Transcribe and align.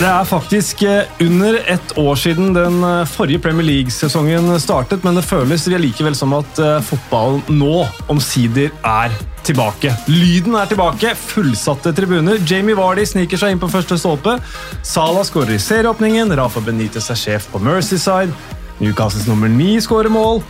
Det 0.00 0.08
er 0.08 0.24
faktisk 0.24 0.80
eh, 0.88 1.10
under 1.20 1.58
ett 1.68 1.90
år 2.00 2.14
siden 2.16 2.54
den 2.56 2.78
eh, 2.88 3.02
forrige 3.04 3.42
Premier 3.44 3.66
League-sesongen 3.66 4.46
startet, 4.56 5.02
men 5.04 5.18
det 5.18 5.26
føles 5.28 5.66
likevel 5.68 6.14
som 6.16 6.32
at 6.38 6.56
eh, 6.56 6.78
fotballen 6.80 7.42
nå 7.52 7.82
omsider 8.08 8.70
er 8.80 9.12
tilbake. 9.44 9.92
Lyden 10.08 10.56
er 10.56 10.70
tilbake, 10.70 11.12
fullsatte 11.20 11.92
tribuner. 11.92 12.40
Jamie 12.48 12.78
Vardy 12.78 13.04
sniker 13.04 13.42
seg 13.42 13.52
inn 13.52 13.60
på 13.60 13.68
første 13.68 13.98
stolpe. 14.00 14.38
Salah 14.80 15.20
skårer 15.28 15.58
i 15.58 15.60
serieåpningen. 15.60 16.32
Rafa 16.40 16.64
Benitez 16.64 17.10
er 17.12 17.20
sjef 17.20 17.50
på 17.52 17.60
Mercyside. 17.60 18.32
Newcastles 18.80 19.28
nummer 19.28 19.52
ni 19.52 19.74
skårer 19.84 20.08
mål. 20.08 20.40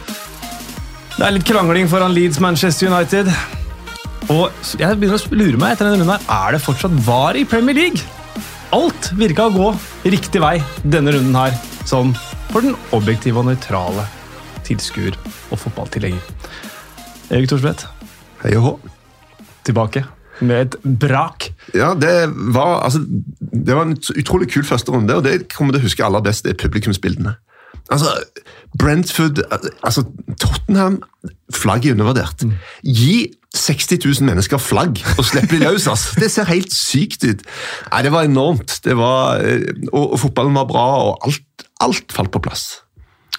Det 1.16 1.26
er 1.26 1.34
litt 1.34 1.48
krangling 1.50 1.90
foran 1.90 2.14
Leeds 2.14 2.38
Manchester 2.38 2.94
United. 2.94 3.34
Og 4.30 4.46
jeg 4.78 4.94
begynner 4.94 5.18
å 5.18 5.34
lure 5.42 5.58
meg 5.58 5.74
etter 5.74 5.90
denne 5.90 5.98
runden 5.98 6.14
her, 6.14 6.32
er 6.38 6.54
det 6.54 6.62
fortsatt 6.62 6.94
VAR 7.02 7.34
i 7.34 7.42
Premier 7.42 7.82
League? 7.82 8.19
Alt 8.70 9.10
virka 9.18 9.48
å 9.48 9.54
gå 9.54 9.68
riktig 10.12 10.38
vei 10.42 10.60
denne 10.86 11.10
runden 11.16 11.34
her, 11.34 11.56
sånn 11.88 12.12
for 12.52 12.62
den 12.62 12.76
objektive 12.94 13.40
og 13.42 13.48
nøytrale 13.48 14.04
tilskuer 14.66 15.16
og 15.50 15.58
fotballtilhenger. 15.58 16.22
Erik 17.34 17.50
Thorsvedt, 17.50 17.88
Hei 18.44 18.54
og 18.58 18.62
hå. 18.64 18.72
tilbake 19.66 20.04
med 20.40 20.62
et 20.62 20.76
brak. 21.02 21.50
Ja, 21.74 21.92
det 21.98 22.30
var, 22.54 22.84
altså, 22.86 23.02
det 23.04 23.74
var 23.74 23.88
en 23.88 23.98
utrolig 23.98 24.48
kul 24.54 24.64
første 24.64 24.94
runde, 24.94 25.18
og 25.18 25.26
det 25.26 25.50
kommer 25.52 25.74
til 25.74 25.82
å 25.82 25.88
huske 25.88 26.06
aller 26.06 26.22
best, 26.24 26.46
det 26.46 26.54
er 26.54 26.62
publikumsbildene. 26.62 27.34
Altså, 27.90 28.14
Brentford, 28.78 29.42
altså 29.82 30.06
Tottenham 30.38 31.00
Flagget 31.52 31.90
er 31.90 31.98
undervurdert. 31.98 32.46
Gi 32.86 33.32
60 33.56 33.98
000 34.04 34.28
mennesker 34.28 34.60
flagg 34.62 35.00
og 35.16 35.24
slipper 35.26 35.58
de 35.58 35.64
løs! 35.64 35.88
ass. 35.90 36.10
Det 36.18 36.30
ser 36.30 36.50
helt 36.50 36.72
sykt 36.74 37.24
ut. 37.26 37.42
Nei, 37.90 38.02
Det 38.06 38.12
var 38.14 38.28
enormt. 38.28 38.78
Det 38.84 38.96
var, 38.96 39.42
eh, 39.42 39.64
og, 39.92 40.12
og 40.14 40.20
fotballen 40.22 40.54
var 40.54 40.68
bra, 40.70 40.86
og 41.08 41.26
alt, 41.26 41.66
alt 41.82 42.14
falt 42.14 42.30
på 42.30 42.42
plass. 42.42 42.84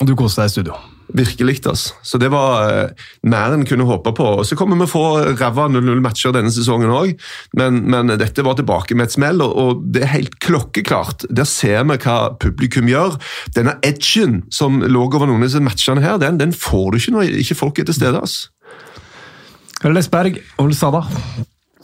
Og 0.01 0.09
du 0.09 0.17
koste 0.17 0.41
deg 0.41 0.51
i 0.51 0.55
studio. 0.57 0.81
Virkelig. 1.13 1.65
altså. 1.67 1.93
Så 2.03 2.17
det 2.17 2.31
var 2.31 2.71
eh, 2.71 3.07
mer 3.27 3.55
enn 3.55 3.65
kunne 3.67 3.87
håpe 3.87 4.13
på. 4.15 4.27
Og 4.41 4.45
Så 4.45 4.55
kommer 4.55 4.79
vi 4.79 4.87
få 4.89 5.03
ræva 5.39 5.67
0-0-matcher 5.71 6.33
denne 6.35 6.51
sesongen 6.51 6.91
òg, 6.91 7.13
men, 7.59 7.83
men 7.91 8.13
dette 8.19 8.43
var 8.43 8.55
tilbake 8.59 8.95
med 8.95 9.09
et 9.09 9.15
smell, 9.15 9.43
og, 9.43 9.55
og 9.55 9.83
det 9.93 10.05
er 10.05 10.15
helt 10.15 10.39
klokkeklart. 10.43 11.27
Der 11.29 11.47
ser 11.47 11.83
vi 11.87 11.99
hva 12.03 12.17
publikum 12.39 12.89
gjør. 12.91 13.19
Denne 13.55 13.77
edgen 13.85 14.41
som 14.51 14.81
lå 14.81 15.05
over 15.07 15.27
noen 15.27 15.43
av 15.43 15.49
disse 15.49 15.63
matchene 15.63 16.03
her, 16.03 16.19
den, 16.21 16.39
den 16.41 16.55
får 16.55 16.91
du 16.91 17.01
ikke 17.01 17.15
når 17.17 17.37
ikke 17.43 17.59
folk 17.59 17.79
er 17.79 17.91
til 17.91 17.99
stede. 17.99 18.19
altså. 18.19 18.49
Lesberg 19.81 20.37
og 20.61 20.73
Sada, 20.77 21.01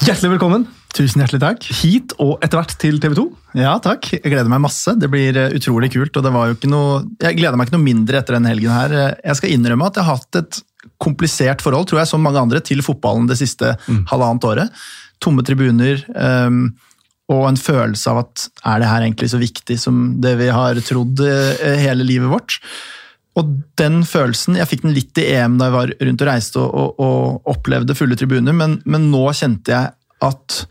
hjertelig 0.06 0.36
velkommen 0.36 0.68
Tusen 0.94 1.22
hjertelig 1.22 1.42
takk. 1.42 1.66
hit 1.82 2.14
og 2.22 2.38
etter 2.46 2.58
hvert 2.60 2.74
til 2.82 2.96
TV 3.02 3.14
2. 3.18 3.24
Ja, 3.60 3.76
takk. 3.84 4.08
Jeg 4.16 4.32
gleder 4.32 4.50
meg 4.50 4.64
masse. 4.64 4.96
Det 4.98 5.10
blir 5.14 5.36
eh, 5.38 5.52
utrolig 5.54 5.92
kult. 5.94 6.16
og 6.18 6.24
det 6.26 6.32
var 6.34 6.48
jo 6.50 6.56
ikke 6.56 6.70
noe... 6.72 7.04
Jeg 7.22 7.38
gleder 7.38 7.60
meg 7.60 7.68
ikke 7.68 7.76
noe 7.76 7.86
mindre 7.86 8.18
etter 8.18 8.34
denne 8.38 8.50
helgen 8.50 8.74
her. 8.74 8.96
Eh, 8.98 9.20
Jeg 9.28 9.38
skal 9.38 9.54
innrømme 9.54 9.90
at 9.92 10.00
jeg 10.00 10.08
har 10.08 10.18
hatt 10.18 10.40
et 10.40 10.60
komplisert 11.04 11.62
forhold, 11.62 11.86
tror 11.92 12.02
jeg, 12.02 12.10
som 12.10 12.24
mange 12.26 12.42
andre, 12.42 12.64
til 12.66 12.82
fotballen 12.82 13.28
det 13.30 13.38
siste 13.38 13.76
halvannet 14.10 14.48
året. 14.50 14.82
Tomme 15.22 15.46
tribuner. 15.46 16.02
Um, 16.18 16.64
og 17.30 17.44
en 17.52 17.60
følelse 17.62 18.10
av 18.10 18.24
at 18.24 18.48
er 18.72 18.82
det 18.82 18.90
her 18.90 19.06
egentlig 19.06 19.30
så 19.36 19.42
viktig 19.42 19.78
som 19.84 20.16
det 20.24 20.34
vi 20.40 20.48
har 20.50 20.82
trodd 20.88 21.22
eh, 21.28 21.78
hele 21.84 22.08
livet 22.08 22.32
vårt? 22.32 22.58
Og 23.38 23.54
den 23.78 24.02
følelsen, 24.08 24.58
Jeg 24.58 24.70
fikk 24.72 24.84
den 24.86 24.96
litt 24.96 25.20
i 25.22 25.28
EM 25.36 25.60
da 25.60 25.70
jeg 25.70 25.76
var 25.76 25.94
rundt 26.10 26.24
og 26.24 26.30
reiste 26.30 26.64
og, 26.64 26.74
og, 26.74 27.00
og 27.04 27.54
opplevde 27.54 27.96
fulle 27.98 28.18
tribuner, 28.18 28.56
men, 28.56 28.80
men 28.90 29.10
nå 29.12 29.24
kjente 29.38 29.76
jeg 29.76 29.94
at 30.26 30.62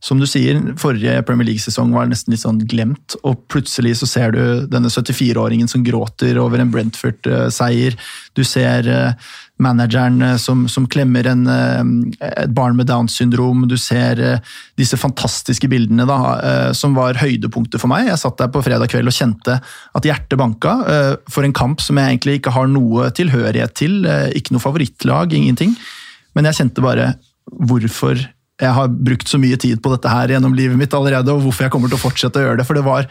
som 0.00 0.20
du 0.20 0.24
sier, 0.28 0.56
forrige 0.80 1.20
Premier 1.28 1.50
League-sesong 1.50 1.92
var 1.92 2.08
nesten 2.08 2.32
litt 2.32 2.40
sånn 2.40 2.62
glemt, 2.68 3.18
og 3.20 3.42
plutselig 3.52 3.98
så 4.00 4.08
ser 4.08 4.32
du 4.32 4.40
denne 4.72 4.88
74-åringen 4.88 5.68
som 5.68 5.84
gråter 5.84 6.40
over 6.40 6.62
en 6.62 6.72
Brentford-seier. 6.72 7.98
Du 8.32 8.40
ser 8.48 8.88
eh, 8.88 9.28
manageren 9.60 10.16
eh, 10.24 10.38
som, 10.40 10.64
som 10.72 10.88
klemmer 10.88 11.28
en, 11.28 11.44
eh, 11.52 12.30
et 12.30 12.56
barn 12.56 12.80
med 12.80 12.88
Downs 12.88 13.18
syndrom. 13.20 13.66
Du 13.68 13.76
ser 13.76 14.40
disse 14.80 14.96
fantastiske 14.96 15.68
bildene 15.68 16.08
da, 16.08 16.18
som 16.76 16.96
var 16.96 17.20
høydepunktet 17.20 17.82
for 17.82 17.92
meg. 17.92 18.08
Jeg 18.08 18.24
satt 18.24 18.40
der 18.40 18.48
på 18.52 18.64
fredag 18.64 18.88
kveld 18.92 19.12
og 19.12 19.16
kjente 19.16 19.60
at 19.60 20.08
hjertet 20.08 20.40
banka 20.40 20.78
for 21.28 21.44
en 21.44 21.56
kamp 21.56 21.84
som 21.84 22.00
jeg 22.00 22.14
egentlig 22.14 22.40
ikke 22.40 22.56
har 22.56 22.72
noe 22.72 23.10
tilhørighet 23.12 23.76
til. 23.76 24.00
Ikke 24.32 24.56
noe 24.56 24.64
favorittlag, 24.64 25.36
ingenting. 25.36 25.76
Men 26.32 26.48
jeg 26.48 26.62
kjente 26.62 26.84
bare 26.84 27.12
hvorfor 27.50 28.16
jeg 28.60 28.72
har 28.76 28.88
brukt 28.88 29.28
så 29.28 29.38
mye 29.40 29.56
tid 29.60 29.80
på 29.82 29.90
dette 29.94 30.08
her 30.12 30.28
gjennom 30.34 30.54
livet 30.56 30.76
mitt 30.78 30.92
allerede, 30.94 31.32
og 31.32 31.42
hvorfor 31.46 31.64
jeg 31.66 31.72
kommer 31.72 31.88
til 31.88 31.96
å 31.98 32.02
fortsette 32.02 32.36
å 32.40 32.44
gjøre 32.44 32.58
det. 32.60 32.66
For 32.68 32.74
det 32.76 32.84
var, 32.84 33.06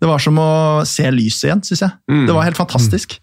det 0.00 0.08
var 0.08 0.18
som 0.24 0.38
å 0.40 0.48
se 0.88 1.04
lyset 1.12 1.48
igjen, 1.50 1.62
syns 1.68 1.82
jeg. 1.84 1.92
Det 2.28 2.34
var 2.34 2.44
helt 2.48 2.56
fantastisk. 2.60 3.18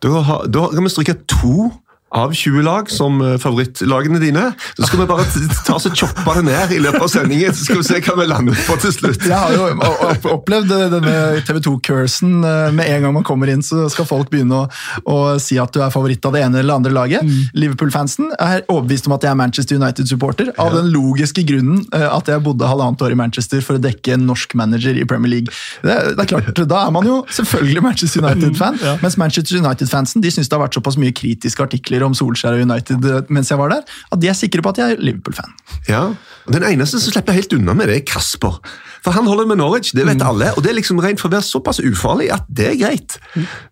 Da, 0.00 0.08
har- 0.24 0.46
da 0.48 0.68
kan 0.72 0.84
vi 0.84 0.90
stryke 0.92 1.16
to 1.28 1.70
av 2.10 2.32
20 2.34 2.62
lag 2.66 2.90
som 2.90 3.20
eh, 3.22 3.36
favorittlagene 3.38 4.18
dine. 4.22 4.48
Så 4.76 4.88
skal 4.88 5.02
vi 5.02 5.08
bare 5.10 5.26
ta 5.66 5.76
oss 5.76 5.86
og 5.86 5.96
choppe 5.98 6.34
det 6.36 6.44
ned 6.48 6.74
i 6.74 6.80
løpet 6.82 7.04
av 7.06 7.12
sendingen, 7.12 7.54
så 7.54 7.66
skal 7.66 7.80
vi 7.80 7.86
se 7.86 8.00
hva 8.04 8.16
vi 8.18 8.26
lander 8.30 8.64
på 8.66 8.78
til 8.82 8.94
slutt. 8.94 9.26
Jeg 9.26 9.36
har 9.36 9.54
jo 9.54 10.34
opplevd 10.34 10.74
denne 10.96 11.14
TV 11.46 11.60
2-cursen. 11.66 12.40
Med 12.74 12.84
en 12.86 13.06
gang 13.06 13.14
man 13.14 13.26
kommer 13.26 13.50
inn, 13.52 13.62
så 13.64 13.86
skal 13.92 14.08
folk 14.08 14.30
begynne 14.32 14.64
å, 14.64 14.66
å 15.06 15.18
si 15.42 15.58
at 15.60 15.74
du 15.74 15.80
er 15.84 15.92
favoritt 15.94 16.24
av 16.26 16.34
det 16.34 16.42
ene 16.46 16.60
eller 16.62 16.80
andre 16.80 16.94
laget. 16.94 17.30
Liverpool-fansen 17.54 18.32
er 18.38 18.64
overbevist 18.66 19.08
om 19.08 19.14
at 19.16 19.26
jeg 19.26 19.32
er 19.32 19.38
Manchester 19.38 19.80
United-supporter, 19.80 20.52
av 20.60 20.74
den 20.74 20.90
logiske 20.94 21.44
grunnen 21.46 21.84
eh, 21.96 22.06
at 22.10 22.30
jeg 22.30 22.42
bodde 22.44 22.68
halvannet 22.68 23.02
år 23.06 23.14
i 23.14 23.18
Manchester 23.18 23.62
for 23.64 23.78
å 23.78 23.82
dekke 23.82 24.16
en 24.16 24.26
norsk 24.28 24.54
manager 24.58 24.98
i 24.98 25.06
Premier 25.08 25.36
League. 25.36 25.54
Det, 25.84 25.96
det 26.16 26.24
er 26.24 26.30
klart, 26.34 26.50
Da 26.58 26.84
er 26.86 26.94
man 26.94 27.06
jo 27.06 27.20
selvfølgelig 27.30 27.84
Manchester 27.86 28.24
United-fan, 28.24 28.80
mens 29.04 29.18
Manchester 29.20 29.60
United-fansen 29.62 30.24
de 30.24 30.34
syns 30.34 30.50
det 30.50 30.58
har 30.58 30.64
vært 30.64 30.78
såpass 30.78 30.98
mye 31.00 31.14
kritiske 31.16 31.64
artikler 31.64 31.99
om 32.06 32.14
Solskjær 32.16 32.56
og 32.58 32.64
United 32.66 33.04
eh, 33.04 33.20
mens 33.28 33.50
jeg 33.52 33.58
var 33.60 33.72
der, 33.74 33.82
at 34.12 34.20
de 34.22 34.28
er 34.30 34.36
sikre 34.38 34.62
på 34.64 34.72
at 34.72 34.78
jeg 34.82 34.96
er 34.96 35.02
Liverpool-fan. 35.04 35.52
Ja, 35.88 36.04
og 36.46 36.54
Den 36.56 36.64
eneste 36.66 36.98
som 36.98 37.12
slipper 37.12 37.36
helt 37.36 37.52
unna 37.52 37.74
med 37.76 37.90
det, 37.92 38.00
er 38.00 38.06
Kasper. 38.08 38.56
For 39.04 39.14
Han 39.16 39.26
holder 39.28 39.46
med 39.48 39.56
Norwich, 39.60 39.92
det 39.96 40.04
vet 40.08 40.20
alle. 40.24 40.50
og 40.56 40.62
Det 40.64 40.70
er 40.72 40.76
liksom 40.76 40.98
rent 41.00 41.20
for 41.20 41.30
å 41.30 41.34
være 41.36 41.46
såpass 41.46 41.78
ufarlig 41.80 42.28
at 42.34 42.44
det 42.52 42.66
er 42.72 42.76
greit. 42.80 43.16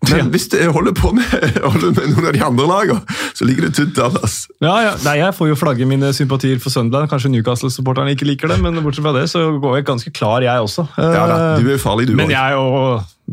Men 0.09 0.31
hvis 0.33 0.47
du 0.49 0.57
holder 0.73 0.95
på 0.97 1.11
med, 1.13 1.25
holder 1.65 1.91
med 1.93 2.07
noen 2.15 2.29
av 2.31 2.33
de 2.37 2.41
andre 2.45 2.65
lagene, 2.69 3.19
så 3.37 3.45
ligger 3.45 3.67
det 3.67 3.75
tynt 3.77 3.99
an. 4.01 4.15
Altså. 4.21 4.53
Ja, 4.63 4.75
ja. 4.87 4.93
Nei, 5.05 5.17
Jeg 5.21 5.35
får 5.37 5.51
jo 5.51 5.57
flagge 5.59 5.85
mine 5.89 6.09
sympatier 6.17 6.57
for 6.63 6.73
Sunderland. 6.73 7.09
Kanskje 7.11 7.29
Newcastle-supporterne 7.35 8.15
ikke 8.15 8.25
liker 8.29 8.49
det, 8.53 8.57
men 8.63 8.79
bortsett 8.85 9.05
fra 9.05 9.13
det 9.19 9.27
så 9.29 9.43
går 9.61 9.79
jeg 9.81 9.87
ganske 9.91 10.13
klar, 10.15 10.41
jeg 10.45 10.65
også. 10.65 10.87
Ja 10.97 11.25
da, 11.29 11.37
Eh, 11.39 11.61
Du 11.61 11.69
er 11.71 11.77
farlig, 11.81 12.07
du 12.09 12.15
Men 12.17 12.31
jeg 12.33 12.55
jo 12.55 12.63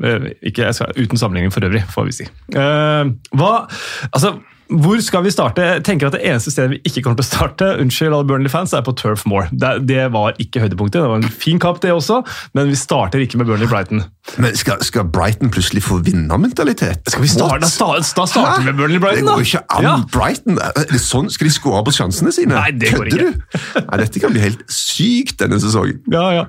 eh, 0.05 0.27
ikke, 0.51 0.67
jeg 0.69 0.75
skal, 0.77 0.93
Uten 0.97 1.19
sammenligning 1.19 1.53
for 1.55 1.65
øvrig, 1.67 1.83
får 1.93 2.05
vi 2.11 2.13
si. 2.21 2.27
Uh, 2.55 3.09
hva, 3.37 3.67
altså, 4.13 4.37
hvor 4.67 4.99
skal 5.05 5.23
vi 5.23 5.31
starte? 5.31 5.63
Jeg 5.63 5.83
tenker 5.87 6.09
at 6.09 6.17
Det 6.17 6.23
eneste 6.27 6.51
stedet 6.51 6.73
vi 6.73 6.79
ikke 6.89 7.05
kommer 7.05 7.21
til 7.21 7.27
å 7.27 7.29
starte, 7.29 7.69
unnskyld 7.83 8.15
alle 8.15 8.27
Burnley-fans, 8.27 8.73
er 8.75 8.83
på 8.87 8.95
Turf 8.99 9.23
Moor. 9.29 9.47
Det, 9.53 9.87
det 9.87 10.09
var 10.15 10.35
ikke 10.43 10.65
høydepunktet. 10.65 10.99
Det 10.99 11.11
var 11.11 11.23
en 11.23 11.37
fin 11.45 11.61
kamp, 11.63 11.79
det 11.83 11.93
også, 11.95 12.23
men 12.57 12.73
vi 12.73 12.79
starter 12.79 13.23
ikke 13.23 13.39
med 13.39 13.47
Burnley-Brighton. 13.51 14.03
Men 14.43 14.59
skal, 14.59 14.83
skal 14.83 15.07
Brighton 15.07 15.53
plutselig 15.55 15.85
få 15.87 16.01
vinnermentalitet? 16.03 17.07
Skal 17.07 17.23
vi 17.23 17.31
starte, 17.31 17.63
da, 17.63 17.91
da 18.03 18.27
starter 18.27 18.65
vi 18.65 18.73
med 18.73 18.81
Burnley-Brighton, 18.83 19.31
da! 19.31 19.37
Det 19.37 19.47
går 19.47 19.49
ikke 19.51 19.65
an. 19.79 19.87
Ja. 19.87 19.97
Brighton, 20.17 20.61
sånn, 21.07 21.31
Skal 21.31 21.51
de 21.51 21.55
skåre 21.55 21.85
på 21.87 21.95
sjansene 21.95 22.35
sine? 22.35 22.57
Nei, 22.57 22.75
det 22.75 22.95
går 22.97 23.13
Kødder 23.13 23.23
du? 23.23 23.59
Nei, 23.87 24.01
Dette 24.03 24.23
kan 24.23 24.35
bli 24.35 24.43
helt 24.43 24.65
sykt 24.73 25.39
denne 25.43 25.61
sesongen. 25.63 26.03
Ja, 26.11 26.27
ja. 26.43 26.47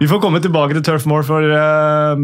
Vi 0.00 0.08
får 0.08 0.22
komme 0.24 0.40
tilbake 0.44 0.78
til 0.78 0.86
Turf 0.88 1.04
Moor, 1.10 1.26
for 1.28 1.44
uh, 1.44 2.16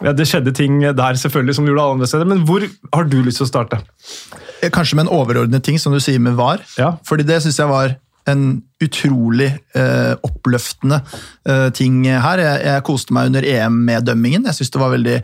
ja, 0.00 0.14
det 0.16 0.26
skjedde 0.26 0.54
ting 0.56 0.80
der 0.82 1.18
selvfølgelig 1.20 1.58
som 1.58 1.68
gjorde 1.68 1.84
alle 1.84 2.00
andre 2.00 2.10
steder. 2.10 2.28
Men 2.30 2.42
hvor 2.48 2.64
har 2.94 3.10
du 3.10 3.20
lyst 3.22 3.42
til 3.42 3.46
å 3.46 3.52
starte? 3.52 3.84
Kanskje 4.68 4.98
med 4.98 5.06
en 5.06 5.14
overordnet 5.16 5.64
ting, 5.64 5.78
som 5.80 5.94
du 5.94 6.00
sier 6.02 6.20
med 6.22 6.36
VAR. 6.38 6.62
Ja. 6.78 6.94
Fordi 7.08 7.26
det 7.28 7.40
syns 7.44 7.60
jeg 7.60 7.70
var 7.70 7.96
en 8.28 8.42
utrolig 8.84 9.48
eh, 9.76 10.12
oppløftende 10.26 11.00
eh, 11.48 11.68
ting 11.76 12.02
her. 12.04 12.42
Jeg, 12.42 12.64
jeg 12.66 12.84
koste 12.86 13.14
meg 13.16 13.30
under 13.30 13.46
EM 13.46 13.78
med 13.86 14.06
dømmingen. 14.08 14.46
Jeg 14.48 14.58
syns 14.58 14.74
det 14.74 14.82
var 14.82 14.92
veldig 14.94 15.16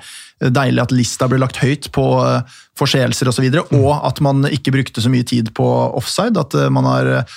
deilig 0.53 0.83
at 0.83 0.95
lista 0.95 1.29
ble 1.31 1.41
lagt 1.41 1.61
høyt 1.63 1.91
på 1.95 2.07
eh, 2.25 2.57
forseelser 2.79 3.31
osv., 3.31 3.33
og, 3.33 3.37
så 3.39 3.45
videre, 3.45 3.67
og 3.79 3.93
at 4.09 4.23
man 4.25 4.49
ikke 4.51 4.75
brukte 4.75 5.05
så 5.05 5.13
mye 5.13 5.27
tid 5.29 5.53
på 5.57 5.67
offside. 5.97 6.37
At 6.41 6.57
eh, 6.57 6.73
man 6.73 6.89
har 6.89 7.13
eh, 7.19 7.37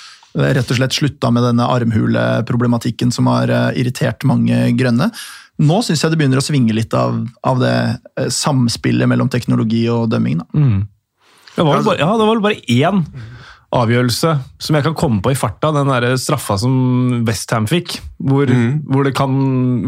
rett 0.56 0.70
og 0.70 0.80
slett 0.80 0.96
slutta 0.96 1.32
med 1.34 1.46
denne 1.48 1.68
armhuleproblematikken 1.76 3.12
som 3.14 3.30
har 3.32 3.52
eh, 3.52 3.68
irritert 3.82 4.26
mange 4.28 4.62
grønne. 4.78 5.10
Nå 5.60 5.82
syns 5.84 6.04
jeg 6.04 6.12
det 6.12 6.20
begynner 6.20 6.40
å 6.40 6.44
svinge 6.44 6.76
litt 6.76 6.94
av, 6.96 7.20
av 7.46 7.60
det 7.60 7.76
eh, 8.16 8.30
samspillet 8.32 9.10
mellom 9.10 9.32
teknologi 9.32 9.84
og 9.92 10.08
dømming. 10.12 10.40
Da. 10.40 10.64
Det 11.60 11.68
var 11.68 11.78
vel 11.78 11.86
bare, 11.90 12.00
ja, 12.00 12.10
det 12.16 12.26
var 12.26 12.34
vel 12.34 12.44
bare 12.48 12.64
én 12.72 13.04
avgjørelse 13.70 14.32
som 14.58 14.76
jeg 14.76 14.86
kan 14.86 14.96
komme 14.98 15.20
på 15.22 15.30
i 15.30 15.38
farta. 15.38 15.70
Den 15.74 15.90
der 15.92 16.16
straffa 16.18 16.56
som 16.58 17.20
Westham 17.28 17.68
fikk. 17.70 17.98
Hvor, 18.18 18.50
hvor, 18.90 19.06
det 19.06 19.14
kan, 19.18 19.36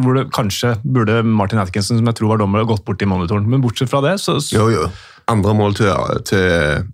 hvor 0.04 0.18
det 0.18 0.28
kanskje 0.34 0.76
burde 0.84 1.22
Martin 1.26 1.62
Atkinson, 1.62 1.98
som 1.98 2.10
jeg 2.10 2.20
tror 2.20 2.34
var 2.34 2.42
dommer, 2.44 2.68
gått 2.68 2.84
bort 2.86 3.02
i 3.02 3.08
monitoren. 3.08 3.48
Men 3.50 3.64
bortsett 3.64 3.90
fra 3.90 4.02
det, 4.04 4.18
så, 4.22 4.38
så 4.38 4.60
Jo, 4.60 4.68
jo. 4.70 4.86
Andre 5.32 5.54
mål 5.54 5.76
til, 5.78 5.90
til 6.28 6.86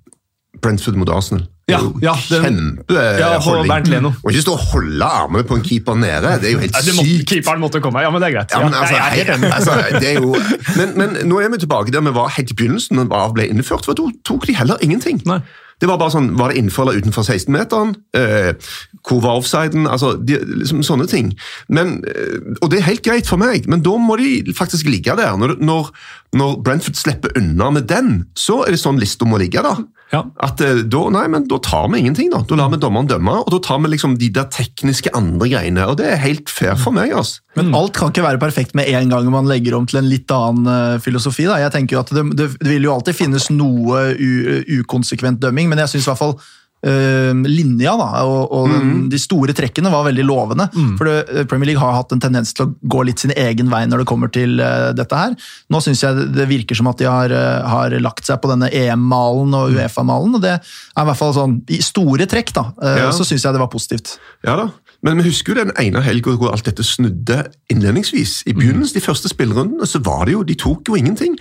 Brentford 0.63 0.99
mot 1.01 1.13
Arsenal. 1.13 1.45
Ja, 1.69 1.79
ja, 2.01 2.15
den- 2.31 2.79
Ja. 2.89 3.39
Bernt 3.69 3.89
Leno. 3.93 4.13
Og 4.25 4.33
ikke 4.33 4.41
stå 4.43 4.53
og 4.57 4.65
holde 4.73 5.05
armene 5.05 5.45
på 5.45 5.55
en 5.59 5.63
keeper 5.63 5.95
nede. 5.95 6.31
Det 6.41 6.49
er 6.49 6.53
jo 6.53 6.59
helt 6.65 6.73
ja, 6.77 6.93
måtte, 6.97 7.07
sykt. 7.11 7.29
keeperen 7.29 7.61
måtte 7.61 7.81
komme. 7.85 8.01
Ja, 8.01 8.11
men 8.11 8.23
det 8.23 8.31
er 8.31 8.37
greit. 8.39 8.51
Ja, 8.57 8.63
men, 8.65 8.75
altså, 8.75 8.97
hei, 8.97 9.25
altså, 9.53 10.01
det 10.01 10.09
er 10.09 10.21
jo, 10.23 10.35
men, 10.77 10.97
men 10.97 11.29
nå 11.29 11.41
er 11.45 11.51
vi 11.53 11.59
tilbake 11.59 11.93
der 11.93 12.01
vi 12.01 12.15
var 12.17 12.29
helt 12.39 12.51
i 12.51 12.55
begynnelsen, 12.55 12.97
da 12.97 13.05
VAR 13.05 13.33
ble 13.37 13.49
innført. 13.53 13.85
for 13.85 13.93
Da 13.99 14.09
tok 14.25 14.47
de 14.47 14.55
heller 14.57 14.77
ingenting. 14.81 15.21
Nei. 15.27 15.41
Det 15.79 15.87
var 15.87 15.99
bare 16.01 16.11
sånn, 16.11 16.33
var 16.37 16.51
det 16.51 16.59
innenfor 16.59 16.89
eller 16.89 16.99
utenfor 16.99 17.23
16-meteren? 17.23 17.93
Eh, 18.19 18.53
hvor 19.07 19.21
var 19.23 19.37
offsiden? 19.39 19.87
Altså, 19.87 20.17
de, 20.27 20.41
liksom 20.65 20.81
Sånne 20.83 21.07
ting. 21.07 21.29
Men, 21.69 22.03
eh, 22.09 22.41
og 22.63 22.71
det 22.73 22.81
er 22.81 22.89
helt 22.89 23.05
greit 23.07 23.29
for 23.31 23.37
meg, 23.39 23.69
men 23.71 23.85
da 23.87 23.95
må 24.01 24.17
de 24.19 24.53
faktisk 24.59 24.89
ligge 24.91 25.15
der. 25.21 25.37
Når, 25.39 25.59
når, 25.63 25.93
når 26.35 26.57
Brentford 26.67 26.97
slipper 26.99 27.37
unna 27.39 27.71
med 27.71 27.87
den, 27.87 28.25
så 28.35 28.65
er 28.67 28.75
det 28.75 28.81
sånn 28.83 28.99
lista 28.99 29.25
må 29.29 29.39
ligge. 29.39 29.63
da. 29.63 29.77
Ja. 30.13 30.23
At 30.41 30.63
eh, 30.65 30.81
da, 30.89 31.03
nei, 31.13 31.27
men 31.29 31.45
da 31.51 31.59
tar 31.65 31.89
vi 31.93 32.01
ingenting, 32.01 32.31
da. 32.33 32.41
Da 32.49 32.57
lar 32.57 32.71
vi 32.73 32.81
dommeren 32.81 33.09
dømme, 33.11 33.35
og 33.43 33.51
da 33.53 33.61
tar 33.65 33.81
vi 33.85 33.91
liksom 33.93 34.17
de 34.21 34.31
der 34.33 34.49
tekniske 34.53 35.13
andre 35.17 35.51
greiene. 35.53 35.85
Og 35.91 35.99
det 36.01 36.09
er 36.09 36.23
helt 36.23 36.53
fair 36.53 36.79
for 36.81 36.97
meg. 36.97 37.13
altså. 37.13 37.43
Men 37.59 37.75
alt 37.77 37.97
kan 37.97 38.13
ikke 38.13 38.25
være 38.25 38.41
perfekt 38.41 38.77
med 38.79 38.89
en 38.89 39.13
gang 39.13 39.29
man 39.33 39.51
legger 39.51 39.77
om 39.77 39.89
til 39.89 40.01
en 40.01 40.09
litt 40.09 40.31
annen 40.33 40.71
eh, 40.73 41.01
filosofi. 41.05 41.49
Da. 41.49 41.59
Jeg 41.65 41.75
tenker 41.75 41.99
jo 41.99 42.05
at 42.05 42.15
det, 42.15 42.25
det, 42.39 42.49
vil 42.65 42.89
jo 42.89 42.95
alltid 42.95 43.19
finnes 43.19 43.51
noe 43.53 44.07
u, 44.17 44.31
ukonsekvent 44.81 45.43
dømming, 45.45 45.69
men 45.69 45.85
jeg 45.85 45.95
syns 45.95 46.09
i 46.09 46.13
hvert 46.13 46.23
fall 46.23 46.37
eh, 46.39 46.49
linja 46.87 47.97
da, 47.99 48.23
og, 48.23 48.53
og 48.55 48.69
mm. 48.71 49.09
de 49.11 49.19
store 49.19 49.55
trekkene 49.57 49.91
var 49.91 50.05
veldig 50.07 50.25
lovende. 50.27 50.69
For 50.99 51.09
det, 51.09 51.17
eh, 51.33 51.47
Premier 51.51 51.73
League 51.73 51.83
har 51.83 51.97
hatt 51.97 52.13
en 52.15 52.23
tendens 52.23 52.55
til 52.55 52.69
å 52.69 52.75
gå 52.87 53.03
litt 53.09 53.19
sin 53.19 53.35
egen 53.35 53.71
vei 53.73 53.83
når 53.91 54.05
det 54.05 54.09
kommer 54.11 54.31
til 54.31 54.61
uh, 54.63 54.93
dette 54.97 55.19
her. 55.19 55.35
Nå 55.75 55.83
syns 55.83 56.05
jeg 56.05 56.29
det- 56.37 56.49
virker 56.49 56.79
som 56.79 56.87
at 56.87 56.99
de 56.99 57.09
har, 57.11 57.35
uh, 57.35 57.67
har 57.69 57.97
lagt 57.99 58.25
seg 58.29 58.41
på 58.41 58.51
denne 58.53 58.71
EM-malen 58.71 59.55
og 59.59 59.75
Uefa-malen, 59.75 60.39
og 60.39 60.45
det 60.45 60.55
er 60.55 61.03
i 61.03 61.09
hvert 61.11 61.19
fall 61.19 61.35
sånn 61.35 61.59
i 61.69 61.83
store 61.85 62.29
trekk, 62.31 62.55
da, 62.55 62.69
Uh, 62.79 62.97
Ja. 62.99 63.11
så 63.11 63.25
syns 63.27 63.43
jeg 63.43 63.53
det 63.53 63.61
var 63.61 63.71
positivt. 63.73 64.19
Ja 64.47 64.55
da, 64.57 64.69
men 65.03 65.19
vi 65.19 65.29
husker 65.29 65.55
jo 65.55 65.65
den 65.65 65.73
ene 65.79 66.03
helga 66.03 66.35
hvor 66.37 66.53
alt 66.53 66.67
dette 66.67 66.83
snudde 66.87 67.45
innledningsvis. 67.71 68.43
I 68.47 68.55
begynnelsen, 68.55 68.99
de 68.99 69.05
første 69.05 69.31
spillerundene, 69.31 69.87
så 69.87 70.01
var 70.03 70.27
det 70.27 70.35
jo, 70.35 70.43
de 70.47 70.57
tok 70.59 70.91
jo 70.91 70.99
ingenting. 70.99 71.37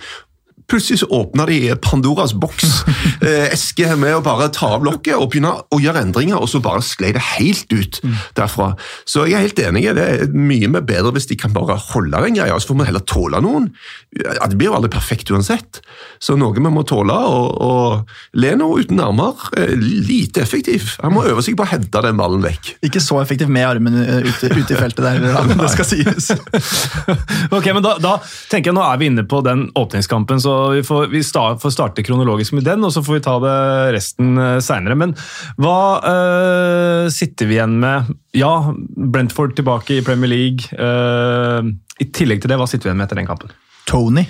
Plutselig 0.68 0.98
så 1.00 1.06
åpna 1.06 1.46
de 1.48 1.74
Pandoras 1.80 2.34
boks, 2.36 2.82
eh, 3.24 3.46
eske 3.54 3.88
med 3.96 4.18
å 4.18 4.20
bare 4.20 4.50
ta 4.52 4.74
av 4.76 4.82
lokket 4.84 5.16
og 5.16 5.30
begynne 5.32 5.54
å 5.72 5.78
gjøre 5.80 6.02
endringer, 6.04 6.36
og 6.36 6.50
så 6.52 6.60
bare 6.60 6.82
sklei 6.84 7.14
det 7.16 7.22
helt 7.24 7.72
ut 7.72 8.00
derfra. 8.36 8.74
Så 9.08 9.24
jeg 9.24 9.38
er 9.38 9.46
helt 9.46 9.62
enig, 9.64 9.86
det 9.96 10.04
er 10.04 10.34
mye 10.36 10.68
mer 10.68 10.84
bedre 10.84 11.14
hvis 11.16 11.30
de 11.30 11.38
kan 11.40 11.54
bare 11.56 11.78
holde 11.88 12.20
den 12.20 12.36
greia, 12.36 12.58
så 12.60 12.68
får 12.74 12.80
vi 12.82 12.88
heller 12.90 13.04
tåle 13.08 13.40
noen. 13.40 13.70
Ja, 14.12 14.44
det 14.44 14.58
blir 14.60 14.68
jo 14.68 14.74
aldri 14.76 14.92
perfekt 14.92 15.32
uansett, 15.32 15.80
så 16.20 16.36
noe 16.36 16.52
vi 16.52 16.60
må 16.60 16.84
tåle, 16.84 17.16
og, 17.16 17.48
og 17.64 18.36
Leno 18.36 18.68
uten 18.76 19.00
armer, 19.00 19.48
eh, 19.56 19.72
lite 19.72 20.44
effektiv. 20.44 20.98
Han 21.00 21.16
må 21.16 21.24
øve 21.32 21.46
seg 21.46 21.56
på 21.56 21.64
å 21.64 21.70
hente 21.72 22.04
den 22.04 22.20
ballen 22.20 22.44
vekk. 22.44 22.74
Ikke 22.90 23.00
så 23.00 23.22
effektivt 23.22 23.54
med 23.56 23.64
armen 23.70 23.96
ute, 23.96 24.52
ute 24.52 24.76
i 24.76 24.80
feltet 24.84 25.00
der, 25.00 25.48
det 25.64 25.72
skal 25.72 25.88
sies. 25.88 26.28
Ok, 27.56 27.70
men 27.72 27.80
da, 27.84 27.94
da 28.02 28.18
tenker 28.50 28.70
jeg 28.70 28.76
Nå 28.76 28.82
er 28.84 28.98
vi 29.00 29.08
inne 29.08 29.22
på 29.28 29.40
den 29.46 29.68
åpningskampen, 29.78 30.40
så 30.42 30.57
vi 30.74 30.82
får, 30.86 31.06
vi 31.12 31.22
start, 31.26 31.60
får 31.62 31.74
starte 31.74 32.04
kronologisk 32.06 32.56
med 32.58 32.66
den, 32.68 32.84
og 32.86 32.92
så 32.94 33.02
får 33.06 33.18
vi 33.18 33.24
ta 33.26 33.36
det 33.44 33.54
resten 33.96 34.34
uh, 34.38 34.56
seinere. 34.64 34.98
Men 34.98 35.14
hva 35.60 35.78
uh, 36.04 37.04
sitter 37.12 37.50
vi 37.50 37.58
igjen 37.58 37.78
med? 37.82 38.10
Ja, 38.36 38.52
Brentford 38.96 39.56
tilbake 39.58 39.98
i 39.98 40.04
Premier 40.06 40.32
League. 40.34 40.68
Uh, 40.74 41.72
I 42.02 42.10
tillegg 42.10 42.42
til 42.42 42.52
det, 42.52 42.60
hva 42.60 42.68
sitter 42.70 42.88
vi 42.88 42.92
igjen 42.92 43.02
med 43.02 43.08
etter 43.08 43.22
den 43.22 43.30
kampen? 43.30 43.56
Tony. 43.88 44.26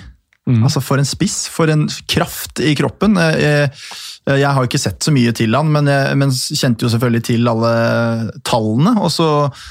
Altså 0.49 0.81
For 0.81 0.97
en 0.97 1.05
spiss, 1.05 1.43
for 1.53 1.69
en 1.69 1.83
kraft 2.09 2.61
i 2.65 2.71
kroppen. 2.77 3.17
Eh, 3.21 3.69
Jeg, 4.29 4.41
jeg 4.43 4.53
har 4.53 4.65
ikke 4.65 4.81
sett 4.81 5.01
så 5.01 5.13
mye 5.13 5.31
til 5.33 5.55
han, 5.57 5.69
men, 5.73 5.87
jeg, 5.89 6.17
men 6.17 6.33
kjente 6.33 6.85
jo 6.85 6.91
selvfølgelig 6.93 7.23
til 7.29 7.49
alle 7.49 7.73
tallene. 8.45 8.95
Og 9.01 9.09
så 9.13 9.27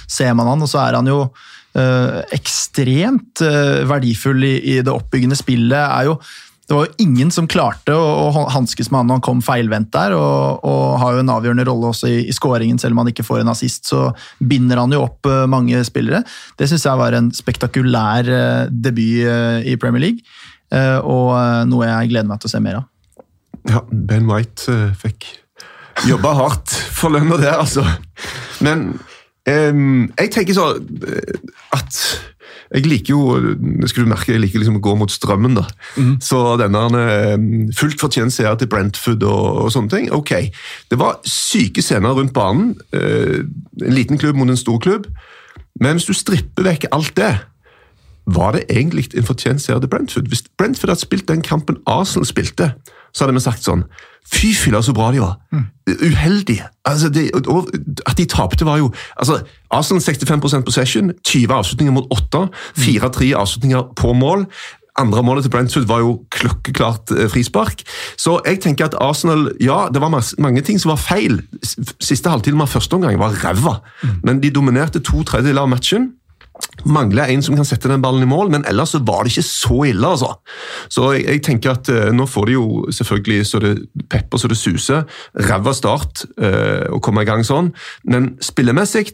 ser 0.07 0.35
man 0.39 0.51
han, 0.51 0.63
og 0.63 0.71
så 0.71 0.81
er 0.83 0.99
han 0.99 1.11
jo 1.11 1.19
øh, 1.79 2.21
ekstremt 2.35 3.43
øh, 3.45 3.85
verdifull 3.91 4.43
i, 4.49 4.55
i 4.75 4.79
det 4.83 4.95
oppbyggende 4.95 5.39
spillet. 5.39 5.79
er 5.79 6.09
jo 6.11 6.19
det 6.69 6.77
var 6.77 6.85
jo 6.85 7.01
ingen 7.01 7.31
som 7.33 7.47
klarte 7.49 7.95
å, 7.97 8.09
å 8.29 8.43
hanskes 8.53 8.91
med 8.93 9.01
han 9.01 9.09
når 9.09 9.17
han 9.19 9.25
kom 9.25 9.39
feilvendt 9.45 9.89
der, 9.95 10.13
og, 10.13 10.67
og 10.69 10.99
har 11.01 11.17
jo 11.17 11.23
en 11.23 11.33
avgjørende 11.33 11.65
rolle 11.65 11.93
også 11.95 12.11
i, 12.13 12.19
i 12.29 12.35
skåringen, 12.37 12.77
selv 12.81 12.93
om 12.93 13.01
han 13.01 13.09
ikke 13.09 13.25
får 13.25 13.41
en 13.41 13.53
assist. 13.55 13.89
Så 13.89 14.03
binder 14.51 14.83
han 14.83 14.93
jo 14.93 15.01
opp 15.07 15.25
eh, 15.31 15.47
mange 15.49 15.81
spillere. 15.89 16.21
Det 16.61 16.69
syns 16.69 16.85
jeg 16.85 17.01
var 17.01 17.17
en 17.17 17.33
spektakulær 17.33 18.29
eh, 18.29 18.63
debut 18.69 19.25
eh, 19.25 19.65
i 19.73 19.79
Premier 19.81 20.11
League, 20.11 20.39
og 20.69 21.31
noe 21.65 21.87
jeg 21.87 22.11
gleder 22.11 22.29
meg 22.29 22.43
til 22.43 22.51
å 22.51 22.53
se 22.53 22.59
mer 22.61 22.83
av. 22.83 22.89
Ja, 23.73 23.81
Ben 23.89 24.27
White 24.29 24.75
fikk 25.01 25.25
jobba 26.05 26.35
hardt 26.37 26.75
for 26.93 27.15
lønna 27.15 27.39
der, 27.41 27.57
altså. 27.63 27.87
Men 28.61 28.91
um, 29.49 30.11
jeg 30.13 30.35
tenker 30.35 30.59
så 30.59 30.75
at 31.73 32.03
jeg 32.69 32.85
liker 32.85 33.15
jo 33.15 33.21
skal 33.39 33.89
skulle 33.89 34.07
du 34.07 34.13
merke, 34.13 34.33
jeg 34.35 34.43
liker 34.43 34.61
liksom 34.61 34.77
å 34.81 34.85
gå 34.85 34.95
mot 35.01 35.13
strømmen. 35.13 35.57
da. 35.57 35.65
Så 36.25 36.41
denne 36.61 36.83
eh, 37.01 37.37
fullt 37.79 38.01
fortjent 38.01 38.35
seier 38.35 38.59
til 38.61 38.69
Brentford 38.69 39.25
og, 39.25 39.47
og 39.65 39.73
sånne 39.73 39.93
ting, 39.95 40.11
ok. 40.13 40.35
Det 40.91 40.99
var 41.01 41.21
syke 41.29 41.85
scener 41.85 42.17
rundt 42.19 42.35
banen. 42.37 42.75
eh, 42.93 43.41
en 43.85 43.95
liten 43.95 44.21
klubb 44.21 44.37
mot 44.37 44.49
en 44.49 44.61
stor 44.61 44.79
klubb. 44.85 45.09
Men 45.81 45.97
hvis 45.97 46.09
du 46.11 46.13
stripper 46.13 46.67
vekk 46.67 46.91
alt 46.93 47.15
det, 47.17 47.33
var 48.29 48.53
det 48.53 48.67
egentlig 48.69 49.09
en 49.17 49.25
fortjent 49.25 49.63
seier 49.63 49.81
til 49.81 49.89
Brentford? 49.89 50.29
Hvis 50.29 50.45
Brentford 50.59 50.93
hadde 50.93 51.07
spilt 51.07 51.29
den 51.29 51.43
kampen 51.43 51.81
Arsenal 51.87 52.29
spilte, 52.29 52.75
så 53.13 53.25
hadde 53.25 53.37
vi 53.39 53.45
sagt 53.45 53.67
sånn 53.67 53.85
Fy 54.29 54.51
filla, 54.53 54.83
så 54.85 54.93
bra 54.93 55.07
de 55.09 55.23
var! 55.23 55.39
Uheldig! 55.89 56.59
Altså, 56.85 57.09
det, 57.09 57.31
og 57.49 57.71
at 58.05 58.19
de 58.19 58.27
tapte, 58.29 58.67
var 58.69 58.77
jo 58.77 58.91
altså, 59.17 59.39
Arsenal 59.73 60.03
65% 60.05 60.67
possession, 60.67 61.15
20 61.25 61.55
avslutninger 61.55 61.95
mot 61.97 62.11
8, 62.13 62.43
4-3 62.77 63.31
avslutninger 63.41 63.87
på 63.97 64.13
mål. 64.13 64.45
Andre 64.99 65.23
målet 65.23 65.47
til 65.47 65.51
Brentford 65.55 65.87
var 65.89 66.03
jo 66.03 66.13
klokkeklart 66.35 67.15
eh, 67.15 67.31
frispark. 67.31 67.83
Så 68.19 68.37
jeg 68.47 68.61
tenker 68.61 68.91
at 68.91 68.99
Arsenal 69.01 69.49
Ja, 69.65 69.87
det 69.95 70.03
var 70.03 70.13
mange 70.39 70.61
ting 70.61 70.81
som 70.81 70.93
var 70.93 71.01
feil. 71.01 71.41
Siste 72.01 72.29
halvtime 72.29 72.67
av 72.67 72.73
første 72.73 72.99
omgang 72.99 73.19
var 73.21 73.37
ræva, 73.45 73.79
men 74.27 74.43
de 74.43 74.51
dominerte 74.51 75.01
to 75.01 75.23
tredjedeler 75.23 75.65
av 75.65 75.73
matchen. 75.73 76.13
Mangler 76.87 77.31
en 77.33 77.43
som 77.43 77.57
kan 77.59 77.67
sette 77.67 77.91
den 77.91 78.03
ballen 78.03 78.23
i 78.23 78.29
mål, 78.31 78.53
men 78.55 78.65
ellers 78.69 78.95
så 78.95 79.01
var 79.03 79.25
det 79.25 79.33
ikke 79.33 79.47
så 79.47 79.79
ille. 79.91 80.07
altså. 80.07 80.31
Så 80.89 81.13
jeg, 81.17 81.25
jeg 81.27 81.43
tenker 81.47 81.75
at 81.75 81.91
eh, 81.93 82.11
Nå 82.15 82.27
får 82.31 82.49
de 82.49 82.55
jo 82.55 82.67
selvfølgelig 82.95 83.47
så 83.51 83.61
det 83.63 83.73
pepper 84.11 84.41
så 84.41 84.51
det 84.51 84.59
suser. 84.61 85.05
Ræva 85.49 85.75
start 85.77 86.25
eh, 86.41 86.87
å 86.95 87.01
komme 87.05 87.25
i 87.25 87.29
gang 87.29 87.45
sånn. 87.47 87.73
Men 88.09 88.33
spillemessig 88.45 89.09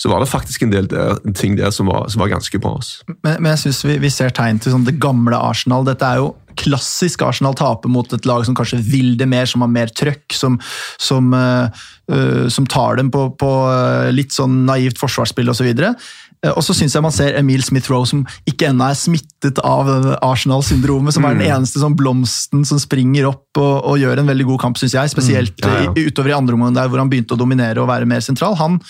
så 0.00 0.12
var 0.12 0.24
det 0.24 0.30
faktisk 0.32 0.64
en 0.64 0.74
del 0.74 0.88
der, 0.90 1.20
ting 1.36 1.58
der 1.60 1.72
som 1.74 1.90
var, 1.92 2.08
som 2.12 2.24
var 2.24 2.32
ganske 2.32 2.60
bra. 2.62 2.76
altså. 2.80 3.04
Men, 3.20 3.36
men 3.36 3.52
jeg 3.54 3.64
synes 3.66 3.84
vi, 3.84 3.98
vi 4.02 4.12
ser 4.12 4.34
tegn 4.36 4.60
til 4.60 4.74
sånn 4.74 4.88
det 4.88 4.98
gamle 5.00 5.38
Arsenal. 5.38 5.86
Dette 5.88 6.08
er 6.08 6.22
jo 6.24 6.34
klassisk 6.60 7.22
Arsenal 7.24 7.54
taper 7.58 7.90
mot 7.92 8.12
et 8.12 8.26
lag 8.28 8.44
som 8.46 8.56
kanskje 8.58 8.80
vil 8.84 9.14
det 9.20 9.28
mer, 9.30 9.48
som 9.48 9.64
har 9.64 9.70
mer 9.72 9.92
trøkk, 9.96 10.26
som, 10.36 10.58
som, 11.00 11.32
uh, 11.34 11.70
uh, 12.12 12.46
som 12.52 12.68
tar 12.70 13.00
dem 13.00 13.10
på, 13.12 13.28
på 13.40 13.50
eh, 13.70 14.10
litt 14.14 14.34
sånn 14.34 14.64
naivt 14.68 15.00
forsvarsspill 15.00 15.52
osv. 15.52 15.70
Eh, 15.70 16.10
Og 16.56 16.62
så 16.64 16.72
syns 16.72 16.94
jeg 16.96 17.02
man 17.04 17.12
ser 17.12 17.34
Emil 17.36 17.60
Smith-Roe 17.60 18.06
som 18.08 18.22
ikke 18.48 18.70
ennå 18.70 18.86
er 18.88 18.96
smittet 18.96 19.58
av 19.60 19.90
Arsenal-syndromet, 20.24 21.12
som 21.12 21.26
er 21.28 21.34
den 21.36 21.44
eneste 21.50 21.82
sånn 21.82 21.96
blomsten 21.98 22.62
som 22.64 22.80
springer 22.80 23.26
opp 23.28 23.60
og, 23.60 23.74
og 23.90 23.98
gjør 24.00 24.22
en 24.22 24.30
veldig 24.30 24.46
god 24.54 24.60
kamp, 24.62 24.80
syns 24.80 24.94
jeg. 24.96 25.12
Spesielt 25.12 25.60
Ja, 25.60 25.74
ja. 25.84 25.92
i- 25.92 26.06
utover 26.08 26.32
i 26.32 26.36
andre 26.38 26.56
omgang 26.56 26.72
der 26.78 26.88
hvor 26.88 27.02
han 27.02 27.10
begynte 27.12 27.36
å 27.36 27.40
dominere 27.42 27.82
og 27.84 27.90
være 27.92 28.08
mer 28.08 28.24
sentral. 28.24 28.56
Han, 28.56 28.80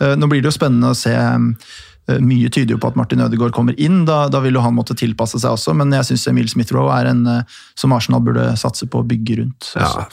eh, 0.00 0.16
nå 0.18 0.26
blir 0.26 0.42
det 0.42 0.50
jo 0.50 0.58
spennende 0.58 0.90
å 0.90 0.98
se 0.98 1.14
eh, 1.14 1.38
Mye 2.22 2.50
tyder 2.52 2.76
jo 2.76 2.80
på 2.82 2.90
at 2.92 2.96
Martin 2.98 3.22
Ødegaard 3.24 3.54
kommer 3.56 3.74
inn, 3.82 4.04
da, 4.06 4.26
da 4.30 4.38
vil 4.44 4.54
jo 4.54 4.62
han 4.62 4.76
måtte 4.76 4.94
tilpasse 4.98 5.40
seg 5.42 5.56
også, 5.56 5.74
men 5.74 5.90
jeg 5.96 6.06
syns 6.10 6.26
Emil 6.30 6.50
Smith-Roe 6.50 6.92
er 6.94 7.10
en 7.10 7.24
eh, 7.30 7.56
som 7.78 7.94
Arsenal 7.96 8.22
burde 8.26 8.44
satse 8.60 8.86
på 8.90 9.00
å 9.02 9.06
bygge 9.06 9.40
rundt. 9.40 9.70
Ja, 9.74 10.06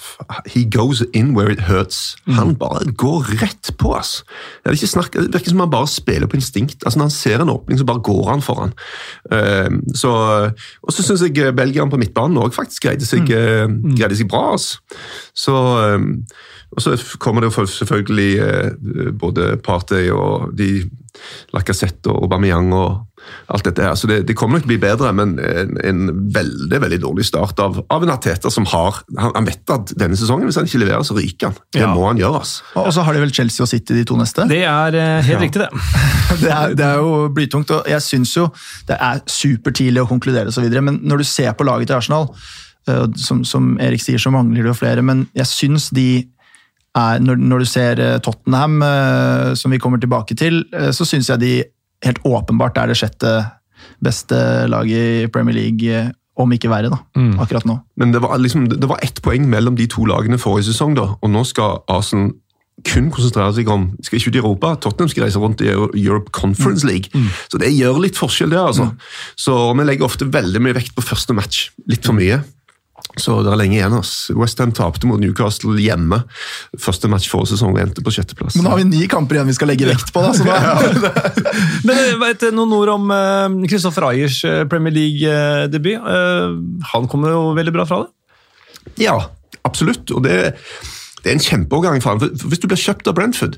he 0.50 0.64
goes 0.66 1.04
in 1.14 1.34
where 1.38 1.54
it 1.54 1.62
hurts. 1.68 2.16
Han 2.40 2.56
bare 2.60 2.90
går 2.98 3.30
rett 3.44 3.74
på, 3.78 3.94
ass. 3.98 4.24
Det, 4.64 4.72
vil 4.72 4.80
ikke 4.82 4.92
snakke, 4.96 5.26
det 5.28 5.38
virker 5.38 5.54
som 5.54 5.62
han 5.64 5.74
bare 5.74 5.92
spiller 5.92 6.30
på 6.30 6.40
instinkt. 6.40 6.82
Altså 6.82 7.00
Når 7.00 7.12
han 7.12 7.16
ser 7.16 7.44
en 7.44 7.54
åpning, 7.54 7.80
så 7.80 7.88
bare 7.88 8.06
går 8.10 8.24
han 8.32 8.44
foran. 8.46 8.74
Eh, 9.32 9.70
så, 10.00 10.16
og 10.82 10.98
så 10.98 11.06
syns 11.06 11.28
jeg 11.28 11.54
belgierne 11.56 11.94
på 11.94 12.02
midtbanen 12.02 12.42
òg 12.42 12.58
faktisk 12.58 12.90
greide 12.90 13.08
seg, 13.08 13.30
eh, 13.30 13.70
greide 13.94 14.18
seg 14.18 14.32
bra. 14.34 14.56
ass. 14.58 14.74
Så 15.38 15.56
eh, 15.86 16.10
og 16.74 16.82
så 16.82 16.96
kommer 17.22 17.44
det 17.44 17.52
jo 17.52 17.66
selvfølgelig 17.70 18.32
eh, 18.42 19.12
både 19.20 19.58
Partey 19.64 20.10
og 20.14 20.54
de 20.58 20.84
Lacassette 21.54 22.10
og 22.12 22.24
Aubameyang 22.26 22.72
og 22.76 23.02
alt 23.54 23.64
dette 23.68 23.84
her. 23.86 23.94
Så 23.96 24.08
det, 24.10 24.18
det 24.28 24.36
kommer 24.36 24.58
nok 24.58 24.66
til 24.66 24.68
å 24.68 24.74
bli 24.74 24.80
bedre, 24.84 25.12
men 25.16 25.36
en, 25.40 25.78
en 25.86 26.02
veldig 26.36 26.80
veldig 26.84 26.98
dårlig 27.06 27.24
start 27.28 27.62
av, 27.64 27.78
av 27.94 28.04
en 28.04 28.12
Arteta 28.12 28.52
som 28.52 28.66
har 28.74 28.98
han, 29.16 29.32
han 29.38 29.48
vet 29.48 29.72
at 29.72 29.94
denne 30.00 30.18
sesongen, 30.20 30.50
hvis 30.50 30.58
han 30.60 30.68
ikke 30.68 30.82
leverer, 30.84 31.06
så 31.08 31.16
ryker 31.18 31.52
han. 31.52 31.60
Det 31.72 31.84
Ja. 31.86 31.92
må 31.94 32.08
han 32.10 32.20
gjøre. 32.20 32.42
Altså. 32.42 32.66
Og 32.84 32.90
så 32.98 33.06
har 33.08 33.16
de 33.16 33.22
vel 33.24 33.32
Chelsea 33.36 33.64
og 33.64 33.70
City 33.72 33.96
de 33.96 34.04
to 34.10 34.18
neste. 34.20 34.48
Det 34.50 34.64
er 34.68 34.98
eh, 35.00 35.22
helt 35.30 35.38
Ja. 35.38 35.44
riktig, 35.46 35.64
det. 35.64 35.70
Det 36.44 36.50
er, 36.50 36.74
det 36.74 36.86
er 36.88 36.98
jo 36.98 37.28
blytungt, 37.30 37.70
og 37.76 37.88
jeg 37.88 38.02
syns 38.02 38.32
jo 38.36 38.48
det 38.90 38.96
er 38.98 39.20
supertidlig 39.30 40.02
å 40.02 40.08
konkludere 40.10 40.50
osv., 40.50 40.66
men 40.82 40.98
når 41.06 41.22
du 41.22 41.26
ser 41.30 41.54
på 41.54 41.68
laget 41.68 41.92
til 41.92 42.00
Arsenal, 42.00 42.28
eh, 42.90 43.06
som, 43.22 43.44
som 43.46 43.76
Erik 43.80 44.02
sier, 44.02 44.18
så 44.20 44.32
mangler 44.34 44.66
det 44.66 44.72
jo 44.74 44.80
flere, 44.82 45.04
men 45.06 45.28
jeg 45.38 45.46
syns 45.52 45.92
de 45.94 46.08
er 46.98 47.22
når, 47.24 47.42
når, 47.42 47.64
du 47.64 47.70
ser 47.70 48.02
eh, 48.02 48.18
Tottenham, 48.24 48.82
eh, 48.86 49.54
som 49.60 49.74
vi 49.74 49.82
kommer 49.82 50.02
tilbake 50.02 50.38
til, 50.38 50.64
eh, 50.74 50.92
så 50.94 51.08
syns 51.08 51.32
jeg 51.32 51.42
de 51.42 51.54
helt 52.06 52.20
åpenbart 52.28 52.78
er 52.78 52.92
det 52.92 53.00
sjette 53.00 53.32
beste 54.04 54.38
laget 54.72 55.24
i 55.24 55.32
Premier 55.32 55.58
League, 55.58 56.04
om 56.40 56.54
ikke 56.54 56.70
verre, 56.72 56.90
da, 56.90 56.98
mm. 57.18 57.36
akkurat 57.44 57.66
nå. 57.70 57.78
Men 58.02 58.14
det 58.14 58.24
var, 58.24 58.38
liksom, 58.42 58.66
det 58.72 58.90
var 58.90 59.02
ett 59.06 59.22
poeng 59.26 59.46
mellom 59.50 59.78
de 59.78 59.86
to 59.90 60.06
lagene 60.10 60.40
forrige 60.42 60.72
sesong, 60.72 60.96
da, 60.98 61.12
og 61.20 61.34
nå 61.34 61.44
skal 61.48 61.84
Arsenal 61.92 62.34
kun 62.82 63.12
konsentrere 63.14 63.54
seg 63.54 63.70
om 63.70 63.86
skal 64.02 64.18
ikke 64.18 64.32
ut 64.32 64.38
i 64.38 64.42
Europa. 64.42 64.72
Tottenham 64.82 65.12
skal 65.12 65.28
reise 65.28 65.40
rundt 65.40 65.62
i 65.62 65.70
Europe 65.70 66.34
Conference 66.34 66.82
mm. 66.82 66.90
League. 66.90 67.12
Mm. 67.14 67.30
Så 67.52 67.62
det 67.62 67.70
gjør 67.76 68.02
litt 68.02 68.18
forskjell, 68.18 68.50
det. 68.50 68.60
altså. 68.60 68.90
Mm. 68.90 69.04
Så 69.46 69.58
Vi 69.78 69.86
legger 69.86 70.10
ofte 70.10 70.28
veldig 70.34 70.62
mye 70.66 70.78
vekt 70.80 70.96
på 70.98 71.06
første 71.06 71.38
match. 71.38 71.68
Litt 71.88 72.06
for 72.06 72.18
mye. 72.18 72.42
Så 73.22 73.36
det 73.46 73.52
er 73.54 73.60
lenge 73.60 73.78
igjen. 73.78 73.94
ass. 73.94 74.32
Westham 74.34 74.72
tapte 74.74 75.08
mot 75.10 75.22
Newcastle 75.22 75.76
hjemme. 75.82 76.24
Første 76.82 77.10
match 77.12 77.30
forrige 77.30 77.54
sesong 77.54 77.76
og 77.76 77.84
endte 77.84 78.06
på 78.06 78.14
sjetteplass. 78.14 78.58
Men 78.58 78.66
nå 78.66 78.74
har 78.74 78.82
vi 78.82 78.88
ni 78.90 79.04
kamper 79.12 79.38
igjen 79.38 79.52
vi 79.52 79.58
skal 79.58 79.70
legge 79.70 79.90
vekt 79.90 80.14
på. 80.16 80.24
da. 80.24 80.34
da. 80.42 81.14
Men 81.88 81.94
eh, 81.94 82.16
vet 82.24 82.48
Noen 82.54 82.74
ord 82.80 82.94
om 82.96 83.14
Kristoffer 83.70 84.08
uh, 84.08 84.14
Ayers 84.14 84.40
uh, 84.48 84.64
Premier 84.70 84.96
League-debut. 84.96 86.02
Uh, 86.02 86.58
han 86.94 87.08
kommer 87.12 87.36
jo 87.36 87.46
veldig 87.58 87.76
bra 87.76 87.88
fra 87.90 88.04
det? 88.04 88.12
Ja, 89.06 89.16
absolutt. 89.64 90.10
og 90.12 90.26
det 90.26 90.54
det 91.24 91.32
er 91.32 91.38
en 91.38 91.44
kjempeovergang 91.44 92.02
for 92.04 92.12
ham. 92.12 92.20
For 92.20 92.52
hvis 92.52 92.60
du 92.60 92.68
blir 92.68 92.80
kjøpt 92.80 93.08
av 93.08 93.16
Brentford, 93.16 93.56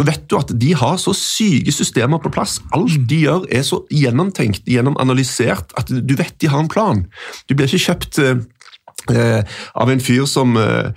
da 0.00 0.04
vet 0.08 0.24
du 0.32 0.38
at 0.38 0.52
de 0.56 0.70
har 0.80 0.96
så 1.00 1.12
syke 1.16 1.72
systemer 1.74 2.22
på 2.22 2.32
plass. 2.32 2.56
Alt 2.72 2.96
de 3.08 3.18
gjør 3.26 3.44
er 3.52 3.66
så 3.68 3.82
gjennomtenkt, 3.92 4.64
gjennomanalysert, 4.64 5.74
at 5.76 5.92
du 5.92 6.14
vet 6.16 6.32
de 6.40 6.48
har 6.48 6.64
en 6.64 6.72
plan. 6.72 7.04
Du 7.48 7.54
blir 7.54 7.68
ikke 7.68 7.84
kjøpt 7.84 8.22
Eh, 9.10 9.42
av 9.74 9.90
en 9.90 10.00
fyr 10.00 10.26
som, 10.30 10.56
eh, 10.56 10.92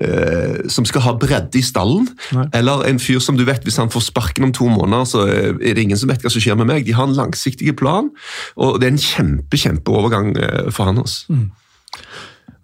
eh, 0.00 0.68
som 0.68 0.84
skal 0.84 1.02
ha 1.04 1.12
bredde 1.12 1.58
i 1.58 1.62
stallen. 1.62 2.08
Nei. 2.32 2.46
Eller 2.56 2.86
en 2.88 2.98
fyr 2.98 3.20
som 3.20 3.36
du 3.36 3.44
vet, 3.44 3.64
hvis 3.64 3.76
han 3.76 3.90
får 3.92 4.06
sparken 4.08 4.44
om 4.44 4.52
to 4.52 4.68
måneder, 4.68 5.04
så 5.04 5.26
er 5.28 5.74
det 5.74 5.84
ingen 5.84 5.98
som 5.98 6.08
vet 6.08 6.22
hva 6.22 6.32
som 6.32 6.40
skjer 6.40 6.56
med 6.56 6.70
meg. 6.70 6.86
De 6.86 6.96
har 6.96 7.04
en 7.04 7.16
langsiktig 7.16 7.76
plan, 7.76 8.10
og 8.56 8.80
det 8.80 8.88
er 8.88 8.94
en 8.94 9.04
kjempe, 9.04 9.60
kjempeovergang 9.60 10.36
eh, 10.36 10.70
for 10.70 10.84
han. 10.88 11.02
Også. 11.04 11.28
Mm. 11.28 11.50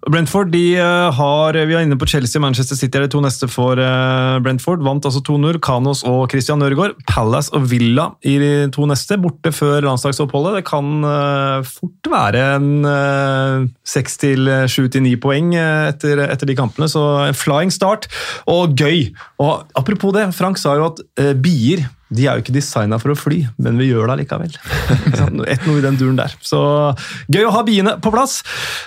Brentford 0.07 0.53
de 0.53 0.77
eh, 0.79 1.09
har 1.17 1.57
Vi 1.67 1.75
er 1.75 1.83
inne 1.83 1.97
på 1.99 2.07
Chelsea 2.07 2.39
Manchester 2.39 2.77
City 2.79 2.95
er 2.95 3.05
de 3.05 3.11
to 3.11 3.19
neste 3.23 3.49
for 3.51 3.79
eh, 3.81 4.37
Brentford. 4.43 4.83
Vant 4.85 5.03
altså 5.07 5.19
2-0. 5.27 5.59
Kanos 5.63 6.03
og 6.07 6.29
Christian 6.31 6.61
Nørgaard. 6.63 6.95
Palace 7.09 7.51
og 7.55 7.65
Villa 7.71 8.09
i 8.23 8.37
de 8.39 8.51
to 8.73 8.87
neste, 8.87 9.17
borte 9.19 9.51
før 9.55 9.83
landslagsoppholdet. 9.89 10.61
Det 10.61 10.67
kan 10.69 11.03
eh, 11.11 11.67
fort 11.67 12.11
være 12.13 12.45
en 12.55 12.87
seks 13.87 14.15
til 14.21 14.47
sju 14.71 14.87
til 14.91 15.03
ni 15.03 15.15
poeng 15.19 15.51
etter, 15.57 16.21
etter, 16.23 16.47
de 16.47 16.55
kampene, 16.55 16.87
så 16.91 17.03
en 17.25 17.37
flying 17.37 17.73
start. 17.73 18.07
Og 18.47 18.77
gøy! 18.79 19.09
Og 19.43 19.67
apropos 19.75 20.15
det, 20.15 20.29
Frank 20.37 20.61
sa 20.61 20.77
jo 20.79 20.91
at 20.93 21.03
bier 21.43 21.83
de 22.07 22.23
er 22.23 22.37
jo 22.37 22.43
ikke 22.43 22.55
designa 22.55 22.99
for 23.01 23.11
å 23.11 23.17
fly, 23.19 23.41
men 23.59 23.79
vi 23.81 23.89
gjør 23.89 24.07
det 24.11 24.21
likevel. 24.21 24.53
Et 25.51 25.67
noe 25.67 25.79
i 25.79 25.83
den 25.83 25.99
duren 25.99 26.19
der. 26.19 26.33
Så 26.39 26.59
gøy 27.27 27.47
å 27.47 27.53
ha 27.55 27.63
biene 27.67 27.97
på 28.03 28.13
plass. 28.13 28.39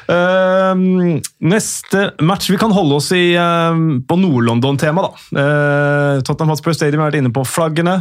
Uh, 0.09 1.21
neste 1.45 2.07
match 2.25 2.49
Vi 2.51 2.59
kan 2.61 2.73
holde 2.75 2.97
oss 2.97 3.11
i, 3.17 3.35
uh, 3.37 3.77
på 4.01 4.21
Nord-London-tema, 4.21 5.05
da. 5.05 5.13
Uh, 5.37 6.25
Tottenham 6.25 6.55
Hotspur 6.55 6.77
Stadium 6.77 7.05
har 7.05 7.13
vært 7.13 7.21
inne 7.21 7.35
på 7.35 7.45
flaggene. 7.45 8.01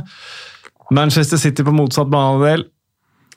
Manchester 0.95 1.41
City 1.41 1.67
på 1.67 1.75
motsatt 1.75 2.09
banedel. 2.11 2.69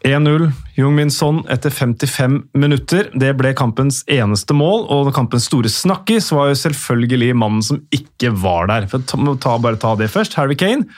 1-0. 0.06 0.48
Jung-Min 0.74 1.10
Son 1.14 1.42
etter 1.50 1.70
55 1.70 2.40
minutter. 2.58 3.10
Det 3.14 3.30
ble 3.38 3.52
kampens 3.58 4.02
eneste 4.10 4.54
mål, 4.56 4.86
og 4.90 5.12
kampens 5.14 5.46
store 5.50 5.70
snakkis 5.70 6.32
var 6.34 6.50
jo 6.50 6.58
selvfølgelig 6.62 7.34
mannen 7.38 7.62
som 7.66 7.82
ikke 7.94 8.32
var 8.42 8.70
der. 8.70 8.88
For 8.90 9.02
ta, 9.06 9.58
Bare 9.62 9.78
ta 9.78 9.94
det 9.98 10.10
først. 10.10 10.38
Harry 10.38 10.58
Kane 10.58 10.88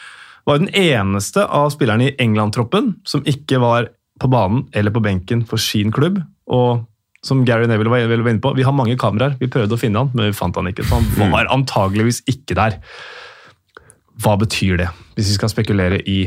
var 0.44 0.60
den 0.60 0.70
eneste 0.76 1.44
av 1.46 1.70
spillerne 1.72 2.10
i 2.10 2.16
England-troppen 2.20 2.94
som 3.08 3.24
ikke 3.28 3.60
var 3.62 3.88
på 4.20 4.30
banen 4.30 4.66
eller 4.76 4.94
på 4.94 5.02
benken 5.04 5.44
for 5.48 5.60
sin 5.60 5.92
klubb. 5.94 6.20
Og 6.52 6.84
som 7.24 7.44
Gary 7.48 7.66
Neville 7.70 7.90
var 7.90 8.04
inne 8.04 8.40
på, 8.44 8.52
vi 8.56 8.66
har 8.66 8.76
mange 8.76 8.98
kameraer. 9.00 9.38
Vi 9.40 9.48
prøvde 9.50 9.76
å 9.76 9.80
finne 9.80 10.02
han, 10.02 10.12
men 10.12 10.28
vi 10.28 10.36
fant 10.36 10.56
han 10.60 10.68
ikke. 10.68 10.84
Så 10.84 11.00
han 11.00 11.06
mm. 11.08 11.32
var 11.32 11.52
antageligvis 11.54 12.20
ikke 12.30 12.56
der. 12.58 12.76
Hva 14.20 14.36
betyr 14.38 14.78
det, 14.82 14.90
hvis 15.16 15.32
vi 15.32 15.38
skal 15.38 15.50
spekulere 15.50 16.02
i 16.04 16.26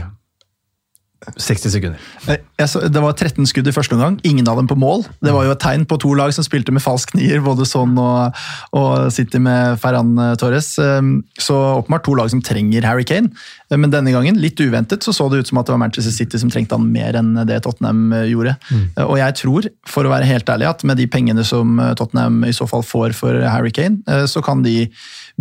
60 1.38 1.72
sekunder. 1.74 2.02
Eh, 2.30 2.90
det 2.90 3.02
var 3.02 3.16
13 3.16 3.48
skudd 3.50 3.68
i 3.68 3.74
første 3.74 3.96
omgang, 3.98 4.20
ingen 4.28 4.48
av 4.48 4.60
dem 4.60 4.68
på 4.70 4.78
mål. 4.78 5.04
Det 5.26 5.34
var 5.34 5.48
jo 5.48 5.54
et 5.56 5.62
tegn 5.64 5.86
på 5.90 5.98
to 6.02 6.14
lag 6.18 6.32
som 6.36 6.46
spilte 6.46 6.74
med 6.74 6.84
falsk 6.84 7.16
nier, 7.18 7.42
både 7.44 7.66
Son 7.68 7.96
og, 8.02 8.38
og 8.78 9.10
City 9.14 9.42
med 9.42 9.80
Ferran 9.82 10.14
eh, 10.22 10.36
Torres. 10.40 10.76
Eh, 10.82 11.02
så 11.42 11.58
åpenbart 11.80 12.06
to 12.06 12.14
lag 12.18 12.30
som 12.34 12.44
trenger 12.46 12.86
Harry 12.86 13.06
Kane. 13.08 13.34
Men 13.74 13.92
denne 13.92 14.14
gangen, 14.14 14.38
litt 14.40 14.62
uventet, 14.62 15.04
så 15.04 15.12
så 15.16 15.28
det 15.32 15.42
ut 15.42 15.50
som 15.50 15.60
at 15.60 15.68
det 15.68 15.74
var 15.74 15.82
Manchester 15.82 16.14
City 16.14 16.40
som 16.40 16.52
trengte 16.54 16.78
han 16.78 16.86
mer 16.94 17.18
enn 17.18 17.34
det 17.50 17.60
Tottenham 17.66 18.14
gjorde. 18.30 18.54
Mm. 18.70 18.86
Og 19.08 19.18
jeg 19.20 19.38
tror, 19.42 19.68
for 19.90 20.08
å 20.08 20.14
være 20.14 20.30
helt 20.30 20.48
ærlig, 20.54 20.70
at 20.70 20.86
med 20.88 21.02
de 21.02 21.10
pengene 21.12 21.44
som 21.48 21.82
Tottenham 22.00 22.46
i 22.48 22.54
så 22.56 22.70
fall 22.70 22.86
får 22.88 23.18
for 23.18 23.42
Harry 23.50 23.74
Kane, 23.76 24.00
så 24.30 24.44
kan 24.46 24.64
de 24.64 24.86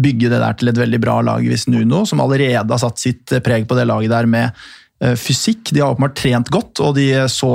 bygge 0.00 0.32
det 0.32 0.40
der 0.42 0.58
til 0.58 0.72
et 0.72 0.80
veldig 0.80 1.00
bra 1.04 1.20
lag 1.24 1.46
hvis 1.46 1.68
Nuno, 1.70 2.02
som 2.08 2.24
allerede 2.24 2.66
har 2.66 2.82
satt 2.82 2.98
sitt 2.98 3.36
preg 3.46 3.68
på 3.68 3.78
det 3.78 3.86
laget 3.86 4.10
der 4.10 4.26
med 4.26 4.50
Eh, 4.50 4.85
fysikk. 5.20 5.72
De 5.74 5.82
har 5.82 5.92
åpenbart 5.92 6.16
trent 6.16 6.50
godt, 6.52 6.80
og 6.80 6.94
de 6.96 7.08
så 7.28 7.50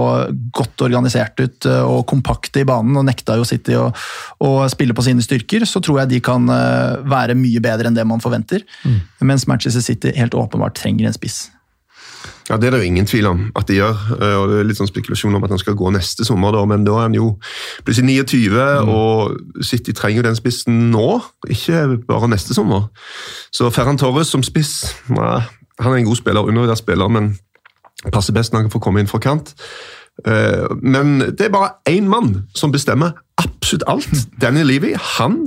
godt 0.53 0.83
organisert 0.85 1.39
ut 1.41 1.65
eh, 1.65 1.81
og 1.81 2.05
kompakte 2.09 2.61
i 2.61 2.67
banen 2.67 2.99
og 2.99 3.07
nekta 3.07 3.37
jo 3.39 3.47
City 3.47 3.77
å, 3.79 3.87
å 4.45 4.51
spille 4.71 4.93
på 4.97 5.05
sine 5.05 5.25
styrker. 5.25 5.65
Så 5.69 5.81
tror 5.83 6.03
jeg 6.03 6.13
de 6.13 6.21
kan 6.23 6.45
eh, 6.53 6.99
være 7.01 7.37
mye 7.39 7.63
bedre 7.63 7.89
enn 7.89 7.97
det 7.97 8.05
man 8.07 8.21
forventer. 8.21 8.65
Mm. 8.85 8.99
Mens 9.31 9.47
Manchester 9.49 9.83
City 9.85 10.13
helt 10.17 10.37
åpenbart 10.37 10.77
trenger 10.77 11.09
en 11.09 11.17
spiss. 11.17 11.47
Ja, 12.49 12.57
Det 12.57 12.67
er 12.67 12.75
det 12.75 12.81
jo 12.81 12.89
ingen 12.91 13.07
tvil 13.07 13.25
om 13.29 13.43
at 13.55 13.69
de 13.69 13.77
gjør. 13.79 13.95
og 14.19 14.49
Det 14.51 14.59
er 14.59 14.67
litt 14.67 14.77
sånn 14.77 14.89
spekulasjon 14.89 15.37
om 15.37 15.45
at 15.45 15.53
han 15.53 15.61
skal 15.61 15.77
gå 15.79 15.91
neste 15.95 16.25
sommer, 16.27 16.51
da, 16.51 16.65
men 16.67 16.83
da 16.85 16.97
er 16.99 17.07
han 17.07 17.15
jo 17.15 17.29
plutselig 17.87 18.17
29, 18.25 18.51
mm. 18.51 18.91
og 18.91 19.63
City 19.65 19.95
trenger 19.95 20.19
jo 20.19 20.27
den 20.27 20.37
spissen 20.37 20.91
nå, 20.91 21.21
ikke 21.49 21.85
bare 22.09 22.29
neste 22.33 22.57
sommer. 22.57 22.89
Så 23.55 23.71
Ferran 23.73 23.97
Torres 24.01 24.33
som 24.33 24.43
spiss 24.45 24.91
nei, 25.09 25.39
han 25.81 25.93
er 25.93 26.01
en 26.01 26.11
god 26.11 26.19
spiller, 26.19 26.45
undervurdert 26.47 26.81
spiller, 26.81 27.09
men 27.11 27.33
passer 28.13 28.33
best 28.33 28.53
når 28.53 28.65
han 28.65 28.73
får 28.73 28.83
komme 28.83 29.01
inn 29.01 29.09
fra 29.09 29.21
kant. 29.21 29.53
Eh, 30.27 30.67
men 30.81 31.19
det 31.31 31.47
er 31.47 31.53
bare 31.53 31.75
én 31.89 32.09
mann 32.09 32.43
som 32.57 32.73
bestemmer 32.73 33.15
absolutt 33.41 33.87
alt. 33.89 34.27
Danny 34.41 34.63
Levy. 34.65 34.93
Han 35.17 35.43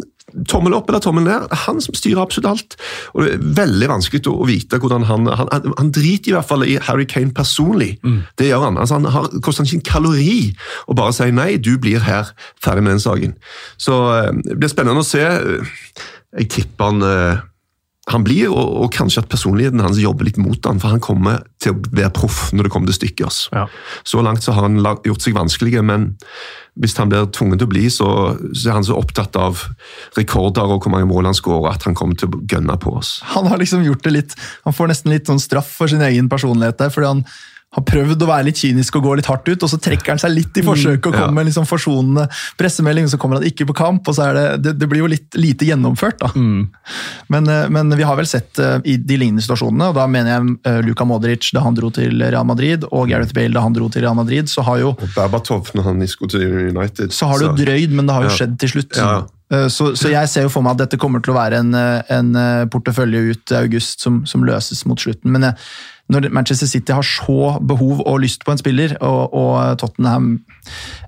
tommel 0.50 0.74
opp 0.74 0.88
eller 0.90 1.02
tommel 1.04 1.26
ned. 1.26 1.46
Han 1.66 1.80
som 1.84 1.94
styrer 1.94 2.22
absolutt 2.22 2.48
alt. 2.50 2.76
Og 3.14 3.24
Det 3.24 3.34
er 3.36 3.44
veldig 3.60 3.90
vanskelig 3.92 4.24
å 4.30 4.48
vite 4.48 4.80
hvordan 4.82 5.06
han 5.06 5.28
Han, 5.30 5.48
han 5.78 5.92
driter 5.94 6.32
i 6.32 6.34
hvert 6.34 6.48
fall 6.48 6.66
i 6.66 6.78
Harry 6.88 7.06
Kane 7.06 7.34
personlig. 7.34 7.98
Mm. 8.02 8.22
Det 8.38 8.50
gjør 8.50 8.66
han. 8.66 8.78
Altså, 8.78 8.98
han 8.98 9.10
har, 9.14 9.30
koster 9.42 9.66
ikke 9.66 9.82
en 9.82 9.88
kalori 9.92 10.36
å 10.88 10.96
bare 10.98 11.14
si 11.14 11.30
nei, 11.30 11.56
du 11.56 11.76
blir 11.78 12.02
her, 12.02 12.34
ferdig 12.62 12.82
med 12.82 12.96
den 12.96 13.04
saken. 13.04 13.38
Så 13.78 14.00
eh, 14.16 14.30
det 14.50 14.58
blir 14.58 14.72
spennende 14.72 15.04
å 15.04 15.06
se. 15.06 15.24
Jeg 16.34 16.50
tipper 16.50 16.90
han 16.90 17.10
han 18.12 18.24
blir, 18.24 18.50
og, 18.52 18.82
og, 18.82 18.90
kanskje 18.92 19.22
at 19.22 19.30
personligheten 19.32 19.80
hans 19.80 20.00
jobber 20.00 20.28
litt 20.28 20.40
mot 20.40 20.66
han, 20.68 20.80
for 20.82 20.92
han 20.92 21.02
kommer 21.04 21.40
til 21.62 21.72
å 21.72 21.78
være 21.88 22.12
proff 22.12 22.50
når 22.52 22.66
det 22.66 22.72
kommer 22.74 22.90
til 22.90 22.98
stykket. 22.98 23.38
Ja. 23.54 23.64
Så 24.04 24.20
langt 24.24 24.44
så 24.44 24.52
har 24.52 24.66
han 24.66 24.76
gjort 24.82 25.24
seg 25.24 25.36
vanskelig, 25.38 25.78
men 25.88 26.10
hvis 26.80 26.96
han 26.98 27.08
blir 27.08 27.30
tvunget 27.32 27.62
til 27.62 27.68
å 27.68 27.72
bli, 27.72 27.84
så, 27.92 28.08
så, 28.50 28.66
er 28.68 28.76
han 28.76 28.84
så 28.84 28.98
opptatt 28.98 29.38
av 29.40 29.62
rekorder 30.18 30.74
og 30.74 30.84
hvor 30.84 30.92
mange 30.92 31.08
mål 31.08 31.30
han 31.30 31.38
skårer, 31.38 31.70
at 31.72 31.88
han 31.88 31.96
kommer 31.96 32.18
til 32.18 32.28
å 32.28 32.42
gønne 32.50 32.76
på 32.82 32.92
oss. 32.98 33.16
Han 33.32 33.48
har 33.48 33.62
liksom 33.62 33.86
gjort 33.86 34.04
det 34.04 34.14
litt, 34.18 34.36
han 34.66 34.76
får 34.76 34.92
nesten 34.92 35.14
litt 35.14 35.30
sånn 35.30 35.42
straff 35.42 35.70
for 35.78 35.90
sin 35.90 36.04
egen 36.04 36.28
personlighet 36.32 36.82
der, 36.82 36.92
fordi 36.92 37.12
han 37.14 37.26
har 37.74 37.84
prøvd 37.88 38.22
å 38.22 38.28
være 38.28 38.48
litt 38.48 38.60
kynisk 38.60 38.98
og 38.98 39.08
gå 39.08 39.16
litt 39.18 39.28
hardt 39.28 39.48
ut, 39.50 39.64
og 39.66 39.70
så 39.70 39.78
trekker 39.82 40.14
han 40.14 40.22
seg 40.22 40.34
litt 40.34 40.60
i 40.60 40.62
mm, 40.62 40.68
forsøket 40.68 41.08
og 41.10 41.16
kommer 41.16 41.34
med 41.34 41.44
en 41.44 41.50
liksom 41.50 41.66
forsonende 41.68 42.26
pressemelding, 42.60 43.08
og 43.08 43.14
så 43.14 43.18
kommer 43.20 43.40
han 43.40 43.48
ikke 43.48 43.66
på 43.70 43.76
kamp. 43.80 44.08
og 44.08 44.16
så 44.16 44.28
er 44.28 44.38
Det 44.38 44.44
det, 44.64 44.74
det 44.80 44.88
blir 44.90 45.02
jo 45.02 45.10
litt 45.10 45.38
lite 45.38 45.66
gjennomført. 45.68 46.20
da. 46.22 46.30
Mm. 46.34 46.68
Men, 47.34 47.50
eh, 47.50 47.68
men, 47.74 47.90
vi 47.96 48.06
har 48.06 48.16
vel 48.18 48.28
sett 48.30 48.58
uh, 48.62 48.78
i 48.84 48.96
de 48.96 49.18
lignende 49.18 49.42
situasjonene, 49.44 49.90
og 49.90 49.98
da 49.98 50.06
mener 50.10 50.34
jeg 50.34 50.56
uh, 50.68 50.80
Luka 50.86 51.06
Modric 51.08 51.50
da 51.54 51.64
han 51.64 51.76
dro 51.76 51.90
til 51.94 52.22
Real 52.22 52.46
Madrid, 52.46 52.86
og 52.90 53.08
Gareth 53.10 53.34
Bale 53.36 53.54
da 53.54 53.64
han 53.64 53.74
dro 53.76 53.90
til 53.90 54.06
Real 54.06 54.18
Madrid, 54.18 54.50
så 54.50 54.64
har 54.66 54.82
jo 54.82 54.94
Berbatov 55.16 55.72
når 55.74 55.90
han 55.90 56.08
skulle 56.10 56.36
til 56.36 56.74
United. 56.74 57.14
Så 57.14 57.30
har 57.30 57.40
det 57.40 57.50
jo 57.50 57.56
drøyd, 57.64 57.94
men 57.94 58.06
det 58.06 58.16
har 58.16 58.28
jo 58.28 58.34
skjedd 58.34 58.58
til 58.62 58.76
slutt. 58.76 58.98
Ja. 58.98 59.24
Så, 59.70 59.92
så, 59.94 60.08
jeg 60.10 60.26
ser 60.32 60.46
jo 60.46 60.50
for 60.50 60.64
meg 60.64 60.74
at 60.74 60.86
dette 60.86 60.98
kommer 60.98 61.20
til 61.22 61.30
å 61.30 61.36
være 61.36 61.60
en, 61.60 61.76
en 61.76 62.30
portefølje 62.72 63.20
ut 63.28 63.52
i 63.52 63.58
august 63.60 64.02
som, 64.02 64.22
som 64.26 64.42
løses 64.42 64.80
mot 64.88 64.98
slutten. 64.98 65.30
Men 65.30 65.50
jeg, 65.50 65.58
når 66.12 66.28
Manchester 66.36 66.68
City 66.68 66.92
har 66.92 67.06
så 67.06 67.54
behov 67.64 68.02
og 68.04 68.20
lyst 68.24 68.44
på 68.44 68.52
en 68.52 68.60
spiller, 68.60 68.96
og, 69.00 69.32
og 69.32 69.78
Tottenham 69.80 70.34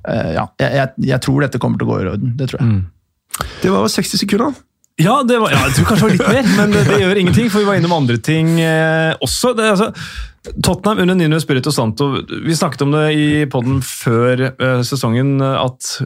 uh, 0.08 0.30
Ja, 0.32 0.46
jeg, 0.62 0.88
jeg, 1.04 1.20
tror 1.24 1.44
dette 1.44 1.60
kommer 1.62 1.80
til 1.80 1.88
å 1.88 1.90
gå 1.92 1.98
i 2.00 2.08
orden. 2.14 2.32
Det 2.38 2.48
tror 2.50 2.62
jeg. 2.62 2.70
Mm. 2.70 3.44
Det 3.62 3.74
var 3.74 3.90
60 3.92 4.22
sekunder. 4.22 4.56
Ja, 4.96 5.18
var, 5.28 5.50
ja, 5.52 5.60
jeg 5.68 5.76
tror 5.76 5.90
kanskje 5.90 6.06
det 6.08 6.08
var 6.08 6.14
litt 6.14 6.38
mer, 6.38 6.46
men 6.56 6.72
det, 6.72 6.86
det, 6.88 7.00
gjør 7.02 7.18
ingenting, 7.20 7.50
for 7.52 7.60
vi 7.60 7.68
var 7.68 7.76
innom 7.76 7.92
andre 7.98 8.16
ting 8.16 8.54
eh, 8.64 9.12
også. 9.20 9.52
Det, 9.58 9.66
altså, 9.74 9.90
Tottenham 10.64 11.02
under 11.04 11.18
Nino 11.18 11.40
Spirito 11.42 11.72
Santo, 11.74 12.14
vi 12.24 12.56
snakket 12.56 12.86
om 12.86 12.94
det 12.96 13.10
i 13.12 13.26
poden 13.52 13.82
før 13.84 14.46
eh, 14.48 14.78
sesongen, 14.88 15.36
at 15.44 15.98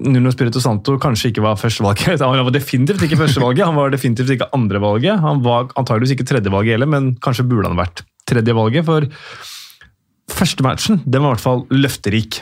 Nuno 0.00 0.30
Spirito 0.32 0.62
Santo 0.62 0.94
kanskje 1.02 1.32
ikke 1.32 1.42
var 1.44 1.58
førstevalget. 1.60 2.22
Han 2.22 2.46
var 2.46 2.54
definitivt 2.54 3.02
ikke 3.04 3.18
førstevalget, 3.20 3.66
han 3.66 3.76
var 3.76 3.92
definitivt 3.92 4.32
ikke 4.36 4.48
andrevalget. 4.56 5.18
Han 5.20 5.42
var 5.44 5.68
antageligvis 5.74 6.14
ikke 6.14 6.28
tredjevalget 6.30 6.78
heller, 6.78 6.88
men 6.88 7.12
kanskje 7.20 7.44
burde 7.50 7.68
han 7.68 7.80
vært 7.80 8.04
tredjevalget. 8.30 8.86
For 8.86 9.08
første 10.30 10.66
matchen 10.66 11.02
den 11.04 11.24
var 11.24 11.34
i 11.34 11.36
hvert 11.36 11.46
fall 11.46 11.66
løfterik. 11.74 12.40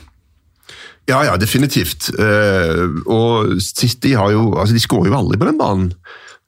Ja, 1.08 1.22
ja, 1.24 1.36
definitivt. 1.40 2.10
Uh, 2.18 3.00
og 3.08 3.54
City 3.64 4.12
har 4.12 4.34
jo 4.34 4.50
altså 4.60 4.76
De 4.76 4.82
skårer 4.82 5.08
jo 5.08 5.16
aldri 5.16 5.38
på 5.40 5.48
den 5.48 5.60
banen. 5.60 5.92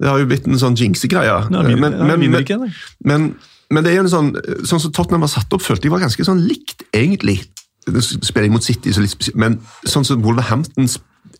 Det 0.01 0.09
har 0.09 0.21
jo 0.21 0.29
blitt 0.29 0.49
en 0.49 0.61
sånn 0.61 0.77
jinxegreie. 0.81 1.37
Men, 1.53 1.73
men, 1.81 1.97
men, 2.09 2.45
men, 3.05 3.27
men 3.71 3.85
det 3.85 3.93
er 3.93 3.99
jo 3.99 4.05
en 4.07 4.13
sånn 4.13 4.31
sånn 4.65 4.81
som 4.81 4.93
Tottenham 4.97 5.27
var 5.27 5.33
satt 5.33 5.53
opp, 5.53 5.65
følte 5.65 5.89
jeg 5.89 5.93
var 5.93 6.05
ganske 6.05 6.25
sånn 6.25 6.41
likt, 6.49 6.87
egentlig. 6.97 7.43
Spiller 7.85 8.49
jeg 8.49 8.55
mot 8.55 8.65
City, 8.65 8.95
så 8.97 9.05
litt 9.05 9.13
spesielt. 9.13 9.37
men 9.41 9.59
sånn 9.89 10.07
som 10.09 10.25
Wolverhampton 10.25 10.89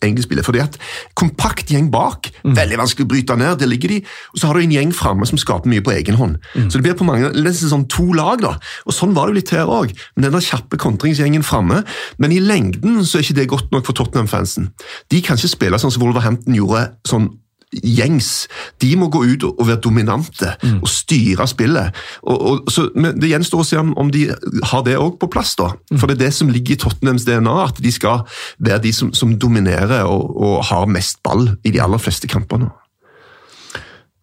egentlig 0.01 0.25
spiller. 0.27 0.45
Fordi 0.45 0.63
at 0.63 0.77
Kompakt 1.17 1.71
gjeng 1.71 1.89
bak, 1.91 2.29
mm. 2.43 2.55
veldig 2.57 2.79
vanskelig 2.81 3.07
å 3.07 3.11
bryte 3.11 3.37
ned. 3.39 3.59
der 3.59 3.69
ligger 3.69 3.89
de, 3.89 4.01
Og 4.33 4.39
så 4.39 4.47
har 4.47 4.53
du 4.57 4.63
en 4.63 4.71
gjeng 4.71 4.93
framme 4.95 5.27
som 5.27 5.37
skaper 5.37 5.69
mye 5.69 5.83
på 5.83 5.93
egen 5.95 6.15
hånd. 6.15 6.37
Mm. 6.55 6.69
Så 6.69 6.77
det 6.77 6.83
blir 6.83 6.97
på 6.97 7.07
mange, 7.07 7.31
nesten 7.35 7.69
sånn 7.71 7.87
to 7.87 8.11
lag. 8.13 8.41
da, 8.41 8.57
og 8.85 8.93
Sånn 8.93 9.13
var 9.13 9.27
det 9.27 9.33
jo 9.33 9.39
litt 9.39 9.53
her 9.55 9.69
òg. 9.69 9.93
Den 10.15 10.31
der 10.31 10.39
kjappe 10.39 10.77
kontringsgjengen 10.77 11.43
framme. 11.43 11.83
Men 12.17 12.31
i 12.31 12.39
lengden 12.39 13.03
så 13.05 13.19
er 13.19 13.27
ikke 13.27 13.39
det 13.41 13.49
godt 13.49 13.71
nok 13.71 13.85
for 13.85 13.93
Tottenham-fansen. 13.93 14.71
De 15.09 15.21
kan 15.21 15.37
ikke 15.37 15.55
spille 15.55 15.79
sånn 15.79 15.91
som 15.91 16.03
Wolverhampton 16.03 16.55
gjorde 16.55 16.91
sånn 17.07 17.29
gjengs. 17.71 18.47
De 18.83 18.91
må 18.99 19.07
gå 19.11 19.23
ut 19.23 19.45
og 19.47 19.63
være 19.67 19.81
dominante 19.83 20.53
mm. 20.63 20.81
og 20.81 20.91
styre 20.91 21.47
spillet. 21.47 22.01
Og, 22.23 22.41
og, 22.41 22.71
så, 22.71 22.87
det 22.93 23.31
gjenstår 23.31 23.63
å 23.63 23.67
se 23.67 23.79
om, 23.79 23.93
om 24.01 24.11
de 24.13 24.27
har 24.71 24.85
det 24.87 24.97
òg 24.99 25.17
på 25.21 25.31
plass. 25.31 25.55
da. 25.59 25.71
Mm. 25.91 25.97
For 25.97 26.09
det 26.09 26.17
er 26.17 26.23
det 26.25 26.33
som 26.37 26.51
ligger 26.51 26.75
i 26.75 26.81
Tottenhams 26.83 27.25
DNA, 27.27 27.55
at 27.63 27.81
de 27.83 27.93
skal 27.95 28.25
være 28.59 28.83
de 28.87 28.93
som, 28.95 29.13
som 29.15 29.33
dominerer 29.39 30.03
og, 30.09 30.35
og, 30.35 30.59
har 30.71 30.89
mest 30.91 31.21
ball 31.25 31.47
i 31.65 31.73
de 31.73 31.81
aller 31.81 32.01
fleste 32.01 32.29
kampene. 32.31 32.69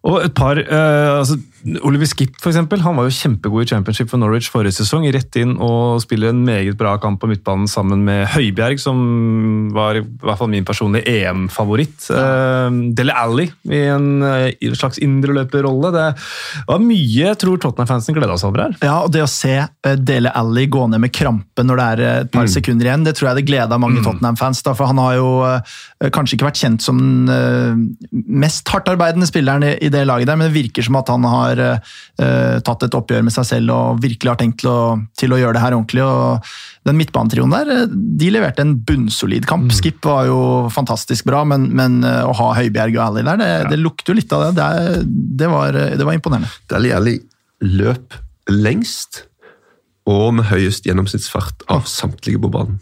Og 0.07 0.21
et 0.23 0.33
par 0.33 0.55
eh, 0.61 1.19
altså, 1.19 1.35
Oliver 1.83 2.07
Skip 2.07 2.37
for 2.39 2.51
eksempel, 2.51 2.81
han 2.83 2.95
var 2.95 3.07
jo 3.07 3.13
kjempegod 3.13 3.65
i 3.65 3.69
championship 3.69 4.09
for 4.11 4.21
Norwich 4.21 4.49
forrige 4.51 4.77
sesong. 4.79 5.05
Rett 5.11 5.35
inn 5.39 5.57
og 5.63 5.99
spiller 6.03 6.31
en 6.31 6.43
meget 6.47 6.77
bra 6.79 6.95
kamp 7.01 7.19
på 7.21 7.29
midtbanen 7.31 7.67
sammen 7.69 8.05
med 8.07 8.27
Høibjerg, 8.33 8.79
som 8.81 8.99
var 9.75 9.99
i 9.99 10.03
hvert 10.03 10.39
fall 10.39 10.51
min 10.51 10.67
personlige 10.67 11.09
EM-favoritt. 11.09 12.09
Ja. 12.09 12.69
Dele 12.95 13.15
Alli 13.17 13.47
i 13.69 13.81
en, 13.91 14.21
eh, 14.23 14.51
i 14.55 14.69
en 14.69 14.77
slags 14.79 15.01
indreløperrolle. 15.03 15.91
Det 15.95 16.07
var 16.69 16.83
mye 16.83 17.27
jeg 17.29 17.39
tror 17.41 17.59
Tottenham-fansen 17.59 18.15
gleda 18.15 18.37
seg 18.39 18.51
over 18.51 18.65
her. 18.67 18.77
Ja, 18.85 18.99
og 19.03 19.11
det 19.13 19.23
å 19.25 19.29
se 19.31 19.55
eh, 19.59 19.99
Dele 19.99 20.31
Alli 20.35 20.67
gå 20.71 20.85
ned 20.91 21.03
med 21.03 21.13
krampe 21.15 21.65
når 21.65 21.81
det 21.81 21.87
er 21.87 22.03
eh, 22.05 22.19
et 22.23 22.33
par 22.33 22.47
mm. 22.47 22.53
sekunder 22.55 22.89
igjen, 22.89 23.05
det 23.07 23.15
tror 23.17 23.31
jeg 23.31 23.41
det 23.41 23.47
gleda 23.49 23.79
mange 23.81 23.99
mm. 23.99 24.07
Tottenham-fans. 24.07 24.63
For 24.69 24.85
han 24.85 24.99
har 25.01 25.15
jo 25.17 25.29
kanskje 26.13 26.35
ikke 26.37 26.47
vært 26.49 26.59
kjent 26.59 26.83
som 26.83 26.99
den 26.99 27.95
mest 28.11 28.67
hardtarbeidende 28.69 29.27
spilleren 29.27 29.65
i 29.71 29.89
det 29.91 30.05
laget 30.07 30.29
der, 30.29 30.37
men 30.39 30.49
det 30.49 30.55
virker 30.55 30.85
som 30.85 30.97
at 30.99 31.09
han 31.11 31.25
har 31.27 31.48
uh, 31.57 32.57
tatt 32.65 32.83
et 32.85 32.97
oppgjør 32.97 33.23
med 33.25 33.33
seg 33.33 33.47
selv 33.47 33.73
og 33.73 34.01
virkelig 34.03 34.29
har 34.29 34.39
tenkt 34.39 34.61
til 34.61 34.69
å, 34.69 34.81
til 35.17 35.33
å 35.33 35.39
gjøre 35.39 35.57
det 35.57 35.63
her 35.63 35.77
ordentlig. 35.77 36.03
og 36.05 36.51
Den 36.87 36.99
midtbanetrioen 36.99 37.55
der 37.55 37.71
eh, 37.73 37.85
de 37.89 38.29
leverte 38.35 38.65
en 38.65 38.75
bunnsolid 38.85 39.47
kamp. 39.49 39.69
Mm. 39.69 39.75
Skip 39.79 40.05
var 40.05 40.27
jo 40.29 40.41
fantastisk 40.73 41.27
bra, 41.29 41.45
men, 41.47 41.69
men 41.75 42.01
uh, 42.05 42.27
å 42.29 42.35
ha 42.37 42.51
Høibjerg 42.59 42.99
og 42.99 43.05
Ally 43.07 43.25
der, 43.25 43.41
det, 43.41 43.49
ja. 43.49 43.69
det, 43.71 43.81
lukter 43.81 44.13
jo 44.13 44.19
litt 44.21 44.35
av 44.35 44.49
det. 44.49 44.51
Det, 44.59 45.07
det, 45.41 45.49
var, 45.51 45.73
det 45.73 46.05
var, 46.05 46.19
imponerende. 46.19 46.51
Deli 46.71 46.93
Ally 46.95 47.17
løp 47.65 48.19
lengst 48.49 49.25
og 50.09 50.31
med 50.37 50.47
høyest 50.49 50.87
gjennomsnittsfart 50.89 51.65
av 51.71 51.89
samtlige 51.89 52.41
på 52.41 52.51
banen. 52.53 52.79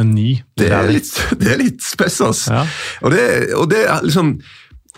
En 0.00 0.14
ny. 0.14 0.38
Det 0.56 0.70
er 0.72 0.88
litt, 0.88 1.10
det 1.40 1.50
er 1.52 1.60
litt 1.60 1.84
spes, 1.84 2.16
altså. 2.24 2.62
Ja. 2.62 2.62
Og, 3.04 3.12
det, 3.12 3.24
og 3.58 3.68
det 3.72 3.82
er 3.84 4.06
liksom 4.06 4.38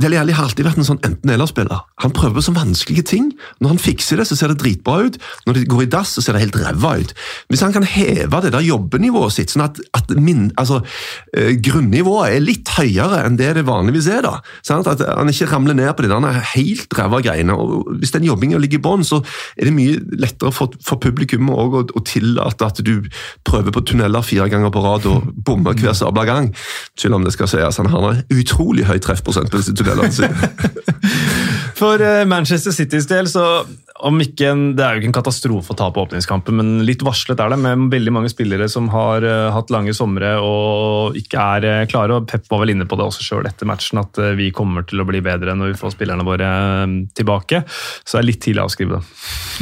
Deli 0.02 0.18
Alli 0.18 0.34
har 0.34 0.48
alltid 0.48 0.66
vært 0.66 0.78
en 0.80 0.86
sånn 0.88 1.02
enten-eller-spiller. 1.06 1.84
Han 2.02 2.12
prøver 2.14 2.40
på 2.40 2.42
så 2.48 2.54
vanskelige 2.56 3.04
ting. 3.12 3.28
Når 3.62 3.74
han 3.76 3.78
fikser 3.78 4.18
det, 4.18 4.26
så 4.26 4.34
ser 4.34 4.50
det 4.50 4.58
dritbra 4.58 5.04
ut. 5.06 5.18
Når 5.46 5.54
det 5.54 5.68
går 5.70 5.84
i 5.84 5.90
dass, 5.92 6.16
så 6.16 6.24
ser 6.24 6.34
det 6.34 6.42
helt 6.42 6.58
ræva 6.58 6.96
ut. 6.98 7.12
Hvis 7.52 7.62
han 7.62 7.74
kan 7.76 7.86
heve 7.86 8.40
det 8.42 8.50
der 8.56 8.64
jobbenivået 8.66 9.36
sitt, 9.36 9.54
sånn 9.54 9.62
at, 9.68 9.78
at 9.94 10.10
min, 10.18 10.48
altså, 10.58 10.80
uh, 10.82 11.52
grunnivået 11.62 12.34
er 12.34 12.42
litt 12.42 12.72
høyere 12.74 13.20
enn 13.22 13.38
det 13.38 13.52
det 13.54 13.66
vanligvis 13.68 14.08
er, 14.10 14.26
da. 14.26 14.40
Sånn 14.66 14.82
at 14.82 15.04
han 15.06 15.30
ikke 15.30 15.48
ramler 15.52 15.78
ned 15.78 15.92
på 15.94 16.06
de 16.06 16.10
der 16.10 16.40
helt 16.56 16.98
ræva 16.98 17.22
greiene. 17.22 17.54
Og 17.54 17.94
hvis 18.02 18.16
den 18.16 18.26
jobbinga 18.26 18.58
ligger 18.58 18.82
i 18.82 18.84
bånn, 18.88 19.06
så 19.06 19.22
er 19.54 19.70
det 19.70 19.76
mye 19.78 20.02
lettere 20.18 20.50
for, 20.54 20.74
for 20.82 20.98
publikum 20.98 21.52
å, 21.54 21.68
å, 21.84 22.04
tillate 22.04 22.66
at 22.66 22.82
du 22.84 23.06
prøver 23.46 23.72
på 23.74 23.84
tunneler 23.86 24.26
fire 24.26 24.50
ganger 24.50 24.74
på 24.74 24.82
rad 24.84 25.06
og 25.08 25.30
bommer 25.46 25.78
hver 25.78 25.94
sabla 25.96 26.26
gang. 26.28 26.50
Selv 26.98 27.20
om 27.20 27.24
det 27.24 27.36
skal 27.36 27.48
sies 27.50 27.78
han 27.78 27.92
har 27.94 28.10
en 28.10 28.22
utrolig 28.34 28.88
høy 28.90 28.98
treffprosent 29.02 29.54
tunnelene 29.84 30.12
sine. 30.12 30.30
For 31.78 32.00
eh, 32.00 32.24
Manchester 32.26 32.72
Citys 32.72 33.06
del, 33.10 33.28
så 33.28 33.64
ikke 34.04 34.50
en, 34.52 34.62
Det 34.76 34.84
er 34.84 34.94
jo 34.94 35.00
ikke 35.00 35.08
en 35.08 35.16
katastrofe 35.16 35.72
å 35.72 35.78
ta 35.78 35.86
på 35.92 36.02
åpningskampen, 36.04 36.56
men 36.58 36.84
litt 36.84 37.02
varslet 37.04 37.40
er 37.40 37.52
det 37.52 37.58
med 37.62 37.86
veldig 37.92 38.12
mange 38.12 38.30
spillere 38.32 38.68
som 38.68 38.90
har 38.92 39.24
uh, 39.24 39.52
hatt 39.54 39.72
lange 39.72 39.94
somre 39.96 40.34
og 40.44 41.16
ikke 41.16 41.40
er 41.56 41.64
uh, 41.64 41.86
klare. 41.88 42.18
og 42.18 42.28
Pep 42.28 42.44
var 42.52 42.60
vel 42.60 42.74
inne 42.74 42.84
på 42.88 42.98
det 43.00 43.06
også 43.06 43.24
sjøl 43.24 43.48
etter 43.48 43.68
matchen, 43.68 44.02
at 44.02 44.20
uh, 44.20 44.34
vi 44.36 44.50
kommer 44.54 44.84
til 44.84 45.00
å 45.00 45.08
bli 45.08 45.22
bedre 45.24 45.56
når 45.56 45.72
vi 45.72 45.78
får 45.80 45.94
spillerne 45.96 46.26
våre 46.26 46.50
tilbake. 47.16 47.62
Så 48.04 48.18
det 48.18 48.20
er 48.20 48.28
litt 48.28 48.42
tidlig 48.44 48.62
å 48.62 48.68
avskrive 48.68 48.98
det. 48.98 49.02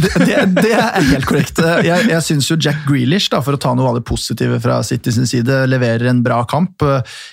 Det, 0.03 0.13
det, 0.27 0.37
det 0.59 0.75
er 0.75 1.09
helt 1.13 1.29
korrekt. 1.29 1.63
Jeg, 1.87 2.09
jeg 2.11 2.27
syns 2.27 2.51
jo 2.51 2.59
Jack 2.59 2.83
Grealish, 2.89 3.31
da, 3.33 3.43
for 3.45 3.55
å 3.55 3.63
ta 3.63 3.75
noe 3.79 3.93
av 3.93 4.01
det 4.01 4.07
positive 4.09 4.59
fra 4.65 4.81
City 4.87 5.15
sin 5.15 5.29
side, 5.29 5.63
leverer 5.71 6.09
en 6.11 6.23
bra 6.25 6.43
kamp. 6.49 6.83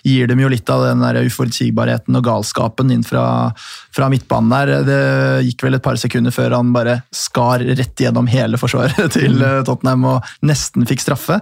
Gir 0.06 0.30
dem 0.30 0.44
jo 0.44 0.52
litt 0.52 0.70
av 0.70 0.86
den 0.86 1.02
der 1.02 1.22
uforutsigbarheten 1.26 2.20
og 2.20 2.26
galskapen 2.28 2.94
inn 2.94 3.06
fra, 3.08 3.50
fra 3.96 4.12
midtbanen 4.12 4.54
der. 4.54 4.74
Det 4.86 5.02
gikk 5.50 5.66
vel 5.66 5.80
et 5.80 5.86
par 5.86 6.00
sekunder 6.02 6.36
før 6.36 6.60
han 6.60 6.76
bare 6.76 6.99
skar 7.16 7.64
rett 7.64 8.04
gjennom 8.04 8.30
hele 8.32 8.60
forsvaret 8.62 9.00
til 9.18 9.40
mm. 9.40 9.46
eh, 9.48 9.64
Tottenham 9.68 10.06
og 10.10 10.30
nesten 10.46 10.88
fikk 10.90 11.04
straffe. 11.06 11.40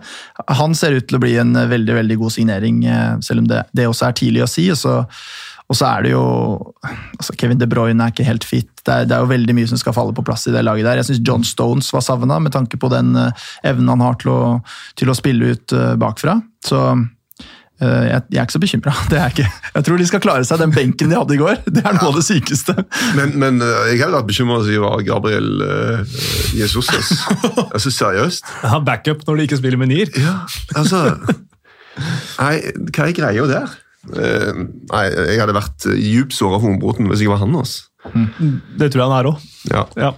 Han 0.62 0.78
ser 0.78 0.98
ut 0.98 1.10
til 1.10 1.20
å 1.20 1.24
bli 1.24 1.36
en 1.42 1.54
veldig 1.58 2.00
veldig 2.02 2.18
god 2.22 2.38
signering, 2.38 2.82
eh, 2.86 3.14
selv 3.26 3.46
om 3.46 3.52
det, 3.52 3.66
det 3.78 3.90
også 3.90 4.10
er 4.10 4.18
tidlig 4.22 4.46
å 4.46 4.52
si. 4.52 4.70
og 4.74 4.82
så 4.82 5.04
og 5.68 5.76
så 5.76 5.84
er 5.84 6.06
det 6.06 6.12
jo 6.14 6.22
altså 6.80 7.34
Kevin 7.36 7.60
De 7.60 7.68
Bruyne 7.68 8.00
er 8.00 8.14
ikke 8.14 8.24
helt 8.24 8.46
fit. 8.48 8.70
Det 8.88 8.94
er, 8.94 9.04
det 9.04 9.18
er, 9.18 9.26
jo 9.26 9.34
veldig 9.34 9.56
mye 9.58 9.68
som 9.68 9.80
skal 9.82 9.92
falle 9.98 10.14
på 10.16 10.24
plass 10.24 10.48
i 10.48 10.54
det 10.56 10.62
laget 10.64 10.88
der. 10.88 11.02
Jeg 11.02 11.10
syns 11.10 11.26
John 11.28 11.44
Stones 11.44 11.90
var 11.92 12.06
savna, 12.06 12.38
med 12.40 12.54
tanke 12.56 12.80
på 12.80 12.88
den 12.94 13.10
evnen 13.68 13.92
han 13.92 14.06
har 14.06 14.16
til 14.22 14.32
å, 14.32 14.40
til 14.96 15.12
å 15.12 15.18
spille 15.20 15.52
ut 15.52 15.76
bakfra. 16.00 16.38
Så 16.64 16.86
Eh, 16.86 16.96
jeg, 17.78 18.22
jeg, 18.32 18.38
er 18.40 18.46
ikke 18.48 18.56
så 18.56 18.62
bekymra. 18.62 18.94
Jeg, 19.18 19.46
jeg 19.76 19.86
tror 19.86 20.00
de 20.02 20.06
skal 20.10 20.22
klare 20.24 20.46
seg, 20.48 20.60
den 20.62 20.74
benken 20.74 21.12
de 21.12 21.18
hadde 21.18 21.36
i 21.36 21.40
går. 21.40 21.60
Det 21.66 21.84
er 21.84 21.94
noe 21.94 22.08
ja. 22.08 22.10
av 22.10 22.16
det 22.18 22.24
sykeste. 22.26 22.74
Men, 23.18 23.36
men 23.38 23.60
eh, 23.62 23.92
jeg 23.92 24.02
hadde 24.02 24.16
vært 24.16 24.30
bekymra 24.30 24.60
over 24.62 25.04
Gabriel 25.06 25.62
uh, 25.62 26.16
Jesus. 26.58 26.90
Altså, 26.90 27.92
seriøst. 28.00 28.50
Ja, 28.66 28.80
backup 28.84 29.22
når 29.28 29.38
de 29.38 29.48
ikke 29.50 29.60
spiller 29.62 29.82
med 29.82 29.92
nier. 29.94 30.10
Ja, 30.18 30.40
altså 30.78 31.04
Nei, 32.38 32.56
hva 32.94 33.08
er 33.08 33.14
greia 33.18 33.46
der? 33.50 33.78
Uh, 34.08 34.66
nei, 34.92 35.04
Jeg 35.34 35.40
hadde 35.42 35.58
vært 35.58 35.88
djupt 35.98 36.36
såra 36.38 36.60
for 36.60 36.70
Hombroten 36.70 37.10
hvis 37.12 37.26
jeg 37.26 37.34
var 37.34 37.42
han. 37.44 37.56
Altså. 37.58 37.88
Mm. 38.14 38.58
Det 38.80 38.92
tror 38.94 39.04
jeg 39.04 39.12
han 39.12 39.18
er 39.20 39.32
òg. 39.34 39.48
Ja. 39.70 39.86
Ja. 39.98 40.12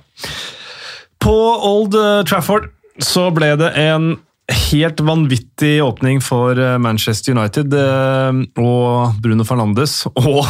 På 1.19 1.35
Old 1.73 1.95
Trafford 2.29 2.71
så 3.03 3.29
ble 3.35 3.53
det 3.59 3.73
en 3.79 4.13
helt 4.49 4.99
vanvittig 5.05 5.83
åpning 5.83 6.21
for 6.23 6.59
eh, 6.59 6.77
Manchester 6.81 7.35
United 7.35 7.73
eh, 7.73 8.41
og 8.61 9.19
Bruno 9.23 9.45
Fernandes. 9.47 10.03
Og 10.29 10.45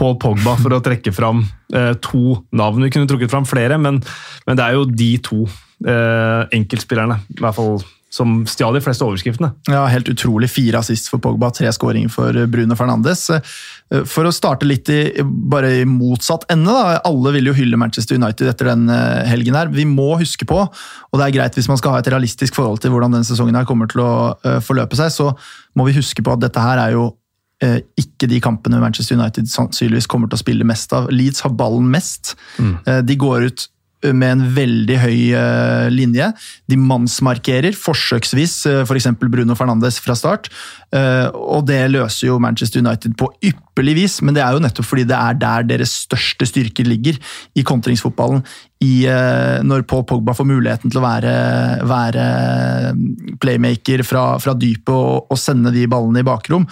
Paul 0.00 0.14
Pogba, 0.22 0.54
for 0.56 0.72
å 0.72 0.80
trekke 0.80 1.12
fram 1.12 1.42
eh, 1.76 1.92
to 2.00 2.38
navn. 2.56 2.86
Vi 2.86 2.92
kunne 2.94 3.10
trukket 3.10 3.32
fram 3.32 3.48
flere, 3.48 3.76
men, 3.80 3.98
men 4.46 4.58
det 4.58 4.64
er 4.64 4.78
jo 4.78 4.86
de 4.88 5.10
to 5.24 5.42
enkeltspillerne. 5.80 7.14
I 7.32 7.40
hvert 7.40 7.56
fall 7.56 7.78
som 8.10 8.40
stjal 8.50 8.74
de 8.74 8.82
fleste 8.82 9.06
overskriftene. 9.06 9.52
Ja, 9.70 9.84
Helt 9.90 10.08
utrolig. 10.10 10.50
Fire 10.50 10.80
assist 10.82 11.08
for 11.12 11.22
Pogba, 11.22 11.52
tre 11.54 11.70
skåringer 11.72 12.10
for 12.10 12.34
Bruno 12.50 12.74
Fernandes. 12.78 13.22
Eh, 13.30 14.02
for 14.08 14.26
å 14.26 14.34
starte 14.34 14.66
litt 14.66 14.90
i, 14.90 15.22
bare 15.22 15.70
i 15.80 15.86
motsatt 15.86 16.48
ende, 16.50 16.74
da. 16.74 16.98
alle 17.06 17.34
vil 17.38 17.52
jo 17.52 17.54
hylle 17.54 17.78
Manchester 17.78 18.18
United 18.18 18.50
etter 18.50 18.72
den 18.72 18.90
eh, 18.90 19.22
helgen. 19.30 19.54
her. 19.54 19.70
Vi 19.74 19.86
må 19.86 20.10
huske 20.18 20.48
på, 20.48 20.58
og 20.66 21.22
det 21.22 21.28
er 21.28 21.36
greit 21.38 21.58
hvis 21.58 21.70
man 21.70 21.78
skal 21.78 21.94
ha 21.94 22.02
et 22.02 22.10
realistisk 22.10 22.58
forhold 22.58 22.82
til 22.82 22.94
hvordan 22.94 23.14
den 23.14 23.26
sesongen 23.26 23.58
her 23.58 23.68
kommer 23.68 23.90
til 23.90 24.02
å 24.02 24.12
forløpe 24.64 24.98
seg, 24.98 25.14
så 25.14 25.30
må 25.78 25.86
vi 25.86 25.94
huske 25.96 26.22
på 26.26 26.34
at 26.34 26.42
dette 26.42 26.62
her 26.62 26.82
er 26.82 26.96
jo 26.98 27.10
ikke 28.00 28.24
de 28.24 28.38
kampene 28.40 28.78
Manchester 28.80 29.18
United 29.18 29.50
sannsynligvis 29.52 30.08
kommer 30.08 30.30
til 30.30 30.38
å 30.38 30.40
spille 30.40 30.66
mest 30.66 30.94
av. 30.96 31.10
Leeds 31.12 31.42
har 31.44 31.52
ballen 31.52 31.90
mest. 31.92 32.32
Mm. 32.56 32.78
De 33.04 33.16
går 33.20 33.50
ut 33.50 33.66
med 34.16 34.32
en 34.32 34.44
veldig 34.56 34.98
høy 35.02 35.18
uh, 35.36 35.88
linje. 35.92 36.30
De 36.70 36.78
mannsmarkerer, 36.80 37.76
forsøksvis 37.76 38.54
f.eks. 38.86 39.10
For 39.20 39.32
Bruno 39.32 39.56
Fernandes 39.58 40.00
fra 40.02 40.16
start. 40.18 40.48
Uh, 40.94 41.28
og 41.36 41.66
det 41.68 41.82
løser 41.92 42.30
jo 42.30 42.40
Manchester 42.42 42.82
United 42.82 43.16
på 43.20 43.28
ypperlig 43.44 43.96
vis, 44.00 44.18
men 44.24 44.36
det 44.36 44.44
er 44.44 44.56
jo 44.56 44.62
nettopp 44.64 44.88
fordi 44.88 45.06
det 45.08 45.18
er 45.18 45.36
der 45.40 45.68
deres 45.68 45.94
største 46.06 46.48
styrker 46.48 46.88
ligger 46.88 47.20
i 47.54 47.64
kontringsfotballen. 47.66 48.44
I, 48.80 49.04
når 49.60 49.82
Paul 49.84 50.06
Pogba 50.08 50.32
får 50.32 50.46
muligheten 50.48 50.88
til 50.88 51.02
å 51.02 51.04
være, 51.04 51.32
være 51.84 52.22
playmaker 53.42 54.00
fra, 54.08 54.22
fra 54.40 54.54
dypet 54.56 54.94
og, 54.94 55.26
og, 55.28 55.36
sende 55.36 55.68
de 55.74 55.82
ballene 55.84 56.22
i 56.22 56.24
bakrom. 56.24 56.64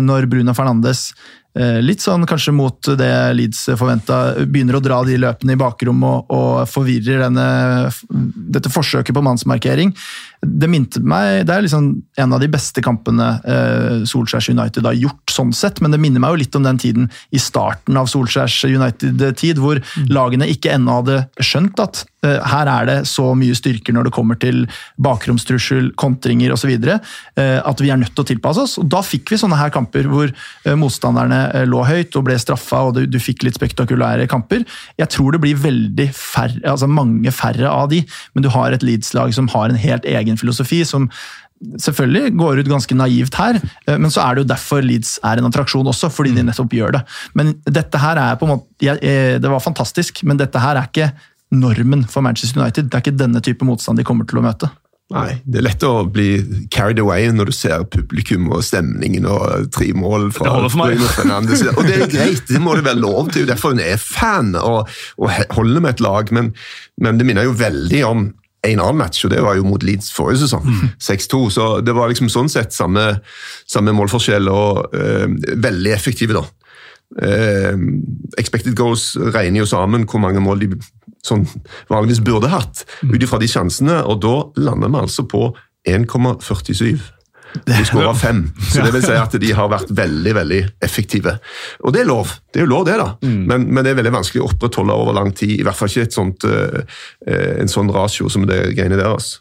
når 0.00 0.24
Bruno 0.32 0.54
Fernandes 0.56 1.10
Eh, 1.12 1.39
litt 1.82 2.02
sånn 2.02 2.22
kanskje 2.30 2.52
mot 2.54 2.92
det 2.98 3.10
Leeds 3.34 3.64
forventa. 3.74 4.20
Begynner 4.46 4.78
å 4.78 4.82
dra 4.84 5.00
de 5.06 5.16
løpene 5.18 5.56
i 5.56 5.58
bakrom 5.58 6.04
og, 6.06 6.30
og 6.30 6.68
forvirrer 6.70 7.24
denne, 7.24 7.46
dette 8.54 8.70
forsøket 8.70 9.16
på 9.16 9.24
mannsmarkering. 9.26 9.90
Det 10.40 10.70
minte 10.70 11.02
meg, 11.04 11.42
det 11.48 11.56
er 11.56 11.64
liksom 11.66 11.90
en 12.22 12.36
av 12.36 12.40
de 12.40 12.48
beste 12.50 12.82
kampene 12.84 13.26
eh, 13.44 14.06
Solskjærs 14.08 14.48
United 14.52 14.86
har 14.88 14.96
gjort, 14.96 15.24
sånn 15.32 15.52
sett, 15.56 15.82
men 15.84 15.92
det 15.92 16.00
minner 16.00 16.22
meg 16.22 16.34
jo 16.34 16.40
litt 16.44 16.56
om 16.56 16.64
den 16.64 16.80
tiden 16.80 17.10
i 17.34 17.42
starten 17.42 17.98
av 18.00 18.08
Solskjærs 18.10 18.62
United-tid, 18.70 19.60
hvor 19.60 19.82
mm. 19.82 20.08
lagene 20.14 20.48
ikke 20.50 20.72
ennå 20.78 21.00
hadde 21.02 21.18
skjønt 21.44 21.82
at 21.82 22.04
eh, 22.06 22.09
her 22.22 22.68
er 22.68 22.88
det 22.88 22.96
så 23.08 23.30
mye 23.38 23.56
styrker 23.56 23.94
når 23.96 24.08
det 24.08 24.12
kommer 24.14 24.38
til 24.40 24.64
bakromstrussel, 25.00 25.90
kontringer 26.00 26.52
osv., 26.54 26.72
eh, 26.76 27.58
at 27.60 27.82
vi 27.82 27.90
er 27.92 28.00
nødt 28.00 28.14
til 28.14 28.24
å 28.24 28.28
tilpasse 28.28 28.64
oss. 28.64 28.76
Og 28.80 28.88
Da 28.92 29.02
fikk 29.06 29.32
vi 29.32 29.40
sånne 29.40 29.58
her 29.60 29.72
kamper 29.74 30.08
hvor 30.10 30.28
eh, 30.30 30.76
motstanderne 30.78 31.42
eh, 31.56 31.66
lå 31.68 31.84
høyt 31.88 32.16
og 32.18 32.26
ble 32.28 32.38
straffa, 32.40 32.84
og 32.88 33.00
du, 33.00 33.20
fikk 33.20 33.44
litt 33.46 33.58
spektakulære 33.58 34.28
kamper. 34.30 34.64
Jeg 35.00 35.12
tror 35.12 35.36
det 35.36 35.42
blir 35.44 35.60
veldig 35.60 36.10
færre, 36.16 36.60
altså 36.68 36.90
mange 36.90 37.32
færre 37.34 37.68
av 37.70 37.90
de, 37.92 38.02
men 38.34 38.44
du 38.44 38.50
har 38.52 38.72
et 38.72 38.84
Leeds-lag 38.84 39.32
som 39.36 39.48
har 39.54 39.70
en 39.70 39.80
helt 39.80 40.08
egen 40.08 40.40
filosofi 40.40 40.84
som 40.88 41.08
selvfølgelig 41.60 42.32
går 42.40 42.62
ut 42.62 42.70
ganske 42.70 42.96
naivt 42.96 43.36
her, 43.36 43.58
eh, 43.86 43.98
men 43.98 44.12
så 44.12 44.24
er 44.24 44.36
det 44.36 44.44
jo 44.44 44.52
derfor 44.52 44.84
Leeds 44.84 45.18
er 45.26 45.40
en 45.40 45.48
attraksjon 45.50 45.88
også, 45.92 46.08
fordi 46.12 46.32
de 46.32 46.44
mm. 46.44 46.52
nettopp 46.52 46.76
gjør 46.76 46.96
det. 46.96 47.02
Men 47.36 47.52
dette 47.68 48.00
her 48.00 48.20
er 48.20 48.38
på 48.40 48.48
en 48.48 48.56
måte 48.56 48.68
Det 48.80 49.44
var 49.44 49.60
fantastisk, 49.60 50.22
men 50.24 50.38
dette 50.40 50.58
her 50.58 50.78
er 50.78 50.88
ikke 50.88 51.10
normen 51.50 52.04
for 52.08 52.24
Manchester 52.24 52.60
United. 52.60 52.90
Det 52.90 52.98
er 52.98 53.04
ikke 53.04 53.18
denne 53.18 53.42
type 53.44 53.66
motstand 53.66 53.98
de 53.98 54.06
kommer 54.06 54.28
til 54.28 54.40
å 54.40 54.44
møte. 54.44 54.70
Nei, 55.10 55.40
Det 55.42 55.58
er 55.58 55.64
lett 55.66 55.82
å 55.82 56.04
bli 56.06 56.28
carried 56.70 57.00
away 57.02 57.26
når 57.34 57.50
du 57.50 57.54
ser 57.56 57.82
publikum 57.90 58.46
og 58.54 58.62
stemningen 58.62 59.26
og 59.26 59.66
tre 59.74 59.88
mål 59.90 60.28
fra 60.36 60.46
Det 60.46 60.52
holder 60.54 60.70
for 60.70 60.82
meg. 60.84 61.02
Fernandes. 61.16 61.64
Og 61.72 61.82
det 61.88 61.96
er 61.96 62.12
greit, 62.14 62.44
det 62.46 62.60
må 62.62 62.76
det 62.78 62.86
være 62.86 63.02
lov 63.02 63.32
til. 63.32 63.42
Er 63.42 63.56
derfor 63.56 63.74
hun 63.74 63.82
er 63.82 63.98
fan 63.98 64.54
og, 64.54 64.86
og 65.18 65.32
holder 65.56 65.82
med 65.82 65.96
et 65.96 66.04
lag. 66.06 66.30
Men, 66.36 66.52
men 67.02 67.18
det 67.18 67.26
minner 67.26 67.48
jo 67.48 67.56
veldig 67.58 68.04
om 68.06 68.28
en 68.60 68.82
annen 68.84 69.00
match, 69.00 69.24
og 69.24 69.32
det 69.32 69.40
var 69.42 69.56
jo 69.56 69.64
mot 69.66 69.82
Leeds 69.82 70.12
forrige 70.14 70.44
sesong. 70.44 70.68
Mm. 70.68 70.94
6-2. 71.02 71.42
Så 71.56 71.68
det 71.82 71.96
var 71.96 72.12
liksom 72.12 72.30
sånn 72.30 72.52
sett 72.52 72.76
samme, 72.76 73.08
samme 73.66 73.96
målforskjell 73.96 74.50
og 74.52 74.94
øh, 74.94 75.26
veldig 75.58 75.94
effektive, 75.96 76.38
da. 76.38 76.46
Uh, 77.10 77.74
expected 78.38 78.76
goals 78.78 79.16
regner 79.34 79.64
jo 79.64 79.66
sammen 79.66 80.04
hvor 80.06 80.20
mange 80.22 80.38
mål 80.38 80.60
de 80.62 80.68
sånn, 81.26 81.46
vanligvis 81.90 82.22
burde 82.24 82.50
hatt, 82.52 82.84
mm. 83.02 83.14
ut 83.14 83.24
ifra 83.24 83.40
de 83.40 83.48
sjansene, 83.50 84.02
og 84.08 84.22
da 84.24 84.36
lander 84.60 84.92
vi 84.92 85.02
altså 85.04 85.26
på 85.28 85.48
1,47. 85.88 87.00
De 87.66 87.84
skåra 87.84 88.12
fem, 88.14 88.44
så 88.70 88.84
det 88.84 88.92
vil 88.94 89.02
si 89.02 89.14
at 89.18 89.32
de 89.42 89.48
har 89.56 89.70
vært 89.72 89.90
veldig 89.96 90.34
veldig 90.36 90.60
effektive. 90.86 91.32
Og 91.82 91.94
det 91.94 92.04
er 92.04 92.08
lov, 92.10 92.30
det 92.52 92.60
er 92.60 92.66
jo 92.66 92.70
lov 92.70 92.84
det, 92.86 92.94
da. 93.00 93.08
Mm. 93.26 93.40
Men, 93.50 93.64
men, 93.66 93.82
det 93.82 93.92
er 93.92 93.98
veldig 93.98 94.12
vanskelig 94.14 94.44
å 94.44 94.50
opprettholde 94.52 94.94
over 94.94 95.16
lang 95.16 95.32
tid. 95.34 95.56
I 95.56 95.66
hvert 95.66 95.78
fall 95.78 95.90
ikke 95.90 96.14
sånt, 96.14 96.46
uh, 96.46 97.00
en 97.26 97.70
sånn 97.70 97.90
ratio 97.94 98.30
som 98.30 98.46
det 98.48 98.60
greiene 98.78 99.00
deres. 99.00 99.40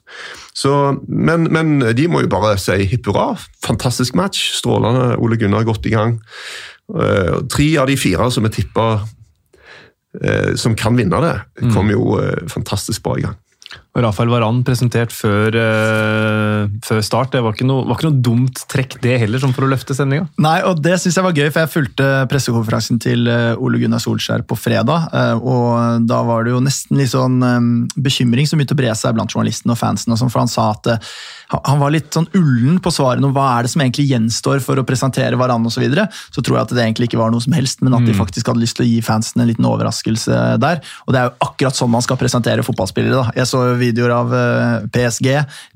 Så, 0.58 0.74
men, 1.06 1.46
men, 1.54 1.78
de 1.96 2.08
må 2.10 2.24
jo 2.26 2.32
bare 2.32 2.56
si 2.62 2.80
hipp 2.90 3.12
hurra. 3.12 3.36
Fantastisk 3.66 4.18
match. 4.18 4.56
Strålende. 4.58 5.14
Ole 5.22 5.38
Gunnar 5.40 5.68
godt 5.70 5.86
i 5.86 5.94
gang. 5.94 6.18
Uh, 6.90 7.46
tre 7.52 7.72
av 7.78 7.92
de 7.92 8.00
fire 8.00 8.32
som 8.34 8.50
er 8.50 8.56
tippa 8.58 8.90
som 10.58 10.74
kan 10.76 10.96
vinne 10.98 11.20
det, 11.22 11.36
mm. 11.62 11.74
kom 11.76 11.92
jo 11.94 12.18
fantastisk 12.50 13.04
bra 13.06 13.18
i 13.20 13.22
gang. 13.28 13.36
Og 13.98 14.04
Rafael 14.06 14.30
Varan 14.30 14.60
presentert 14.62 15.10
før, 15.10 15.56
uh, 15.58 16.68
før 16.86 17.00
start. 17.02 17.32
Det 17.34 17.42
var 17.42 17.56
ikke, 17.56 17.66
noe, 17.66 17.88
var 17.90 17.98
ikke, 17.98 18.12
noe, 18.12 18.22
dumt 18.22 18.62
trekk, 18.70 19.00
det 19.02 19.16
heller, 19.24 19.42
som 19.42 19.56
for 19.56 19.66
å 19.66 19.72
løfte 19.72 19.96
stemninga. 19.98 20.28
Nei, 20.46 20.60
og 20.70 20.84
det 20.86 21.00
syns 21.02 21.18
jeg 21.18 21.26
var 21.26 21.34
gøy, 21.34 21.50
for 21.50 21.64
jeg 21.64 21.74
fulgte 21.74 22.10
pressekonferansen 22.30 23.02
til 23.02 23.26
uh, 23.26 23.58
Ole 23.58 23.82
Gunnar 23.82 24.04
Solskjær 24.04 24.46
på 24.46 24.60
fredag. 24.60 25.10
Uh, 25.10 25.42
og 25.42 26.06
da 26.10 26.22
var 26.28 26.46
det 26.46 26.54
jo 26.54 26.62
nesten 26.62 27.02
litt 27.02 27.16
sånn 27.16 27.42
bekymring 27.98 28.46
som 28.46 28.60
begynte 28.60 28.78
å 28.78 28.80
bre 28.80 28.94
seg 28.98 29.18
blant 29.18 29.34
journalistene 29.34 29.74
og 29.74 29.82
fansen. 29.82 30.14
Og 30.14 30.22
sånn, 30.22 30.30
for 30.30 30.44
han 30.44 30.52
sa 30.52 30.70
at 30.76 30.94
han 31.50 31.80
var 31.82 31.90
litt 31.94 32.14
sånn 32.14 32.28
ullen 32.38 32.78
på 32.84 32.92
svarene 32.94 33.26
om 33.26 33.34
hva 33.34 33.48
er 33.56 33.66
det 33.66 33.72
som 33.74 33.82
egentlig 33.82 34.06
gjenstår 34.12 34.62
for 34.62 34.78
å 34.78 34.86
presentere 34.86 35.38
Varan 35.40 35.66
osv. 35.66 35.80
Så, 35.80 35.82
videre. 35.86 36.10
så 36.12 36.42
tror 36.44 36.58
jeg 36.58 36.68
at 36.68 36.72
det 36.76 36.82
egentlig 36.84 37.08
ikke 37.08 37.22
var 37.22 37.32
noe 37.32 37.40
som 37.40 37.54
helst, 37.56 37.80
men 37.80 37.94
at 37.96 38.04
de 38.04 38.12
mm. 38.12 38.18
faktisk 38.20 38.50
hadde 38.52 38.60
lyst 38.60 38.76
til 38.76 38.84
å 38.84 38.90
gi 38.90 38.98
fansen 39.06 39.40
en 39.40 39.48
liten 39.48 39.64
overraskelse 39.64 40.40
der. 40.60 40.82
Og 41.08 41.16
det 41.16 41.22
er 41.22 41.30
jo 41.30 41.48
akkurat 41.48 41.78
sånn 41.78 41.94
man 41.94 42.04
skal 42.04 42.20
presentere 42.20 42.66
fotballspillere. 42.68 43.16
da. 43.16 43.32
Jeg 43.40 43.48
så 43.48 43.62
videoer 43.90 44.14
av 44.16 44.34
eh, 44.36 44.88
PSG, 44.94 45.28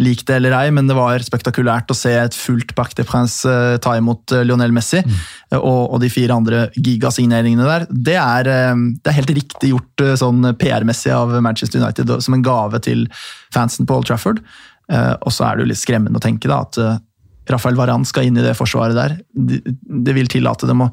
lik 0.05 0.23
det 0.27 0.37
eller 0.37 0.55
ei, 0.57 0.71
men 0.75 0.89
det 0.89 0.97
var 0.97 1.23
spektakulært 1.25 1.91
å 1.91 1.97
se 1.97 2.13
et 2.15 2.37
fullt 2.37 2.73
Bac 2.77 2.95
de 2.97 3.05
Prince 3.07 3.49
eh, 3.49 3.77
ta 3.83 3.95
imot 3.99 4.33
eh, 4.35 4.45
Lionel 4.47 4.73
Messi 4.75 5.01
mm. 5.03 5.21
og, 5.59 5.81
og, 5.93 5.97
de 6.03 6.11
fire 6.13 6.37
andre 6.37 6.65
gigasigneringene 6.77 7.69
der. 7.69 7.87
Det 7.89 8.17
er, 8.19 8.51
det 9.03 9.11
er 9.11 9.19
helt 9.19 9.33
riktig 9.37 9.71
gjort 9.73 10.03
sånn 10.19 10.53
PR-messig 10.59 11.13
av 11.15 11.33
Manchester 11.43 11.81
United 11.81 12.11
som 12.23 12.37
en 12.37 12.45
gave 12.45 12.81
til 12.83 13.07
fansen 13.53 13.87
på 13.89 13.99
Old 13.99 14.09
Trafford. 14.09 14.41
Og 14.91 15.31
så 15.31 15.45
er 15.47 15.55
det 15.55 15.63
jo 15.63 15.69
litt 15.71 15.79
skremmende 15.79 16.19
å 16.19 16.23
tenke 16.23 16.49
da, 16.51 16.59
at 16.65 16.79
Rafael 17.49 17.77
Varan 17.77 18.03
skal 18.07 18.27
inn 18.27 18.39
i 18.39 18.43
det 18.43 18.55
forsvaret 18.57 18.97
der. 18.97 19.15
Det 19.33 20.15
vil 20.15 20.31
tillate 20.31 20.67
dem 20.69 20.83
å 20.85 20.91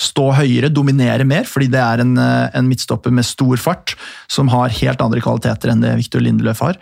stå 0.00 0.30
høyere, 0.38 0.70
dominere 0.72 1.26
mer, 1.28 1.48
fordi 1.48 1.68
det 1.72 1.80
er 1.80 2.04
en, 2.04 2.14
eh, 2.18 2.46
en, 2.56 2.68
midtstopper 2.70 3.12
med 3.14 3.26
stor 3.28 3.60
fart, 3.60 3.96
som 4.30 4.48
har 4.52 4.72
helt 4.80 5.02
andre 5.04 5.22
kvaliteter 5.24 5.72
enn 5.72 5.84
det 5.84 5.96
Victor 5.98 6.24
Lindeløf 6.24 6.62
har. 6.64 6.78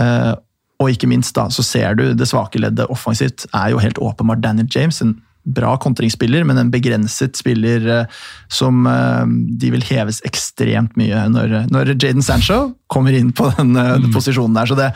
Uh, 0.00 0.34
og 0.78 0.92
ikke 0.92 1.08
minst 1.10 1.34
da, 1.34 1.48
så 1.50 1.64
ser 1.66 1.96
du 1.98 2.04
det 2.14 2.28
svake 2.30 2.60
leddet 2.60 2.90
offensivt 2.92 3.48
er 3.50 3.72
jo 3.72 3.80
helt 3.82 3.98
åpenbart 3.98 4.44
Daniel 4.44 4.68
James. 4.70 5.00
en 5.02 5.16
Bra 5.48 5.78
kontringsspiller, 5.80 6.42
men 6.44 6.58
en 6.60 6.68
begrenset 6.68 7.38
spiller 7.38 7.86
uh, 7.88 8.18
som 8.52 8.82
uh, 8.84 9.24
de 9.24 9.70
vil 9.72 9.86
heves 9.88 10.18
ekstremt 10.28 10.98
mye 11.00 11.22
når, 11.32 11.54
når 11.72 11.94
Jaden 11.94 12.26
Sancho 12.26 12.58
kommer 12.92 13.16
inn 13.16 13.30
på 13.32 13.48
den 13.56 13.72
mm. 13.72 14.10
posisjonen 14.12 14.58
der. 14.58 14.68
Så 14.68 14.76
det, 14.76 14.90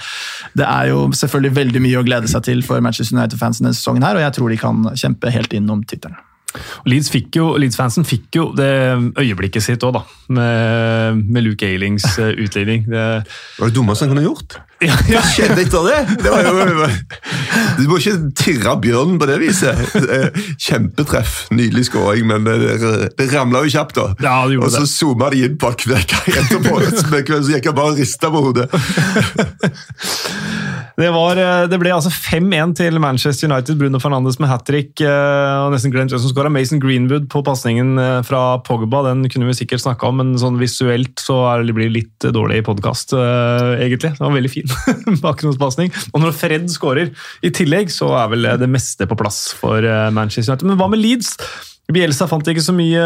det, 0.58 0.66
er 0.66 0.90
jo 0.90 1.06
selvfølgelig 1.16 1.56
veldig 1.56 1.82
mye 1.86 2.02
å 2.02 2.04
glede 2.04 2.28
seg 2.28 2.44
til 2.50 2.60
for 2.66 2.84
Manchester 2.84 3.16
United-fansen 3.16 3.64
denne 3.64 3.78
sesongen, 3.78 4.04
her, 4.04 4.20
og 4.20 4.26
jeg 4.26 4.36
tror 4.36 4.52
de 4.52 4.60
kan 4.60 4.84
kjempe 4.92 5.32
helt 5.32 5.56
inn 5.56 5.72
om 5.72 5.80
tittelen. 5.88 6.20
Leeds 6.88 7.10
fikk 7.12 7.38
jo, 7.38 7.52
Leeds-fansen 7.60 8.06
fikk 8.06 8.38
jo 8.38 8.48
det 8.56 8.72
øyeblikket 9.20 9.64
sitt 9.64 9.84
òg, 9.86 9.96
da. 9.98 10.02
Med, 10.32 11.22
med, 11.28 11.44
Luke 11.44 11.66
Ailings 11.66 12.06
uh, 12.18 12.30
utligning. 12.40 12.86
Det 12.88 13.06
var 13.58 13.68
det 13.68 13.76
dummeste 13.76 14.06
han 14.06 14.14
kunne 14.14 14.28
gjort. 14.28 14.60
Ja, 14.82 14.96
ja. 15.06 15.20
Hva 15.20 15.28
skjedde 15.30 15.62
etter 15.62 15.84
det? 15.86 15.98
det 16.24 16.30
var 16.32 16.42
jo, 16.42 16.86
du 17.78 17.84
må 17.86 18.00
ikke 18.00 18.16
tirre 18.34 18.72
bjørnen 18.82 19.20
på 19.20 19.28
det 19.30 19.36
viset. 19.38 19.78
Kjempetreff. 20.58 21.36
Nydelig 21.54 21.84
skåring, 21.86 22.26
men 22.26 22.42
det, 22.48 23.12
det 23.14 23.28
ramla 23.30 23.62
jo 23.62 23.70
kjapt. 23.76 23.94
da. 24.00 24.08
Ja, 24.26 24.34
det 24.50 24.58
og 24.58 24.74
så 24.74 24.82
zooma 24.90 25.30
de 25.30 25.44
inn 25.46 25.54
på 25.54 25.70
hver 25.86 26.02
gang 26.10 26.34
etterpå, 26.34 26.82
så 26.98 27.54
gikk 27.54 27.70
han 27.70 27.78
bare 27.78 27.94
og 27.94 28.02
rista 28.02 28.32
på 28.34 28.42
hodet. 28.48 28.66
Det, 30.96 31.08
var, 31.14 31.38
eh, 31.40 31.64
det, 31.70 31.78
ble 31.80 31.92
altså 31.94 32.10
5-1 32.12 32.74
til 32.82 32.98
Manchester 33.00 33.48
United. 33.48 33.78
Bruno 33.80 34.00
Fernandes 34.02 34.38
med 34.42 34.50
hat 34.50 34.66
trick. 34.68 35.00
Eh, 35.00 35.56
og 35.64 35.72
nesten 35.74 35.92
Glenn 35.94 36.10
Johnson 36.12 36.32
skåra. 36.32 36.52
Mason 36.52 36.82
Greenwood 36.82 37.30
på 37.32 37.42
pasningen 37.46 37.96
eh, 38.00 38.20
fra 38.26 38.60
Pogba. 38.66 39.04
Den 39.08 39.24
kunne 39.32 39.48
vi 39.48 39.56
sikkert 39.62 39.84
snakka 39.84 40.10
om, 40.10 40.20
men 40.20 40.36
sånn 40.40 40.60
visuelt 40.60 41.22
så 41.22 41.40
blir 41.62 41.88
det 41.88 41.96
litt 41.96 42.28
dårlig 42.34 42.60
i 42.60 42.66
podkast, 42.66 43.14
egentlig. 43.16 44.12
Det 44.18 44.22
var 44.22 44.34
veldig 44.36 44.52
fin 44.52 44.76
bakgrunnspasning. 45.24 45.92
Og 46.12 46.24
når 46.24 46.36
Fred 46.36 46.70
skårer 46.72 47.12
i 47.42 47.52
tillegg, 47.54 47.92
så 47.92 48.12
er 48.20 48.32
vel 48.34 48.52
det 48.60 48.70
meste 48.70 49.08
på 49.08 49.18
plass 49.18 49.44
for 49.58 49.84
Manchester 50.14 50.52
United. 50.52 50.68
Men 50.68 50.80
hva 50.80 50.90
med 50.92 51.02
Leeds? 51.02 51.36
Bielsa 51.90 52.28
fant 52.30 52.46
ikke 52.46 52.62
så 52.62 52.72
mye 52.74 53.02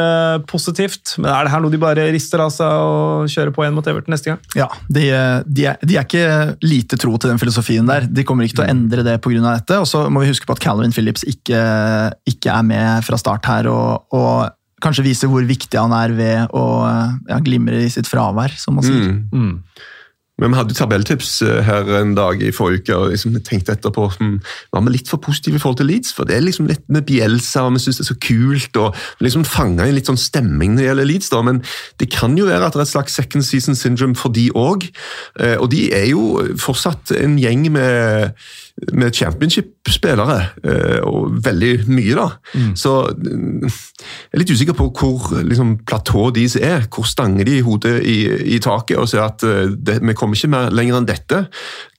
positivt, 0.47 1.15
men 1.19 1.31
er 1.33 1.47
det 1.47 1.53
her 1.55 1.63
noe 1.65 1.73
de 1.73 1.81
bare 1.81 2.05
rister 2.13 2.43
av 2.45 2.53
seg 2.55 2.69
og 2.69 3.31
kjører 3.33 3.55
på 3.55 3.65
igjen 3.65 3.75
mot 3.75 3.89
Everton 3.89 4.13
neste 4.13 4.31
gang? 4.31 4.43
Ja, 4.59 4.69
de, 4.87 5.07
de, 5.49 5.65
er, 5.71 5.81
de, 5.81 5.97
er, 5.97 6.05
ikke 6.05 6.27
lite 6.67 6.99
tro 7.01 7.17
til 7.17 7.33
den 7.33 7.41
filosofien 7.41 7.89
der. 7.89 8.07
De 8.07 8.27
kommer 8.29 8.47
ikke 8.47 8.61
til 8.61 8.67
å 8.67 8.71
endre 8.75 9.07
det 9.07 9.17
pga. 9.25 9.41
dette. 9.49 9.81
Og 9.81 9.89
så 9.91 10.05
må 10.13 10.23
vi 10.23 10.31
huske 10.31 10.47
på 10.47 10.55
at 10.55 10.63
Calvin 10.63 10.95
Phillips 10.95 11.25
ikke, 11.27 11.65
ikke 12.29 12.53
er 12.53 12.69
med 12.69 13.07
fra 13.07 13.19
start 13.21 13.49
her, 13.49 13.71
og, 13.73 14.07
og, 14.15 14.53
kanskje 14.85 15.07
viser 15.07 15.31
hvor 15.33 15.45
viktig 15.49 15.81
han 15.81 15.95
er 15.97 16.13
ved 16.13 16.53
å 16.55 16.65
ja, 16.85 17.39
glimre 17.43 17.81
i 17.81 17.89
sitt 17.91 18.07
fravær, 18.07 18.53
som 18.61 18.77
man 18.77 18.85
sier. 18.85 19.07
Mm. 19.09 19.23
Mm. 19.33 19.87
Men 20.37 20.53
vi 20.53 20.59
hadde 20.59 20.75
jo 20.75 20.79
tabelltips 20.83 21.31
eh, 21.47 21.63
her 21.65 21.89
en 21.97 22.13
dag 22.17 22.43
i 22.45 22.53
forrige 22.53 22.83
uke, 22.83 22.97
og 22.97 23.13
liksom 23.15 23.37
tenkte 23.47 23.73
etterpå 23.73 24.09
hm, 24.19 24.35
var 24.75 24.85
vi 24.85 24.93
litt 24.93 25.09
for 25.09 25.23
positive 25.23 25.57
i 25.57 25.63
forhold 25.63 25.79
til 25.81 25.89
Leeds. 25.89 26.13
For 26.17 26.29
det 26.29 26.37
er 26.37 26.45
liksom 26.45 26.69
litt 26.69 26.85
med 26.93 27.07
Bielsa, 27.09 27.65
og 27.65 27.77
vi 27.77 27.85
syns 27.87 28.03
det 28.03 28.05
er 28.05 28.11
så 28.11 28.19
kult. 28.29 28.81
og 28.83 29.25
liksom 29.25 29.47
Fanga 29.49 29.87
inn 29.89 29.97
litt 29.97 30.11
sånn 30.11 30.21
stemning 30.21 30.75
når 30.75 30.83
det 30.83 30.89
gjelder 30.91 31.11
Leeds. 31.13 31.33
da, 31.33 31.43
Men 31.47 31.63
det 32.03 32.11
kan 32.13 32.37
jo 32.37 32.51
være 32.51 32.69
at 32.69 32.77
det 32.77 32.85
er 32.85 32.89
et 32.89 32.95
slags 32.95 33.17
second 33.17 33.49
season 33.49 33.79
syndrome 33.79 34.17
for 34.17 34.29
de 34.29 34.51
òg. 34.53 34.89
Og 35.57 35.71
de 35.73 35.89
er 35.97 36.11
jo 36.11 36.45
fortsatt 36.61 37.15
en 37.17 37.39
gjeng 37.41 37.71
med 37.73 38.37
med 38.93 39.15
championship-spillere, 39.15 40.37
eh, 40.65 40.99
og 41.01 41.31
veldig 41.45 41.87
mye, 41.89 42.15
da. 42.17 42.27
Mm. 42.55 42.75
Så 42.77 42.93
eh, 43.09 43.77
jeg 43.97 44.37
er 44.37 44.43
litt 44.43 44.53
usikker 44.53 44.77
på 44.77 44.91
hvor 44.93 45.31
liksom, 45.41 45.79
platået 45.89 46.37
deres 46.37 46.59
er. 46.61 46.85
Hvor 46.93 47.09
stanger 47.09 47.49
de 47.49 47.63
hodet 47.65 47.95
i, 48.05 48.19
i 48.57 48.59
taket 48.61 49.01
og 49.01 49.09
ser 49.09 49.25
at 49.25 49.45
eh, 49.49 49.73
det, 49.73 50.03
vi 50.05 50.17
kommer 50.17 50.37
ikke 50.37 50.53
mer 50.53 50.69
lenger 50.75 50.99
enn 50.99 51.09
dette. 51.09 51.47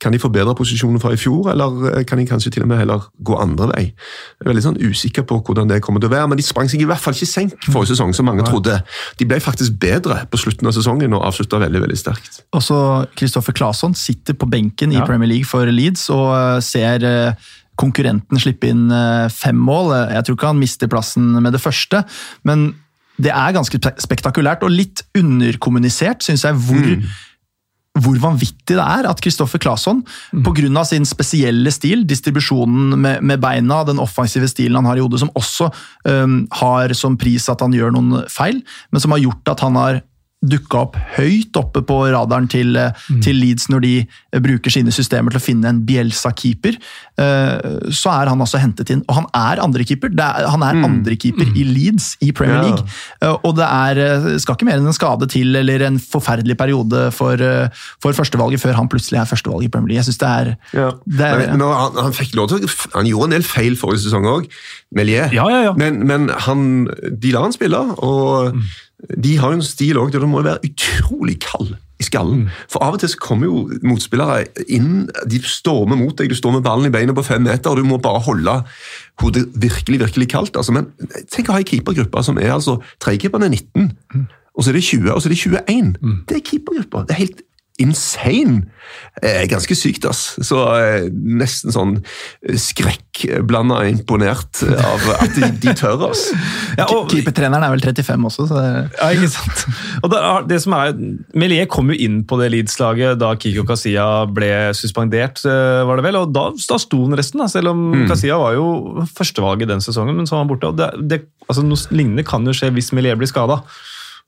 Kan 0.02 0.13
de 0.13 0.22
forbedre 0.22 0.54
posisjonen 0.58 1.02
fra 1.02 1.16
i 1.16 1.18
fjor, 1.18 1.50
eller 1.56 2.04
kan 2.06 2.22
de 2.22 2.28
kanskje 2.30 2.54
til 2.54 2.68
og 2.68 2.70
med 2.70 2.84
heller 2.84 3.10
gå 3.26 3.40
andre 3.42 3.72
vei? 3.72 3.84
Jeg 3.90 4.46
er 4.46 4.52
veldig 4.52 4.66
sånn 4.68 4.78
usikker 4.78 5.26
på 5.26 5.40
hvordan 5.42 5.74
det 5.74 5.82
kommer 5.86 6.04
til 6.04 6.12
å 6.12 6.13
være, 6.13 6.30
men 6.30 6.38
de 6.38 6.46
sprang 6.46 6.70
seg 6.70 6.86
i 6.86 6.90
hvert 6.90 7.02
fall 7.02 7.18
ikke 7.18 7.30
senk 7.32 7.58
forrige 7.72 7.96
sesong, 7.96 8.13
som 8.13 8.30
mange 8.30 8.46
trodde. 8.46 8.78
De 9.18 9.26
ble 9.26 9.42
faktisk 9.42 9.80
bedre 9.82 10.20
på 10.30 10.44
slutten 10.44 10.70
av 10.70 10.78
sesongen 10.78 11.18
og 11.18 11.26
avslutta 11.26 11.58
veldig 11.66 11.82
veldig 11.88 11.98
sterkt. 11.98 12.44
Også 12.54 12.78
Kristoffer 13.18 13.58
Claesson 13.58 13.98
sitter 13.98 14.38
på 14.38 14.46
benken 14.52 14.94
i 14.94 15.02
Premier 15.02 15.34
League 15.34 15.50
for 15.50 15.66
Leeds. 15.66 16.12
og 16.13 16.66
ser 16.67 17.06
eh, 17.08 17.53
konkurrenten 17.77 18.41
slippe 18.41 18.71
inn 18.71 18.89
eh, 18.93 19.27
fem 19.34 19.58
mål. 19.58 19.93
Jeg 20.12 20.27
tror 20.27 20.38
ikke 20.38 20.51
han 20.53 20.62
mister 20.62 20.91
plassen 20.91 21.32
med 21.38 21.53
det 21.56 21.63
første, 21.63 22.03
men 22.47 22.71
det 23.17 23.32
er 23.34 23.56
ganske 23.56 23.80
spektakulært 24.01 24.65
og 24.65 24.73
litt 24.73 25.01
underkommunisert, 25.17 26.21
syns 26.25 26.43
jeg, 26.45 26.58
hvor, 26.67 26.84
mm. 26.86 27.06
hvor, 28.03 28.19
vanvittig 28.21 28.75
det 28.77 28.84
er 28.84 29.08
at 29.10 29.21
Kristoffer 29.25 29.62
Claesson, 29.62 30.03
mm. 30.34 30.43
pga. 30.45 30.84
sin 30.86 31.08
spesielle 31.10 31.73
stil, 31.73 32.06
distribusjonen 32.06 32.93
med, 32.93 33.23
med, 33.25 33.41
beina, 33.41 33.82
den 33.88 34.01
offensive 34.03 34.49
stilen 34.51 34.77
han 34.77 34.89
har 34.91 35.01
i 35.01 35.06
hodet, 35.06 35.23
som 35.23 35.34
også 35.34 35.71
um, 36.06 36.43
har 36.62 36.93
som 36.93 37.17
pris 37.17 37.49
at 37.49 37.65
han 37.65 37.73
gjør 37.73 37.97
noen 37.97 38.21
feil, 38.30 38.62
men 38.91 39.01
som 39.01 39.15
har 39.15 39.25
gjort 39.25 39.56
at 39.56 39.65
han 39.65 39.82
har 39.82 40.01
dukka 40.45 40.84
opp 40.86 40.97
høyt 41.15 41.58
oppe 41.58 41.82
på 41.82 41.95
radaren 42.13 42.45
til, 42.52 42.76
eh, 42.78 42.93
mm. 43.10 43.21
til, 43.26 43.39
Leeds 43.41 43.67
når 43.73 43.82
de 43.82 43.93
eh, 44.06 44.41
bruker 44.43 44.73
sine 44.73 44.93
systemer 44.93 45.34
til 45.34 45.41
å 45.41 45.43
finne 45.43 45.71
en 45.71 45.80
Bielsa-keeper. 45.88 46.78
Eh, 47.17 47.89
så 47.89 48.13
er 48.13 48.30
han 48.30 48.43
altså 48.43 48.62
hentet 48.62 48.91
inn. 48.93 49.02
Og 49.10 49.17
han 49.17 49.28
er 49.34 49.63
andrekeeper! 49.63 50.13
Han 50.13 50.65
er 50.65 50.78
mm. 50.78 50.86
andrekeeper 50.86 51.50
mm. 51.50 51.58
i 51.58 51.65
Leeds 51.65 52.12
i 52.21 52.32
Premier 52.38 52.62
League. 52.67 52.86
Ja. 53.23 53.34
Og 53.41 53.58
det 53.58 53.65
er, 53.65 54.38
skal 54.38 54.58
ikke 54.58 54.69
mer 54.69 54.78
enn 54.78 54.91
en 54.91 54.95
skade 54.95 55.30
til 55.34 55.58
eller 55.58 55.88
en 55.88 55.97
forferdelig 56.02 56.58
periode 56.60 57.08
for, 57.15 57.41
for 58.04 58.17
førstevalget 58.17 58.62
før 58.62 58.78
han 58.78 58.89
plutselig 58.91 59.23
er 59.23 59.30
førstevalget 59.30 59.71
i 59.71 59.73
Premier 59.73 59.95
League. 59.95 60.06
Jeg 60.06 60.12
synes 60.12 60.21
det 60.21 60.30
er, 60.30 60.56
ja. 60.78 60.89
det 61.17 61.30
er 61.32 61.41
men, 61.41 61.58
men 61.58 61.78
han, 61.82 62.02
han, 62.06 62.17
fikk 62.17 62.38
lov 62.38 62.52
til, 62.54 62.69
han 62.93 63.10
gjorde 63.10 63.32
en 63.32 63.39
del 63.39 63.47
feil 63.47 63.78
forrige 63.80 64.06
sesong 64.06 64.30
òg, 64.30 64.52
Melier. 64.95 65.34
Ja, 65.34 65.73
men, 65.80 66.04
men 66.08 66.30
han, 66.45 66.86
de 67.10 67.34
lar 67.34 67.50
han 67.50 67.58
spille. 67.58 67.82
og 67.97 68.54
mm 68.54 68.67
de 69.15 69.38
har 69.39 69.54
jo 69.54 69.60
en 69.60 69.65
stil 69.65 70.00
òg 70.02 70.12
der 70.13 70.24
du 70.24 70.30
må 70.30 70.43
være 70.46 70.63
utrolig 70.67 71.38
kald 71.43 71.76
i 71.98 72.06
skallen. 72.06 72.46
Mm. 72.46 72.58
For 72.70 72.86
av 72.86 72.98
og 72.98 73.02
til 73.02 73.10
så 73.10 73.20
kommer 73.22 73.50
jo 73.50 73.80
motspillere 73.88 74.43
inn, 74.70 75.08
de 75.30 75.39
stormer 75.48 75.98
mot 75.98 76.13
deg, 76.20 76.30
du 76.30 76.38
står 76.38 76.58
med 76.58 76.65
ballen 76.67 76.89
i 76.89 76.93
beina 76.93 77.15
på 77.17 77.26
fem 77.26 77.41
meter, 77.48 77.72
og 77.72 77.82
du 77.82 77.88
må 77.88 77.98
bare 78.02 78.22
holde 78.28 78.60
hodet 79.24 79.48
virkelig 79.58 80.04
virkelig 80.06 80.30
kaldt. 80.36 80.60
Altså, 80.60 80.76
men 80.76 80.91
tenk 81.34 81.50
å 81.50 81.58
ha 81.58 81.63
ei 81.63 81.67
keepergruppe 81.67 82.24
som 82.26 82.38
er 82.41 82.54
altså 82.54 82.78
Tredjekeeperen 83.04 83.48
er 83.48 83.56
19, 83.56 83.89
mm. 84.13 84.28
og 84.54 84.63
så 84.63 84.72
er 84.72 84.78
det 84.78 84.86
20, 84.86 85.12
og 85.13 85.24
så 85.24 85.30
er 85.30 85.36
det 85.36 85.41
21. 85.41 85.91
Mm. 86.02 86.20
Det 86.30 86.38
er 86.38 86.46
keepergruppa. 86.52 87.06
Det 87.08 87.17
er 87.17 87.24
helt 87.24 87.43
insane. 87.78 88.66
Eh, 89.22 89.44
ganske 89.50 89.76
sykt, 89.78 90.06
ass. 90.10 90.36
Så 90.46 90.60
eh, 90.78 91.08
nesten 91.12 91.74
sånn 91.74 91.94
skrekkblanda 92.62 93.80
imponert 93.90 94.62
av 94.66 95.06
at 95.18 95.34
de, 95.36 95.50
de 95.62 95.74
tør, 95.78 96.08
ass. 96.10 96.28
Ja, 96.78 96.88
Keepertreneren 97.10 97.66
er 97.66 97.74
vel 97.74 97.84
35 97.84 98.28
også, 98.30 98.48
så 98.50 98.63
Ja, 98.63 99.10
ikke 99.13 99.30
sant. 99.34 99.66
Og 100.04 100.13
det, 100.13 100.22
det 100.54 100.62
som 100.63 100.78
er, 100.78 100.94
Melier 101.38 101.70
kom 101.70 101.92
jo 101.94 101.98
inn 102.08 102.22
på 102.30 102.40
det 102.42 102.52
Leeds-laget 102.54 103.20
da 103.22 103.34
Kiko 103.42 103.66
Kasia 103.68 104.08
ble 104.30 104.52
suspendert, 104.78 105.44
eh, 105.46 105.82
var 105.88 106.00
det 106.00 106.08
vel, 106.08 106.22
og 106.22 106.34
da, 106.34 106.50
da 106.54 106.80
sto 106.82 107.04
han 107.06 107.18
resten, 107.18 107.44
da, 107.44 107.50
selv 107.52 107.74
om 107.74 107.84
mm. 107.94 108.08
Kasia 108.13 108.40
var 108.42 108.58
jo 108.58 109.06
førstevalget 109.18 109.74
den 109.74 109.86
sesongen, 109.86 110.18
men 110.18 110.30
så 110.30 110.38
var 110.38 110.46
han 110.46 110.54
borte. 110.54 110.74
og 110.74 110.82
det, 110.82 110.94
det, 111.10 111.22
altså 111.48 111.66
Noe 111.66 111.94
lignende 111.94 112.26
kan 112.28 112.46
jo 112.48 112.56
skje 112.56 112.74
hvis 112.74 112.94
Melier 112.96 113.18
blir 113.20 113.30
skada 113.30 113.62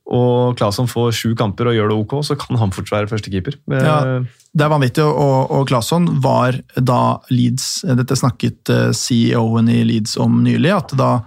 og 0.10 0.58
Claesson 0.58 0.90
får 0.90 1.12
sju 1.14 1.34
kamper 1.38 1.70
og 1.70 1.76
gjør 1.78 1.92
det 1.92 1.98
ok, 2.02 2.16
så 2.26 2.38
kan 2.40 2.58
han 2.58 2.74
fortsatt 2.74 2.96
være 2.98 3.12
førstekeeper. 3.12 3.60
Ja, 3.70 4.00
det 4.26 4.66
er 4.66 4.72
vanvittig, 4.72 5.06
og, 5.06 5.52
og 5.54 5.68
Claesson 5.70 6.08
var 6.24 6.58
da 6.74 7.20
Leeds 7.30 7.84
Dette 8.00 8.18
snakket 8.18 8.72
eh, 8.74 8.90
CEO-en 8.98 9.70
i 9.70 9.84
Leeds 9.86 10.18
om 10.22 10.42
nylig, 10.46 10.74
at 10.74 10.96
da 10.98 11.20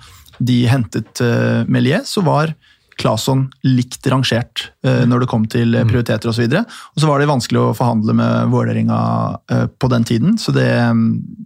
de 0.42 0.64
hentet 0.66 1.20
uh, 1.22 1.62
Melier, 1.70 2.02
så 2.08 2.24
var 2.26 2.50
Claesson 2.98 3.44
likt 3.62 4.04
rangert 4.10 4.64
når 4.82 5.22
det 5.22 5.28
kom 5.30 5.44
til 5.50 5.70
mm. 5.72 5.88
prioriteter 5.88 6.28
osv. 6.28 6.42
Og, 6.44 6.56
så 6.56 6.90
og 6.92 7.02
så 7.02 7.08
var 7.08 7.22
det 7.22 7.28
vanskelig 7.30 7.60
å 7.60 7.74
forhandle 7.78 8.14
med 8.18 8.50
Vålerenga 8.52 8.98
på 9.80 9.90
den 9.92 10.04
tiden, 10.06 10.34
så 10.38 10.52
det, 10.54 10.66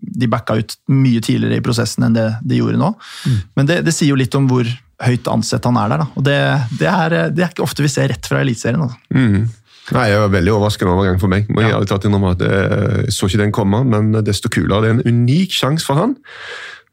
de 0.01 0.31
backa 0.33 0.57
ut 0.59 0.75
mye 0.91 1.21
tidligere 1.23 1.61
i 1.61 1.65
prosessen 1.65 2.09
enn 2.09 2.17
det 2.17 2.27
de 2.41 2.59
gjorde 2.59 2.81
nå. 2.81 2.91
Mm. 3.29 3.39
Men 3.61 3.71
det, 3.71 3.79
det 3.87 3.95
sier 3.95 4.11
jo 4.11 4.19
litt 4.19 4.35
om 4.39 4.49
hvor 4.51 4.67
høyt 5.03 5.29
ansett 5.29 5.67
han 5.69 5.79
er 5.81 5.93
der. 5.93 6.03
Da. 6.05 6.09
Og 6.17 6.27
det, 6.27 6.41
det, 6.81 6.91
er, 6.91 7.17
det, 7.35 7.45
er, 7.45 7.53
ikke 7.53 7.67
ofte 7.67 7.85
vi 7.85 7.93
ser 7.93 8.11
rett 8.13 8.29
fra 8.29 8.41
Eliteserien. 8.45 8.97
Mm. 9.13 9.49
Nei, 9.95 10.07
Jeg 10.11 10.23
var 10.23 10.33
veldig 10.33 10.55
overraskende 10.57 10.95
overgang 10.95 11.21
for 11.23 11.31
meg. 11.31 11.51
Må 11.53 11.63
jeg 11.63 11.75
ja. 11.75 11.83
tatt 11.87 12.09
innom 12.09 12.25
at 12.33 12.41
Jeg 12.43 13.13
så 13.15 13.29
ikke 13.29 13.45
den 13.45 13.55
komme, 13.55 13.85
men 13.87 14.11
desto 14.27 14.51
kulere. 14.51 14.83
Det 14.83 14.89
er 14.89 14.97
en 14.97 15.21
unik 15.21 15.55
sjanse 15.55 15.87
for 15.87 16.01
han. 16.01 16.17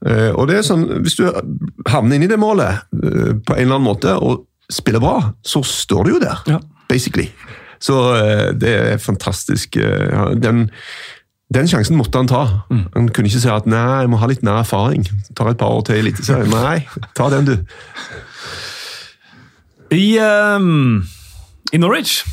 Eh, 0.04 0.32
og 0.36 0.50
det 0.50 0.60
er 0.60 0.66
sånn, 0.68 0.86
Hvis 1.04 1.16
du 1.20 1.28
havner 1.88 2.18
inn 2.18 2.26
i 2.28 2.32
det 2.32 2.39
målet 2.39 2.84
eh, 2.98 3.34
på 3.39 3.56
en 3.56 3.62
eller 3.62 3.78
annen 3.78 3.88
måte 3.88 4.16
og 4.20 4.48
spiller 4.72 5.04
bra, 5.04 5.18
så 5.46 5.62
står 5.63 6.08
du 6.08 6.16
jo 6.16 6.24
der, 6.24 6.39
ja. 6.50 6.60
basically. 6.89 7.30
Så 7.84 7.98
eh, 8.16 8.50
det 8.56 8.74
er 8.80 9.02
fantastisk. 9.04 9.78
Den 10.39 10.68
den 11.54 11.70
sjansen 11.70 11.98
måtte 12.00 12.20
han 12.20 12.30
ta. 12.30 12.44
Mm. 12.72 12.86
Han 12.96 13.10
kunne 13.13 13.30
ikke 13.30 13.42
si 13.44 13.52
at 13.52 13.68
nei, 13.70 14.04
jeg 14.04 14.12
må 14.12 14.20
ha 14.22 14.30
litt 14.30 14.46
mer 14.46 14.62
erfaring. 14.63 15.06
Ta 15.34 15.44
tar 15.44 15.54
et 15.54 15.60
par 15.60 15.74
år 15.76 15.84
til 15.88 16.00
i 16.00 16.06
Eliteserien. 16.06 16.54
Nei, 16.54 16.80
ta 17.18 17.30
den, 17.34 17.50
du. 17.50 17.58
I, 19.94 20.18
um, 20.24 21.04
I, 21.72 21.78
Norwich 21.78 22.24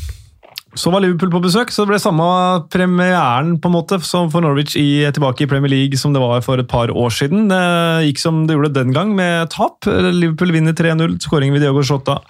så 0.71 0.87
var 0.87 1.03
Liverpool 1.03 1.33
på 1.33 1.41
besøk, 1.43 1.71
så 1.73 1.83
det 1.83 1.91
ble 1.91 1.97
samme 1.99 2.25
premieren 2.71 3.57
på 3.59 3.67
en 3.67 3.73
måte 3.75 3.97
som 4.07 4.29
for 4.31 4.43
Norwich 4.43 4.77
i, 4.79 5.03
tilbake 5.11 5.43
i 5.43 5.49
Premier 5.51 5.73
League 5.73 5.99
som 5.99 6.15
det 6.15 6.21
var 6.23 6.39
for 6.45 6.63
et 6.63 6.69
par 6.71 6.93
år 6.95 7.11
siden. 7.11 7.49
Det 7.51 8.07
gikk 8.07 8.21
som 8.23 8.45
det 8.47 8.55
gjorde 8.55 8.71
den 8.77 8.95
gang, 8.95 9.11
med 9.17 9.51
tap. 9.51 9.83
Liverpool 9.85 10.55
vinner 10.55 10.77
3-0. 10.77 11.19
Skåring 11.27 11.51
ved 11.51 11.65
Diogo 11.65 11.83
Shota, 11.83 12.21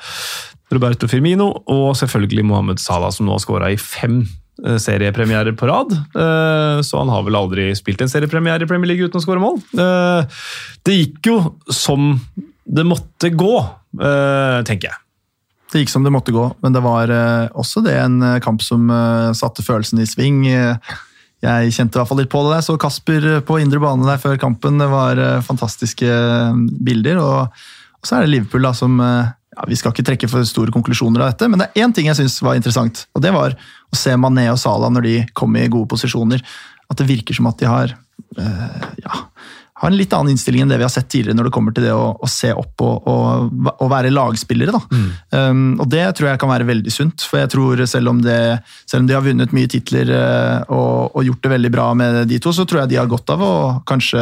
Roberto 0.74 1.08
Firmino 1.12 1.52
og 1.70 1.94
selvfølgelig 2.02 2.48
Mohammed 2.50 2.82
Salah, 2.82 3.14
som 3.14 3.30
nå 3.30 3.38
har 3.38 3.46
skåra 3.46 3.70
i 3.72 3.78
fem 3.78 4.24
seriepremierer 4.60 5.56
på 5.58 5.68
rad. 5.68 5.92
Eh, 5.92 6.82
så 6.82 7.02
han 7.02 7.10
har 7.10 7.26
vel 7.26 7.38
aldri 7.38 7.72
spilt 7.78 8.02
en 8.04 8.12
seriepremiere 8.12 8.66
i 8.66 8.70
Premier 8.70 8.92
League 8.92 9.08
uten 9.08 9.22
å 9.22 9.24
skåre 9.24 9.42
mål. 9.42 9.62
Eh, 9.74 10.42
det 10.86 10.98
gikk 10.98 11.32
jo 11.32 11.38
som 11.72 12.14
det 12.72 12.86
måtte 12.88 13.32
gå, 13.34 13.56
tenker 13.98 14.92
jeg. 14.92 14.98
Det 15.74 15.82
gikk 15.82 15.90
som 15.92 16.06
det 16.06 16.12
måtte 16.14 16.32
gå, 16.32 16.44
men 16.64 16.76
det 16.76 16.84
var 16.86 17.12
også 17.58 17.82
det 17.84 17.98
en 18.00 18.22
kamp 18.44 18.62
som 18.64 18.86
satte 19.36 19.66
følelsen 19.66 20.00
i 20.00 20.08
sving. 20.08 20.46
Jeg 20.46 21.74
kjente 21.76 21.98
i 21.98 22.00
hvert 22.00 22.12
fall 22.12 22.22
litt 22.22 22.32
på 22.32 22.46
det. 22.46 22.62
Jeg 22.62 22.68
så 22.70 22.78
Kasper 22.80 23.28
på 23.44 23.58
indre 23.60 23.82
bane 23.84 24.08
der 24.08 24.22
før 24.22 24.40
kampen. 24.40 24.80
Det 24.80 24.88
var 24.94 25.20
fantastiske 25.44 26.08
bilder. 26.86 27.20
Og 27.20 28.08
så 28.08 28.20
er 28.20 28.24
det 28.24 28.36
Liverpool 28.38 28.70
da, 28.70 28.72
som 28.78 28.96
ja, 29.02 29.68
Vi 29.68 29.82
skal 29.82 29.92
ikke 29.92 30.08
trekke 30.14 30.32
for 30.32 30.48
store 30.48 30.72
konklusjoner 30.72 31.26
av 31.26 31.34
dette, 31.34 31.52
men 31.52 31.60
det 31.60 31.72
er 31.72 31.84
én 31.84 31.96
ting 31.96 32.08
jeg 32.08 32.22
syns 32.22 32.40
var 32.46 32.56
interessant. 32.56 33.08
og 33.18 33.26
Det 33.26 33.36
var 33.36 33.58
å 33.92 34.00
ser 34.00 34.20
Mané 34.20 34.48
og 34.52 34.60
Salah 34.62 34.92
når 34.94 35.08
de 35.08 35.16
kommer 35.38 35.66
i 35.66 35.72
gode 35.72 35.90
posisjoner. 35.92 36.44
At 36.92 37.00
det 37.00 37.10
virker 37.10 37.36
som 37.38 37.50
at 37.52 37.60
de 37.60 37.70
har 37.70 37.94
øh, 38.40 38.88
ja, 39.04 39.26
har 39.82 39.90
en 39.90 39.98
litt 39.98 40.12
annen 40.14 40.36
innstilling 40.36 40.62
enn 40.64 40.72
det 40.72 40.78
vi 40.78 40.86
har 40.86 40.94
sett 40.94 41.10
tidligere 41.10 41.38
når 41.38 41.48
det 41.48 41.54
kommer 41.56 41.74
til 41.74 41.88
det 41.88 41.94
å, 41.96 42.12
å 42.14 42.28
se 42.30 42.52
opp 42.54 42.84
og, 42.86 43.08
og, 43.10 43.72
og, 43.72 43.88
være 43.90 44.12
lagspillere. 44.14 44.78
Mm. 44.92 45.08
Um, 45.34 45.64
og 45.82 45.90
Det 45.90 46.04
tror 46.18 46.30
jeg 46.30 46.42
kan 46.44 46.52
være 46.52 46.68
veldig 46.70 46.94
sunt. 46.94 47.26
for 47.26 47.42
jeg 47.42 47.50
tror 47.56 47.82
Selv 47.90 48.12
om, 48.12 48.20
det, 48.22 48.62
selv 48.86 49.04
om 49.04 49.08
de 49.10 49.16
har 49.18 49.26
vunnet 49.26 49.56
mye 49.56 49.70
titler 49.72 50.12
uh, 50.14 50.62
og, 50.70 51.16
og, 51.16 51.24
gjort 51.26 51.42
det 51.44 51.54
veldig 51.56 51.72
bra 51.74 51.88
med 51.98 52.22
de 52.30 52.40
to, 52.44 52.54
så 52.54 52.66
tror 52.70 52.84
jeg 52.84 52.94
de 52.94 53.02
har 53.02 53.10
godt 53.10 53.34
av 53.34 53.42
å 53.42 53.54
kanskje 53.90 54.22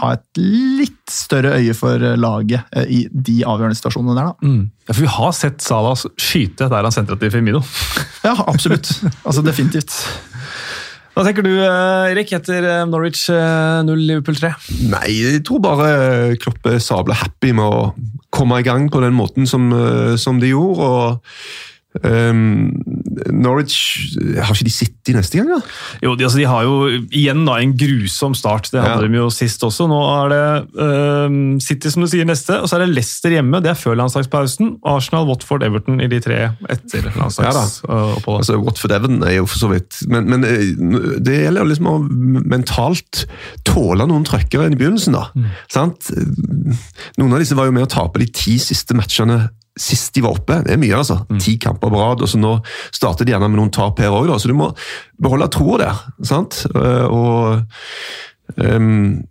ha 0.00 0.14
et 0.16 0.40
litt 0.40 1.12
større 1.12 1.58
øye 1.58 1.76
for 1.76 2.08
laget 2.16 2.64
uh, 2.72 2.86
i 2.88 3.04
de 3.12 3.42
avgjørende 3.44 3.76
situasjonene 3.76 4.16
der. 4.16 4.32
Mm. 4.40 4.64
Ja, 4.88 4.94
for 4.94 5.04
Vi 5.04 5.12
har 5.18 5.36
sett 5.36 5.60
Salah 5.64 6.00
skyte 6.16 6.70
der 6.72 6.88
han 6.88 6.94
sentret 6.94 7.20
til 7.20 7.32
Firmino. 7.34 7.60
ja, 8.24 8.32
absolutt. 8.48 8.88
Altså 9.28 9.44
Definitivt. 9.44 10.00
Hva 11.18 11.24
tenker 11.26 11.42
du, 11.42 11.50
eh, 11.50 12.12
Erik, 12.12 12.30
etter 12.30 12.62
eh, 12.62 12.84
Norwich 12.86 13.24
0 13.26 13.88
eh, 13.90 14.02
Liverpool 14.06 14.36
3? 14.38 14.52
Nei, 14.86 15.16
jeg 15.18 15.40
tror 15.48 15.58
bare 15.64 16.36
Klopp 16.38 16.68
er 16.70 16.78
sabla 16.78 17.16
happy 17.18 17.50
med 17.58 17.66
å 17.66 17.88
komme 18.30 18.60
i 18.60 18.62
gang 18.62 18.86
på 18.86 19.02
den 19.02 19.16
måten 19.18 19.48
som, 19.50 19.66
som 20.14 20.38
de 20.38 20.52
gjorde. 20.52 20.86
og 20.86 22.06
um, 22.06 22.70
Norwich 23.32 24.16
Har 24.38 24.54
ikke 24.54 24.66
de 24.68 24.72
City 24.74 25.14
neste 25.16 25.38
gang, 25.40 25.48
da? 25.50 25.58
Jo, 26.04 26.14
de, 26.18 26.24
altså, 26.26 26.38
de 26.40 26.46
har 26.48 26.64
jo 26.66 26.74
igjen 27.10 27.44
da 27.48 27.56
en 27.62 27.72
grusom 27.78 28.34
start. 28.38 28.70
Det 28.72 28.82
hadde 28.82 29.06
Ja. 29.06 29.08
de 29.08 29.20
jo 29.20 29.28
sist 29.32 29.62
også. 29.64 29.86
Nå 29.90 29.98
er 30.24 30.32
det 30.34 30.42
uh, 30.78 31.58
City 31.64 31.90
som 31.92 32.04
du 32.04 32.08
sier 32.10 32.28
neste, 32.28 32.58
og 32.60 32.68
så 32.68 32.76
er 32.78 32.84
det 32.86 32.94
Leicester 32.96 33.32
hjemme. 33.34 33.60
Det 33.64 33.72
er 33.72 33.78
før 33.80 33.96
landslagspausen. 34.00 34.76
Arsenal, 34.86 35.26
Watford, 35.28 35.64
Everton 35.66 36.00
i 36.04 36.08
de 36.10 36.20
tre 36.24 36.38
etter 36.68 37.08
Ja 37.08 37.14
landslagsoppholdet. 37.18 38.38
Altså, 38.44 38.58
Watford 38.62 38.92
Even 38.98 39.22
er 39.26 39.38
jo 39.38 39.46
for 39.48 39.58
så 39.62 39.68
vidt 39.72 40.02
Men, 40.08 40.28
men 40.30 40.44
eh, 40.44 40.72
det 41.24 41.38
gjelder 41.42 41.62
jo 41.64 41.68
liksom 41.72 41.88
å 41.90 41.96
mentalt 42.48 43.24
tåle 43.68 44.06
noen 44.08 44.24
trøkkere 44.28 44.68
i 44.70 44.76
begynnelsen, 44.78 45.16
da. 45.16 45.28
Sant? 45.72 46.10
Noen 47.18 47.32
av 47.34 47.40
disse 47.42 47.56
var 47.58 47.68
jo 47.68 47.74
med 47.76 47.86
å 47.86 47.90
tape 47.90 48.20
de 48.22 48.28
ti 48.32 48.56
siste 48.62 48.96
matchene 48.98 49.48
sist 49.78 50.14
de 50.16 50.22
var 50.24 50.34
oppe. 50.36 50.60
Det 50.66 50.74
er 50.74 50.80
mye, 50.82 50.96
altså. 50.98 51.20
Ti 51.40 51.56
kamper 51.62 51.90
på 51.92 52.00
rad. 52.02 52.22
og 52.22 52.28
så 52.28 52.38
Nå 52.40 52.56
starter 52.94 53.24
de 53.24 53.32
gjerne 53.34 53.48
med 53.50 53.60
noen 53.60 53.70
tap 53.74 53.98
her 54.02 54.10
òg, 54.14 54.30
så 54.40 54.50
du 54.50 54.54
må 54.58 54.72
beholde 55.22 55.48
troa 55.54 55.78
der. 55.84 56.02
sant? 56.26 56.64
Eh, 56.74 57.06
Og 57.08 57.62
um, 58.58 59.22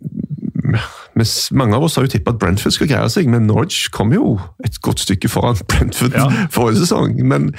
mange 1.52 1.74
av 1.76 1.82
oss 1.86 1.96
har 1.98 2.04
jo 2.06 2.12
tippa 2.12 2.30
at 2.34 2.38
Brentford 2.42 2.74
skal 2.76 2.90
greie 2.90 3.08
seg, 3.10 3.26
men 3.30 3.46
Norwich 3.48 3.88
kom 3.94 4.12
jo 4.14 4.36
et 4.64 4.76
godt 4.84 5.00
stykke 5.02 5.30
foran 5.32 5.58
Brentford 5.70 6.14
Ja. 6.14 6.28
forrige 6.54 6.84
sesong. 6.84 7.16
Men, 7.26 7.50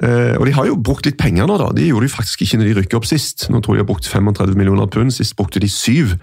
og 0.00 0.44
de 0.46 0.52
har 0.54 0.68
jo 0.68 0.76
brukt 0.78 1.04
litt 1.08 1.18
penger 1.18 1.48
nå, 1.50 1.56
da. 1.58 1.70
De 1.74 1.88
gjorde 1.88 2.06
de 2.06 2.12
faktisk 2.12 2.44
ikke 2.44 2.60
når 2.60 2.68
de 2.68 2.74
rykket 2.78 2.94
opp 3.00 3.08
sist. 3.10 3.48
Nå 3.50 3.58
tror 3.58 3.74
jeg 3.74 3.80
de 3.80 3.84
har 3.84 3.90
brukt 3.90 4.06
35 4.06 4.54
millioner 4.58 4.86
pund, 4.86 5.10
sist 5.12 5.34
brukte 5.38 5.60
de 5.62 5.68
syv. 5.72 6.14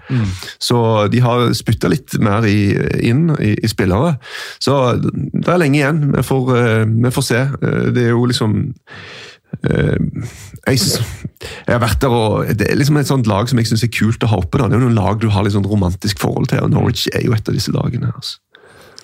Så 0.58 0.80
de 1.12 1.20
har 1.20 1.52
spytta 1.58 1.90
litt 1.92 2.16
mer 2.24 2.48
i, 2.48 2.72
inn 3.10 3.28
i, 3.36 3.52
i 3.60 3.68
spillere. 3.70 4.16
Så 4.64 4.78
det 5.02 5.46
er 5.52 5.60
lenge 5.60 5.82
igjen. 5.82 6.04
Vi 6.16 6.24
får, 6.24 6.52
eh, 6.56 6.84
vi 6.88 7.12
får 7.18 7.28
se. 7.28 7.44
Eh, 7.60 7.90
Det 7.92 8.08
er 8.08 8.14
jo 8.16 8.24
liksom 8.30 8.70
Eh, 9.64 9.96
jeg, 10.68 10.78
jeg 10.78 11.72
har 11.72 11.80
vært 11.80 12.02
der 12.02 12.12
og 12.12 12.50
Det 12.58 12.66
er 12.68 12.76
liksom 12.76 12.98
et 13.00 13.08
sånt 13.08 13.26
lag 13.30 13.48
som 13.48 13.58
jeg 13.58 13.70
syns 13.70 13.84
er 13.86 13.92
kult 13.94 14.24
å 14.26 14.30
ha 14.30 14.40
oppe. 14.42 14.60
Da. 14.60 14.68
Det 14.68 14.76
er 14.76 14.82
jo 14.82 14.88
noen 14.88 14.98
lag 14.98 15.20
du 15.22 15.28
har 15.32 15.46
litt 15.46 15.56
sånn 15.56 15.66
romantisk 15.68 16.20
forhold 16.22 16.50
til, 16.52 16.60
og 16.66 16.74
Norwich 16.74 17.06
er 17.14 17.24
jo 17.24 17.34
et 17.36 17.48
av 17.48 17.56
disse 17.56 17.72
lagene. 17.74 18.12
Altså. 18.14 18.38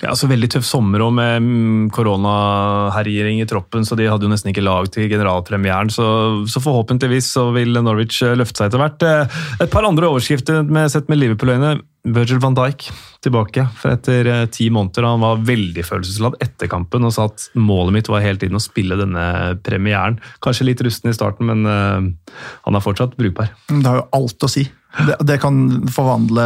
Ja, 0.05 0.11
altså 0.13 0.29
Veldig 0.29 0.51
tøff 0.53 0.67
sommer 0.69 1.01
og 1.01 1.15
med 1.17 1.47
koronaherjering 1.95 2.85
koronaherjing 2.95 3.41
i 3.43 3.47
troppen, 3.49 3.85
så 3.85 3.97
de 3.97 4.09
hadde 4.11 4.27
jo 4.27 4.33
nesten 4.33 4.53
ikke 4.53 4.65
lag 4.65 4.89
til 4.93 5.09
generalpremieren. 5.11 5.91
Så, 5.93 6.05
så 6.51 6.61
forhåpentligvis 6.63 7.33
så 7.35 7.49
vil 7.55 7.75
Norwich 7.81 8.21
eh, 8.23 8.37
løfte 8.37 8.61
seg 8.61 8.71
etter 8.71 8.83
hvert. 8.83 9.03
Eh, 9.03 9.41
Et 9.65 9.73
par 9.73 9.87
andre 9.87 10.09
overskrifter 10.11 10.63
med, 10.65 10.91
sett 10.93 11.09
med 11.09 11.21
Liverpool-øyne. 11.23 11.79
Virgil 12.05 12.37
van 12.43 12.53
Dijk 12.53 12.91
tilbake 13.25 13.65
for 13.81 13.95
etter 13.95 14.29
eh, 14.29 14.45
ti 14.53 14.69
måneder. 14.73 15.09
Han 15.09 15.25
var 15.25 15.43
veldig 15.49 15.87
følelsesladd 15.89 16.39
etter 16.45 16.71
kampen 16.71 17.09
og 17.09 17.15
sa 17.17 17.29
at 17.31 17.49
målet 17.57 17.97
mitt 17.99 18.13
var 18.13 18.25
hele 18.25 18.41
tiden 18.41 18.61
å 18.61 18.63
spille 18.63 19.01
denne 19.01 19.27
premieren. 19.65 20.21
Kanskje 20.45 20.69
litt 20.69 20.85
rusten 20.85 21.13
i 21.13 21.17
starten, 21.17 21.49
men 21.49 21.65
han 21.65 22.77
er 22.77 22.85
fortsatt 22.85 23.17
brukbar. 23.17 23.53
Det 23.71 23.87
har 23.89 24.03
jo 24.03 24.09
alt 24.21 24.45
å 24.45 24.51
si. 24.53 24.67
Det, 24.95 25.17
det 25.27 25.41
kan 25.43 25.89
forvandle 25.91 26.45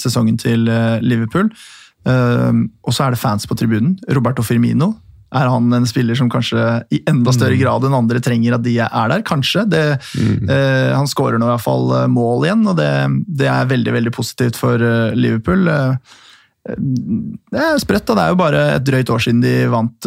sesongen 0.00 0.40
til 0.40 0.66
Liverpool. 1.04 1.52
Eh, 2.06 2.52
og 2.84 2.92
så 2.94 3.06
er 3.06 3.14
det 3.14 3.20
fans 3.22 3.46
på 3.48 3.56
tribunen. 3.56 3.96
Roberto 4.12 4.42
Firmino. 4.44 4.92
Er 5.34 5.48
han 5.50 5.72
en 5.74 5.86
spiller 5.88 6.14
som 6.14 6.28
kanskje 6.30 6.60
i 6.94 7.00
enda 7.10 7.32
større 7.34 7.56
grad 7.58 7.82
enn 7.88 7.96
andre 7.96 8.20
trenger 8.22 8.54
at 8.54 8.62
de 8.62 8.76
er 8.78 9.08
der? 9.10 9.24
Kanskje. 9.26 9.64
Det, 9.66 9.80
eh, 10.46 10.92
han 10.94 11.08
skårer 11.10 11.40
nå 11.42 11.48
i 11.48 11.54
hvert 11.56 11.64
fall 11.64 11.90
eh, 11.96 12.06
mål 12.12 12.44
igjen, 12.46 12.62
og 12.70 12.76
det, 12.78 12.90
det 13.40 13.48
er 13.50 13.66
veldig 13.72 13.96
veldig 13.96 14.12
positivt 14.14 14.60
for 14.60 14.78
eh, 14.78 15.10
Liverpool. 15.18 15.66
Det 16.64 17.60
er 17.60 17.80
sprøtt, 17.82 18.06
da. 18.08 18.14
Det 18.14 18.24
er 18.28 18.32
jo 18.32 18.38
bare 18.40 18.60
et 18.78 18.86
drøyt 18.86 19.10
år 19.12 19.24
siden 19.26 19.42
de 19.44 19.54
vant 19.72 20.06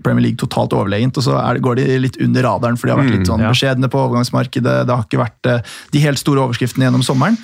Premier 0.00 0.24
League 0.24 0.40
totalt 0.40 0.72
overlegent, 0.72 1.18
og 1.20 1.26
så 1.26 1.36
det- 1.52 1.60
går 1.62 1.76
de 1.76 1.98
litt 2.00 2.16
under 2.24 2.42
radaren, 2.48 2.78
for 2.80 2.88
de 2.88 2.94
har 2.94 3.02
vært 3.02 3.18
litt 3.18 3.28
sånn 3.28 3.44
beskjedne 3.44 3.90
på 3.92 4.00
overgangsmarkedet. 4.06 4.86
Det 4.88 4.96
har 4.96 5.04
ikke 5.04 5.20
vært 5.20 5.50
de 5.92 6.00
helt 6.00 6.18
store 6.18 6.40
overskriftene 6.48 6.88
gjennom 6.88 7.04
sommeren. 7.04 7.36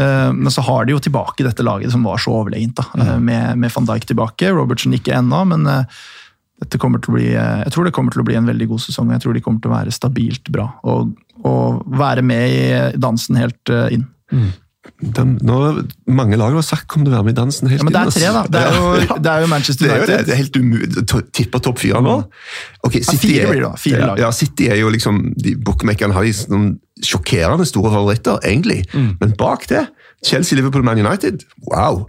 Eh, 0.00 0.32
Men 0.32 0.50
så 0.50 0.60
har 0.60 0.84
de 0.84 0.92
jo 0.92 1.02
tilbake 1.02 1.44
dette 1.46 1.62
laget 1.62 1.92
som 1.92 2.04
var 2.06 2.18
så 2.18 2.34
overlegent, 2.40 2.76
da, 2.80 2.86
eh, 2.98 3.18
med, 3.18 3.58
med 3.58 3.72
van 3.74 3.86
Dijk 3.86 4.08
tilbake. 4.10 4.50
Robertson 4.50 4.94
ikke 4.96 5.14
ennå, 5.14 5.44
men 5.46 5.66
eh, 5.70 5.84
dette 6.62 6.78
kommer 6.78 7.02
til 7.02 7.12
å 7.12 7.16
bli, 7.18 7.28
jeg 7.34 7.70
tror 7.74 7.86
det 7.86 7.94
kommer 7.94 8.14
til 8.14 8.22
å 8.22 8.26
bli 8.26 8.36
en 8.38 8.48
veldig 8.48 8.68
god 8.70 8.82
sesong. 8.82 9.12
Jeg 9.12 9.24
tror 9.24 9.34
de 9.34 9.42
kommer 9.44 9.62
til 9.62 9.72
å 9.72 9.74
være 9.74 9.94
stabilt 9.94 10.50
bra 10.54 10.68
og, 10.86 11.10
og 11.42 11.82
være 11.98 12.22
med 12.22 12.54
i 12.54 12.98
dansen 12.98 13.38
helt 13.38 13.72
inn. 13.90 14.06
inn. 14.32 14.52
Den, 15.02 15.38
nå, 15.42 15.82
mange 16.06 16.36
lag 16.36 16.52
har 16.54 16.62
sagt 16.62 16.86
'kom 16.88 17.04
du 17.04 17.10
være 17.10 17.24
med 17.24 17.32
i 17.32 17.40
dansen 17.40 17.68
helt 17.68 17.80
Ja, 17.80 17.84
men 17.84 17.92
det 17.92 18.00
er 18.00 18.10
tre, 18.10 18.20
da. 18.20 18.42
altså. 18.42 18.52
Det 18.52 18.60
er 18.60 18.74
jo, 18.74 18.94
Ja. 18.94 19.16
det 19.18 19.26
er 19.32 19.40
jo 19.40 19.46
Manchester 19.46 19.84
Det 19.86 19.92
er 19.94 19.98
jo 20.00 20.06
det. 20.06 20.08
United. 20.08 20.26
Det 20.26 20.32
er 20.32 20.36
helt 20.36 20.56
umulig 20.56 20.88
Tipper 21.06 21.20
tippe 21.32 21.58
topp 21.60 21.78
fire 21.78 22.02
nå. 22.02 22.24
Ok, 22.84 22.92
City 22.92 23.16
fire 23.16 23.40
er- 23.42 23.46
blir 23.50 23.60
det 23.60 23.62
da, 23.62 23.74
fire 23.76 24.00
lag. 24.06 24.18
Ja, 24.18 24.30
City 24.30 24.68
er 24.68 24.76
jo 24.76 24.88
liksom 24.88 25.34
de 25.42 25.56
Bookmakerne 25.56 26.12
har 26.12 26.22
de 26.22 26.32
sånn 26.32 26.78
sjokkerende 27.02 27.66
store 27.66 27.90
favoritter, 27.90 28.38
egentlig. 28.44 28.84
Mm. 28.94 29.16
Men 29.20 29.32
bak 29.36 29.66
det, 29.68 29.88
Chelsea, 30.24 30.56
Liverpool, 30.56 30.82
Man 30.84 30.98
United, 31.04 31.44
wow! 31.66 32.06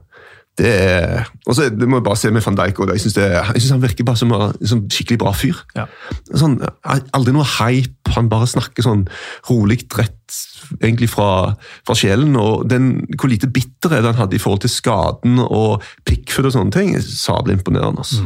Det 0.55 0.69
er, 0.71 1.25
og 1.49 1.57
så 1.57 1.65
det 1.67 1.87
må 1.89 1.99
jeg 1.99 2.05
bare 2.05 2.19
se 2.19 2.29
med 2.31 2.43
van 2.45 2.55
Dijk. 2.55 2.79
og 2.79 2.93
Jeg 2.93 3.03
syns 3.03 3.71
han 3.73 3.81
virker 3.83 4.07
bare 4.07 4.19
som 4.21 4.31
en 4.31 4.53
sånn 4.63 4.85
skikkelig 4.87 5.19
bra 5.19 5.33
fyr. 5.35 5.57
Ja. 5.75 5.83
Sånn, 6.31 6.61
aldri 6.85 7.33
noe 7.35 7.47
hype, 7.57 8.13
han 8.15 8.29
bare 8.31 8.47
snakker 8.47 8.85
sånn 8.85 9.03
rolig 9.49 9.81
rett 9.97 10.37
egentlig 10.79 11.09
fra, 11.11 11.57
fra 11.85 11.97
sjelen. 11.99 12.37
og 12.39 12.69
den, 12.71 13.03
Hvor 13.19 13.31
lite 13.31 13.51
bitterhet 13.51 14.07
han 14.07 14.15
hadde 14.15 14.39
i 14.39 14.41
forhold 14.41 14.63
til 14.63 14.71
skaden 14.71 15.43
og 15.43 15.83
Pickford 16.07 16.47
og 16.47 16.55
sånne 16.55 16.75
ting, 16.75 16.95
sabelig 17.03 17.59
imponerende. 17.59 18.05
Altså. 18.05 18.23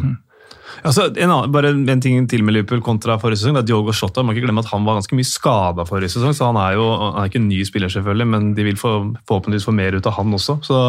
Altså, 0.85 1.09
en 1.09 1.31
annen, 1.31 1.51
bare 1.53 1.71
en 1.73 2.01
ting 2.03 2.27
til 2.29 2.43
med 2.45 2.55
Liverpool 2.55 2.81
kontra 2.85 3.17
forrige 3.19 3.41
sesong. 3.41 3.57
det 3.57 3.63
er 3.65 3.69
Diogo 3.71 3.93
Shota, 3.95 4.23
kan 4.23 4.35
ikke 4.35 4.45
glemme 4.45 4.63
at 4.63 4.71
Han 4.71 4.85
var 4.87 4.99
ganske 4.99 5.17
mye 5.17 5.27
skada 5.27 5.85
forrige 5.87 6.13
sesong, 6.13 6.35
så 6.35 6.49
han 6.51 6.59
er 6.61 6.77
jo 6.77 6.85
han 6.89 7.19
er 7.21 7.31
ikke 7.31 7.41
en 7.41 7.49
ny 7.49 7.59
spiller, 7.67 7.91
selvfølgelig, 7.91 8.27
men 8.27 8.53
de 8.57 8.67
vil 8.67 8.79
få, 8.79 8.93
forhåpentligvis 9.27 9.67
få 9.67 9.75
mer 9.75 9.97
ut 9.97 10.09
av 10.09 10.15
han 10.19 10.37
også. 10.37 10.59
Så 10.65 10.79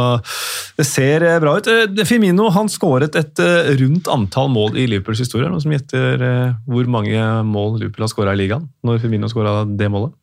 det 0.79 0.87
ser 0.89 1.27
eh, 1.27 1.41
bra 1.43 1.57
ut. 1.59 1.71
Eh, 1.71 2.05
Firmino 2.09 2.51
han 2.55 2.71
skåret 2.73 3.19
et 3.19 3.43
eh, 3.43 3.73
rundt 3.81 4.11
antall 4.13 4.51
mål 4.53 4.79
i 4.79 4.87
Liverpools 4.91 5.25
historie. 5.25 5.51
Noen 5.51 5.63
som 5.63 5.75
gjetter 5.75 6.25
hvor 6.71 6.89
mange 6.91 7.19
mål 7.47 7.79
Liverpool 7.81 8.07
har 8.07 8.13
skåra 8.13 8.35
i 8.37 8.41
ligaen 8.41 8.69
når 8.87 9.03
Firmino 9.03 9.31
skåra 9.31 9.63
det 9.65 9.91
målet? 9.93 10.15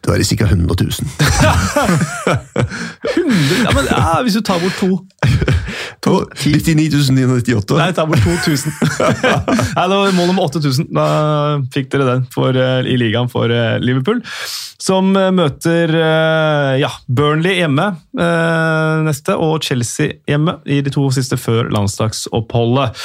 Det 0.00 0.10
var 0.10 0.22
sikkert 0.22 0.50
100 0.50 0.74
000. 0.80 0.90
100? 3.16 3.64
Ja, 3.64 3.70
men 3.74 3.84
ja, 3.90 4.22
Hvis 4.22 4.34
du 4.34 4.40
tar 4.40 4.60
bort 4.62 4.78
to. 4.78 4.98
Og 6.10 6.32
99 6.34 7.12
998. 7.14 7.76
Nei, 7.78 7.92
ta 7.94 8.04
bort 8.10 8.24
2000. 8.26 8.72
Nei, 9.76 9.84
det 9.86 9.98
var 10.00 10.16
mål 10.16 10.32
nummer 10.32 10.48
8000. 10.48 10.88
Da 10.90 11.06
fikk 11.74 11.92
dere 11.92 12.08
den 12.08 12.24
for, 12.34 12.56
eh, 12.58 12.88
i 12.90 12.96
ligaen 12.98 13.30
for 13.30 13.52
eh, 13.54 13.78
Liverpool. 13.82 14.18
Som 14.82 15.14
eh, 15.14 15.30
møter 15.34 15.94
ja, 16.82 16.90
Burnley 17.06 17.60
hjemme 17.60 17.92
neste, 19.06 19.36
og 19.38 19.62
Chelsea 19.62 20.18
hjemme 20.28 20.58
i 20.66 20.80
de 20.82 20.90
to 20.92 21.06
siste 21.14 21.38
før 21.38 21.70
landslagsoppholdet. 21.74 22.98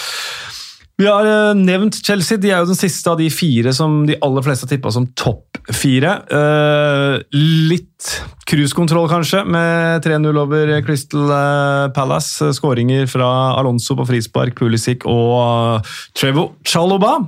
Vi 0.98 1.06
har 1.06 1.28
eh, 1.30 1.56
nevnt 1.56 2.00
Chelsea. 2.02 2.40
De 2.42 2.50
er 2.50 2.64
jo 2.64 2.72
den 2.72 2.80
siste 2.80 3.12
av 3.12 3.20
de 3.20 3.28
fire 3.30 3.70
som 3.76 4.00
de 4.08 4.16
aller 4.26 4.46
fleste 4.46 4.66
har 4.66 4.72
tippa 4.72 4.90
som 4.94 5.06
topp 5.14 5.60
fire. 5.78 6.14
Eh, 6.34 7.18
litt 7.38 8.08
cruisekontroll, 8.50 9.06
kanskje, 9.12 9.44
med 9.46 10.06
3-0 10.06 10.40
over 10.42 10.74
Crystal 10.88 11.30
eh, 11.36 11.84
Palace. 11.94 12.50
Skåringer 12.58 13.06
fra 13.12 13.30
Alonso 13.60 13.98
på 14.00 14.08
frispark, 14.10 14.58
Pulisic 14.58 15.06
og 15.06 15.86
Trevo 16.18 16.50
Chaloba. 16.66 17.20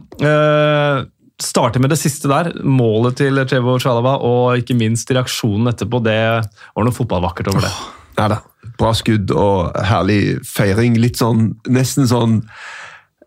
Starter 1.39 1.79
med 1.79 1.93
det 1.93 1.99
siste 2.01 2.31
der. 2.31 2.49
Målet 2.65 3.21
til 3.21 3.37
Trevo 3.47 3.77
Chalaba 3.79 4.17
og 4.25 4.63
ikke 4.63 4.79
minst 4.81 5.13
reaksjonen 5.13 5.69
etterpå. 5.71 6.01
Det 6.09 6.19
var 6.41 6.89
noe 6.89 6.97
fotballvakkert 6.97 7.53
over 7.53 7.69
det. 7.69 7.73
Ja 8.17 8.31
da. 8.33 8.41
Bra 8.79 8.91
skudd 8.97 9.29
og 9.31 9.77
herlig 9.87 10.39
feiring. 10.47 10.97
Litt 10.99 11.21
sånn 11.21 11.53
Nesten 11.69 12.09
sånn 12.09 12.39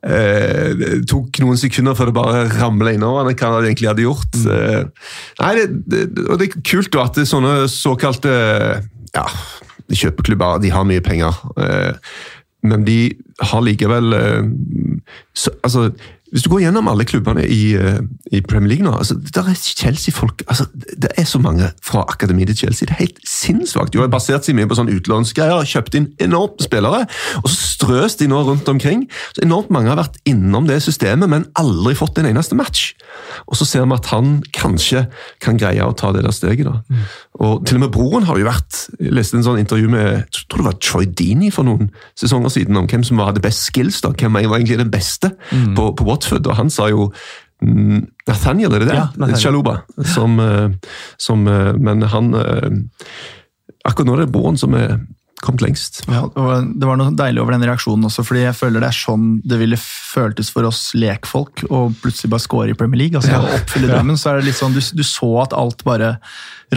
eh, 0.06 0.72
Det 0.78 0.92
tok 1.10 1.40
noen 1.42 1.60
sekunder 1.60 1.96
før 1.98 2.10
det 2.10 2.16
bare 2.16 2.44
ramla 2.54 2.94
innover 2.96 3.32
hva 3.32 3.52
han 3.56 3.68
egentlig 3.68 3.90
hadde 3.90 4.06
gjort. 4.06 4.38
Eh, 4.42 5.10
nei, 5.40 5.52
det, 5.58 5.66
det, 5.86 6.04
og 6.28 6.40
det 6.40 6.48
er 6.48 6.64
kult 6.68 6.92
da 6.94 7.06
at 7.06 7.18
det 7.18 7.26
er 7.26 7.32
sånne 7.32 7.56
såkalte 7.72 8.36
ja, 9.12 9.26
kjøpeklubber 9.92 10.62
de 10.62 10.72
har 10.74 10.88
mye 10.88 11.04
penger. 11.04 11.42
Eh, 11.56 11.92
men 12.62 12.86
de 12.86 12.98
har 13.42 13.62
likevel 13.66 14.14
så, 15.34 15.50
altså, 15.66 15.88
Hvis 16.32 16.46
du 16.46 16.48
går 16.48 16.62
gjennom 16.64 16.88
alle 16.88 17.04
klubbene 17.04 17.42
i, 17.44 17.74
eh, 17.76 17.98
i 18.32 18.40
Premier 18.40 18.70
League 18.72 18.86
nå 18.86 18.94
altså, 18.96 19.18
der 19.34 19.50
er 19.50 19.58
Chelsea-folk 19.58 20.42
altså, 20.46 20.64
Det 20.72 21.10
er 21.20 21.26
så 21.28 21.38
mange 21.38 21.68
fra 21.84 22.06
akademiet 22.08 22.48
til 22.48 22.56
Chelsea. 22.56 22.86
Det 22.88 22.94
er 22.94 23.02
helt 23.02 23.20
sinnssvakt. 23.28 23.92
De 23.92 24.00
har 24.00 24.08
basert 24.08 24.46
seg 24.46 24.56
mye 24.56 24.68
på 24.70 24.78
sånn 24.78 24.88
utlånsgreier, 24.92 25.66
kjøpt 25.68 25.98
inn 25.98 26.08
enormt 26.24 26.64
spillere, 26.64 27.04
og 27.42 27.50
så 27.50 27.58
strøs 27.58 28.16
de 28.16 28.30
nå 28.30 28.40
rundt 28.46 28.68
omkring. 28.72 29.04
Så 29.36 29.44
Enormt 29.44 29.72
mange 29.74 29.90
har 29.92 29.98
vært 29.98 30.16
innom 30.28 30.68
det 30.70 30.78
systemet, 30.84 31.28
men 31.28 31.44
aldri 31.58 31.96
fått 31.98 32.20
en 32.22 32.30
eneste 32.30 32.56
match. 32.56 32.94
Og 33.50 33.58
så 33.58 33.66
ser 33.68 33.84
vi 33.84 33.96
at 33.98 34.08
han 34.14 34.38
kanskje 34.56 35.04
kan 35.42 35.58
greie 35.60 35.84
å 35.84 35.96
ta 35.98 36.14
det 36.14 36.24
der 36.24 36.32
steget. 36.32 36.64
da. 36.64 36.80
Og 37.42 37.66
Til 37.66 37.76
og 37.76 37.84
med 37.84 37.92
broren 37.92 38.24
har 38.28 38.38
jo 38.38 38.46
vært 38.46 38.86
Jeg 39.00 39.12
leste 39.12 39.36
en 39.36 39.44
sånn 39.44 39.58
intervju 39.60 39.88
med 39.90 40.08
jeg 40.32 40.46
tror 40.48 40.62
det 40.62 40.66
var 40.68 40.78
Troy 40.80 41.06
Dini 41.06 41.50
for 41.50 41.66
noen 41.66 41.90
sesonger 42.18 42.52
siden 42.54 42.76
om 42.78 42.86
hvem 42.88 43.04
som 43.04 43.18
hadde 43.18 43.42
best 43.42 43.66
skills. 43.66 44.00
da, 44.00 44.12
Hvem 44.16 44.32
var 44.32 44.56
egentlig 44.56 44.78
den 44.78 44.90
beste 44.92 45.32
på, 45.50 45.92
på 45.96 46.04
Watford. 46.06 46.21
Og 46.30 46.56
Han 46.58 46.70
sa 46.70 46.88
jo 46.92 47.08
mm, 47.62 48.02
Nathaniel, 48.28 48.74
er 48.76 48.84
det 48.84 48.90
det? 48.90 48.98
Ja, 49.00 49.08
Nathaniel. 49.16 49.40
Chaluba. 49.42 49.74
Som, 50.14 50.38
eh, 50.40 50.94
som 51.18 51.46
eh, 51.48 51.72
Men 51.78 52.02
han 52.02 52.34
eh, 52.34 52.70
Akkurat 53.84 54.06
nå 54.06 54.14
er 54.14 54.24
det 54.24 54.32
Boren 54.34 54.58
som 54.60 54.74
er 54.78 55.00
kommet 55.42 55.64
lengst. 55.64 56.04
Ja, 56.06 56.20
og 56.28 56.68
det 56.78 56.86
var 56.86 56.98
noe 57.00 57.10
deilig 57.18 57.40
over 57.42 57.56
den 57.56 57.64
reaksjonen 57.66 58.06
også, 58.06 58.22
fordi 58.22 58.44
jeg 58.44 58.54
føler 58.54 58.78
det 58.84 58.92
er 58.92 58.94
sånn 58.94 59.24
det 59.42 59.58
ville 59.58 59.78
føltes 59.80 60.52
for 60.54 60.68
oss 60.68 60.92
lekfolk 60.94 61.64
å 61.66 61.88
plutselig 61.98 62.30
bare 62.30 62.44
score 62.44 62.70
i 62.70 62.76
Premier 62.78 63.00
League. 63.00 63.18
altså 63.18 63.32
Ja. 63.34 63.40
oppfylle 63.58 63.90
drømmen, 63.90 64.14
så 64.20 64.30
er 64.30 64.38
det 64.38 64.52
litt 64.52 64.60
sånn, 64.60 64.76
du, 64.76 64.78
du 64.78 65.02
så 65.02 65.32
at 65.42 65.56
alt 65.58 65.82
bare 65.88 66.12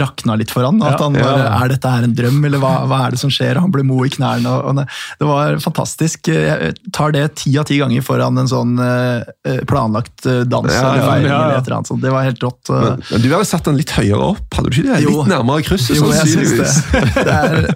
rakna 0.00 0.36
litt 0.38 0.52
for 0.52 0.66
han. 0.66 0.80
At 0.84 1.00
han 1.02 1.16
ja. 1.16 1.24
bare, 1.24 1.46
Er 1.60 1.72
dette 1.72 1.92
her 1.92 2.06
en 2.06 2.14
drøm, 2.16 2.40
eller 2.48 2.62
hva, 2.62 2.72
hva 2.90 3.02
er 3.06 3.16
det 3.16 3.20
som 3.22 3.32
skjer? 3.32 3.60
Han 3.62 3.72
ble 3.74 3.84
mo 3.86 4.02
i 4.06 4.12
knærne. 4.12 4.50
Og, 4.50 4.70
og 4.70 4.80
det, 4.82 5.28
var 5.28 5.58
fantastisk. 5.62 6.30
Jeg 6.32 6.74
tar 6.96 7.14
det 7.16 7.24
ti 7.42 7.54
av 7.60 7.68
ti 7.68 7.80
ganger 7.80 8.04
foran 8.06 8.38
en 8.42 8.50
sånn 8.50 8.76
eh, 8.82 9.62
planlagt 9.68 10.26
eh, 10.28 10.42
dans 10.48 10.70
Ja, 10.70 10.82
eller 10.82 11.02
ja, 11.02 11.08
feiring. 11.10 11.30
ja, 11.30 11.32
ja. 11.32 11.42
eller 11.44 11.60
et 11.60 11.70
eller 11.70 11.78
annet 11.78 11.92
sånt. 11.92 12.04
Det 12.04 12.14
var 12.14 12.26
helt 12.28 12.44
rått. 12.44 12.72
Men, 12.72 13.02
men 13.10 13.24
du 13.24 13.28
hadde 13.32 13.48
satt 13.48 13.70
den 13.70 13.80
litt 13.80 13.94
høyere 13.96 14.32
opp, 14.34 14.46
hadde 14.58 14.72
du 14.72 14.80
ikke 14.80 14.90
det? 14.92 15.02
Jo. 15.06 15.14
Litt 15.20 15.32
nærmere 15.32 15.66
krysset, 15.66 15.96
Jo, 15.98 16.10
jeg 16.12 16.32
syns 16.34 16.52
sannsynligvis. 16.52 16.76
det. 16.92 17.26
det 17.26 17.36
er, 17.36 17.70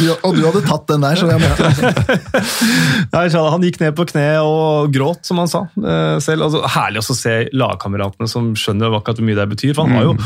du, 0.00 0.04
og 0.14 0.36
du 0.36 0.42
hadde 0.46 0.62
tatt 0.66 0.86
den 0.90 1.04
der, 1.04 1.18
så 1.18 1.30
jeg 1.30 1.42
måtte 1.42 1.66
Nei, 3.16 3.24
han 3.56 3.64
gikk 3.66 3.80
ned 3.82 3.96
på 3.96 4.06
kne 4.10 4.26
og 4.44 4.92
gråt, 4.94 5.24
som 5.26 5.40
han 5.42 5.50
sa 5.50 5.64
eh, 5.76 6.18
selv. 6.22 6.46
Altså, 6.46 6.62
herlig 6.76 7.02
også 7.02 7.16
å 7.16 7.18
se 7.18 7.34
lagkameratene 7.56 8.30
som 8.30 8.52
skjønner 8.58 8.94
akkurat 8.98 9.20
hvor 9.20 9.28
mye 9.28 9.38
det 9.38 9.48
betyr. 9.54 9.74
For 9.76 9.86
han 9.86 9.98
har 9.98 10.08
jo, 10.10 10.16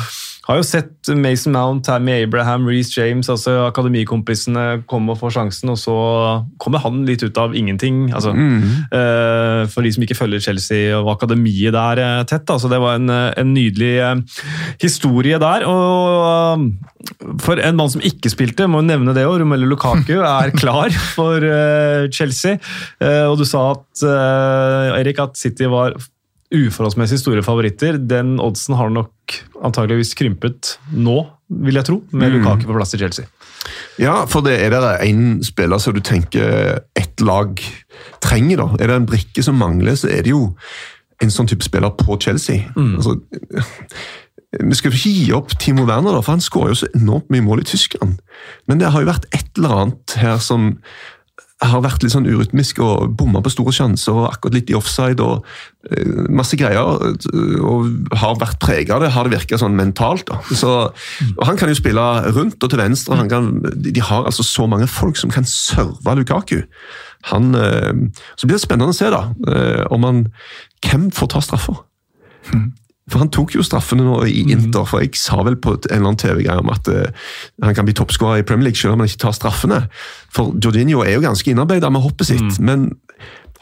har 0.49 0.57
jo 0.57 0.65
sett 0.65 1.11
Mason 1.21 1.53
Mount, 1.53 1.85
Tammy 1.85 2.15
Abraham, 2.23 2.65
Reece 2.69 2.97
James, 2.97 3.29
altså 3.29 3.67
akademikompisene 3.67 4.83
komme 4.89 5.13
og 5.13 5.21
få 5.21 5.31
sjansen, 5.35 5.73
og 5.73 5.79
så 5.79 5.97
kommer 6.63 6.81
han 6.81 7.03
litt 7.09 7.23
ut 7.23 7.41
av 7.41 7.55
ingenting. 7.57 8.07
Altså, 8.17 8.33
eh, 8.35 9.63
for 9.71 9.85
de 9.85 9.93
som 9.93 10.07
ikke 10.07 10.17
følger 10.17 10.43
Chelsea 10.49 10.95
og 10.97 11.13
akademiet 11.13 11.77
der 11.77 12.01
eh, 12.03 12.23
tett. 12.31 12.49
Altså, 12.49 12.71
det 12.73 12.81
var 12.81 12.97
en, 12.97 13.11
eh, 13.13 13.35
en 13.41 13.53
nydelig 13.53 13.93
historie 14.81 15.39
der. 15.43 15.67
og 15.69 16.71
For 17.45 17.61
en 17.61 17.77
mann 17.77 17.93
som 17.93 18.05
ikke 18.05 18.33
spilte, 18.33 18.69
må 18.69 18.81
jo 18.81 18.89
nevne 18.89 19.15
det 19.17 19.27
òg, 19.29 19.43
Romelu 19.43 19.69
Lukaku 19.69 20.17
er 20.25 20.55
klar 20.57 20.89
for 21.15 21.45
Chelsea. 22.17 22.57
Og 23.29 23.37
du 23.39 23.45
sa 23.49 23.75
at 23.75 24.09
Erik, 25.01 25.21
at 25.21 25.37
City 25.37 25.69
var 25.69 25.99
uforholdsmessig 26.51 27.21
store 27.23 27.43
favoritter. 27.47 27.99
Den 27.99 28.39
oddsen 28.43 28.75
har 28.79 28.91
nok 28.93 29.37
antageligvis 29.63 30.15
krympet 30.19 30.77
nå, 30.91 31.23
vil 31.63 31.79
jeg 31.79 31.87
tro, 31.87 32.01
med 32.11 32.35
Lukaku 32.35 32.67
på 32.69 32.77
plass 32.77 32.95
i 32.97 33.01
Chelsea. 33.03 33.29
Ja, 34.01 34.25
for 34.31 34.43
det 34.47 34.57
er 34.65 34.73
det 34.75 34.95
en 35.07 35.43
spiller 35.47 35.83
som 35.83 35.95
du 35.95 36.01
tenker 36.05 36.81
ett 36.99 37.23
lag 37.23 37.61
trenger, 38.25 38.65
da. 38.65 38.69
Er 38.81 38.91
det 38.91 38.97
en 39.01 39.11
brikke 39.11 39.45
som 39.47 39.61
mangler, 39.61 39.99
så 39.99 40.11
er 40.11 40.25
det 40.27 40.33
jo 40.35 40.49
en 41.21 41.33
sånn 41.33 41.51
type 41.51 41.67
spiller 41.67 41.93
på 42.01 42.17
Chelsea. 42.23 42.71
Altså, 42.75 43.19
vi 44.51 44.75
skal 44.75 44.91
ikke 44.91 45.13
gi 45.15 45.29
opp 45.37 45.53
Timo 45.63 45.85
Werner, 45.87 46.17
da, 46.17 46.25
for 46.25 46.35
han 46.35 46.43
skårer 46.43 46.73
jo 46.73 46.81
så 46.81 46.91
enormt 46.97 47.29
mye 47.31 47.45
mål 47.47 47.63
i 47.63 47.69
Tyskland. 47.71 48.19
Men 48.67 48.81
det 48.81 48.91
har 48.91 49.05
jo 49.05 49.11
vært 49.13 49.29
et 49.37 49.51
eller 49.61 49.77
annet 49.85 50.17
her 50.19 50.41
som 50.43 50.73
har 51.61 51.83
vært 51.85 52.05
litt 52.05 52.15
sånn 52.15 52.29
urytmisk 52.29 52.79
og 52.85 53.13
bomma 53.21 53.43
på 53.45 53.53
store 53.53 53.75
sjanser 53.77 54.17
og 54.17 54.31
akkurat 54.31 54.57
litt 54.57 54.71
i 54.73 54.77
offside 54.79 55.21
og 55.21 55.45
eh, 55.91 56.25
masse 56.33 56.57
greier. 56.57 56.81
Og 57.61 58.17
har 58.23 58.39
vært 58.41 58.61
prega 58.63 58.97
av 58.97 59.05
det, 59.05 59.13
har 59.13 59.29
det 59.29 59.35
virka 59.35 59.59
sånn 59.61 59.77
mentalt. 59.77 60.25
da. 60.31 60.41
Så, 60.57 60.73
og 61.37 61.45
Han 61.47 61.61
kan 61.61 61.69
jo 61.73 61.77
spille 61.77 62.07
rundt 62.33 62.65
og 62.65 62.73
til 62.73 62.81
venstre. 62.81 63.19
Han 63.21 63.29
kan, 63.33 63.53
de 63.77 63.93
har 64.01 64.25
altså 64.25 64.47
så 64.47 64.67
mange 64.71 64.89
folk 64.91 65.21
som 65.21 65.33
kan 65.33 65.49
serve 65.49 66.17
Lukaku. 66.17 66.63
Han, 67.29 67.55
eh, 67.55 67.93
så 68.37 68.49
blir 68.49 68.57
det 68.57 68.65
spennende 68.65 68.95
å 68.95 68.97
se 68.97 69.13
da, 69.13 69.27
eh, 69.53 69.85
om 69.93 70.09
han, 70.09 70.27
hvem 70.87 71.11
får 71.13 71.35
ta 71.35 71.45
straffer. 71.45 71.83
For 73.11 73.19
Han 73.19 73.33
tok 73.35 73.57
jo 73.57 73.65
straffene 73.67 74.07
nå 74.07 74.21
i 74.31 74.45
Inter, 74.55 74.87
for 74.87 75.03
jeg 75.03 75.19
sa 75.19 75.41
vel 75.47 75.59
på 75.59 75.75
en 75.75 75.87
eller 75.91 76.07
annen 76.13 76.21
TV-greie 76.21 76.63
om 76.63 76.71
at 76.73 76.89
uh, 76.89 77.29
han 77.65 77.75
kan 77.75 77.89
bli 77.89 77.97
toppskårer 77.99 78.45
i 78.45 78.47
Premier 78.47 78.71
League 78.71 78.79
selv 78.81 78.95
om 78.95 79.03
han 79.03 79.11
ikke 79.11 79.25
tar 79.27 79.37
straffene. 79.37 79.83
For 80.31 80.55
Jorginho 80.63 81.03
er 81.03 81.17
jo 81.19 81.25
ganske 81.27 81.51
innarbeida 81.51 81.91
med 81.91 82.05
hoppet 82.07 82.31
sitt, 82.31 82.61
men 82.63 82.93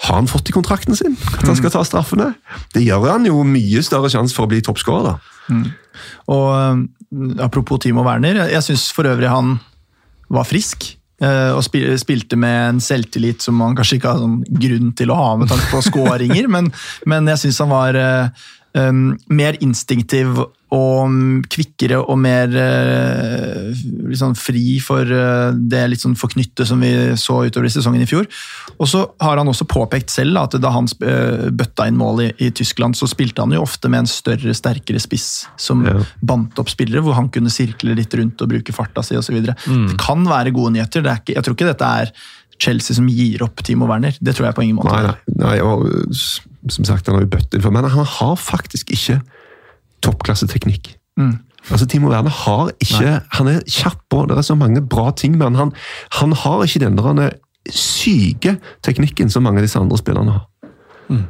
har 0.04 0.20
han 0.20 0.28
fått 0.30 0.52
i 0.52 0.54
kontrakten 0.54 0.94
sin 0.94 1.16
at 1.34 1.46
han 1.48 1.56
skal 1.58 1.72
ta 1.74 1.82
straffene? 1.86 2.30
Det 2.74 2.84
gjør 2.84 3.08
han 3.08 3.26
jo 3.26 3.40
mye 3.46 3.82
større 3.82 4.10
sjanse 4.12 4.36
for 4.36 4.46
å 4.46 4.52
bli 4.52 4.60
toppskårer. 4.62 5.16
da. 5.16 5.64
Og 6.30 6.46
øh, 6.54 6.84
apropos 7.42 7.80
Timo 7.82 8.04
Werner, 8.06 8.44
jeg, 8.46 8.62
syns 8.62 8.92
for 8.94 9.08
øvrig 9.10 9.30
han 9.32 9.56
var 10.30 10.46
frisk. 10.46 10.86
øh, 11.22 11.56
Og 11.56 11.64
spilte 11.64 12.36
med 12.38 12.58
en 12.68 12.80
selvtillit 12.80 13.42
som 13.42 13.58
man 13.58 13.74
kanskje 13.74 13.98
ikke 13.98 14.12
har 14.12 14.22
sånn 14.22 14.38
grunn 14.46 14.92
til 14.94 15.10
å 15.10 15.18
ha 15.18 15.32
med 15.40 15.50
tanke 15.50 15.66
på 15.72 15.82
skåringer, 15.88 16.46
men, 16.54 16.70
men 17.06 17.26
jeg 17.34 17.42
syns 17.46 17.58
han 17.64 17.74
var 17.74 17.98
mer 19.28 19.56
instinktiv 19.64 20.38
og 20.68 21.08
mm, 21.08 21.44
kvikkere 21.48 21.96
og 22.02 22.18
mer 22.20 22.52
sånn 24.18 24.34
fri 24.36 24.76
for 24.84 25.08
øh, 25.08 25.54
det 25.56 25.80
litt 25.88 26.02
sånn 26.02 26.16
forknyttet 26.18 26.68
som 26.68 26.82
vi 26.84 26.90
så 27.20 27.38
utover 27.46 27.68
i 27.68 27.72
sesongen 27.72 28.04
i 28.04 28.08
fjor. 28.08 28.26
Og 28.76 28.90
så 28.90 29.00
har 29.24 29.40
han 29.40 29.48
også 29.48 29.64
påpekt 29.68 30.12
selv 30.12 30.36
da, 30.36 30.42
at 30.44 30.58
da 30.60 30.72
han 30.74 30.88
øh, 31.00 31.48
bøtta 31.56 31.86
inn 31.88 31.96
mål 32.00 32.20
i, 32.26 32.28
i 32.44 32.50
Tyskland, 32.52 32.98
så 33.00 33.08
spilte 33.08 33.44
han 33.44 33.54
jo 33.56 33.62
ofte 33.64 33.88
med 33.92 34.04
en 34.04 34.10
større, 34.12 34.52
sterkere 34.56 35.00
spiss 35.02 35.46
som 35.56 35.86
Ja. 35.88 35.94
bandt 36.20 36.58
opp 36.60 36.68
spillere, 36.68 37.00
hvor 37.06 37.16
han 37.16 37.30
kunne 37.32 37.52
sirkle 37.52 37.94
litt 37.96 38.12
rundt 38.18 38.42
og 38.44 38.50
bruke 38.52 38.74
farta 38.76 39.04
si 39.06 39.16
osv. 39.16 39.40
Det 39.46 39.56
kan 40.00 40.26
være 40.28 40.52
gode 40.52 40.74
nyheter. 40.76 41.00
Det 41.06 41.12
er 41.14 41.22
ikke, 41.22 41.36
jeg 41.38 41.46
tror 41.46 41.56
ikke 41.56 41.70
dette 41.70 41.92
er 42.02 42.12
Chelsea 42.58 42.96
som 42.98 43.08
gir 43.08 43.44
opp 43.46 43.62
Timo 43.64 43.86
Werner. 43.88 44.16
Det 44.20 44.34
tror 44.36 44.50
jeg 44.50 44.58
på 44.58 44.66
ingen 44.66 44.80
måte. 44.80 44.92
Nei, 44.92 45.14
nei, 45.38 45.46
nei 45.46 45.56
som 46.68 46.84
sagt, 46.84 47.06
han 47.06 47.18
har 47.18 47.26
jo 47.26 47.34
bøtt 47.36 47.54
innfor, 47.54 47.72
men 47.74 47.86
han 47.86 48.08
har 48.18 48.34
faktisk 48.40 48.90
ikke 48.94 49.20
toppklasseteknikk. 50.04 50.96
Mm. 51.18 51.38
Altså, 51.68 51.86
Timo 51.90 52.10
Werner 52.10 52.30
har 52.30 52.70
ikke 52.80 53.20
Han 53.34 53.48
er 53.50 53.64
kjapp 53.66 54.14
og 54.14 54.28
det 54.30 54.38
er 54.38 54.46
så 54.46 54.54
mange 54.54 54.80
bra 54.80 55.10
ting, 55.10 55.36
men 55.38 55.58
han, 55.58 55.72
han 56.20 56.32
har 56.32 56.62
ikke 56.64 56.84
den 56.84 56.96
der 56.96 57.08
han 57.10 57.18
er 57.18 57.34
syke 57.68 58.56
teknikken 58.86 59.30
som 59.30 59.44
mange 59.44 59.60
av 59.60 59.66
disse 59.66 59.80
andre 59.80 59.98
spillerne 60.00 60.36
har. 60.38 60.46
Mm. 61.08 61.26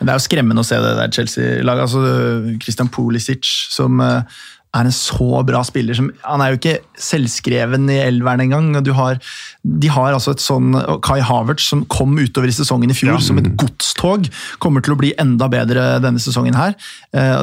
Det 0.00 0.10
er 0.10 0.18
jo 0.18 0.24
skremmende 0.24 0.60
å 0.60 0.66
se 0.66 0.76
det 0.82 0.90
der 0.98 1.12
Chelsea-laget. 1.14 1.86
altså 1.86 2.58
Christian 2.60 2.90
Pulisic, 2.92 3.48
som 3.72 4.00
eh, 4.04 4.42
er 4.74 4.88
en 4.88 4.94
så 4.94 5.40
bra 5.46 5.60
spiller. 5.66 5.94
Som, 5.94 6.10
han 6.26 6.42
er 6.42 6.52
jo 6.52 6.58
ikke 6.58 6.76
selvskreven 6.98 7.86
i 7.94 8.00
elveren 8.08 8.42
engang. 8.42 8.70
Du 8.84 8.92
har, 8.98 9.20
de 9.62 9.92
har 9.94 10.12
altså 10.12 10.34
et 10.34 10.42
sånn 10.42 10.74
Kai 11.06 11.20
Havertz, 11.24 11.68
som 11.70 11.84
kom 11.86 12.16
utover 12.18 12.50
i 12.50 12.56
sesongen 12.56 12.90
i 12.90 12.98
fjor 12.98 13.22
som 13.22 13.38
et 13.38 13.52
godstog, 13.60 14.26
kommer 14.58 14.84
til 14.84 14.96
å 14.96 15.00
bli 15.00 15.14
enda 15.22 15.48
bedre 15.52 15.86
denne 16.02 16.22
sesongen 16.22 16.58
her. 16.58 16.74
Eh, 17.14 17.42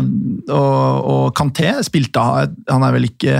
Og, 0.51 1.05
og 1.11 1.27
Kanté 1.37 1.71
spilte 1.85 2.21
Han 2.21 2.83
er 2.83 2.95
vel 2.95 3.05
ikke 3.07 3.37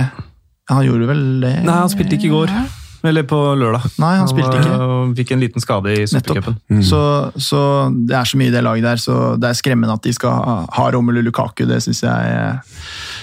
Han 0.70 0.86
gjorde 0.86 1.08
vel 1.10 1.24
det? 1.42 1.56
Nei, 1.66 1.80
han 1.82 1.90
spilte 1.92 2.16
ikke 2.16 2.30
i 2.30 2.32
går. 2.32 2.54
Eller 3.02 3.24
på 3.26 3.38
lørdag. 3.58 3.82
Nei, 3.98 4.12
han 4.20 4.28
spilte 4.30 4.60
ikke. 4.60 4.76
Og 4.78 5.14
fikk 5.18 5.32
en 5.34 5.40
liten 5.42 5.62
skade 5.62 5.90
i 5.90 6.04
supercupen. 6.06 6.54
Mm. 6.70 6.82
Så, 6.86 7.00
så 7.34 7.62
det 7.90 8.14
er 8.14 8.28
så 8.30 8.38
mye 8.38 8.52
i 8.52 8.54
det 8.54 8.62
laget 8.62 8.86
der, 8.86 9.00
så 9.02 9.16
det 9.42 9.48
er 9.48 9.58
skremmende 9.58 9.96
at 9.98 10.04
de 10.06 10.12
skal 10.14 10.36
ha, 10.36 10.54
ha 10.70 10.84
Romelu 10.94 11.18
Lukaku. 11.26 11.64
Det 11.66 11.80
syns 11.82 12.04
jeg, 12.06 12.52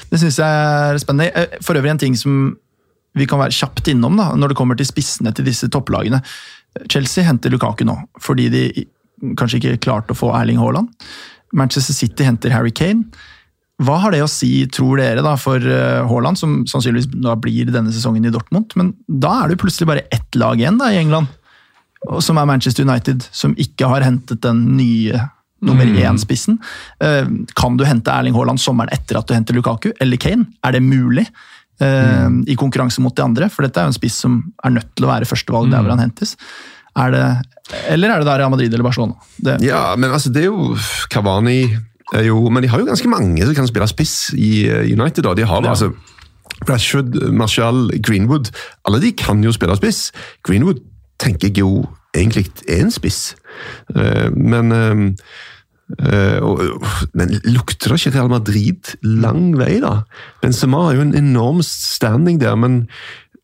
det 0.10 0.20
synes 0.22 0.40
jeg 0.42 0.46
er 0.94 1.00
spennende. 1.02 1.32
Eh, 1.34 1.58
For 1.66 1.78
øvrig 1.80 1.94
en 1.94 2.02
ting 2.02 2.18
som 2.18 2.58
vi 3.18 3.26
kan 3.30 3.42
være 3.42 3.56
kjapt 3.56 3.90
innom 3.92 4.20
da, 4.20 4.32
når 4.38 4.52
det 4.52 4.60
kommer 4.60 4.78
til 4.78 4.88
spissene 4.88 5.34
til 5.36 5.48
disse 5.48 5.70
topplagene. 5.72 6.22
Chelsea 6.92 7.26
henter 7.26 7.50
Lukaku 7.50 7.84
nå, 7.88 7.96
fordi 8.22 8.48
de 8.54 8.64
kanskje 9.40 9.60
ikke 9.60 9.82
klarte 9.88 10.14
å 10.14 10.20
få 10.20 10.30
Erling 10.38 10.62
Haaland. 10.62 10.92
Manchester 11.58 11.96
City 11.98 12.28
henter 12.28 12.54
Harry 12.54 12.72
Kane. 12.72 13.10
Hva 13.82 13.96
har 14.04 14.14
det 14.14 14.22
å 14.22 14.30
si, 14.30 14.68
tror 14.68 15.00
dere, 15.00 15.24
da, 15.26 15.34
for 15.40 15.64
eh, 15.64 16.06
Haaland, 16.06 16.38
som 16.40 16.62
sannsynligvis 16.70 17.10
da 17.24 17.34
blir 17.40 17.72
denne 17.72 17.94
sesongen 17.96 18.28
i 18.28 18.34
Dortmund? 18.34 18.76
Men 18.80 18.94
da 19.08 19.40
er 19.40 19.50
det 19.50 19.58
jo 19.58 19.64
plutselig 19.66 19.90
bare 19.90 20.08
ett 20.14 20.38
lag 20.40 20.60
igjen 20.60 20.80
da, 20.82 20.92
i 20.94 21.02
England 21.02 21.32
som 22.24 22.38
er 22.40 22.48
Manchester 22.48 22.86
United, 22.88 23.26
som 23.36 23.56
ikke 23.60 23.90
har 23.92 24.06
hentet 24.06 24.42
den 24.46 24.62
nye 24.78 25.20
nummer 25.62 25.86
én-spissen. 25.86 26.58
Eh, 27.04 27.26
Kan 27.56 27.78
du 27.78 27.84
hente 27.86 28.12
Erling 28.12 28.36
Haaland 28.36 28.60
sommeren 28.60 28.90
etter 28.96 29.18
at 29.20 29.28
du 29.28 29.34
henter 29.34 29.54
Lukaku 29.58 29.92
eller 30.00 30.18
Kane? 30.18 30.46
Er 30.64 30.72
det 30.78 30.82
mulig? 30.84 31.28
Mm. 31.80 32.42
I 32.52 32.56
konkurranse 32.60 33.00
mot 33.00 33.16
de 33.16 33.24
andre, 33.24 33.48
for 33.50 33.64
dette 33.64 33.80
er 33.80 33.86
jo 33.88 33.94
en 33.94 33.96
spiss 33.96 34.18
som 34.26 34.34
er 34.68 34.74
nødt 34.76 34.90
til 35.00 35.06
å 35.06 35.12
være 35.14 35.24
førstevalg 35.30 35.70
der 35.72 35.80
hvor 35.86 35.94
han 35.96 36.02
hentes. 36.04 36.34
Er 37.00 37.14
det, 37.14 37.22
eller 37.88 38.12
er 38.12 38.20
det 38.20 38.28
da 38.28 38.34
Real 38.42 38.52
Madrid 38.52 38.74
eller 38.74 38.84
Barcelona? 38.84 39.16
Det, 39.40 39.62
Ja, 39.64 39.96
men 39.96 40.12
altså, 40.12 40.28
det 40.34 40.42
er 40.44 40.50
jo 40.50 40.76
Cavani 41.10 41.62
er 42.12 42.26
jo, 42.26 42.50
Men 42.50 42.64
de 42.66 42.68
har 42.68 42.80
jo 42.82 42.88
ganske 42.90 43.08
mange 43.08 43.46
som 43.46 43.56
kan 43.56 43.68
spille 43.70 43.88
spiss 43.88 44.34
i 44.36 44.66
eh, 44.68 44.92
United. 44.92 45.24
da. 45.24 45.34
De 45.38 45.46
har 45.48 45.62
Ja. 45.64 45.70
altså 45.72 45.94
Rashford, 46.68 47.16
Martial, 47.32 47.88
Greenwood. 48.04 48.50
Alle 48.86 49.00
de 49.00 49.12
kan 49.14 49.42
jo 49.44 49.52
spille 49.56 49.78
spiss. 49.80 50.12
Greenwood 50.44 50.82
tenker 51.20 51.50
jeg 51.50 51.64
jo 51.64 51.86
egentlig 52.16 52.48
er 52.68 52.84
en 52.84 52.92
spiss. 52.94 53.36
Eh, 53.96 54.30
Men 54.34 54.72
eh, 54.72 55.06
eh, 56.00 56.42
Men 57.14 57.40
lukter 57.46 57.94
det 57.94 58.02
ikke 58.02 58.18
Real 58.18 58.30
Madrid 58.30 58.96
lang 59.04 59.58
vei, 59.60 59.80
da? 59.84 60.04
Benzema 60.42 60.90
har 60.90 61.00
jo 61.00 61.08
en 61.08 61.18
enorm 61.18 61.64
standing 61.66 62.40
der, 62.42 62.56
men 62.56 62.86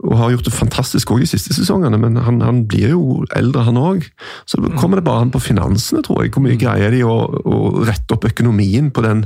og 0.04 0.18
har 0.20 0.32
gjort 0.34 0.48
det 0.50 0.54
fantastisk 0.54 1.12
også 1.12 1.24
de 1.24 1.30
siste 1.30 1.56
sesongene, 1.56 1.98
men 1.98 2.18
han, 2.20 2.42
han 2.44 2.66
blir 2.68 2.92
jo 2.92 3.24
eldre, 3.36 3.64
han 3.64 3.80
òg. 3.80 4.04
Så 4.46 4.60
kommer 4.76 5.00
det 5.00 5.06
bare 5.08 5.24
an 5.24 5.32
på 5.34 5.40
finansene, 5.40 6.04
tror 6.04 6.24
jeg. 6.24 6.34
Hvor 6.36 6.44
mye 6.44 6.60
greier 6.60 6.92
de 6.94 7.00
å, 7.08 7.16
å 7.24 7.86
rette 7.88 8.14
opp 8.14 8.28
økonomien 8.28 8.92
på 8.94 9.06
den 9.06 9.24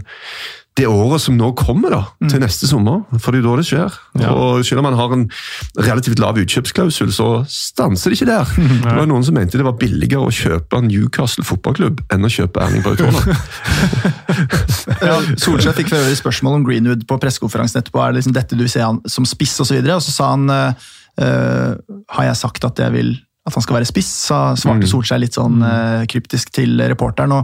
det 0.79 0.87
året 0.87 1.21
som 1.21 1.35
nå 1.37 1.51
kommer, 1.59 1.93
da, 1.93 2.29
til 2.31 2.41
neste 2.41 2.67
sommer. 2.69 3.03
For 3.19 3.31
det 3.35 3.39
er 3.39 3.43
jo 3.43 3.51
da 3.51 3.59
det 3.59 3.67
skjer. 3.67 3.97
Ja. 4.21 4.31
Og 4.33 4.65
Selv 4.67 4.81
om 4.81 4.87
man 4.87 4.97
har 4.97 5.13
en 5.15 5.25
relativt 5.77 6.21
lav 6.21 6.39
utkjøpsklausul, 6.39 7.11
så 7.15 7.29
stanser 7.51 8.13
det 8.13 8.19
ikke 8.19 8.29
der. 8.31 8.53
Det 8.89 8.95
var 8.95 9.09
noen 9.09 9.25
som 9.25 9.35
mente 9.37 9.59
det 9.59 9.65
var 9.65 9.77
billigere 9.79 10.23
å 10.25 10.33
kjøpe 10.33 10.79
Newcastle 10.85 11.43
fotballklubb 11.45 12.01
enn 12.13 12.25
å 12.25 12.31
kjøpe 12.31 12.63
Erling 12.63 12.83
Braut 12.85 13.03
Haaland. 13.03 13.35
Ja, 14.99 15.15
Solskjær 15.39 15.75
fikk 15.77 15.91
for 15.91 15.99
øvrig 15.99 16.17
spørsmål 16.19 16.59
om 16.59 16.65
Greenwood 16.67 17.05
på 17.07 17.17
pressekonferansen 17.21 17.79
etterpå. 17.81 18.01
Er 18.01 18.11
det 18.11 18.19
liksom 18.19 18.35
dette 18.35 18.57
du 18.57 18.65
ser 18.71 18.87
han 18.87 18.99
som 19.09 19.27
spiss? 19.27 19.55
Og, 19.61 19.69
så 19.69 19.77
videre? 19.77 19.97
og 19.99 20.03
så 20.03 20.13
sa 20.13 20.31
han 20.33 20.49
uh, 20.49 21.73
Har 22.15 22.29
jeg 22.29 22.39
sagt 22.41 22.67
at 22.67 22.81
jeg 22.83 22.95
vil 22.95 23.13
at 23.47 23.55
han 23.55 23.63
skal 23.63 23.77
være 23.79 23.87
spiss, 23.87 24.09
sa, 24.27 24.37
svarte 24.59 24.77
Mm. 24.79 24.87
Solskjær 24.89 25.19
litt 25.21 25.35
sånn 25.35 25.57
uh, 25.63 26.05
kryptisk 26.09 26.45
til 26.55 26.71
reporteren. 26.91 27.31
Og, 27.35 27.43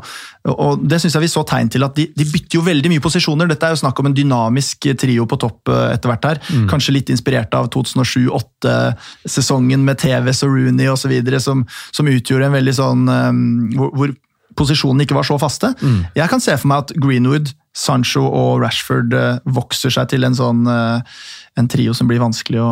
og 0.51 0.71
det 0.83 0.97
syns 1.01 1.15
jeg 1.17 1.25
vi 1.25 1.29
så 1.31 1.43
tegn 1.47 1.69
til 1.71 1.83
at 1.87 1.93
de, 1.97 2.03
de 2.15 2.25
bytter 2.29 2.55
jo 2.59 2.63
veldig 2.65 2.89
mye 2.93 3.03
posisjoner. 3.03 3.45
Dette 3.49 3.65
er 3.67 3.71
jo 3.73 3.81
snakk 3.81 3.97
om 3.99 4.07
en 4.09 4.17
dynamisk 4.17 4.77
trio 5.01 5.23
på 5.29 5.35
topp 5.41 5.59
uh, 5.71 5.93
etter 5.93 6.07
hvert 6.11 6.27
her. 6.29 6.37
Kanskje 6.71 6.95
litt 6.95 7.09
inspirert 7.13 7.51
av 7.57 7.63
2007-2008-sesongen 7.75 9.81
med 9.87 9.95
TVs 10.03 10.39
og 10.47 10.51
Rooney 10.53 10.87
osv., 10.91 11.13
som, 11.43 11.57
som 11.95 12.11
utgjorde 12.11 12.45
en 12.47 12.59
veldig 12.59 12.75
sånn 12.75 13.01
um, 13.09 13.39
hvor, 13.75 13.89
hvor 13.95 14.07
posisjonene 14.60 15.06
ikke 15.06 15.18
var 15.18 15.28
så 15.28 15.38
faste. 15.41 15.74
Jeg 16.18 16.32
kan 16.32 16.43
se 16.43 16.56
for 16.58 16.72
meg 16.72 16.86
at 16.86 16.95
Greenwood, 17.01 17.51
Sancho 17.76 18.24
og 18.24 18.62
Rashford 18.64 19.14
eh, 19.14 19.41
vokser 19.51 19.91
seg 19.91 20.08
til 20.14 20.24
en 20.24 20.38
sånn 20.38 20.64
eh, 20.72 21.20
en 21.60 21.68
trio 21.72 21.95
som 21.97 22.08
blir 22.08 22.24
vanskelig 22.24 22.62
å, 22.64 22.72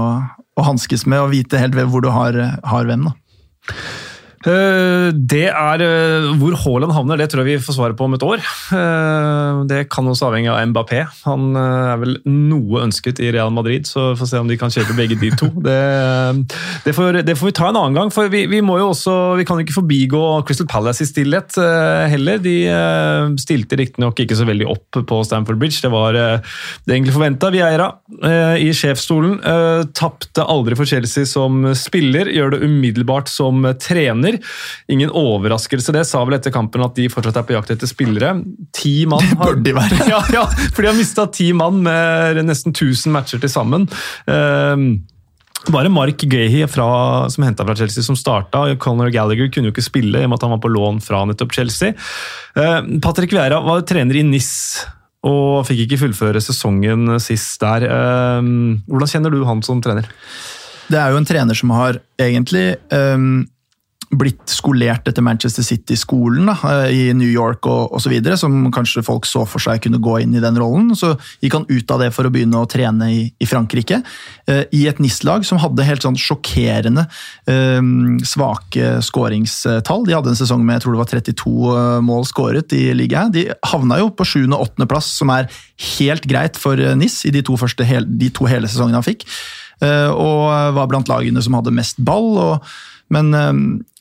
å 0.55 0.65
hanskes 0.69 1.05
med, 1.05 1.19
og 1.19 1.33
vite 1.35 1.59
helt 1.59 1.75
hvor 1.75 2.03
du 2.03 2.09
har, 2.13 2.39
har 2.63 2.87
hvem. 2.87 3.09
da. 3.09 3.75
Eh, 4.43 5.09
Det 5.15 5.45
er 5.47 5.83
eh, 5.83 6.25
Hvor 6.39 6.55
Haaland 6.63 6.93
havner, 6.95 7.19
det 7.19 7.29
tror 7.31 7.43
jeg 7.43 7.57
vi 7.59 7.63
får 7.63 7.77
svaret 7.77 7.97
på 7.99 8.07
om 8.07 8.15
et 8.17 8.25
år. 8.25 8.43
Eh, 8.75 9.61
Det 9.69 9.81
kan 9.91 10.07
også 10.09 10.27
avhenge 10.29 10.51
av 10.51 10.59
Mbappé. 10.71 11.03
Han 11.23 11.55
er 11.55 12.01
vel 12.01 12.17
noe 12.27 12.83
ønsket 12.83 13.21
i 13.23 13.31
Real 13.31 13.53
Madrid, 13.55 13.87
så 13.87 14.11
vi 14.11 14.19
får 14.21 14.29
se 14.31 14.41
om 14.41 14.49
de 14.49 14.57
kan 14.59 14.73
kjøpe 14.73 14.95
begge 14.97 15.17
de 15.19 15.31
to. 15.39 15.47
Det, 15.63 15.77
det, 16.83 16.93
får, 16.95 17.21
det 17.23 17.37
får 17.39 17.51
vi 17.51 17.55
ta 17.55 17.69
en 17.69 17.79
annen 17.79 17.97
gang, 17.97 18.11
for 18.13 18.27
vi, 18.31 18.45
vi 18.51 18.61
må 18.65 18.77
jo 18.81 18.89
også 18.91 19.13
Vi 19.39 19.45
kan 19.47 19.61
ikke 19.61 19.75
forbigå 19.75 20.21
Crystal 20.47 20.67
Palace 20.69 21.03
i 21.05 21.07
stillhet 21.07 21.55
heller. 22.11 22.41
De 22.43 22.55
stilte 23.41 23.77
riktignok 23.79 24.19
ikke 24.23 24.37
så 24.37 24.47
veldig 24.47 24.67
opp 24.71 24.99
på 25.07 25.21
Stamford 25.25 25.59
Bridge, 25.61 25.79
det 25.83 25.91
var 25.93 26.15
det 26.15 26.91
egentlig 26.91 27.15
forventa. 27.15 27.51
Vieira 27.53 27.89
i 28.59 28.69
sjefsstolen. 28.75 29.37
Tapte 29.95 30.45
aldri 30.49 30.77
for 30.79 30.89
Chelsea 30.89 31.27
som 31.29 31.63
spiller, 31.77 32.29
gjør 32.33 32.55
det 32.55 32.63
umiddelbart 32.67 33.31
som 33.31 33.63
trener. 33.81 34.32
Ingen 34.91 35.13
overraskelse, 35.13 35.95
det 35.95 36.05
sa 36.09 36.23
vel 36.25 36.37
etter 36.39 36.53
kampen 36.53 36.83
at 36.85 36.95
de 36.97 37.09
fortsatt 37.11 37.39
er 37.39 37.47
på 37.47 37.55
jakt 37.57 37.73
etter 37.75 37.89
spillere. 37.89 38.35
Ti 38.75 38.93
mann 39.09 39.23
har, 39.33 39.41
bør 39.45 39.63
de 39.63 39.77
være. 39.77 40.03
ja, 40.13 40.21
ja, 40.33 40.45
for 40.73 40.83
de 40.83 40.91
har 40.91 40.99
mista 40.99 41.27
ti 41.31 41.51
mann 41.57 41.81
med 41.85 42.43
nesten 42.47 42.75
1000 42.75 43.13
matcher 43.13 43.43
til 43.43 43.51
sammen. 43.51 43.89
Eh, 44.27 44.87
bare 45.71 45.89
Mark 45.89 46.25
fra, 46.69 47.29
som 47.29 47.43
henta 47.43 47.63
fra 47.63 47.75
Chelsea, 47.75 48.03
som 48.03 48.15
starta. 48.19 48.65
Conor 48.75 49.09
Gallagher 49.09 49.47
kunne 49.51 49.69
jo 49.69 49.71
ikke 49.71 49.85
spille 49.85 50.19
i 50.19 50.25
og 50.25 50.29
med 50.33 50.41
at 50.41 50.43
han 50.43 50.51
var 50.51 50.63
på 50.63 50.73
lån 50.73 50.99
fra 51.01 51.23
nettopp 51.25 51.53
Chelsea. 51.55 51.93
Uh, 52.57 52.99
Patrick 52.99 53.31
Vieira 53.31 53.61
var 53.63 53.85
trener 53.87 54.19
i 54.19 54.25
NIS 54.27 54.83
og 55.23 55.63
fikk 55.69 55.85
ikke 55.85 56.01
fullføre 56.01 56.41
sesongen 56.43 57.15
sist 57.23 57.61
der. 57.63 57.85
Eh, 57.87 58.49
hvordan 58.89 59.11
kjenner 59.13 59.31
du 59.31 59.45
han 59.47 59.63
som 59.63 59.79
trener? 59.83 60.09
Det 60.91 60.99
er 60.99 61.13
jo 61.13 61.21
en 61.21 61.27
trener 61.27 61.55
som 61.55 61.71
har 61.71 62.01
egentlig 62.19 62.75
ehm, 62.91 63.45
blitt 64.19 64.51
skolert 64.51 65.07
etter 65.09 65.23
Manchester 65.25 65.65
City-skolen 65.65 66.51
eh, 66.53 66.89
i 66.93 67.03
New 67.17 67.29
York 67.29 67.67
og 67.69 67.95
osv., 67.97 68.13
som 68.39 68.69
kanskje 68.73 69.03
folk 69.05 69.27
så 69.29 69.43
for 69.49 69.63
seg 69.63 69.81
kunne 69.83 70.01
gå 70.03 70.19
inn 70.23 70.35
i 70.37 70.43
den 70.43 70.59
rollen. 70.59 70.91
Så 70.97 71.13
gikk 71.43 71.57
han 71.57 71.67
ut 71.69 71.93
av 71.93 72.03
det 72.03 72.11
for 72.15 72.27
å 72.27 72.33
begynne 72.33 72.61
å 72.61 72.69
trene 72.69 73.09
i, 73.13 73.23
i 73.41 73.49
Frankrike, 73.49 74.01
eh, 74.49 74.63
i 74.75 74.85
et 74.91 75.01
NIS-lag 75.03 75.45
som 75.47 75.61
hadde 75.63 75.87
helt 75.87 76.05
sånn 76.05 76.19
sjokkerende 76.19 77.07
eh, 77.49 77.81
svake 78.27 78.95
skåringstall. 79.05 80.07
De 80.07 80.17
hadde 80.17 80.33
en 80.33 80.39
sesong 80.39 80.63
med 80.65 80.79
jeg 80.79 80.85
tror 80.85 80.95
det 80.95 81.03
var 81.03 81.11
32 81.11 81.55
eh, 81.73 81.99
mål 82.05 82.27
skåret 82.29 82.77
i 82.77 82.85
ligaen. 82.97 83.33
De 83.33 83.47
havna 83.69 83.99
jo 84.01 84.11
på 84.13 84.27
7. 84.27 84.39
og 84.49 84.73
8. 84.73 84.89
plass, 84.89 85.11
som 85.19 85.31
er 85.33 85.51
helt 85.97 86.25
greit 86.29 86.59
for 86.59 86.79
eh, 86.79 86.95
NIS 86.97 87.23
i 87.29 87.33
de 87.35 87.43
to, 87.45 87.57
første, 87.59 87.85
de 88.03 88.31
to 88.33 88.49
hele 88.49 88.69
sesongene 88.69 88.99
han 89.01 89.07
fikk. 89.07 89.27
Eh, 89.83 90.09
og 90.09 90.75
var 90.77 90.89
blant 90.91 91.09
lagene 91.11 91.41
som 91.43 91.57
hadde 91.57 91.75
mest 91.75 91.99
ball. 92.03 92.29
Og, 92.39 92.73
men 93.13 93.33
eh, 93.37 93.53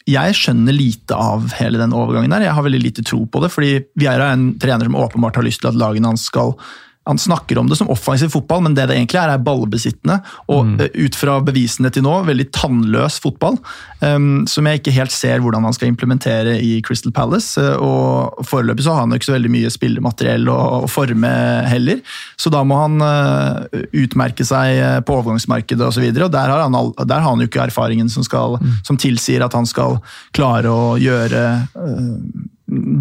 jeg 0.08 0.36
skjønner 0.38 0.74
lite 0.74 1.16
av 1.16 1.52
hele 1.58 1.78
den 1.80 1.94
overgangen 1.94 2.32
der. 2.34 2.46
Jeg 2.48 2.56
har 2.56 2.64
veldig 2.66 2.82
lite 2.82 3.04
tro 3.06 3.22
på 3.26 3.42
det, 3.44 3.52
fordi 3.54 3.74
Vieira 3.98 4.30
er 4.30 4.38
en 4.38 4.48
trener 4.62 4.88
som 4.88 4.98
åpenbart 4.98 5.38
har 5.38 5.46
lyst 5.46 5.62
til 5.62 5.70
at 5.70 5.78
lagene 5.78 6.10
hans 6.10 6.26
skal 6.30 6.56
han 7.04 7.18
snakker 7.18 7.58
om 7.58 7.66
det 7.66 7.76
som 7.76 7.90
offensiv 7.90 8.30
fotball, 8.30 8.60
men 8.62 8.76
det 8.76 8.84
det 8.86 8.94
egentlig 8.94 9.18
er, 9.18 9.32
er 9.34 9.42
ballbesittende. 9.42 10.20
Og 10.52 10.68
mm. 10.68 10.82
ut 11.02 11.16
fra 11.18 11.38
bevisene 11.42 11.90
til 11.90 12.04
nå, 12.06 12.12
veldig 12.28 12.46
tannløs 12.54 13.18
fotball. 13.22 13.58
Um, 13.98 14.44
som 14.50 14.66
jeg 14.66 14.80
ikke 14.80 14.94
helt 14.94 15.14
ser 15.14 15.42
hvordan 15.42 15.66
han 15.66 15.74
skal 15.74 15.90
implementere 15.90 16.54
i 16.62 16.76
Crystal 16.86 17.14
Palace. 17.14 17.58
eh, 17.60 17.74
og 17.74 18.46
Foreløpig 18.46 18.86
så 18.86 18.94
har 18.94 19.04
han 19.04 19.14
jo 19.14 19.18
ikke 19.18 19.30
så 19.30 19.36
veldig 19.36 19.52
mye 19.54 19.72
spillemateriell 19.74 20.46
å, 20.50 20.58
å 20.86 20.90
forme 20.90 21.32
heller. 21.70 22.00
Så 22.38 22.54
da 22.54 22.62
må 22.66 22.78
han 22.84 23.02
uh, 23.02 23.66
utmerke 23.90 24.46
seg 24.46 24.78
eh, 24.78 25.00
på 25.02 25.18
overgangsmarkedet 25.18 25.86
osv. 25.88 26.06
Og, 26.06 26.22
så 26.22 26.28
og 26.28 26.32
der 26.38 26.54
har, 26.54 26.64
han 26.68 26.78
all, 26.78 26.94
der 27.02 27.18
har 27.18 27.30
han 27.30 27.42
jo 27.42 27.50
ikke 27.50 27.66
erfaringen 27.66 28.10
som, 28.12 28.22
skal, 28.26 28.60
som 28.86 28.98
tilsier 29.00 29.42
at 29.42 29.58
han 29.58 29.66
skal 29.66 29.98
klare 30.36 30.70
å 30.70 30.94
gjøre 31.02 31.44
uh, 31.74 32.16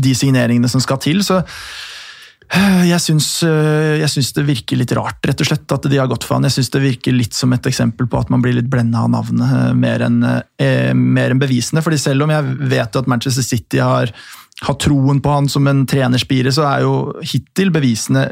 de 0.02 0.18
signeringene 0.18 0.70
som 0.74 0.82
skal 0.82 1.02
til. 1.02 1.22
så 1.26 1.44
øh, 2.52 2.84
jeg 4.02 4.10
syns 4.12 4.34
det 4.36 4.44
virker 4.48 4.80
litt 4.80 4.92
rart, 4.98 5.22
rett 5.28 5.44
og 5.44 5.48
slett, 5.48 5.72
at 5.72 5.88
de 5.88 6.00
har 6.00 6.10
gått 6.12 6.26
for 6.28 6.38
han. 6.38 6.48
Jeg 6.50 6.58
syns 6.58 6.72
det 6.74 6.84
virker 6.84 7.16
litt 7.16 7.38
som 7.38 7.54
et 7.56 7.70
eksempel 7.70 8.10
på 8.12 8.20
at 8.20 8.32
man 8.34 8.44
blir 8.44 8.58
litt 8.58 8.70
blenda 8.72 9.06
av 9.06 9.12
navnet, 9.14 9.48
øh, 9.48 9.72
mer 9.78 10.04
enn 10.08 10.20
eh, 10.28 10.92
mer 10.98 11.32
enn 11.32 11.42
bevisene. 11.42 11.84
fordi 11.86 12.02
selv 12.02 12.28
om 12.28 12.34
jeg 12.34 12.58
vet 12.74 13.00
at 13.00 13.08
Manchester 13.08 13.46
City 13.46 13.80
har, 13.80 14.12
har 14.62 14.80
troen 14.84 15.22
på 15.24 15.32
han 15.32 15.50
som 15.50 15.68
en 15.72 15.86
trenerspire, 15.88 16.52
så 16.52 16.68
er 16.68 16.86
jo 16.88 16.96
hittil 17.24 17.72
bevisene 17.72 18.30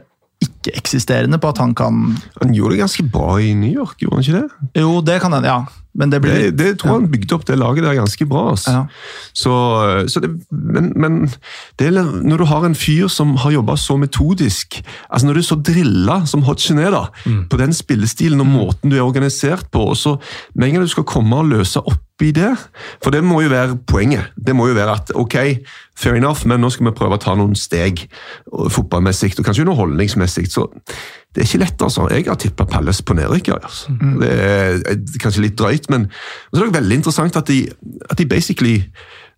ikke-eksisterende 0.70 1.39
på 1.41 1.51
at 1.53 1.57
han 1.57 1.76
kan 1.76 2.17
Han 2.41 2.53
gjorde 2.53 2.76
det 2.76 2.84
ganske 2.86 3.03
bra 3.11 3.38
i 3.38 3.53
New 3.53 3.72
York, 3.72 3.99
gjorde 4.01 4.15
han 4.15 4.24
ikke 4.24 4.41
det? 4.41 4.82
Jo, 4.82 5.01
det 5.01 5.22
kan 5.22 5.34
han, 5.34 5.43
ja. 5.43 5.63
Men 5.97 6.11
det 6.11 6.22
blir 6.22 6.34
Det, 6.34 6.57
det 6.57 6.67
tror 6.80 6.91
jeg 6.91 7.01
han 7.01 7.11
bygde 7.11 7.36
opp 7.36 7.45
det 7.47 7.57
laget 7.57 7.84
der 7.84 7.97
ganske 7.97 8.26
bra. 8.30 8.43
Altså. 8.51 8.72
Ja. 8.72 8.84
Så, 9.34 9.53
så 10.07 10.22
det, 10.24 10.30
men, 10.51 10.91
men 10.95 11.17
det 11.80 11.89
når 11.93 12.38
du 12.38 12.45
har 12.45 12.65
en 12.65 12.78
fyr 12.78 13.09
som 13.11 13.36
har 13.41 13.51
jobba 13.51 13.76
så 13.78 13.97
metodisk 13.97 14.80
altså 15.09 15.28
Når 15.28 15.34
du 15.34 15.39
er 15.39 15.47
så 15.49 15.55
drilla 15.55 16.20
som 16.30 16.43
Hodgson 16.45 16.80
er, 16.80 16.93
da, 16.93 17.07
på 17.49 17.57
den 17.57 17.74
spillestilen 17.74 18.39
og 18.39 18.47
måten 18.47 18.91
du 18.91 18.97
er 18.97 19.05
organisert 19.05 19.72
på 19.74 19.89
og 19.91 19.97
så 19.97 20.17
Med 20.53 20.70
en 20.70 20.78
gang 20.78 20.88
du 20.88 20.93
skal 20.93 21.07
komme 21.09 21.36
og 21.36 21.49
løse 21.49 21.82
opp 21.82 22.05
i 22.22 22.32
det 22.36 22.51
For 23.03 23.11
det 23.15 23.24
må 23.24 23.41
jo 23.41 23.51
være 23.51 23.78
poenget. 23.88 24.32
Det 24.36 24.55
må 24.55 24.67
jo 24.70 24.78
være 24.78 24.95
at 24.99 25.11
ok, 25.15 25.36
fair 25.97 26.15
enough, 26.15 26.45
men 26.47 26.61
nå 26.61 26.70
skal 26.72 26.89
vi 26.89 26.95
prøve 26.95 27.15
å 27.17 27.22
ta 27.22 27.36
noen 27.38 27.55
steg 27.57 28.05
fotballmessig 28.49 29.34
og 29.39 29.47
kanskje 29.47 29.65
underholdningsmessig. 29.65 30.49
Så 30.60 30.68
det 31.36 31.43
er 31.43 31.47
ikke 31.47 31.62
lett, 31.62 31.82
altså. 31.86 32.07
Jeg 32.10 32.26
har 32.26 32.38
tippa 32.41 32.66
Palace 32.66 33.03
på 33.05 33.14
nedrykk. 33.14 33.51
Altså. 33.53 33.93
Det 34.22 34.30
er 34.34 34.80
eh, 34.91 35.20
kanskje 35.22 35.43
litt 35.45 35.60
drøyt, 35.60 35.86
men 35.93 36.07
så 36.49 36.64
er 36.64 36.72
det 36.72 36.80
veldig 36.80 36.97
interessant 36.99 37.38
at 37.38 37.51
de, 37.51 37.62
at 38.10 38.18
de 38.18 38.26
basically, 38.30 38.80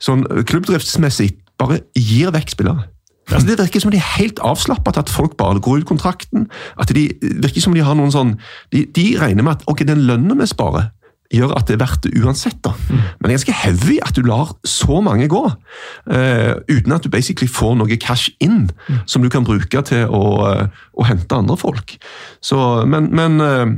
sånn 0.02 0.24
klubbdriftsmessig, 0.48 1.34
bare 1.60 1.82
gir 2.00 2.32
vekk 2.34 2.56
spillere. 2.56 2.88
Altså, 3.32 3.48
det 3.48 3.60
virker 3.60 3.84
som 3.84 3.92
de 3.92 4.00
er 4.00 4.08
helt 4.16 4.40
avslappa 4.44 4.96
til 4.96 5.04
at 5.04 5.12
folk 5.12 5.36
bare 5.40 5.60
går 5.64 5.84
ut 5.84 5.90
kontrakten. 5.92 6.48
At 6.80 6.96
de 6.96 7.10
virker 7.22 7.64
som 7.64 7.76
de 7.76 7.84
har 7.86 7.96
noen 7.96 8.12
sånn 8.12 8.34
De, 8.74 8.86
de 8.88 9.06
regner 9.22 9.46
med 9.46 9.60
at 9.60 9.68
ok, 9.72 9.86
den 9.88 10.04
lønna 10.08 10.36
vi 10.40 10.48
sparer, 10.50 10.90
gjør 11.32 11.56
at 11.58 11.68
det 11.70 11.78
er 11.78 11.84
verdt 11.84 12.06
det 12.06 12.22
uansett. 12.22 12.60
da. 12.66 12.74
Men 12.90 13.24
det 13.24 13.30
er 13.30 13.38
ganske 13.40 13.60
heavy 13.64 13.98
at 14.04 14.16
du 14.16 14.22
lar 14.28 14.54
så 14.68 15.02
mange 15.02 15.28
gå, 15.32 15.44
uh, 15.48 16.54
uten 16.70 16.96
at 16.96 17.04
du 17.04 17.10
basically 17.10 17.50
får 17.50 17.76
noe 17.80 17.98
cash 18.02 18.32
inn 18.44 18.70
som 19.06 19.24
du 19.24 19.30
kan 19.32 19.46
bruke 19.48 19.82
til 19.88 20.10
å, 20.12 20.24
eh, 20.50 20.68
å 20.94 21.06
hente 21.08 21.36
andre 21.36 21.58
folk. 21.58 21.96
Så, 22.44 22.58
men, 22.90 23.10
men 23.16 23.42
eh, 23.42 23.74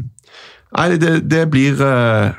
Nei, 0.73 0.95
det, 0.97 1.11
det 1.29 1.43
blir 1.53 1.77
eh, 1.85 2.37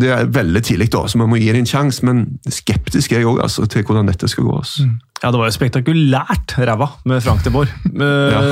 Det 0.00 0.08
er 0.10 0.30
veldig 0.34 0.62
tidlig, 0.66 0.88
da, 0.94 1.04
så 1.06 1.20
vi 1.20 1.28
må 1.30 1.38
gi 1.38 1.50
det 1.52 1.62
en 1.62 1.68
sjanse. 1.68 2.04
Men 2.06 2.24
skeptisk 2.50 3.14
er 3.14 3.22
jeg 3.22 3.30
òg 3.30 3.42
altså, 3.44 3.66
til 3.70 3.86
hvordan 3.86 4.10
dette 4.10 4.30
skal 4.30 4.48
gå. 4.48 4.56
Altså. 4.58 4.88
Ja, 5.18 5.32
det 5.34 5.40
var 5.40 5.48
jo 5.48 5.54
spektakulært 5.56 6.54
ræva 6.62 6.88
med 7.10 7.22
Frank 7.24 7.42
de 7.46 7.52
Boer. 7.54 7.70
ja. 8.34 8.42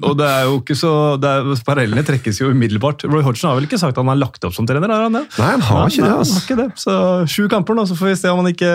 og 0.00 0.16
det 0.18 0.26
er 0.26 0.48
jo 0.48 0.56
ikke 0.58 0.78
så 0.78 0.92
er, 1.18 1.52
Parallellene 1.66 2.02
trekkes 2.06 2.40
jo 2.42 2.50
umiddelbart. 2.54 3.06
Roy 3.10 3.22
Hodgson 3.26 3.50
har 3.50 3.60
vel 3.60 3.68
ikke 3.68 3.78
sagt 3.82 3.94
at 3.94 4.02
han 4.02 4.10
har 4.10 4.18
lagt 4.18 4.46
opp 4.46 4.54
som 4.56 4.66
trener? 4.66 4.90
har 4.90 5.06
han 5.06 5.20
det? 5.20 5.24
Nei, 5.38 5.52
han 5.54 5.66
har 5.68 5.90
ikke 5.90 6.06
det. 6.06 6.16
Altså. 6.16 6.40
har 6.40 6.48
ikke 6.48 6.60
det. 6.62 6.68
Så 6.82 6.98
sju 7.30 7.46
kamper 7.52 7.78
nå, 7.78 7.86
så 7.86 7.98
får 7.98 8.12
vi 8.12 8.18
se 8.22 8.34
om 8.34 8.42
han 8.42 8.50
ikke 8.54 8.74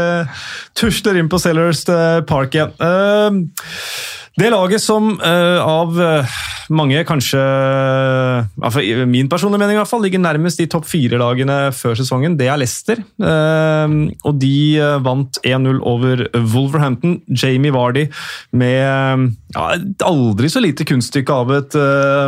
tusler 0.80 1.20
inn 1.20 1.32
på 1.32 1.40
Sellers 1.44 1.84
Park 2.28 2.56
igjen. 2.56 2.76
Eh, 2.80 4.20
Det 4.40 4.48
laget 4.48 4.80
som 4.80 5.10
uh, 5.20 5.60
av 5.60 5.98
uh, 6.00 6.36
mange 6.72 7.02
kanskje 7.04 7.40
uh, 7.42 8.78
I 8.80 8.94
min 9.10 9.28
personlige 9.32 9.60
mening 9.60 9.76
i 9.76 9.80
hvert 9.82 9.90
fall, 9.90 10.04
ligger 10.06 10.22
nærmest 10.24 10.62
de 10.62 10.70
topp 10.72 10.88
fire-lagene 10.88 11.58
før 11.76 11.98
sesongen, 12.00 12.38
det 12.40 12.48
er 12.48 12.60
Leicester. 12.62 13.02
og 13.20 14.40
de 14.40 14.56
vant 15.04 15.40
1-0 15.44 15.82
over 15.88 16.24
Wolverhampton. 16.54 17.20
Jamie 17.28 17.74
Vardy 17.76 18.06
med 18.56 19.28
ja, 19.56 19.66
et 19.76 20.06
aldri 20.08 20.50
så 20.52 20.64
lite 20.64 20.88
kunststykke 20.88 21.38
av 21.44 21.54
et 21.58 21.78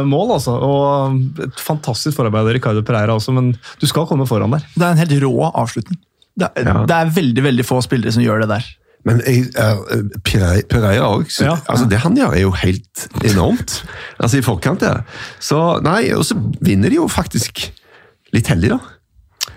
mål, 0.07 0.35
altså. 0.37 0.57
Og 0.59 1.43
et 1.47 1.63
fantastisk 1.63 2.17
forarbeid 2.19 2.49
av 2.49 2.55
Ricardo 2.57 2.83
Pereira 2.85 3.15
også, 3.15 3.35
men 3.35 3.53
du 3.79 3.87
skal 3.89 4.07
komme 4.09 4.27
foran 4.29 4.55
der. 4.57 4.65
Det 4.75 4.85
er 4.85 4.95
en 4.95 5.03
helt 5.05 5.17
rå 5.23 5.51
avslutning. 5.51 5.99
Det 6.33 6.49
er, 6.49 6.67
ja. 6.67 6.85
det 6.89 6.97
er 6.97 7.13
veldig, 7.15 7.45
veldig 7.51 7.67
få 7.67 7.79
spillere 7.85 8.13
som 8.15 8.25
gjør 8.25 8.43
det 8.43 8.55
der. 8.55 8.71
Men 9.03 9.19
jeg, 9.27 9.49
er, 9.59 9.81
Pereira 10.23 11.09
òg. 11.11 11.27
Ja. 11.43 11.57
Altså, 11.67 11.87
det 11.91 11.99
han 12.05 12.15
gjør, 12.17 12.35
er 12.37 12.45
jo 12.45 12.51
helt 12.55 13.07
enormt. 13.27 13.81
altså 14.17 14.39
I 14.39 14.45
forkant 14.45 14.83
der. 14.83 15.03
Så 15.43 15.59
nei, 15.83 16.13
Og 16.15 16.23
så 16.27 16.37
vinner 16.63 16.89
de 16.89 17.01
jo 17.01 17.07
faktisk 17.11 17.65
litt 18.33 18.47
heldig, 18.47 18.77
da. 18.77 18.79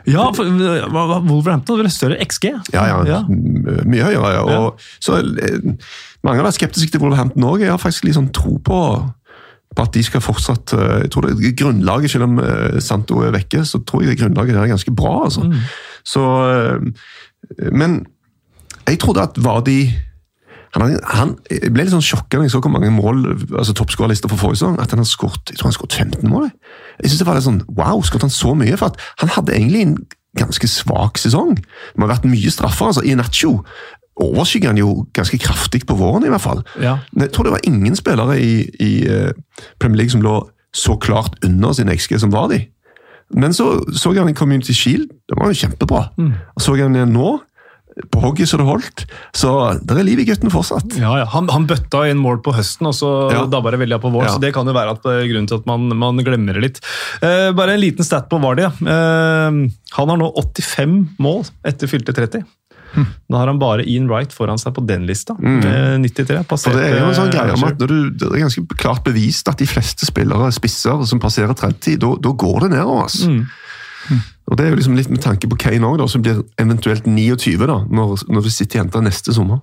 Ja, 0.07 0.25
for 0.35 0.47
Wolverhampton 0.47 1.79
hadde 1.79 1.91
større 1.95 2.19
XG? 2.23 2.49
Ja, 2.75 2.87
ja, 2.91 2.99
ja. 3.07 3.21
Mye 3.27 4.07
høyere. 4.07 4.33
ja. 4.35 4.43
Og, 4.43 4.81
så 5.03 5.21
eh, 5.23 5.63
Mange 6.27 6.41
har 6.41 6.47
vært 6.47 6.59
skeptiske 6.59 6.95
til 6.95 7.03
Wolverhampton 7.03 7.47
òg. 7.47 7.63
Jeg 7.63 7.71
har 7.71 7.79
faktisk 7.83 8.07
litt 8.07 8.19
sånn 8.19 8.33
tro 8.35 8.57
på, 8.67 8.81
på 9.79 9.87
at 9.87 9.95
de 9.95 10.03
skal 10.07 10.23
fortsatt 10.25 10.75
eh, 10.75 10.97
jeg 11.05 11.13
tror 11.15 11.29
det 11.31 11.55
Grunnlaget, 11.59 12.11
selv 12.15 12.27
om 12.27 12.43
Santo 12.83 13.23
er 13.23 13.35
vekke, 13.35 13.63
så 13.67 13.83
tror 13.87 14.03
jeg 14.03 14.15
det 14.15 14.21
grunnlaget 14.25 14.59
der 14.59 14.67
er 14.67 14.75
ganske 14.75 14.95
bra. 14.95 15.15
altså. 15.29 15.47
Mm. 15.47 15.59
Så, 16.07 16.27
Men 17.71 18.01
jeg 18.87 19.01
trodde 19.03 19.25
at 19.25 19.39
Vardi 19.43 19.81
han, 20.77 20.97
han 21.09 21.33
ble 21.73 21.87
litt 21.87 21.95
sånn 21.95 22.05
sjokka 22.05 22.37
når 22.37 22.49
jeg 22.49 22.53
så 22.53 22.61
hvor 22.61 22.73
mange 22.75 22.91
mål 22.93 23.23
altså 23.57 23.73
toppskårerlister 23.79 24.29
for 24.29 24.41
forrige 24.41 24.61
sesong. 24.61 24.77
At 24.83 24.93
han 24.93 25.01
har 25.01 25.09
skåret 25.09 25.53
jeg 25.53 25.61
tror 25.61 25.71
han 25.71 25.77
skåret 25.77 25.97
15 25.97 26.29
mål. 26.29 26.51
Jeg 27.01 27.11
synes 27.11 27.23
det 27.23 27.29
var 27.29 27.39
litt 27.39 27.47
sånn, 27.47 27.63
Wow, 27.79 28.03
skåret 28.05 28.27
han 28.27 28.35
så 28.35 28.53
mye? 28.59 28.77
For 28.77 28.93
at 28.93 29.01
han 29.23 29.33
hadde 29.33 29.55
egentlig 29.57 29.85
en 29.87 29.97
ganske 30.37 30.69
svak 30.69 31.21
sesong. 31.21 31.55
Det 31.57 32.03
har 32.03 32.13
vært 32.13 32.29
mye 32.29 32.53
straffer. 32.53 32.91
altså 32.91 33.05
I 33.07 33.17
Nacho 33.17 33.55
overskygger 34.21 34.73
han 34.73 34.81
jo 34.81 35.07
ganske 35.17 35.39
kraftig 35.41 35.85
på 35.89 35.97
våren, 35.97 36.25
i 36.25 36.33
hvert 36.33 36.45
fall. 36.45 36.63
Ja. 36.81 36.99
Jeg 37.17 37.33
tror 37.33 37.49
det 37.49 37.57
var 37.57 37.65
ingen 37.69 37.97
spillere 37.97 38.39
i, 38.41 38.55
i 38.81 38.93
uh, 39.09 39.33
Premier 39.81 40.03
League 40.03 40.13
som 40.13 40.25
lå 40.25 40.39
så 40.77 40.97
klart 41.01 41.37
under 41.45 41.73
sin 41.73 41.89
XG 41.89 42.19
som 42.21 42.33
var 42.33 42.49
de. 42.53 42.67
Men 43.35 43.53
så 43.57 43.81
så 43.97 44.13
jeg 44.13 44.23
han 44.23 44.31
i 44.31 44.37
Community 44.37 44.73
Shield, 44.73 45.09
det 45.29 45.39
var 45.41 45.51
jo 45.51 45.61
kjempebra. 45.61 46.09
Mm. 46.19 46.33
Og 46.55 46.63
så 46.63 46.77
jeg 46.77 46.89
han 46.89 47.13
nå 47.13 47.39
på 47.97 48.21
hogget 48.21 48.51
så 48.51 48.59
det 48.61 48.67
holdt. 48.69 49.05
Så 49.37 49.51
det 49.81 49.97
er 49.97 50.05
liv 50.05 50.21
i 50.21 50.27
gutten 50.29 50.53
fortsatt. 50.53 50.99
Ja, 51.01 51.15
ja. 51.23 51.29
Han, 51.33 51.49
han, 51.53 51.65
bøtta 51.69 52.05
inn 52.11 52.21
mål 52.21 52.43
på 52.45 52.53
høsten, 52.57 52.91
og 52.91 52.97
så 52.97 53.13
ja. 53.33 53.47
dabba 53.51 53.73
det 53.73 53.81
veldig 53.85 53.97
av 53.97 54.05
på 54.05 54.13
våren. 54.13 54.29
Ja. 54.29 54.35
Så 54.37 54.43
det 54.43 54.53
kan 54.57 54.69
jo 54.69 54.75
være 54.77 54.97
at, 54.99 55.09
uh, 55.09 55.23
grunnen 55.25 55.49
til 55.49 55.63
at 55.63 55.71
man, 55.71 55.89
man 55.97 56.21
glemmer 56.27 56.59
det 56.59 56.65
litt. 56.67 56.83
Eh, 57.25 57.49
bare 57.57 57.77
en 57.77 57.83
liten 57.83 58.07
stat 58.07 58.29
på 58.29 58.41
Vardy. 58.43 58.67
Eh, 58.69 59.59
han 59.97 60.13
har 60.13 60.21
nå 60.21 60.29
85 60.45 61.01
mål 61.25 61.43
etter 61.67 61.91
fylte 61.91 62.15
30. 62.17 62.45
Hm. 62.97 63.09
Da 63.33 63.41
har 63.41 63.51
han 63.51 63.59
bare 63.61 63.85
Ian 63.89 64.07
Wright 64.09 64.33
foran 64.33 64.61
seg 64.61 64.77
på 64.77 64.85
den 64.89 65.09
lista. 65.09 65.35
Mm. 65.41 66.05
93. 66.05 66.39
Passert, 66.49 66.77
det 66.77 66.87
er 66.93 67.01
jo 67.01 67.11
en 67.11 67.19
sånn 67.19 67.33
greie 67.33 67.57
om 67.57 67.67
at 67.67 67.81
du, 67.81 67.97
Det 68.13 68.29
er 68.31 68.47
ganske 68.47 68.79
klart 68.79 69.05
bevist 69.05 69.49
at 69.53 69.61
de 69.61 69.69
fleste 69.69 70.09
spillere, 70.09 70.49
spisser, 70.55 71.05
som 71.09 71.21
passerer 71.21 71.57
30, 71.57 71.99
da 72.01 72.33
går 72.45 72.67
det 72.67 72.77
nedover. 72.77 73.09
Altså. 73.09 73.33
Mm. 73.33 74.25
Og 74.47 74.57
Det 74.57 74.65
er 74.65 74.71
jo 74.71 74.79
liksom 74.79 74.95
litt 74.95 75.11
med 75.11 75.23
tanke 75.25 75.49
på 75.51 75.59
Kane 75.59 75.89
òg, 75.89 76.05
som 76.11 76.23
blir 76.23 76.45
eventuelt 76.63 77.07
29 77.09 77.67
da, 77.67 77.81
når, 77.91 78.27
når 78.31 78.47
i 78.47 78.81
enten 78.83 79.07
neste 79.09 79.35
sommer. 79.35 79.63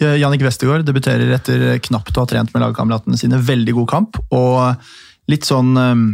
Jannik 0.00 0.42
Westergaard 0.44 0.84
debuterer 0.88 1.32
etter 1.36 1.78
knapt 1.84 2.16
å 2.16 2.24
ha 2.24 2.28
trent 2.28 2.52
med 2.52 2.64
lagkameratene 2.64 3.20
sine. 3.20 3.40
Veldig 3.40 3.76
god 3.80 3.88
kamp. 3.92 4.20
og 4.32 4.76
litt 5.30 5.46
sånn 5.46 5.76
um, 5.78 6.06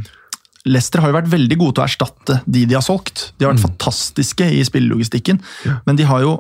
Leicester 0.69 1.01
har 1.01 1.13
jo 1.13 1.17
vært 1.17 1.31
veldig 1.33 1.57
gode 1.61 1.77
til 1.77 1.83
å 1.83 1.87
erstatte 1.87 2.41
de 2.45 2.67
de 2.69 2.77
har 2.77 2.85
solgt. 2.85 3.31
De 3.39 3.47
har 3.47 3.55
vært 3.55 3.63
mm. 3.63 3.69
fantastiske 3.71 4.49
i 4.53 4.61
spillelogistikken, 4.67 5.41
ja. 5.65 5.79
men 5.87 5.99
de 5.99 6.07
har 6.09 6.25
jo 6.27 6.35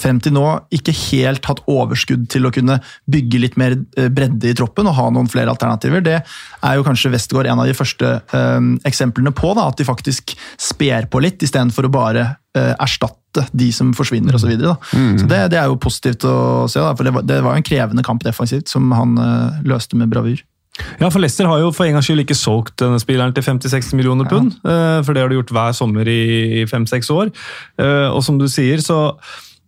frem 0.00 0.20
til 0.22 0.32
nå 0.32 0.44
ikke 0.74 0.94
helt 1.10 1.44
hatt 1.48 1.60
overskudd 1.70 2.24
til 2.32 2.48
å 2.48 2.52
kunne 2.54 2.78
bygge 3.10 3.40
litt 3.42 3.58
mer 3.60 3.76
eh, 3.98 4.08
bredde 4.12 4.50
i 4.50 4.56
troppen 4.56 4.88
og 4.88 4.96
ha 4.96 5.08
noen 5.12 5.28
flere 5.30 5.52
alternativer. 5.52 6.04
Det 6.04 6.16
er 6.20 6.78
jo 6.78 6.86
kanskje 6.86 7.12
Westgård 7.12 7.50
en 7.50 7.60
av 7.60 7.68
de 7.68 7.76
første 7.76 8.14
eh, 8.24 8.70
eksemplene 8.88 9.34
på. 9.36 9.52
Da, 9.58 9.68
at 9.68 9.80
de 9.80 9.88
faktisk 9.88 10.34
sper 10.60 11.10
på 11.12 11.20
litt, 11.24 11.44
istedenfor 11.44 11.88
å 11.88 11.92
bare 11.92 12.24
eh, 12.56 12.72
erstatte 12.72 13.44
de 13.52 13.68
som 13.74 13.92
forsvinner 13.96 14.36
osv. 14.36 14.46
Så, 14.46 14.52
videre, 14.54 14.74
mm. 14.94 15.20
så 15.20 15.28
det, 15.28 15.42
det, 15.52 15.60
er 15.60 15.68
jo 15.68 15.78
positivt 15.80 16.24
å 16.28 16.34
se, 16.70 16.80
da, 16.80 16.96
for 16.96 17.06
det 17.06 17.14
var, 17.16 17.28
det 17.28 17.38
var 17.44 17.58
en 17.58 17.66
krevende 17.66 18.04
kamp 18.06 18.24
defensivt 18.24 18.72
som 18.72 18.88
han 18.96 19.16
eh, 19.20 19.62
løste 19.68 20.00
med 20.00 20.12
bravur. 20.12 20.40
Ja, 20.98 21.06
for 21.06 21.20
Leicester 21.22 21.46
har 21.46 21.60
jo 21.60 21.68
for 21.70 21.86
en 21.86 21.94
gangs 21.94 22.08
skyld 22.08 22.24
ikke 22.24 22.34
solgt 22.34 22.80
denne 22.82 22.98
spilleren 22.98 23.34
til 23.36 23.44
50-60 23.46 23.94
millioner 23.94 24.26
pund. 24.26 24.56
Ja. 24.66 25.04
For 25.06 25.14
det 25.14 25.22
har 25.22 25.30
de 25.30 25.36
gjort 25.36 25.52
hver 25.54 25.76
sommer 25.78 26.08
i 26.10 26.64
fem-seks 26.66 27.12
år. 27.14 27.30
Og 28.10 28.18
som 28.26 28.40
du 28.40 28.48
sier, 28.50 28.82
så 28.82 29.12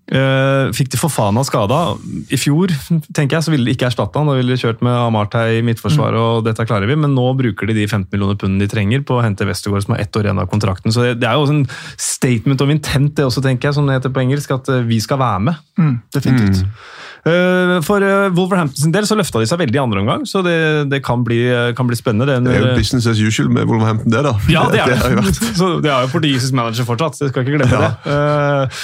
fikk 0.07 0.93
de 0.93 0.99
Fofana 1.01 1.43
skada. 1.43 1.97
I 2.31 2.39
fjor 2.39 2.71
tenker 3.11 3.37
jeg, 3.37 3.43
så 3.43 3.51
ville 3.51 3.67
de 3.67 3.75
ikke 3.75 3.89
erstatta 3.89 4.21
han, 4.21 4.29
da 4.31 4.37
ville 4.39 4.55
de 4.55 4.61
kjørt 4.61 4.85
med 4.87 4.95
Amartey 4.95 5.59
i 5.59 5.65
midtforsvaret, 5.67 6.15
mm. 6.15 6.27
og 6.27 6.47
dette 6.47 6.67
klarer 6.69 6.87
vi, 6.87 6.99
men 7.03 7.17
nå 7.17 7.25
bruker 7.39 7.67
de 7.67 7.75
de 7.81 7.89
15 7.89 8.07
millioner 8.15 8.39
pundene 8.39 8.63
de 8.63 8.71
trenger 8.71 9.03
på 9.07 9.19
å 9.19 9.25
hente 9.25 9.49
Westergård, 9.49 9.87
som 9.87 9.97
har 9.97 10.05
ett 10.05 10.19
år 10.19 10.29
igjen 10.29 10.43
av 10.43 10.51
kontrakten. 10.53 10.95
Så 10.95 11.03
det, 11.03 11.17
det 11.23 11.31
er 11.31 11.41
jo 11.41 11.49
en 11.51 11.65
statement 11.99 12.63
of 12.63 12.73
intent, 12.73 13.17
det 13.19 13.27
også, 13.27 13.43
tenker 13.45 13.71
jeg, 13.71 13.79
som 13.79 13.89
det 13.89 13.99
heter 13.99 14.15
på 14.15 14.23
engelsk, 14.23 14.55
at 14.55 14.71
uh, 14.73 14.85
vi 14.87 15.01
skal 15.03 15.21
være 15.23 15.43
med. 15.49 15.67
Mm, 15.81 15.97
definitivt. 16.15 16.63
Mm. 16.63 16.95
Eh, 17.27 17.81
for 17.83 18.05
eh, 18.07 18.29
Wolverhampton 18.37 18.79
sin 18.85 18.93
del 18.95 19.07
så 19.09 19.16
løfta 19.18 19.41
de 19.43 19.49
seg 19.51 19.59
veldig 19.59 19.79
i 19.79 19.83
andre 19.83 20.03
omgang, 20.05 20.27
så 20.31 20.43
det, 20.47 20.57
det 20.93 21.01
kan, 21.03 21.24
bli, 21.27 21.41
kan, 21.74 21.89
bli, 21.89 21.99
spennende. 21.99 22.29
Det, 22.45 22.53
er 22.55 22.62
jo 22.62 22.77
business 22.79 23.09
as 23.11 23.18
usual 23.18 23.51
med 23.51 23.66
Wolverhampton, 23.66 24.12
det, 24.14 24.22
da. 24.27 24.35
Ja, 24.53 24.66
det 24.70 24.83
er 24.85 24.93
det. 24.95 25.24
det, 25.27 25.51
så 25.59 25.72
det 25.83 25.91
er 25.91 26.07
jo 26.07 26.12
portugisisk 26.12 26.55
manager 26.57 26.87
fortsatt, 26.87 27.18
så 27.18 27.27
jeg 27.27 27.35
skal 27.35 27.47
ikke 27.47 27.57
glemme 27.59 27.81
ja. 27.83 27.91
det. 28.07 28.79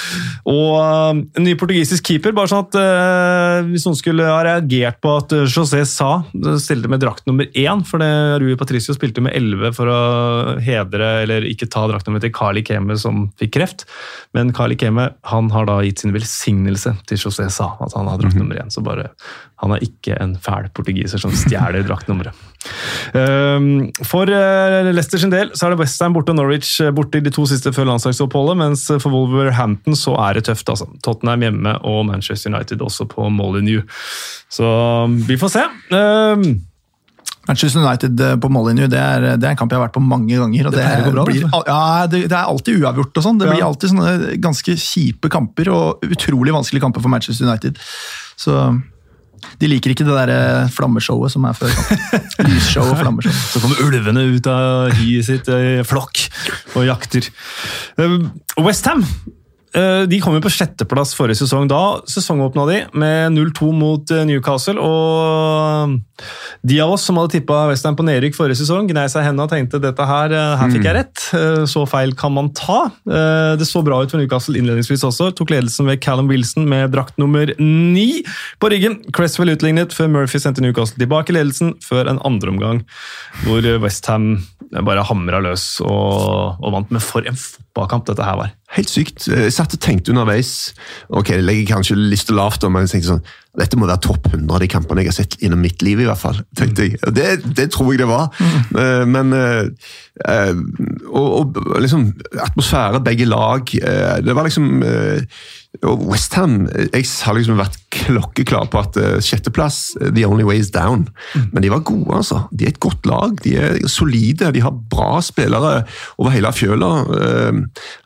Og 0.51 1.23
en 1.23 1.45
ny 1.45 1.55
portugisisk 1.59 2.09
keeper, 2.11 2.35
bare 2.35 2.51
sånn 2.51 2.67
at 2.67 3.69
hvis 3.69 3.87
noen 3.87 3.99
skulle 3.99 4.27
ha 4.27 4.41
reagert 4.43 4.99
på 5.03 5.15
at 5.21 5.35
José 5.47 5.83
Sa 5.87 6.23
stilte 6.59 6.89
med 6.91 7.03
drakt 7.03 7.27
nummer 7.29 7.47
én, 7.47 7.83
for 7.87 8.01
det 8.01 8.11
Rui 8.41 8.57
Patricio 8.59 8.95
spilte 8.95 9.23
med 9.23 9.35
elleve 9.37 9.71
for 9.75 9.89
å 9.91 10.01
hedre, 10.63 11.13
eller 11.23 11.47
ikke 11.47 11.69
ta 11.71 11.85
drakt 11.91 12.09
nummer 12.09 12.23
til 12.23 12.33
Carli 12.35 12.63
Keme 12.65 12.97
som 12.99 13.27
fikk 13.39 13.55
kreft, 13.55 13.87
men 14.35 14.51
Carli 14.55 14.77
Keme 14.79 15.11
han 15.31 15.51
har 15.53 15.67
da 15.69 15.79
gitt 15.85 16.03
sin 16.03 16.15
velsignelse 16.15 16.95
til 17.07 17.21
José 17.21 17.47
Sa, 17.53 17.73
at 17.83 17.95
han 17.97 18.09
har 18.09 18.19
drakt 18.19 18.32
nummer 18.39 18.59
én. 18.61 18.71
Så 18.73 18.83
bare 18.85 19.11
Han 19.63 19.71
er 19.71 19.83
ikke 19.85 20.17
en 20.19 20.35
fæl 20.35 20.67
portugiser 20.75 21.21
som 21.21 21.31
stjeler 21.31 21.85
draktnummeret. 21.87 22.35
Um, 23.13 23.91
for 24.07 24.29
uh, 24.31 24.91
Leicester 24.93 25.19
sin 25.19 25.31
del 25.33 25.51
så 25.51 25.67
er 25.67 25.73
det 25.73 25.81
Westham 25.81 26.15
borte 26.15 26.31
og 26.31 26.37
Norwich 26.39 26.77
eh, 26.83 26.93
borte 26.95 27.19
i 27.19 27.23
de 27.23 27.31
to 27.33 27.43
siste 27.49 27.73
før 27.75 27.89
landslagsoppholdet, 27.91 28.55
mens 28.59 28.85
for 29.03 29.11
Wolverhampton 29.11 29.97
så 29.99 30.15
er 30.27 30.39
det 30.39 30.45
tøft. 30.47 30.69
altså. 30.69 30.87
Tottenham 31.03 31.43
hjemme 31.43 31.77
og 31.83 32.05
Manchester 32.07 32.53
United 32.53 32.83
også 32.83 33.07
på 33.11 33.27
Molyneux. 33.29 33.83
Så 34.51 34.67
um, 35.03 35.17
vi 35.27 35.39
får 35.39 35.57
se. 35.57 35.65
Um, 35.91 36.63
Manchester 37.47 37.83
United 37.83 38.21
eh, 38.21 38.35
på 38.39 38.49
Molyneux 38.49 38.87
det 38.91 38.99
er, 38.99 39.25
det 39.35 39.47
er, 39.47 39.51
en 39.51 39.59
kamp 39.59 39.73
jeg 39.73 39.79
har 39.79 39.87
vært 39.89 39.97
på 39.97 40.03
mange 40.03 40.31
ganger. 40.31 40.69
og 40.69 40.75
Det, 40.75 40.83
det, 40.83 41.11
bra, 41.11 41.25
blir, 41.27 41.43
ja, 41.43 41.79
det, 42.07 42.21
det 42.31 42.37
er 42.37 42.51
alltid 42.51 42.79
uavgjort. 42.79 43.19
og 43.19 43.25
sånn. 43.25 43.41
Det 43.41 43.49
ja. 43.49 43.55
blir 43.55 43.65
alltid 43.67 43.91
sånne 43.91 44.37
ganske 44.43 44.75
kjipe 44.79 45.31
kamper 45.33 45.71
og 45.73 46.07
utrolig 46.07 46.55
vanskelige 46.55 46.85
kamper 46.85 47.03
for 47.03 47.11
Manchester 47.11 47.49
United. 47.49 47.81
Så 48.39 48.57
de 49.59 49.67
liker 49.67 49.91
ikke 49.91 50.05
det 50.07 50.15
der 50.15 50.31
eh, 50.33 50.71
flammeshowet 50.73 51.33
som 51.33 51.45
er 51.49 51.57
før 51.57 51.73
kampen. 51.75 52.23
Lysshow 52.53 52.87
og 52.87 52.97
flammeshow. 53.01 53.35
Så 53.51 53.61
kommer 53.63 53.83
ulvene 53.83 54.25
ut 54.31 54.49
av 54.49 54.93
hiet 54.99 55.27
sitt 55.27 55.51
i 55.51 55.79
flokk 55.87 56.25
og 56.77 56.87
jakter. 56.87 57.27
Westham 58.59 59.03
Eh, 59.03 59.39
de 59.73 60.19
kom 60.21 60.35
jo 60.37 60.41
på 60.43 60.51
sjetteplass 60.53 61.15
forrige 61.17 61.39
sesong. 61.41 61.65
Da 61.71 61.97
sesongåpna 62.09 62.65
de 62.69 62.79
med 62.99 63.33
0-2 63.33 63.71
mot 63.73 64.11
eh, 64.13 64.21
Newcastle. 64.29 64.77
og 64.77 65.95
De 66.61 66.77
av 66.83 66.93
oss 66.93 67.07
som 67.07 67.17
hadde 67.17 67.33
tippa 67.33 67.63
Western 67.71 67.97
på 67.97 68.05
nedrykk 68.05 68.37
forrige 68.37 68.61
sesong, 68.61 68.85
gnei 68.91 69.07
seg 69.09 69.23
i 69.23 69.27
hendene 69.27 69.47
og 69.47 69.53
tenkte 69.53 69.81
dette 69.81 70.07
her, 70.07 70.35
eh, 70.37 70.53
her 70.61 70.73
fikk 70.75 70.85
jeg 70.85 70.93
mm. 70.93 70.99
rett. 70.99 71.25
Så 71.73 71.85
feil 71.89 72.13
kan 72.17 72.35
man 72.35 72.51
ta. 72.53 72.85
Det 73.03 73.65
så 73.67 73.81
bra 73.85 74.01
ut 74.03 74.13
for 74.13 74.21
Newcastle 74.21 74.59
innledningsvis 74.59 75.05
også. 75.07 75.31
Tok 75.37 75.53
ledelsen 75.53 75.89
ved 75.89 76.01
Callum 76.03 76.29
Wilson 76.29 76.67
med 76.69 76.93
drakt 76.93 77.17
nummer 77.21 77.49
ni 77.59 78.23
på 78.61 78.69
ryggen. 78.73 78.99
Cresswell 79.15 79.55
utlignet 79.55 79.95
før 79.95 80.11
Murphy 80.13 80.41
sendte 80.41 80.63
Newcastle 80.63 81.01
tilbake 81.01 81.33
i 81.33 81.39
ledelsen 81.39 81.73
før 81.83 82.11
en 82.11 82.21
andreomgang 82.27 82.83
hvor 83.47 83.65
Westham 83.83 84.35
bare 84.81 85.05
hamra 85.05 85.41
løs 85.43 85.77
og, 85.85 86.59
og 86.61 86.75
vant. 86.75 86.93
Men 86.93 87.03
for 87.03 87.25
en 87.27 87.37
fotballkamp 87.37 88.07
dette 88.09 88.25
her 88.25 88.39
var! 88.39 88.53
Helt 88.73 88.89
sykt. 88.89 89.27
Jeg 89.29 89.53
satt 89.53 89.75
og 89.75 89.81
tenkte 89.83 90.13
underveis 90.13 90.73
ok, 91.13 91.35
det 91.35 91.45
legger 91.45 91.75
kanskje 91.75 91.97
lista 91.99 92.35
lavt, 92.35 92.65
men 92.69 92.87
jeg 92.87 92.95
tenkte 92.95 93.11
sånn, 93.13 93.25
dette 93.59 93.77
må 93.77 93.85
være 93.85 94.01
topp 94.01 94.31
100 94.31 94.49
av 94.49 94.61
de 94.63 94.69
kampene 94.71 95.03
jeg 95.03 95.11
har 95.11 95.17
sett 95.19 95.35
gjennom 95.41 95.61
mitt 95.61 95.83
liv. 95.85 95.99
i 96.01 96.07
hvert 96.09 96.21
fall, 96.21 96.39
tenkte 96.57 96.87
jeg. 96.87 96.97
Det, 97.13 97.27
det 97.53 97.67
tror 97.73 97.91
jeg 97.93 98.01
det 98.01 98.09
var. 98.09 98.31
Mm. 98.41 99.11
Men 99.13 99.35
uh, 99.37 99.67
og, 101.11 101.27
og, 101.37 101.59
liksom 101.83 102.07
atmosfære, 102.41 103.01
begge 103.01 103.25
lag 103.25 103.65
Det 103.65 104.35
var 104.37 104.45
liksom 104.45 104.67
og 104.83 105.89
og 105.89 106.03
Westham 106.05 106.67
Jeg 106.93 107.07
har 107.25 107.33
liksom 107.33 107.57
vært 107.57 107.79
klokkeklar 107.93 108.67
på 108.69 108.81
at 108.83 108.97
sjetteplass, 109.25 109.95
the 110.01 110.25
only 110.25 110.45
way 110.45 110.59
is 110.61 110.69
down. 110.73 111.07
Mm. 111.33 111.47
Men 111.53 111.65
de 111.65 111.71
var 111.73 111.81
gode, 111.85 112.13
altså. 112.13 112.43
De 112.53 112.65
er 112.65 112.73
et 112.73 112.79
godt 112.83 113.05
lag. 113.09 113.33
De 113.43 113.55
er 113.57 113.79
solide. 113.89 114.51
De 114.53 114.61
har 114.61 114.73
bra 114.91 115.17
spillere 115.25 115.83
over 116.17 116.33
hele 116.33 116.51
fjøla. 116.53 116.91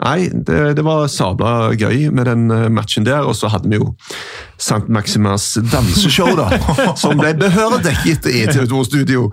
Nei, 0.04 0.18
det, 0.32 0.57
det, 0.78 0.84
var 0.86 1.08
sabla 1.12 1.74
gøy 1.78 2.08
med 2.14 2.30
den 2.30 2.48
matchen 2.74 3.06
der. 3.08 3.28
Og 3.28 3.36
så 3.38 3.52
hadde 3.52 3.70
vi 3.72 3.80
jo 3.80 3.94
St. 4.58 4.88
Maximas 4.90 5.58
danseshow, 5.72 6.34
da. 6.38 6.50
som 7.02 7.18
ble 7.20 7.34
behørig 7.38 7.84
dekket 7.86 8.30
i 8.32 8.46
TV2 8.50 8.86
Studio. 8.90 9.28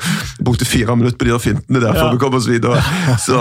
Brukte 0.44 0.68
fire 0.68 0.96
minutter 0.96 1.18
på 1.20 1.28
de 1.28 1.34
der 1.34 1.42
fintene 1.42 1.80
der 1.80 1.96
før 1.96 2.06
ja. 2.08 2.12
vi 2.12 2.22
kom 2.22 2.36
oss 2.40 2.50
videre. 2.50 2.82
Så, 3.22 3.38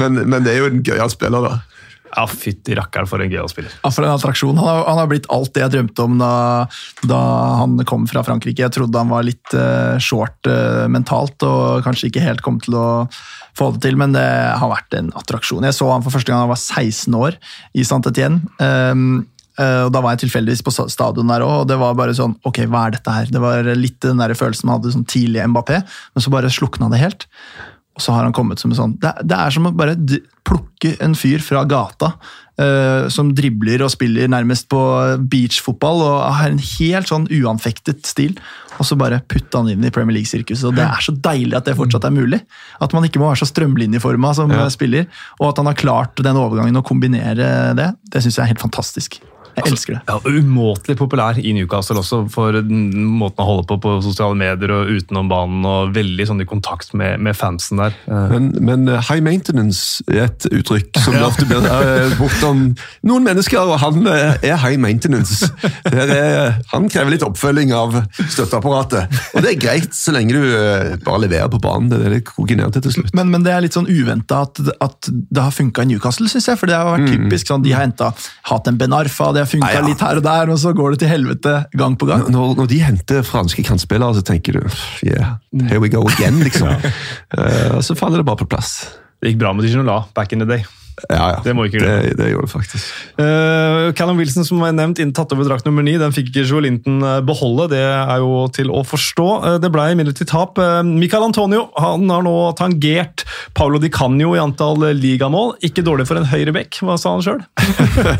men, 0.00 0.24
men 0.28 0.44
det 0.44 0.54
er 0.54 0.64
jo 0.64 0.72
en 0.72 0.82
gøyal 0.84 1.12
spiller, 1.12 1.48
da. 1.48 1.73
Ja, 2.14 2.24
fytti 2.30 2.76
rakkeren 2.78 3.08
for 3.10 3.22
en 3.22 3.32
gøyal 3.32 3.48
spiller. 3.50 3.72
Ja, 3.82 3.90
for 3.90 4.06
en 4.06 4.14
attraksjon. 4.14 4.58
Han 4.60 4.68
har, 4.68 4.82
han 4.86 5.00
har, 5.00 5.10
blitt 5.10 5.26
alt 5.34 5.50
det 5.56 5.64
jeg 5.64 5.74
drømte 5.74 6.06
om 6.06 6.16
da, 6.20 6.34
da, 7.10 7.20
han 7.60 7.76
kom 7.90 8.06
fra 8.10 8.22
Frankrike. 8.26 8.62
Jeg 8.62 8.74
trodde 8.76 9.00
han 9.00 9.10
var 9.10 9.26
litt 9.26 9.56
uh, 9.58 9.98
short 10.02 10.50
uh, 10.50 10.86
mentalt 10.90 11.42
og 11.46 11.82
kanskje 11.86 12.12
ikke 12.12 12.24
helt 12.24 12.44
kom 12.46 12.60
til 12.62 12.78
å 12.78 12.86
få 13.58 13.72
det 13.74 13.84
til, 13.86 13.98
men 13.98 14.14
det 14.14 14.24
har 14.24 14.70
vært 14.70 14.94
en 14.98 15.10
attraksjon. 15.18 15.66
Jeg 15.66 15.76
så 15.76 15.90
han 15.90 16.06
for 16.06 16.14
første 16.14 16.30
gang 16.30 16.42
da 16.42 16.46
han 16.46 16.54
var 16.54 16.62
16 16.62 17.18
år 17.18 17.38
i 17.74 17.86
Saint 17.86 18.10
Etienne. 18.10 18.42
Um, 18.62 19.24
og 19.54 19.92
Da 19.94 20.00
var 20.02 20.16
jeg 20.16 20.24
tilfeldigvis 20.24 20.64
på 20.66 20.72
stadion 20.74 21.28
der 21.30 21.44
òg, 21.46 21.60
og 21.60 21.68
det 21.70 21.76
var 21.78 21.92
bare 21.94 22.10
sånn 22.18 22.32
Ok, 22.42 22.64
hva 22.66 22.88
er 22.88 22.96
dette 22.96 23.12
her? 23.14 23.28
Det 23.30 23.38
var 23.38 23.68
litt 23.78 24.00
den 24.02 24.18
der 24.18 24.34
følelsen 24.34 24.66
man 24.66 24.80
hadde 24.80 24.90
sånn 24.96 25.06
tidlig 25.06 25.44
Mbappé, 25.46 25.78
men 25.78 26.24
så 26.24 26.32
bare 26.34 26.50
slukna 26.50 26.88
det 26.90 26.98
helt. 26.98 27.28
Og 27.94 28.02
så 28.02 28.14
har 28.14 28.26
han 28.26 28.34
kommet 28.34 28.58
som 28.58 28.72
en 28.72 28.78
sånn 28.78 28.96
Det, 28.98 29.12
det 29.22 29.36
er 29.38 29.54
som 29.54 29.68
å 29.68 29.74
bare 29.74 29.94
plukke 30.44 30.96
en 31.04 31.14
fyr 31.16 31.40
fra 31.40 31.62
gata 31.68 32.10
uh, 32.60 33.06
som 33.12 33.30
dribler 33.36 33.84
og 33.84 33.92
spiller 33.94 34.28
nærmest 34.28 34.66
på 34.72 34.80
beachfotball 35.30 36.02
og 36.04 36.18
har 36.40 36.52
en 36.52 36.60
helt 36.60 37.08
sånn 37.08 37.24
uanfektet 37.32 38.04
stil, 38.04 38.34
og 38.76 38.84
så 38.84 38.98
bare 39.00 39.22
putte 39.30 39.56
han 39.56 39.70
inn 39.72 39.86
i 39.86 39.92
Premier 39.94 40.18
League-sirkuset. 40.18 40.66
og 40.68 40.76
Det 40.76 40.84
er 40.84 41.06
så 41.06 41.14
deilig 41.16 41.56
at 41.56 41.70
det 41.70 41.78
fortsatt 41.78 42.04
er 42.04 42.12
mulig. 42.14 42.42
At 42.84 42.92
man 42.92 43.06
ikke 43.08 43.22
må 43.22 43.30
være 43.30 43.44
så 43.44 43.48
strømlinjeforma 43.48 44.34
som 44.36 44.52
ja. 44.52 44.66
spiller, 44.74 45.08
og 45.38 45.52
at 45.52 45.62
han 45.62 45.70
har 45.70 45.80
klart 45.80 46.24
den 46.26 46.40
overgangen 46.40 46.82
å 46.82 46.84
kombinere 46.84 47.72
det, 47.78 47.92
det 48.12 48.24
syns 48.24 48.40
jeg 48.40 48.44
er 48.44 48.52
helt 48.52 48.66
fantastisk. 48.66 49.22
Jeg 49.54 49.64
altså, 49.64 49.74
elsker 49.74 49.96
det. 49.96 50.02
Ja, 50.08 50.18
Umåtelig 50.24 50.96
populær 50.98 51.40
i 51.40 51.54
Newcastle 51.56 52.00
også, 52.00 52.22
for 52.32 52.60
måten 52.64 53.42
å 53.42 53.48
holde 53.48 53.66
på 53.70 53.78
på 53.82 53.96
sosiale 54.04 54.36
medier 54.38 54.72
og 54.74 54.92
utenom 54.94 55.30
banen. 55.30 55.64
og 55.68 55.94
Veldig 55.96 56.28
sånn 56.30 56.44
i 56.44 56.48
kontakt 56.48 56.94
med, 56.96 57.20
med 57.24 57.36
fansen 57.38 57.82
der. 57.82 57.96
Eh. 58.08 58.30
Men, 58.34 58.50
men, 58.60 58.86
eh, 58.88 59.02
high 59.10 59.24
maintenance 59.24 60.04
er 60.10 60.28
et 60.28 60.48
uttrykk 60.50 61.02
som 61.02 61.16
ja. 61.18 61.26
ofte 61.28 61.48
blir 61.50 61.64
uh, 61.64 62.14
brukt 62.18 62.46
om 62.46 62.64
noen 63.06 63.26
mennesker, 63.26 63.60
og 63.62 63.80
han 63.82 64.06
er 64.08 64.58
high 64.62 64.80
maintenance. 64.80 65.50
Er, 65.90 66.60
han 66.70 66.88
krever 66.92 67.14
litt 67.14 67.26
oppfølging 67.26 67.74
av 67.76 67.96
støtteapparatet. 68.22 69.20
Og 69.34 69.44
det 69.44 69.54
er 69.54 69.60
greit, 69.60 69.92
så 69.96 70.14
lenge 70.14 70.36
du 70.36 70.98
bare 71.04 71.24
leverer 71.26 71.50
på 71.52 71.62
banen. 71.62 71.90
Det 71.92 72.00
er 72.00 72.16
det 72.16 72.24
koker 72.28 72.58
ned 72.58 72.74
til 72.74 72.84
til 72.84 72.96
slutt. 72.98 73.14
Men, 73.16 73.30
men, 73.32 73.44
det 73.44 73.52
er 73.54 73.64
litt 73.64 73.76
sånn 73.76 73.88
uventa 73.90 74.44
at, 74.46 74.60
at, 74.84 75.10
det 75.10 75.42
har 75.42 75.54
funka 75.54 75.84
i 75.84 75.90
Newcastle, 75.92 76.28
syns 76.30 76.48
jeg. 76.50 76.60
For 76.60 76.70
det 76.70 76.76
har 76.78 76.88
vært 76.88 77.06
mm. 77.06 77.12
typisk 77.14 77.50
sånn, 77.50 77.64
De 77.64 77.74
har 77.74 77.84
henta 77.86 78.10
hatt 78.50 78.70
en 78.70 78.78
Ben 78.80 78.94
Arfa, 78.96 79.30
det 79.36 79.43
funka 79.50 79.70
ja, 79.72 79.80
ja. 79.80 79.86
litt 79.86 80.04
her 80.04 80.20
og 80.20 80.26
der, 80.26 80.52
og 80.54 80.60
så 80.60 80.74
går 80.76 80.94
det 80.94 81.02
til 81.04 81.12
helvete 81.12 81.56
gang 81.78 81.96
på 82.00 82.08
gang. 82.10 82.26
Når, 82.32 82.54
når 82.60 82.70
de 82.70 82.80
henter 82.84 83.26
franske 83.26 83.64
kantspillere, 83.66 84.16
så 84.18 84.24
tenker 84.26 84.58
du 84.58 84.62
yeah, 85.06 85.36
here 85.68 85.82
we 85.82 85.92
go 85.92 86.04
again, 86.16 86.40
liksom. 86.44 86.70
uh, 87.38 87.80
så 87.84 87.96
faller 87.98 88.22
det 88.22 88.28
bare 88.28 88.42
på 88.44 88.50
plass. 88.50 88.76
Det 89.20 89.32
gikk 89.32 89.42
bra 89.44 89.54
med 89.56 89.66
Dijonola 89.66 90.04
back 90.16 90.34
in 90.36 90.44
the 90.44 90.48
day. 90.48 90.64
Ja, 91.08 91.24
ja. 91.34 91.38
Det 91.42 91.52
må 91.56 91.66
ikke 91.66 91.80
glemme. 91.82 92.02
Det, 92.06 92.14
det 92.20 92.28
gjorde 92.30 92.46
det 92.46 92.52
faktisk. 92.52 92.90
Uh, 93.18 93.90
Callum 93.98 94.20
Wilson, 94.20 94.46
som 94.46 94.60
var 94.62 94.74
nevnt, 94.76 95.00
tatt 95.16 95.32
over 95.34 95.46
drakt 95.48 95.66
nummer 95.66 95.84
ni, 95.84 95.96
den 96.00 96.14
fikk 96.14 96.30
ikke 96.30 96.44
Joe 96.46 96.62
Linton 96.64 97.02
eh, 97.02 97.18
beholde. 97.26 97.66
Det 97.74 97.82
er 97.82 98.22
jo 98.22 98.44
til 98.54 98.70
å 98.70 98.84
forstå. 98.86 99.26
Uh, 99.42 99.56
det 99.62 99.70
ble 99.74 99.88
imidlertid 99.92 100.30
tap. 100.30 100.58
Uh, 100.60 100.82
Michael 100.86 101.26
Antonio 101.28 101.66
han 101.80 102.06
har 102.10 102.22
nå 102.24 102.34
tangert 102.58 103.24
Paulo 103.58 103.80
Di 103.82 103.90
Canio 103.92 104.34
i 104.38 104.42
antall 104.42 104.86
ligamål. 105.00 105.56
Ikke 105.66 105.84
dårlig 105.86 106.06
for 106.10 106.20
en 106.20 106.28
høyrebekk, 106.30 106.78
hva 106.86 106.96
sa 107.00 107.16
han 107.16 107.26
sjøl? 107.26 107.42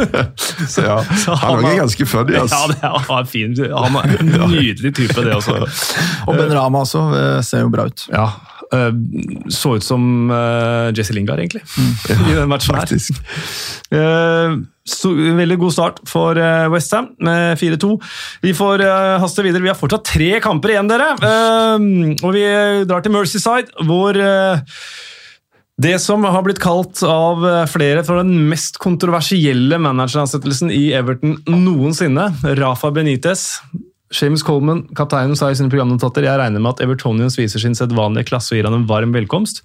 ja, 0.88 0.98
han 1.44 1.68
er 1.70 1.78
ganske 1.84 2.08
funny, 2.10 2.36
altså. 2.42 2.74
Ja, 2.82 2.94
det 2.98 3.20
er 3.20 3.30
fin. 3.30 3.54
Han 3.70 4.00
er 4.02 4.18
en 4.18 4.34
nydelig 4.56 4.94
type, 4.98 5.20
det 5.22 5.38
også. 5.38 5.62
Og 6.26 6.34
Ben 6.34 6.52
Rama 6.54 6.82
også 6.82 7.06
ser 7.46 7.64
jo 7.64 7.72
bra 7.72 7.86
ut. 7.90 8.08
Ja, 8.10 8.28
så 9.52 9.74
ut 9.76 9.84
som 9.84 10.30
uh, 10.30 10.90
Jesse 10.96 11.14
Lingard, 11.16 11.40
egentlig, 11.42 11.62
mm. 11.76 11.92
i 12.30 12.36
den 12.36 12.50
matchen 12.50 12.78
her. 12.78 12.92
Uh, 13.94 14.58
så, 14.84 15.12
veldig 15.14 15.56
god 15.62 15.72
start 15.72 16.02
for 16.08 16.38
Westham 16.72 17.14
med 17.24 17.56
4-2. 17.60 17.94
Vi 18.44 18.52
får 18.56 18.84
haste 19.22 19.44
videre. 19.46 19.64
Vi 19.64 19.70
har 19.72 19.78
fortsatt 19.78 20.04
tre 20.10 20.28
kamper 20.44 20.74
igjen, 20.74 20.90
dere. 20.90 21.14
og 22.20 22.34
vi 22.36 22.44
drar 22.84 23.00
til 23.00 23.14
Mercyside, 23.14 23.72
hvor 23.88 24.18
det 25.80 25.94
som 26.04 26.28
har 26.28 26.44
blitt 26.44 26.60
kalt 26.60 27.00
av 27.08 27.48
flere 27.72 28.04
for 28.04 28.20
den 28.20 28.44
mest 28.50 28.76
kontroversielle 28.82 29.80
manageransettelsen 29.80 30.68
i 30.68 30.90
Everton 31.00 31.38
noensinne, 31.48 32.28
Rafa 32.60 32.92
Benitez, 32.92 33.48
Shames 34.14 34.44
Coleman, 34.46 34.84
kapteinen, 34.94 35.34
sa 35.38 35.50
i 35.50 35.58
sine 35.58 35.72
programnotater 35.72 36.26
jeg 36.26 36.38
regner 36.38 36.62
med 36.62 36.76
at 36.76 36.84
Evertonians 36.84 37.38
viser 37.38 37.62
sin 37.62 37.74
sedvanlige 37.74 38.28
klasse 38.30 38.54
og 38.54 38.60
gir 38.60 38.68
han 38.68 38.76
en 38.78 38.86
varm 38.90 39.14
velkomst. 39.16 39.64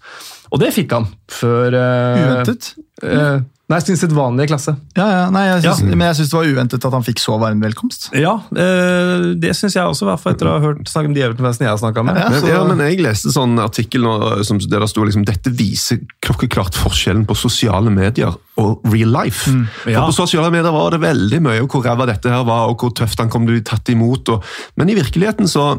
Og 0.49 0.61
det 0.63 0.71
fikk 0.73 0.95
han 0.97 1.05
før 1.29 1.77
uh, 1.77 2.23
Uventet? 2.23 2.71
Uh, 3.03 3.45
nei, 3.69 3.79
sin 3.85 3.97
sedvanlige 3.99 4.49
klasse. 4.51 4.73
Ja, 4.97 5.05
ja, 5.07 5.23
nei, 5.33 5.45
jeg 5.47 5.61
synes, 5.63 5.81
ja. 5.83 5.95
Men 5.95 6.07
jeg 6.09 6.17
syns 6.19 6.31
det 6.31 6.37
var 6.37 6.49
uventet 6.49 6.87
at 6.89 6.95
han 6.97 7.05
fikk 7.05 7.21
så 7.21 7.37
varm 7.41 7.61
velkomst. 7.63 8.09
Ja, 8.17 8.35
eh, 8.51 9.27
det 9.39 9.53
syns 9.57 9.77
jeg 9.77 9.85
også, 9.85 10.07
hvert 10.09 10.23
fall 10.23 10.35
etter 10.35 10.49
å 10.49 10.55
ha 10.55 10.63
hørt 10.63 10.89
snakke 10.89 11.11
om 11.11 11.17
de 11.17 11.23
Everton-fansene 11.27 11.67
jeg 11.67 11.73
har 11.75 11.81
snakka 11.81 12.05
med. 12.07 12.19
Ja, 12.19 12.29
men, 12.33 12.49
ja, 12.49 12.61
men, 12.71 12.83
jeg 12.87 13.03
leste 13.05 13.33
sånn 13.33 13.55
artikkel 13.61 14.07
som, 14.47 14.61
der 14.65 14.85
det 14.85 14.89
sto 14.91 15.05
liksom, 15.05 15.27
dette 15.29 15.53
viser 15.53 16.01
klokkeklart 16.25 16.77
forskjellen 16.79 17.27
på 17.29 17.37
sosiale 17.37 17.93
medier 17.93 18.33
og 18.59 18.89
real 18.91 19.13
life. 19.13 19.51
Mm, 19.51 19.67
ja. 19.85 20.01
For 20.01 20.09
På 20.09 20.17
sosiale 20.23 20.51
medier 20.53 20.73
var 20.75 20.95
det 20.95 21.03
veldig 21.03 21.43
mye 21.45 21.63
om 21.63 21.69
hvor 21.71 21.85
ræva 21.85 22.09
dette 22.09 22.33
her 22.33 22.43
var, 22.47 22.71
og 22.71 22.81
hvor 22.81 22.95
tøft 22.97 23.21
han 23.21 23.31
kom 23.31 23.45
til 23.45 23.55
å 23.55 23.59
bli 23.59 23.67
tatt 23.69 23.93
imot. 23.93 24.33
Og, 24.33 24.51
men 24.81 24.91
i 24.91 24.97
virkeligheten 24.97 25.49
så 25.49 25.71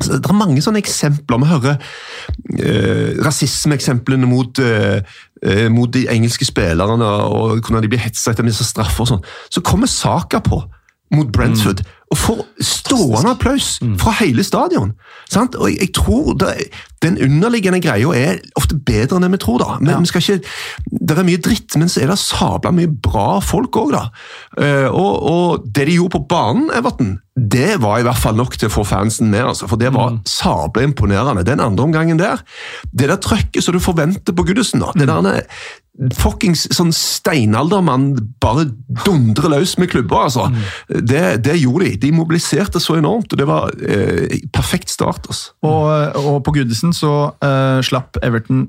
så 0.00 0.16
det 0.16 0.30
er 0.30 0.36
mange 0.36 0.62
sånne 0.64 0.80
eksempler. 0.80 1.40
Vi 1.42 1.50
hører 1.50 1.76
eh, 2.58 3.20
rasismeeksemplene 3.24 4.28
mot, 4.28 4.58
eh, 4.64 5.00
eh, 5.44 5.66
mot 5.72 5.92
de 5.92 6.06
engelske 6.12 6.48
spillerne 6.48 7.06
og 7.06 7.60
hvordan 7.60 7.84
de 7.84 7.92
blir 7.92 8.02
hetsa 8.02 8.32
etter 8.32 8.46
disse 8.46 8.64
straffer. 8.64 9.04
og 9.04 9.10
sånn. 9.14 9.24
Så 9.52 9.64
kommer 9.64 9.90
Saka 9.90 10.40
på 10.44 10.62
mot 11.14 11.32
Brentford. 11.32 11.80
Mm. 11.80 11.96
Og 12.10 12.18
får 12.18 12.38
stående 12.66 13.30
applaus 13.30 13.76
mm. 13.82 13.94
fra 13.98 14.12
hele 14.18 14.42
stadion. 14.46 14.92
Sant? 15.30 15.54
Og 15.54 15.70
jeg, 15.70 15.92
tror 15.94 16.34
det, 16.38 16.54
Den 17.02 17.18
underliggende 17.22 17.80
greia 17.80 18.10
er 18.18 18.40
ofte 18.58 18.74
bedre 18.74 19.16
enn 19.16 19.26
det 19.26 19.30
vi 19.36 19.40
tror. 19.44 19.60
da. 19.62 19.76
Men 19.78 19.92
ja. 19.94 20.00
vi 20.02 20.10
skal 20.10 20.24
ikke, 20.24 20.50
Det 20.90 21.18
er 21.18 21.26
mye 21.28 21.42
dritt, 21.42 21.76
men 21.78 21.88
så 21.88 22.02
er 22.02 22.10
det 22.10 22.18
sabla 22.18 22.72
mye 22.74 22.90
bra 22.90 23.38
folk 23.44 23.78
òg, 23.78 23.94
da. 23.94 24.04
Uh, 24.58 24.88
og, 24.90 25.12
og, 25.30 25.68
det 25.70 25.86
de 25.86 25.98
gjorde 26.00 26.18
på 26.18 26.24
banen, 26.34 26.70
Everton, 26.74 27.18
det 27.38 27.78
var 27.80 28.00
i 28.00 28.04
hvert 28.04 28.20
fall 28.20 28.34
nok 28.36 28.58
til 28.58 28.68
å 28.68 28.74
få 28.74 28.84
fansen 28.84 29.30
med. 29.30 29.44
altså, 29.52 29.70
For 29.70 29.80
det 29.80 29.94
var 29.94 30.16
mm. 30.16 30.24
sabla 30.28 30.82
imponerende. 30.86 31.46
Den 31.46 31.62
andre 31.62 31.86
omgangen 31.86 32.18
der, 32.18 32.42
det 32.90 33.08
der 33.08 33.22
trøkket 33.22 33.64
som 33.64 33.78
du 33.78 33.82
forventer 33.82 34.34
på 34.34 34.46
Goodison, 34.50 34.82
da, 34.82 34.90
det 34.98 35.06
mm. 35.06 35.30
der 35.30 35.46
fuckings 36.16 36.64
sånn 36.72 36.92
steinaldermann 36.96 38.12
bare 38.40 38.66
dundrer 39.04 39.52
løs 39.52 39.76
med 39.80 39.90
klubber, 39.92 40.26
altså. 40.28 40.46
Mm. 40.48 40.60
Det, 41.04 41.24
det, 41.44 41.56
gjorde 41.60 41.88
de. 41.90 41.96
De 42.06 42.12
mobiliserte 42.16 42.80
så 42.80 42.96
enormt, 43.00 43.32
og 43.32 43.40
det 43.40 43.48
var 43.48 43.74
eh, 43.84 44.40
perfekt 44.54 44.92
start. 44.92 45.28
altså. 45.28 45.52
Og, 45.66 46.20
og 46.22 46.40
på 46.46 46.56
Gudesen 46.56 46.96
så 46.96 47.14
eh, 47.44 47.80
slapp 47.86 48.20
Everton 48.24 48.68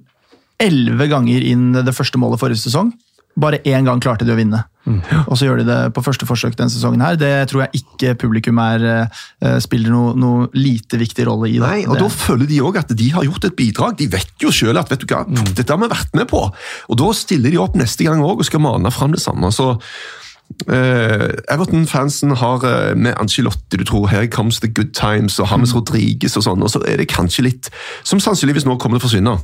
elleve 0.62 1.08
ganger 1.10 1.42
inn 1.46 1.72
det 1.74 1.96
første 1.98 2.20
målet 2.22 2.42
forrige 2.42 2.62
sesong. 2.66 2.92
Bare 3.40 3.62
én 3.64 3.88
gang 3.88 4.02
klarte 4.04 4.28
de 4.28 4.34
å 4.34 4.38
vinne. 4.40 4.64
Mm. 4.86 4.98
Og 5.30 5.38
så 5.38 5.46
gjør 5.46 5.62
de 5.62 5.66
det 5.68 5.78
på 5.94 6.02
første 6.04 6.26
forsøk 6.26 6.56
denne 6.58 6.74
sesongen. 6.74 7.04
her. 7.06 7.16
Det 7.16 7.50
tror 7.52 7.66
jeg 7.66 7.84
ikke 7.84 8.16
publikum 8.26 8.60
er, 8.60 8.86
uh, 9.44 9.58
spiller 9.62 9.94
noe, 9.94 10.16
noe, 10.18 10.48
lite 10.58 10.98
viktig 11.00 11.28
rolle 11.28 11.52
i. 11.52 11.60
Det. 11.60 11.68
Nei, 11.68 11.84
og 11.86 12.00
Da 12.02 12.10
føler 12.10 12.50
de 12.50 12.62
òg 12.62 12.82
at 12.82 12.96
de 12.98 13.12
har 13.14 13.28
gjort 13.28 13.46
et 13.46 13.56
bidrag. 13.56 13.98
De 13.98 14.10
vet 14.12 14.34
jo 14.42 14.52
sjøl 14.52 14.80
at 14.82 14.90
vet 14.92 15.04
du 15.04 15.08
hva, 15.12 15.24
mm. 15.28 15.54
dette 15.54 15.70
har 15.72 15.80
vi 15.82 15.92
vært 15.92 16.18
med 16.18 16.28
på. 16.32 16.48
Og 16.90 16.98
Da 16.98 17.12
stiller 17.18 17.54
de 17.54 17.62
opp 17.62 17.78
neste 17.80 18.08
gang 18.08 18.24
òg 18.26 18.42
og 18.42 18.50
skal 18.50 18.64
mane 18.64 18.92
fram 18.92 19.14
det 19.16 19.24
samme. 19.24 19.52
så 19.52 19.78
Uh, 20.68 21.32
Everton-fansen 21.48 22.36
har 22.36 22.60
uh, 22.66 22.98
med 22.98 23.16
Angelotti 23.18 23.78
du 23.80 23.86
tror 23.88 24.10
Here 24.12 24.28
comes 24.28 24.60
the 24.60 24.68
good 24.68 24.92
times 24.94 25.40
og 25.40 25.48
James 25.48 25.72
mm. 25.72 25.78
Rodriguez 25.78 26.36
og 26.36 26.44
sånn, 26.44 26.62
og 26.62 26.70
så 26.70 26.82
er 26.84 27.00
det 27.00 27.08
kanskje 27.08 27.46
litt 27.48 27.70
som 28.04 28.20
sannsynligvis 28.20 28.68
nå 28.68 28.76
kommer 28.76 29.00
til 29.00 29.06
å 29.06 29.08
forsvinne. 29.08 29.38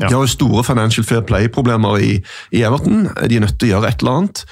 Ja. 0.00 0.08
De 0.08 0.14
har 0.14 0.24
jo 0.24 0.32
store 0.32 0.64
financial 0.64 1.04
fair 1.04 1.20
play-problemer 1.28 2.00
i, 2.00 2.12
i, 2.56 2.62
Everton. 2.64 3.04
De 3.28 3.36
er 3.36 3.44
nødt 3.44 3.58
til 3.60 3.68
å 3.68 3.72
gjøre 3.74 3.90
et 3.90 4.00
eller 4.00 4.16
annet. 4.16 4.42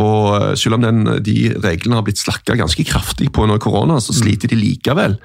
Og 0.00 0.30
eh, 0.38 0.54
Selv 0.60 0.78
om 0.78 0.86
den, 0.86 1.04
de 1.26 1.36
reglene 1.60 1.98
har 1.98 2.06
blitt 2.06 2.22
slakka 2.22 2.56
ganske 2.56 2.86
kraftig 2.88 3.28
på 3.34 3.44
under 3.44 3.60
korona, 3.60 4.00
så 4.00 4.14
mm. 4.14 4.18
sliter 4.22 4.52
de 4.52 4.58
likevel. 4.58 5.18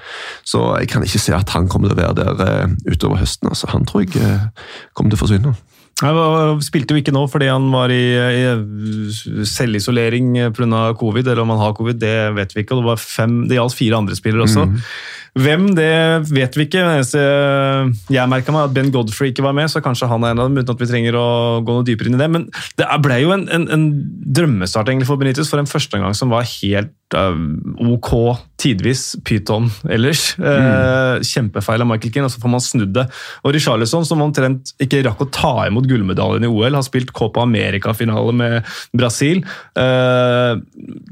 Så 0.43 0.65
jeg 0.82 0.91
kan 0.91 1.05
ikke 1.05 1.23
se 1.23 1.36
at 1.36 1.55
han 1.55 1.71
kommer 1.71 1.91
til 1.91 1.97
å 1.97 2.01
være 2.01 2.19
der 2.19 2.43
uh, 2.67 2.77
utover 2.91 3.21
høsten. 3.23 3.51
Altså, 3.53 3.71
han 3.71 3.88
tror 3.88 4.03
jeg 4.03 4.19
uh, 4.19 4.49
kommer 4.93 5.13
til 5.13 5.19
å 5.19 5.23
forsvinne. 5.23 5.55
Han 5.99 6.61
spilte 6.63 6.95
jo 6.95 7.01
ikke 7.01 7.11
nå 7.11 7.25
fordi 7.27 7.49
han 7.51 7.65
var 7.73 7.91
i, 7.91 8.03
i 8.15 9.45
selvisolering 9.47 10.32
pga. 10.55 10.84
covid, 10.99 11.27
eller 11.27 11.43
om 11.43 11.51
han 11.55 11.59
har 11.59 11.75
covid, 11.75 11.99
det 11.99 12.17
vet 12.38 12.55
vi 12.55 12.63
ikke. 12.63 12.75
og 12.75 12.84
Det, 12.84 12.89
var 12.91 13.01
fem, 13.03 13.41
det 13.49 13.59
gjaldt 13.59 13.75
fire 13.80 13.99
andre 13.99 14.15
spillere 14.15 14.47
også. 14.47 14.67
Hvem, 15.38 15.67
det 15.77 15.89
vet 16.32 16.57
vi 16.57 16.65
ikke. 16.65 16.84
Jeg 18.09 18.32
merka 18.32 18.55
meg 18.55 18.69
at 18.69 18.75
Ben 18.75 18.91
Godfrey 18.93 19.34
ikke 19.34 19.45
var 19.45 19.55
med, 19.57 19.69
så 19.71 19.84
kanskje 19.84 20.09
han 20.09 20.25
er 20.25 20.34
en 20.34 20.41
av 20.41 20.49
dem, 20.49 20.57
uten 20.61 20.73
at 20.73 20.82
vi 20.82 20.89
trenger 20.89 21.17
å 21.19 21.27
gå 21.65 21.75
noe 21.75 21.88
dypere 21.88 22.11
inn 22.11 22.17
i 22.17 22.21
det. 22.21 22.30
Men 22.34 22.47
det 22.80 22.88
ble 23.05 23.19
jo 23.23 23.34
en, 23.36 23.45
en, 23.53 23.67
en 23.75 23.86
drømmestart 24.39 24.89
egentlig 24.89 25.09
for 25.09 25.21
Benitez, 25.21 25.51
for 25.51 25.61
en 25.61 25.69
førsteomgang 25.69 26.17
som 26.17 26.34
var 26.34 26.47
helt 26.59 26.95
ok 27.16 28.10
tidvis, 28.60 29.16
pyton 29.26 29.70
ellers. 29.89 30.34
Mm. 30.38 31.24
kjempefeil 31.26 31.82
av 31.82 31.88
Michael 31.88 32.12
Keane, 32.14 32.28
og 32.28 32.34
så 32.34 32.41
får 32.43 32.51
man 32.51 32.64
snudd 32.64 32.91
det. 32.97 33.05
Og 33.47 33.53
Richarlison, 33.55 34.05
som 34.07 34.22
omtrent 34.24 34.74
ikke 34.84 35.01
rakk 35.07 35.24
å 35.24 35.30
ta 35.32 35.53
imot 35.70 35.88
gullmedaljen 35.89 36.45
i 36.45 36.51
OL, 36.51 36.76
har 36.76 36.86
spilt 36.86 37.14
Copa 37.16 37.45
America-finale 37.45 38.36
med 38.36 38.68
Brasil. 38.95 39.41
Eh, 39.80 40.60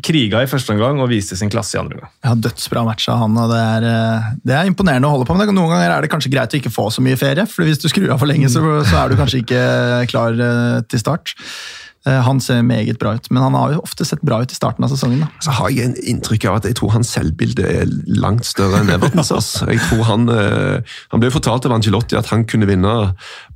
kriga 0.03 0.43
i 0.43 0.51
første 0.51 0.75
omgang 0.75 1.01
og 1.03 1.11
viste 1.11 1.39
sin 1.39 1.51
klasse 1.53 1.77
i 1.77 1.81
andre 1.81 2.01
omgang. 2.01 2.13
Ja, 2.27 2.35
Dødsbra 2.47 2.83
match 2.87 3.07
av 3.13 3.23
han, 3.23 3.39
og 3.39 3.51
det 3.53 3.63
er, 3.63 3.87
eh, 3.93 4.29
det 4.43 4.59
er 4.59 4.69
imponerende 4.69 5.09
å 5.09 5.15
holde 5.15 5.29
på 5.29 5.37
med. 5.37 5.55
Noen 5.55 5.73
ganger 5.73 5.95
er 5.95 6.01
det 6.01 6.11
kanskje 6.11 6.33
greit 6.33 6.53
å 6.53 6.59
ikke 6.59 6.73
få 6.73 6.89
så 6.91 7.03
mye 7.05 7.19
ferie, 7.19 7.47
for 7.47 7.63
hvis 7.67 7.81
du 7.81 7.87
skrur 7.87 8.11
av 8.11 8.19
for 8.19 8.29
lenge, 8.29 8.51
så, 8.51 8.61
så 8.83 9.03
er 9.03 9.09
du 9.09 9.19
kanskje 9.19 9.43
ikke 9.45 9.65
klar 10.11 10.35
eh, 10.35 10.81
til 10.91 10.99
start. 10.99 11.35
Eh, 12.07 12.21
Han 12.23 12.39
ser 12.43 12.61
meget 12.63 12.99
bra 13.01 13.13
ut, 13.17 13.27
men 13.33 13.43
han 13.43 13.55
har 13.57 13.73
jo 13.75 13.81
ofte 13.83 14.05
sett 14.07 14.21
bra 14.25 14.39
ut 14.41 14.51
i 14.53 14.55
starten 14.57 14.85
av 14.85 14.91
sesongen. 14.93 15.25
da. 15.25 15.27
Så 15.43 15.51
har 15.57 15.69
jeg 15.73 15.89
en 15.89 15.97
inntrykk 16.15 16.45
av 16.49 16.59
at 16.61 16.69
jeg 16.69 16.77
tror 16.79 16.93
hans 16.95 17.11
selvbilde 17.11 17.65
er 17.67 17.91
langt 18.07 18.47
større 18.47 18.79
enn 18.81 18.93
Evertons. 18.93 19.31
Altså. 19.35 19.67
Jeg 19.71 19.81
tror 19.89 20.03
Han 20.07 20.29
eh, 20.31 20.95
han 21.11 21.21
ble 21.23 21.31
fortalt 21.33 21.65
av 21.67 21.75
Angelotti 21.75 22.15
at 22.17 22.29
han 22.31 22.45
kunne 22.47 22.67
vinne 22.69 22.93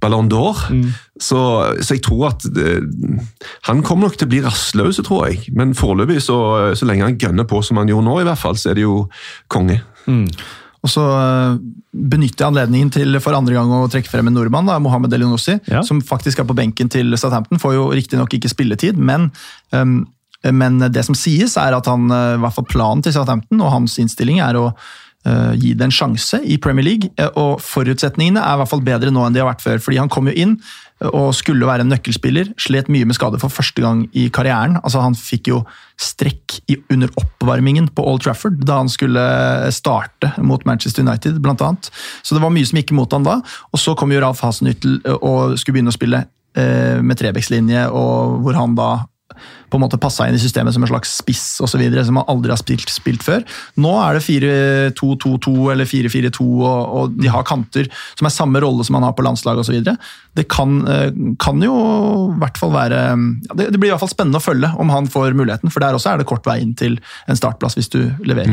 Ballon 0.01 0.29
d'Or. 0.31 0.65
Så, 1.21 1.39
så 1.81 1.93
jeg 1.95 2.01
tror 2.03 2.31
at 2.31 2.45
det, 2.55 2.79
Han 3.69 3.83
kommer 3.85 4.07
nok 4.09 4.17
til 4.17 4.27
å 4.27 4.31
bli 4.31 4.41
rastløs, 4.43 4.99
tror 5.05 5.27
jeg. 5.29 5.51
Men 5.55 5.75
foreløpig, 5.77 6.19
så, 6.25 6.37
så 6.75 6.87
lenge 6.89 7.05
han 7.07 7.19
gønner 7.21 7.47
på 7.47 7.61
som 7.63 7.77
han 7.77 7.87
gjorde 7.91 8.07
nå, 8.09 8.19
i 8.21 8.27
hvert 8.27 8.41
fall, 8.41 8.57
så 8.57 8.71
er 8.71 8.79
det 8.79 8.87
jo 8.87 9.05
konge. 9.51 9.81
Og 10.81 10.89
så 10.89 11.01
eh, 11.05 11.59
benytter 11.93 12.41
jeg 12.41 12.49
anledningen 12.49 12.89
til 12.93 13.19
for 13.21 13.37
andre 13.37 13.53
gang 13.57 13.69
å 13.75 13.89
trekke 13.91 14.09
frem 14.09 14.31
en 14.31 14.37
nordmann, 14.37 14.69
da, 14.69 14.79
Mohammed 14.81 15.13
Elionossi, 15.13 15.59
Ja. 15.69 15.83
som 15.85 16.01
faktisk 16.01 16.41
er 16.41 16.49
på 16.49 16.57
benken 16.57 16.89
til 16.89 17.13
Southampton. 17.17 17.61
Får 17.61 17.75
jo 17.77 17.91
riktignok 17.93 18.33
ikke 18.33 18.49
spilletid, 18.49 18.97
men, 18.97 19.29
um, 19.71 20.07
men 20.43 20.79
det 20.89 21.05
som 21.05 21.15
sies, 21.15 21.55
er 21.57 21.77
at 21.77 21.85
han, 21.85 22.09
eh, 22.09 22.33
i 22.35 22.41
hvert 22.41 22.57
fall 22.57 22.65
planen 22.65 23.03
til 23.05 23.13
Southampton 23.13 23.61
og 23.61 23.71
hans 23.71 23.99
innstilling 24.01 24.41
er 24.41 24.57
å 24.57 24.73
uh, 25.21 25.53
gi 25.53 25.75
det 25.77 25.85
en 25.85 25.93
sjanse 25.93 26.39
i 26.41 26.57
Premier 26.57 26.83
League. 26.83 27.11
og 27.37 27.59
forutsetningene 27.61 28.41
er 28.41 28.55
i 28.55 28.57
hvert 28.57 28.71
fall 28.71 28.81
bedre 28.81 29.11
nå 29.13 29.27
enn 29.27 29.33
de 29.35 29.39
har 29.43 29.53
vært 29.53 29.61
før. 29.61 29.77
fordi 29.77 29.99
han 29.99 30.09
kom 30.09 30.25
jo 30.25 30.33
inn 30.33 30.57
og 31.09 31.31
skulle 31.33 31.65
være 31.65 31.85
en 31.85 31.91
nøkkelspiller. 31.91 32.51
Slet 32.61 32.89
mye 32.91 33.07
med 33.09 33.17
skade 33.17 33.39
for 33.41 33.53
første 33.53 33.81
gang 33.81 34.03
i 34.13 34.27
karrieren. 34.33 34.77
Altså 34.83 35.01
Han 35.01 35.17
fikk 35.17 35.49
jo 35.49 35.61
strekk 36.01 36.59
under 36.93 37.09
oppvarmingen 37.17 37.89
på 37.95 38.05
Old 38.07 38.21
Trafford 38.25 38.59
da 38.65 38.79
han 38.81 38.89
skulle 38.89 39.21
starte 39.73 40.31
mot 40.41 40.65
Manchester 40.65 41.05
United, 41.05 41.41
annet. 41.45 41.89
Så 42.23 42.35
det 42.35 42.43
var 42.43 42.53
mye 42.53 42.67
som 42.67 42.77
gikk 42.77 42.93
imot 42.93 43.13
han 43.13 43.25
da. 43.25 43.39
Og 43.73 43.81
så 43.81 43.95
kom 43.97 44.13
jo 44.13 44.21
Ralf 44.21 44.41
Hasenhyttel 44.45 45.01
og 45.19 45.57
skulle 45.57 45.79
begynne 45.79 45.93
å 45.93 45.97
spille 45.97 46.23
eh, 46.57 47.01
med 47.01 47.17
Trebekslinje, 47.17 47.87
og 47.89 48.41
hvor 48.45 48.57
han 48.57 48.77
da 48.77 48.91
på 49.71 49.79
en 49.79 49.85
måte 49.85 49.99
passa 50.01 50.27
inn 50.27 50.35
i 50.35 50.41
systemet 50.41 50.75
som 50.75 50.83
en 50.83 50.91
slags 50.91 51.13
spiss 51.21 51.45
og 51.63 51.69
så 51.71 51.79
videre, 51.79 52.03
som 52.07 52.19
han 52.19 52.27
aldri 52.31 52.51
har 52.53 52.59
spilt, 52.59 52.91
spilt 52.91 53.23
før. 53.25 53.45
Nå 53.81 53.93
er 54.03 54.17
det 54.17 54.25
4-2-2-2 54.27 55.55
eller 55.73 55.87
4-4-2, 55.89 56.47
og, 56.59 56.81
og 56.99 57.15
de 57.17 57.31
har 57.31 57.47
kanter 57.47 57.89
som 58.19 58.27
er 58.27 58.35
samme 58.35 58.61
rolle 58.63 58.85
som 58.87 58.99
han 58.99 59.07
har 59.07 59.15
på 59.17 59.25
landslaget 59.25 59.63
osv. 59.63 59.79
Det 60.37 60.47
kan, 60.51 60.77
eh, 60.91 61.09
kan 61.41 61.63
jo 61.63 61.77
i 62.31 62.41
hvert 62.41 62.59
fall 62.59 62.75
være 62.75 62.99
ja, 63.01 63.55
det, 63.55 63.71
det 63.71 63.79
blir 63.79 63.91
i 63.91 63.95
hvert 63.95 64.03
fall 64.03 64.13
spennende 64.13 64.41
å 64.41 64.43
følge 64.43 64.73
om 64.81 64.91
han 64.93 65.09
får 65.11 65.37
muligheten, 65.37 65.71
for 65.73 65.83
der 65.83 65.97
også 65.97 66.13
er 66.13 66.21
det 66.21 66.29
kort 66.29 66.47
vei 66.47 66.59
inn 66.63 66.75
til 66.77 66.99
en 67.31 67.39
startplass 67.39 67.79
hvis 67.79 67.91
du 67.91 68.01
leverer. 68.27 68.51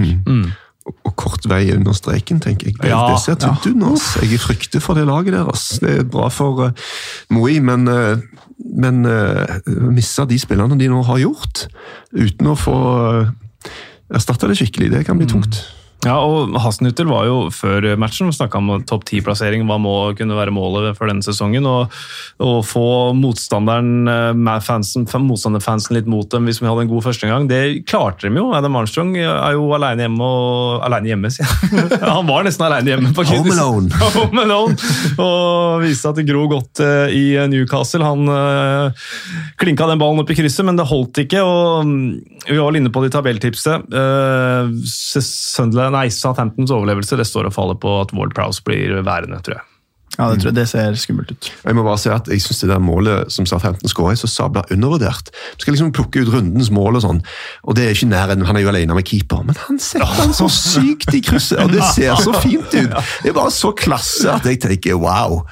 Og, 0.49 0.49
og 0.89 1.15
kort 1.19 1.47
vei 1.51 1.63
under 1.75 1.97
streken, 1.97 2.41
tenker 2.41 2.71
jeg. 2.71 2.79
Ja, 2.89 3.01
det 3.11 3.21
ser 3.25 3.39
tynt 3.41 3.67
ut 3.67 3.79
nå. 3.79 3.95
Jeg 4.25 4.41
frykter 4.43 4.83
for 4.85 4.99
det 4.99 5.07
laget 5.09 5.35
der. 5.37 5.51
Det 5.83 5.95
er 6.03 6.07
bra 6.09 6.29
for 6.33 6.69
uh, 6.69 6.87
Moi, 7.35 7.59
men, 7.65 7.89
uh, 7.89 8.21
men 8.59 9.05
uh, 9.07 9.59
misse 9.93 10.25
de 10.29 10.39
spillerne 10.41 10.79
de 10.81 10.91
nå 10.91 11.03
har 11.09 11.23
gjort, 11.25 11.67
uten 12.17 12.53
å 12.53 12.57
få 12.59 12.77
uh, 12.77 13.35
erstatta 14.15 14.49
det 14.49 14.59
skikkelig, 14.61 14.93
det 14.97 15.05
kan 15.09 15.21
bli 15.21 15.29
tungt. 15.29 15.61
Ja, 16.07 16.15
og 16.23 16.55
Hasnutel 16.63 17.09
var 17.11 17.27
jo 17.27 17.39
før 17.51 17.83
matchen 17.99 18.31
snakka 18.31 18.61
om 18.61 18.85
topp 18.87 19.03
ti-plassering, 19.09 19.65
hva 19.67 19.81
må 19.83 19.95
kunne 20.19 20.37
være 20.39 20.55
målet 20.55 20.95
for 20.95 21.11
denne 21.11 21.25
sesongen. 21.27 21.67
Og, 21.67 21.95
og 22.45 22.61
få 22.67 22.85
motstanderen, 23.19 24.07
eh, 24.07 24.53
fansen, 24.63 25.09
motstanderfansen 25.27 25.97
litt 25.97 26.07
mot 26.11 26.29
dem 26.31 26.47
hvis 26.47 26.63
vi 26.63 26.69
hadde 26.69 26.85
en 26.87 26.93
god 26.93 27.07
førstegang. 27.09 27.49
Det 27.51 27.63
klarte 27.91 28.29
de 28.29 28.39
jo. 28.39 28.53
Adam 28.55 28.79
Armstrong 28.79 29.17
er 29.19 29.57
jo 29.57 29.67
alene 29.75 30.07
hjemme. 30.07 30.29
Og, 30.29 30.85
alene 30.87 31.11
hjemme, 31.11 31.33
sier 31.35 31.49
jeg. 31.49 31.91
Han 32.05 32.31
var 32.31 32.47
nesten 32.47 32.69
alene 32.69 32.95
hjemme. 32.95 33.13
på 33.17 33.27
Home 33.33 33.57
alone. 33.57 34.03
Home 34.19 34.47
alone. 34.47 34.79
Og 35.19 35.83
viste 35.83 36.13
at 36.13 36.21
det 36.21 36.29
gro 36.31 36.47
godt 36.53 36.85
eh, 36.85 37.17
i 37.17 37.25
Newcastle. 37.51 38.07
Han 38.07 38.31
uh, 38.31 39.09
klinka 39.59 39.89
den 39.91 39.99
ballen 39.99 40.23
opp 40.23 40.31
i 40.31 40.39
krysset, 40.39 40.63
men 40.69 40.79
det 40.79 40.87
holdt 40.89 41.25
ikke. 41.25 41.43
og 41.43 41.91
mm, 41.91 42.47
Vi 42.47 42.61
var 42.61 42.79
inne 42.79 42.95
på 42.95 43.03
det 43.03 43.11
i 43.11 43.17
tabelltipset. 43.19 43.91
Sunderland, 44.79 45.88
nei, 45.95 46.09
Southamptons 46.13 46.73
overlevelse 46.75 47.19
det 47.21 47.27
står 47.29 47.51
og 47.51 47.57
faller 47.57 47.79
på 47.81 47.99
at 48.03 48.15
Ward 48.17 48.35
Prowse 48.37 48.65
blir 48.65 49.01
værende, 49.07 49.41
tror 49.45 49.61
jeg. 49.61 49.68
Ja, 50.19 50.31
det 50.33 50.41
tror 50.41 50.49
jeg 50.51 50.57
det 50.57 50.65
ser 50.71 50.97
skummelt 50.99 51.31
ut. 51.31 51.49
Jeg 51.63 51.77
må 51.79 51.85
bare 51.87 51.99
si 52.01 52.09
at 52.11 52.27
jeg 52.33 52.41
synes 52.43 52.63
det 52.65 52.69
der 52.73 52.81
målet 52.83 53.31
som 53.31 53.47
Southampton 53.47 53.91
skår 53.93 54.13
er 54.15 54.19
så 54.19 54.27
sabla 54.31 54.65
undervurdert. 54.75 55.29
Vi 55.59 55.63
skal 55.67 55.75
liksom 55.77 55.93
plukke 55.95 56.25
ut 56.25 56.33
rundens 56.33 56.71
mål 56.75 56.99
og 56.99 57.05
sånn, 57.05 57.21
og 57.69 57.77
det 57.79 57.85
er 57.87 57.95
ikke 57.95 58.09
nærheten. 58.11 58.47
Han 58.49 58.57
er 58.59 58.65
jo 58.65 58.71
alene 58.73 58.97
med 58.97 59.07
keeper, 59.07 59.45
men 59.47 59.59
han 59.67 59.79
setter 59.79 60.09
han 60.19 60.33
så 60.35 60.49
sykt 60.57 61.13
i 61.15 61.21
krysset, 61.23 61.61
og 61.63 61.71
det 61.75 61.85
ser 61.93 62.17
så 62.25 62.35
fint 62.41 62.67
ut! 62.75 62.97
Det 63.23 63.31
er 63.31 63.37
bare 63.37 63.53
så 63.55 63.71
klasse 63.79 64.33
at 64.33 64.49
jeg 64.49 64.59
tenker 64.65 64.99
wow. 64.99 65.43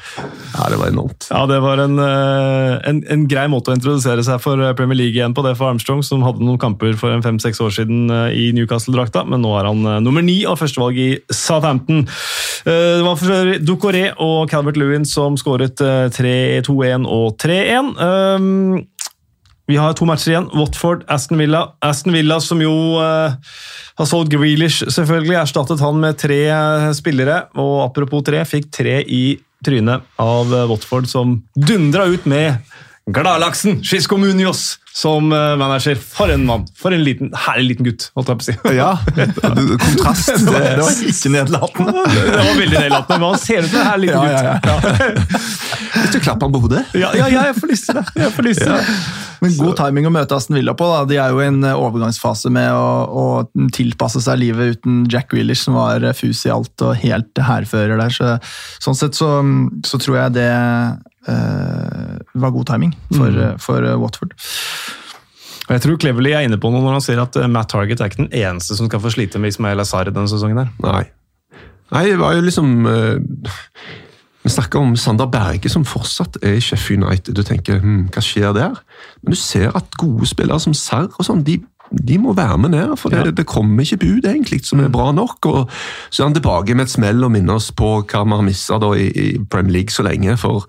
Ja, 0.57 0.67
det 0.73 0.81
var 0.81 0.91
enormt. 0.91 1.29
Ja, 1.31 1.45
Det 1.47 1.61
var 1.63 1.85
en, 1.85 1.99
eh, 2.03 2.73
en, 2.91 3.03
en 3.13 3.27
grei 3.31 3.47
måte 3.53 3.71
å 3.71 3.77
introdusere 3.77 4.25
seg 4.27 4.41
for 4.43 4.59
Premier 4.79 4.99
League 4.99 5.15
igjen 5.21 5.35
på 5.37 5.45
det 5.47 5.55
for 5.61 5.71
Armstrong, 5.71 6.03
som 6.07 6.25
hadde 6.27 6.43
noen 6.43 6.59
kamper 6.63 6.97
for 6.99 7.13
en 7.15 7.23
fem-seks 7.25 7.61
år 7.63 7.71
siden 7.77 8.11
eh, 8.11 8.35
i 8.35 8.49
Newcastle-drakta, 8.57 9.23
men 9.29 9.45
nå 9.45 9.53
er 9.61 9.69
han 9.71 9.85
eh, 9.87 10.01
nummer 10.03 10.25
ni 10.27 10.41
og 10.49 10.59
førstevalg 10.61 10.99
i 10.99 11.09
Southampton. 11.31 12.03
Eh, 12.67 12.97
Det 12.97 13.05
var 13.07 13.19
for 13.21 13.55
Ducoré 13.63 14.05
og 14.23 14.46
Calvert 14.51 14.79
Lewin 14.81 15.07
som 15.09 15.39
skåret 15.41 15.81
eh, 15.85 16.07
3-2-1 16.15 17.09
og 17.09 17.37
3-1. 17.43 17.95
Um, 18.01 18.87
Vi 19.67 19.77
har 19.77 19.97
to 19.99 20.07
matcher 20.07 20.31
igjen. 20.31 20.51
Watford, 20.55 21.03
Aston 21.11 21.41
Villa. 21.43 21.65
Aston 21.83 22.15
Villa 22.15 22.39
som 22.41 22.61
jo 22.63 22.73
uh, 23.03 23.35
har 23.99 24.07
solgt 24.07 24.31
Grealish, 24.31 24.85
selvfølgelig. 24.93 25.39
Erstattet 25.41 25.83
han 25.83 25.99
med 26.01 26.19
tre 26.21 26.39
eh, 26.53 26.91
spillere. 26.95 27.47
Og 27.59 27.81
apropos 27.89 28.23
tre, 28.27 28.45
fikk 28.47 28.69
tre 28.75 29.01
i 29.03 29.39
trynet 29.65 30.05
av 30.21 30.53
eh, 30.53 30.67
Watford, 30.71 31.09
som 31.11 31.39
dundra 31.57 32.07
ut 32.13 32.27
med 32.29 32.61
gladlaksen 33.11 33.85
Shisco 33.85 34.17
Munoz 34.17 34.79
som 34.97 35.33
eh, 35.33 35.57
manager. 35.57 35.95
For 35.95 36.33
en 36.33 36.47
mann! 36.47 36.65
For 36.77 36.95
en 36.95 37.03
liten, 37.05 37.29
herlig 37.37 37.75
liten 37.75 37.87
gutt, 37.91 38.07
holdt 38.17 38.31
jeg 38.33 38.39
på 38.39 38.45
å 38.45 38.47
si. 38.47 38.77
Ja, 38.79 38.93
kontrast. 39.43 40.33
Det, 40.47 40.63
det 40.63 40.81
var 40.81 41.03
ikke 41.11 41.33
nedlatende. 41.35 42.05
Det 42.07 42.33
var 42.33 42.57
veldig 42.57 42.81
nedlatende, 42.81 43.19
men 43.21 43.27
han 43.29 43.43
ser 43.43 43.67
ut 43.67 43.71
som 43.71 43.83
en 43.83 43.91
herlig 43.91 44.09
liten 44.09 44.33
Ja, 44.33 44.43
ja, 44.47 44.79
gutt. 44.81 45.53
Hvis 45.97 46.13
du 46.13 46.19
klapper 46.21 46.47
ham 46.47 46.55
på 46.55 46.61
hodet 46.65 46.83
Ja, 46.97 47.11
ja, 47.17 47.27
ja, 47.33 47.47
jeg 47.49 47.57
får 47.57 47.71
lyst 47.71 47.89
til 47.89 47.99
det. 47.99 48.05
Jeg 48.21 48.33
får 48.37 48.47
lyst 48.47 48.63
til 48.63 48.73
det. 48.73 48.97
Men 49.43 49.57
god 49.59 49.77
timing 49.81 50.09
å 50.09 50.13
møte 50.17 50.37
Aston 50.39 50.57
Villa 50.57 50.73
på. 50.77 50.89
da. 50.89 51.03
De 51.09 51.19
er 51.21 51.35
jo 51.35 51.43
i 51.43 51.49
en 51.51 51.61
eh, 51.67 51.77
overgangsfase 51.77 52.53
med 52.57 52.71
å, 52.73 52.87
å 53.07 53.69
tilpasse 53.77 54.23
seg 54.25 54.41
livet 54.41 54.79
uten 54.79 55.03
Jack 55.13 55.29
Grealish, 55.35 55.67
som 55.67 55.77
var 55.77 56.05
eh, 56.05 56.17
fus 56.17 56.47
i 56.49 56.53
alt 56.55 56.87
og 56.87 56.97
helt 57.03 57.45
hærfører 57.51 58.01
der. 58.01 58.17
Så, 58.17 58.33
sånn 58.83 58.97
sett 58.97 59.19
så, 59.19 59.31
så 59.85 60.01
tror 60.01 60.23
jeg 60.23 60.39
det 60.39 60.51
eh, 61.29 62.15
var 62.35 62.55
god 62.55 62.67
timing 62.73 62.95
for, 63.13 63.31
mm. 63.31 63.59
for 63.63 63.85
eh, 63.87 63.99
Watford. 64.01 64.35
Og 65.67 65.75
Jeg 65.75 65.83
tror 65.83 65.99
Cleverly 65.99 66.31
er 66.31 66.47
inne 66.47 66.59
på 66.63 66.71
noe 66.71 66.83
når 66.85 66.99
han 67.01 67.05
sier 67.05 67.23
at 67.23 67.37
eh, 67.41 67.51
Matt 67.51 67.73
Target 67.75 68.01
er 68.01 68.11
ikke 68.11 68.23
den 68.25 68.35
eneste 68.35 68.77
som 68.79 68.87
skal 68.91 69.03
få 69.03 69.11
slite 69.15 69.41
med 69.43 69.55
Ismael 69.55 69.83
Azar 69.83 70.11
denne 70.11 70.31
sesongen. 70.31 70.63
her. 70.63 70.75
Nei. 70.85 71.05
Nei, 71.95 72.05
det 72.11 72.19
var 72.19 72.35
jo 72.35 72.43
liksom 72.43 72.71
uh, 72.83 73.15
Vi 74.43 74.51
snakker 74.51 74.83
om 74.83 74.97
Sander 74.99 75.29
Berge, 75.31 75.71
som 75.71 75.85
fortsatt 75.87 76.39
er 76.43 76.57
i 76.59 76.63
Sheffield 76.63 77.05
United. 77.05 77.35
Du 77.35 77.43
tenker 77.47 77.79
hm, 77.83 78.09
hva 78.15 78.23
skjer 78.23 78.55
der? 78.55 78.75
Men 79.23 79.35
du 79.35 79.39
ser 79.39 79.71
at 79.75 79.95
gode 79.99 80.27
spillere 80.27 80.59
som 80.63 80.75
Serr 80.75 81.09
og 81.15 81.27
sånn, 81.27 81.45
de, 81.47 81.61
de 81.91 82.19
må 82.23 82.35
være 82.35 82.59
med 82.63 82.75
ned. 82.75 82.95
For 82.99 83.11
det, 83.11 83.25
Ja. 83.25 83.35
det 83.35 83.47
kommer 83.47 83.83
ikke 83.83 83.99
bud 84.03 84.27
egentlig 84.27 84.65
som 84.67 84.83
er 84.83 84.91
bra 84.91 85.13
nok. 85.15 85.47
og 85.47 85.71
Så 86.11 86.23
er 86.23 86.29
han 86.29 86.39
tilbake 86.39 86.75
med 86.75 86.87
et 86.87 86.95
smell 86.95 87.27
og 87.27 87.35
minner 87.35 87.59
oss 87.59 87.73
på 87.75 87.91
hva 88.03 88.23
vi 88.23 88.39
har 88.39 88.47
mista 88.47 88.79
i, 88.95 89.09
i 89.11 89.27
Premier 89.51 89.81
League 89.81 89.95
så 89.95 90.07
lenge. 90.07 90.37
for 90.39 90.67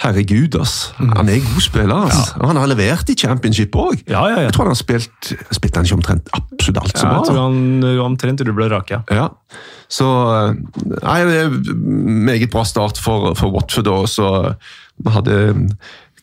Herregud, 0.00 0.54
ass. 0.60 0.94
Han 0.96 1.28
er 1.28 1.34
en 1.36 1.44
god 1.50 1.60
spiller. 1.60 2.06
ass. 2.08 2.30
Og 2.40 2.46
han 2.48 2.56
har 2.56 2.70
levert 2.70 3.10
i 3.12 3.16
championship 3.20 3.74
òg. 3.76 4.00
Ja, 4.08 4.22
ja, 4.30 4.36
ja. 4.38 4.46
Jeg 4.48 4.54
tror 4.56 4.64
han 4.70 4.72
har 4.72 4.80
spilt 4.80 5.32
Spilte 5.52 5.76
han 5.82 5.84
ikke 5.88 5.98
omtrent 5.98 6.30
absolutt 6.32 6.80
alt 6.80 6.96
som 6.96 7.08
Ja, 7.08 7.12
bra? 7.12 7.18
jeg 7.20 7.28
tror 7.28 7.40
han 7.42 8.00
omtrent 8.06 8.40
rubla 8.48 8.70
rake. 8.72 9.02
Ja. 9.10 9.16
Ja, 9.20 9.28
så 9.92 10.08
eh, 10.32 10.54
Nei, 11.04 11.18
det 11.28 11.36
er 11.42 11.50
meget 12.30 12.50
bra 12.54 12.64
start 12.64 12.96
for, 12.98 13.34
for 13.36 13.52
Watford. 13.52 13.90
Og 13.92 14.08
så 14.08 14.54
hadde 15.12 15.36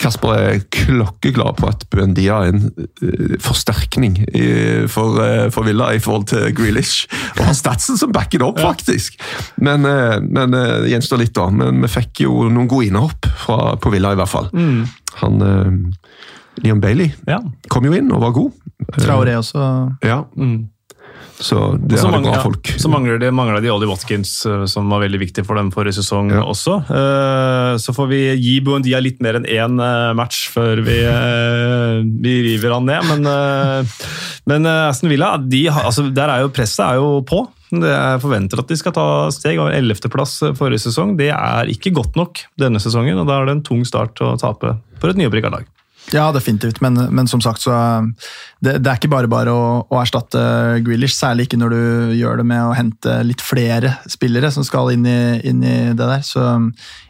Kasper 0.02 0.34
er 0.36 0.60
klokkeglad 0.74 1.58
på 1.60 1.70
at 1.70 1.86
Buendia 1.93 2.41
er 2.43 2.54
en 2.54 2.68
uh, 2.70 3.36
forsterkning 3.43 4.20
i, 4.28 4.48
for, 4.91 5.20
uh, 5.22 5.48
for, 5.54 5.68
Villa 5.68 5.89
i 5.95 6.02
forhold 6.04 6.30
til 6.32 6.52
Grealish. 6.58 7.08
Og 7.38 7.43
har 7.50 7.58
statsen 7.58 8.00
som 8.00 8.14
backer 8.16 8.41
det 8.41 8.48
opp, 8.48 8.62
faktisk. 8.62 9.20
Men, 9.64 9.88
uh, 9.88 10.18
men 10.24 10.56
gjenstår 10.89 11.24
litt, 11.24 11.36
da. 11.38 11.50
Men 11.54 11.82
vi 11.86 11.91
fikk 11.91 12.24
jo 12.28 12.48
noen 12.52 12.70
gode 12.72 12.91
innhopp 12.91 13.30
fra, 13.45 13.76
på 13.82 13.93
Villa, 13.93 14.14
i 14.14 14.22
hvert 14.22 14.34
fall. 14.34 14.52
Mm. 14.54 14.86
Han 15.24 15.43
Leon 16.64 16.82
Bailey 16.82 17.12
ja. 17.28 17.38
kom 17.70 17.86
jo 17.86 17.93
inn 17.98 18.10
og 18.14 18.24
var 18.24 18.34
god. 18.38 18.56
Traoré 18.98 19.36
også. 19.38 19.62
Ja. 20.06 20.24
Mm. 20.38 20.70
Så 21.38 21.58
det 21.78 22.00
er 22.02 22.16
bra 22.24 22.40
folk. 22.42 22.70
Så 22.82 22.90
mangler 22.90 23.20
de, 23.22 23.30
mangler 23.36 23.62
de 23.62 23.70
Ollie 23.70 23.90
Watkins, 23.90 24.40
eh, 24.50 24.64
som 24.70 24.90
var 24.90 25.04
veldig 25.04 25.20
viktig 25.22 25.44
for 25.46 25.60
dem 25.60 25.70
forrige 25.74 26.00
sesong 26.00 26.32
ja. 26.34 26.42
også. 26.42 26.80
Uh, 26.90 27.74
så 27.82 27.94
får 27.94 28.10
vi 28.10 28.22
gi 28.42 28.56
Buendia 28.66 29.02
litt 29.04 29.22
mer 29.24 29.38
enn 29.38 29.46
én 29.46 29.78
uh, 29.78 30.16
match 30.18 30.48
før 30.54 30.82
vi, 30.86 30.98
vi, 32.26 32.34
river 32.48 32.74
han 32.74 32.90
ned. 32.90 33.06
Men, 33.12 33.86
men 34.50 34.72
Aston 34.72 35.14
Villa, 35.14 35.36
de, 35.38 35.68
altså, 35.70 36.08
der 36.10 36.34
er 36.34 36.46
jo 36.46 36.52
presset 36.56 36.86
er 36.88 37.02
jo 37.02 37.22
på. 37.28 37.44
Er 37.78 38.22
forventer 38.24 38.64
at 38.64 38.70
de 38.72 38.78
skal 38.80 38.96
ta 38.96 39.08
steg. 39.34 39.62
og 39.62 39.74
Ellevteplass 39.76 40.40
forrige 40.58 40.88
sesong 40.88 41.18
det 41.20 41.34
er 41.36 41.70
ikke 41.70 41.94
godt 41.96 42.18
nok 42.18 42.48
denne 42.60 42.82
sesongen. 42.82 43.20
og 43.22 43.30
Da 43.30 43.38
er 43.38 43.50
det 43.50 43.60
en 43.60 43.66
tung 43.70 43.86
start 43.86 44.24
å 44.26 44.34
tape 44.42 44.78
for 44.98 45.12
et 45.12 45.20
nyopprykka 45.20 45.54
lag. 45.54 45.68
Ja, 46.16 46.30
definitivt, 46.32 46.80
men, 46.82 46.95
men, 47.12 47.28
som 47.28 47.41
sagt 47.43 47.60
så 47.66 47.74
det, 48.64 48.78
det, 48.80 48.88
er 48.88 48.95
ikke 48.95 49.12
bare 49.12 49.28
bare 49.28 49.51
å, 49.51 49.64
å 49.91 49.97
erstatte 49.99 50.39
Grealish, 50.86 51.18
særlig 51.18 51.47
ikke 51.47 51.60
når 51.60 51.74
du 51.74 52.14
gjør 52.16 52.39
det 52.39 52.45
med 52.47 52.64
å 52.64 52.76
hente 52.78 53.18
litt 53.28 53.43
flere 53.43 53.97
spillere 54.08 54.51
som 54.55 54.64
skal 54.64 54.93
inn 54.95 55.03
i, 55.03 55.20
inn 55.49 55.60
i 55.68 55.76
det 55.91 55.99
der. 55.99 56.24
Så 56.24 56.45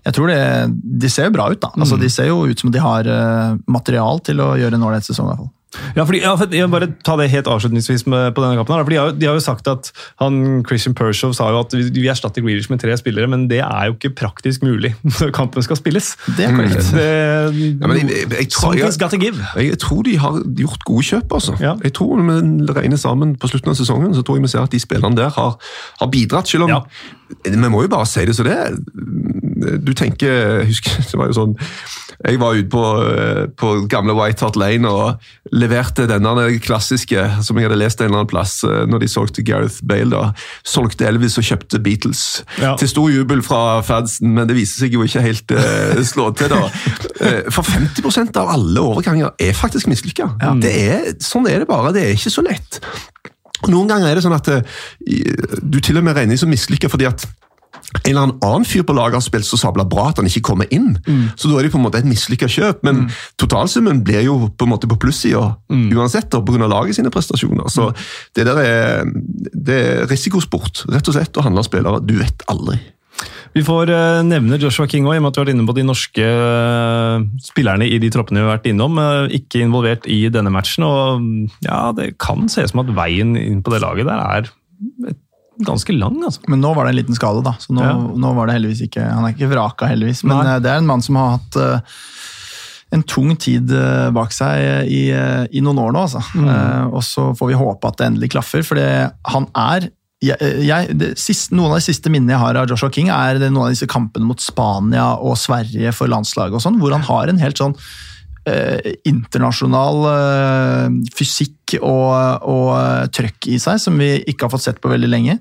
jeg 0.02 0.18
tror 0.18 0.34
det, 0.34 0.42
de 0.74 1.12
ser 1.14 1.30
jo 1.30 1.36
bra 1.38 1.46
ut, 1.52 1.62
da. 1.62 1.70
Altså, 1.76 2.00
mm. 2.00 2.02
De 2.02 2.10
ser 2.10 2.32
jo 2.32 2.42
ut 2.50 2.64
som 2.64 2.74
de 2.74 2.82
har 2.82 3.12
uh, 3.12 3.54
material 3.70 4.24
til 4.26 4.42
å 4.42 4.56
gjøre 4.58 4.80
en 4.80 4.90
ålreit 4.90 5.06
sesong. 5.06 5.30
i 5.30 5.34
hvert 5.36 5.46
fall. 5.46 5.54
Ja, 5.98 6.06
fordi, 6.08 6.22
ja, 6.24 6.32
for 6.40 6.54
jeg 6.56 6.70
bare 6.72 6.88
ta 7.06 7.18
det 7.20 7.28
helt 7.34 7.48
avslutningsvis 7.52 8.06
med, 8.08 8.32
på 8.36 8.44
denne 8.44 8.56
kampen. 8.56 8.76
Her, 8.78 8.86
for 8.86 8.94
de 8.94 9.00
har, 9.00 9.12
de 9.12 9.28
har, 9.28 9.36
jo 9.36 9.44
sagt 9.44 9.68
at 9.68 9.90
han, 10.22 10.64
Christian 10.68 10.96
Pershaw 10.96 11.34
sa 11.36 11.50
jo 11.52 11.60
at 11.60 11.76
vi, 11.76 11.90
vi 11.98 12.08
erstatter 12.08 12.42
Grealish 12.46 12.72
med 12.72 12.80
tre 12.80 12.96
spillere, 12.98 13.28
men 13.28 13.48
det 13.52 13.60
er 13.66 13.90
jo 13.90 13.98
ikke 13.98 14.14
praktisk 14.24 14.64
mulig 14.64 14.94
når 15.20 15.34
kampen 15.36 15.66
skal 15.66 15.80
spilles. 15.80 16.14
Det 16.38 16.48
er 16.48 16.56
korrekt. 16.56 16.92
Det, 16.96 17.04
ja, 17.04 17.92
jeg, 17.92 18.08
jeg, 18.08 18.32
jeg, 18.40 18.50
tror, 18.56 18.78
jeg, 18.80 19.80
tror 19.84 20.02
de 20.08 20.18
har 20.24 20.42
gjort 20.64 20.88
gode 20.88 21.08
kjøp. 21.12 21.38
altså. 21.40 21.58
Ja. 21.60 21.76
Jeg 21.84 21.94
tror 21.94 22.18
Når 22.24 22.64
vi 22.64 22.80
regner 22.80 22.98
sammen 22.98 23.36
på 23.36 23.52
slutten 23.52 23.74
av 23.74 23.80
sesongen, 23.80 24.16
så 24.16 24.24
tror 24.24 24.40
jeg 24.40 24.48
vi 24.48 24.56
ser 24.56 24.64
at 24.64 24.72
de 24.72 24.80
spillerne 24.80 25.18
der 25.20 25.30
har, 25.36 25.58
har 26.00 26.12
bidratt. 26.12 26.48
selv 26.48 26.64
om 26.64 26.70
ja. 26.78 26.82
Vi 27.46 27.70
må 27.70 27.84
jo 27.84 27.92
bare 27.92 28.08
si 28.10 28.26
det 28.26 28.36
så 28.38 28.46
det 28.48 28.58
er. 28.58 28.76
Du 29.84 29.94
tenker 29.98 30.32
jeg 30.32 30.68
husker, 30.74 31.02
det 31.12 31.20
var 31.20 31.32
jo 31.32 31.40
sånn 31.42 31.58
jeg 32.26 32.40
var 32.42 32.56
ute 32.58 32.70
på, 32.72 32.84
eh, 33.06 33.44
på 33.54 33.74
gamle 33.90 34.16
White 34.18 34.42
Hart 34.42 34.56
Lane 34.58 34.90
og 34.90 35.54
leverte 35.54 36.08
denne 36.10 36.34
klassiske 36.64 37.28
som 37.46 37.60
jeg 37.60 37.68
hadde 37.68 37.78
lest 37.78 38.02
en 38.02 38.10
eller 38.10 38.24
annen 38.24 38.32
plass 38.32 38.56
eh, 38.66 38.86
når 38.90 39.04
de 39.04 39.10
solgte 39.12 39.46
Gareth 39.46 39.86
Bale. 39.86 40.10
da, 40.10 40.32
Solgte 40.66 41.06
Elvis 41.08 41.38
og 41.38 41.46
kjøpte 41.46 41.80
Beatles. 41.84 42.24
Ja. 42.62 42.74
Til 42.80 42.90
stor 42.90 43.12
jubel 43.14 43.44
fra 43.46 43.84
fansen, 43.86 44.34
men 44.34 44.50
det 44.50 44.58
viser 44.58 44.86
seg 44.86 44.98
jo 44.98 45.06
ikke 45.06 45.22
helt 45.22 45.54
uh, 45.54 46.02
slå 46.06 46.32
til. 46.38 46.50
da. 46.50 46.64
For 47.54 47.66
50% 47.66 48.38
av 48.40 48.50
alle 48.56 48.82
overganger 48.82 49.36
er 49.42 49.54
faktisk 49.58 49.90
mislykka. 49.92 50.32
Ja. 50.42 50.56
Sånn 51.24 51.48
er 51.50 51.62
det 51.62 51.70
bare. 51.70 51.94
Det 51.96 52.04
er 52.04 52.18
ikke 52.18 52.34
så 52.34 52.44
lett. 52.46 52.82
Noen 53.72 53.90
ganger 53.90 54.12
er 54.12 54.20
det 54.20 54.26
sånn 54.26 54.38
at 54.38 54.50
du 55.62 55.78
til 55.84 56.00
og 56.00 56.08
med 56.08 56.18
regner 56.18 56.40
som 56.40 56.52
mislykka 56.52 56.90
fordi 56.92 57.10
at 57.10 57.28
en 58.04 58.12
eller 58.12 58.34
annen 58.44 58.66
fyr 58.68 58.84
på 58.88 58.96
laget 58.96 59.16
har 59.18 59.24
spilt 59.24 59.48
så 59.48 59.58
sabla 59.60 59.86
bra 59.88 60.10
at 60.10 60.20
han 60.20 60.28
ikke 60.28 60.44
kommer 60.50 60.68
inn. 60.74 60.96
Mm. 61.08 61.30
Så 61.40 61.48
da 61.48 61.60
er 61.60 61.68
det 61.68 61.72
på 61.74 61.80
en 61.80 61.86
måte 61.86 62.02
et 62.02 62.08
mislykka 62.08 62.50
kjøp, 62.52 62.84
men 62.88 63.06
mm. 63.06 63.16
totalsummen 63.40 64.02
blir 64.06 64.26
jo 64.26 64.36
på 64.50 64.68
en 64.68 64.74
måte 64.74 64.90
på 64.92 64.98
plussida 65.00 65.44
mm. 65.72 65.88
uansett, 65.96 66.30
pga. 66.32 66.68
laget 66.68 66.98
sine 66.98 67.12
prestasjoner. 67.14 67.70
Så 67.72 67.90
mm. 67.90 68.04
det 68.36 68.48
der 68.50 68.62
er, 68.64 69.08
det 69.54 69.80
er 69.80 70.06
risikosport, 70.12 70.86
rett 70.92 71.08
og 71.08 71.16
slett, 71.16 71.40
å 71.40 71.48
handle 71.48 71.64
spillere. 71.68 72.04
Du 72.04 72.18
vet 72.20 72.44
aldri. 72.52 72.80
Vi 73.58 73.64
får 73.66 73.90
uh, 73.90 74.22
nevne 74.26 74.60
Joshua 74.62 74.88
King 74.90 75.08
òg, 75.08 75.18
i 75.18 75.22
og 75.22 75.26
med 75.26 75.32
at 75.32 75.38
vi 75.38 75.42
har 75.42 75.48
vært 75.48 75.56
inne 75.56 75.68
på 75.68 75.76
de 75.78 75.86
norske 75.88 76.26
uh, 76.28 77.24
spillerne 77.42 77.88
i 77.88 78.00
de 78.02 78.12
troppene 78.14 78.44
vi 78.44 78.48
har 78.48 78.58
vært 78.58 78.70
innom. 78.72 79.00
Uh, 79.02 79.32
ikke 79.34 79.64
involvert 79.66 80.08
i 80.12 80.20
denne 80.34 80.54
matchen. 80.54 80.86
og 80.88 81.66
ja, 81.66 81.88
Det 81.98 82.14
kan 82.22 82.48
se 82.52 82.66
ut 82.66 82.74
som 82.74 82.84
at 82.84 82.94
veien 82.98 83.36
inn 83.40 83.64
på 83.66 83.74
det 83.74 83.82
laget 83.86 84.10
der 84.10 84.22
er 84.22 84.52
ganske 85.66 85.96
lang. 85.96 86.20
altså. 86.22 86.44
Men 86.52 86.62
nå 86.62 86.76
var 86.78 86.86
det 86.86 86.94
en 86.94 87.00
liten 87.00 87.18
skade, 87.18 87.42
da. 87.46 87.56
så 87.58 87.74
nå, 87.74 87.82
ja. 87.86 87.98
nå 87.98 88.34
var 88.38 88.50
det 88.50 88.60
heldigvis 88.60 88.86
ikke, 88.86 89.08
Han 89.10 89.26
er 89.26 89.34
ikke 89.34 89.50
vraka, 89.56 89.90
heldigvis. 89.90 90.22
Men 90.28 90.38
Nei. 90.38 90.54
Eh, 90.54 90.62
det 90.62 90.74
er 90.74 90.84
en 90.84 90.90
mann 90.90 91.02
som 91.06 91.18
har 91.18 91.40
hatt 91.40 91.62
en 92.96 93.02
tung 93.04 93.34
tid 93.36 93.74
bak 94.16 94.32
seg 94.32 94.86
i, 94.88 95.02
i, 95.12 95.64
noen 95.66 95.82
år 95.82 95.96
nå. 95.96 96.06
altså. 96.06 96.22
Mm. 96.38 96.94
og 96.96 97.02
så 97.04 97.26
får 97.36 97.50
vi 97.50 97.58
håpe 97.60 97.90
at 97.90 97.98
det 98.00 98.06
endelig 98.12 98.30
klaffer, 98.38 98.64
for 98.64 98.80
han 98.80 99.50
er 99.60 99.90
jeg, 100.24 100.52
jeg, 100.66 101.14
siste, 101.20 101.54
noen 101.54 101.76
av 101.76 101.80
de 101.80 101.86
siste 101.86 102.10
minnene 102.10 102.34
jeg 102.34 102.42
har 102.42 102.58
av 102.58 102.72
Joshua 102.72 102.90
King, 102.94 103.12
er 103.14 103.38
noen 103.44 103.68
av 103.68 103.74
disse 103.76 103.90
kampene 103.90 104.26
mot 104.26 104.42
Spania 104.42 105.12
og 105.22 105.38
Sverige 105.38 105.94
for 105.94 106.10
landslaget, 106.10 106.58
og 106.58 106.64
sånn, 106.64 106.80
hvor 106.82 106.96
han 106.96 107.06
har 107.06 107.30
en 107.30 107.42
helt 107.42 107.62
sånn 107.62 107.78
Eh, 108.48 108.94
internasjonal 109.10 110.06
eh, 110.08 110.92
fysikk 111.18 111.74
og, 111.82 112.46
og 112.48 112.70
eh, 112.78 113.08
trøkk 113.12 113.48
i 113.52 113.58
seg, 113.60 113.82
som 113.82 113.98
vi 114.00 114.14
ikke 114.24 114.46
har 114.46 114.54
fått 114.54 114.64
sett 114.70 114.80
på 114.80 114.92
veldig 114.92 115.10
lenge. 115.10 115.36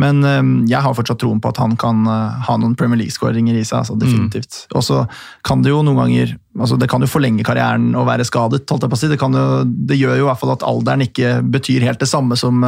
Men 0.00 0.22
jeg 0.70 0.80
har 0.80 0.94
fortsatt 0.96 1.18
troen 1.20 1.40
på 1.42 1.50
at 1.50 1.58
han 1.60 1.74
kan 1.80 2.06
ha 2.06 2.54
noen 2.56 2.76
Premier 2.78 3.02
League-skåringer 3.02 3.58
i 3.58 3.64
seg. 3.64 3.82
altså 3.82 3.96
definitivt. 4.00 4.62
Mm. 4.70 4.76
Og 4.78 4.84
så 4.86 5.02
kan 5.44 5.64
det 5.64 5.74
jo 5.74 5.82
noen 5.84 6.00
ganger 6.00 6.38
altså 6.60 6.76
Det 6.76 6.88
kan 6.90 7.00
jo 7.00 7.06
forlenge 7.06 7.44
karrieren 7.46 7.92
å 7.94 8.02
være 8.04 8.24
skadet. 8.26 8.64
holdt 8.68 8.82
jeg 8.82 8.90
på 8.90 8.96
å 8.96 9.00
si. 9.00 9.10
Det, 9.12 9.18
jo, 9.20 9.44
det, 9.64 9.98
gjør 10.00 10.16
jo 10.18 10.24
i 10.24 10.28
hvert 10.28 10.40
fall 10.40 10.54
at 10.56 10.64
alderen 10.66 11.04
ikke 11.04 11.36
betyr 11.46 11.86
helt 11.86 12.00
det 12.02 12.08
samme 12.10 12.36
som, 12.36 12.64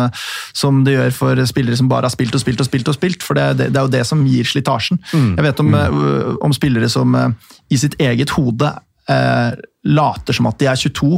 som, 0.54 0.84
det 0.86 0.94
gjør 0.94 1.16
for 1.16 1.42
spillere 1.50 1.78
som 1.80 1.90
bare 1.90 2.06
har 2.06 2.14
spilt 2.14 2.36
og 2.36 2.44
spilt 2.44 2.62
og 2.62 2.68
spilt. 2.68 2.92
og 2.92 2.94
spilt, 2.94 3.26
For 3.26 3.38
det, 3.38 3.48
det, 3.58 3.72
det 3.74 3.80
er 3.80 3.88
jo 3.88 3.94
det 3.96 4.04
som 4.08 4.22
gir 4.28 4.46
slitasjen. 4.48 5.02
Mm. 5.10 5.34
Jeg 5.34 5.48
vet 5.48 5.64
om, 5.64 5.74
mm. 5.74 6.38
om 6.46 6.54
spillere 6.54 6.92
som 6.92 7.18
i 7.72 7.80
sitt 7.80 7.98
eget 8.00 8.36
hode 8.36 8.70
eh, 9.10 9.52
later 9.82 10.36
som 10.36 10.46
at 10.46 10.60
de 10.60 10.68
er 10.70 10.78
22, 10.78 11.08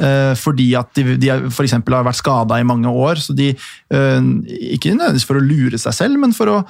eh, 0.00 0.32
fordi 0.40 0.66
at 0.78 0.92
de, 0.96 1.16
de 1.20 1.32
for 1.52 1.68
har 1.68 2.06
vært 2.06 2.20
skada 2.20 2.58
i 2.60 2.66
mange 2.66 2.88
år. 2.88 3.20
så 3.20 3.34
de, 3.36 3.50
eh, 3.50 4.28
Ikke 4.72 4.94
nødvendigvis 4.94 5.26
for 5.28 5.40
å 5.40 5.44
lure 5.44 5.78
seg 5.78 5.94
selv, 5.94 6.20
men 6.22 6.32
for 6.36 6.52
å 6.52 6.60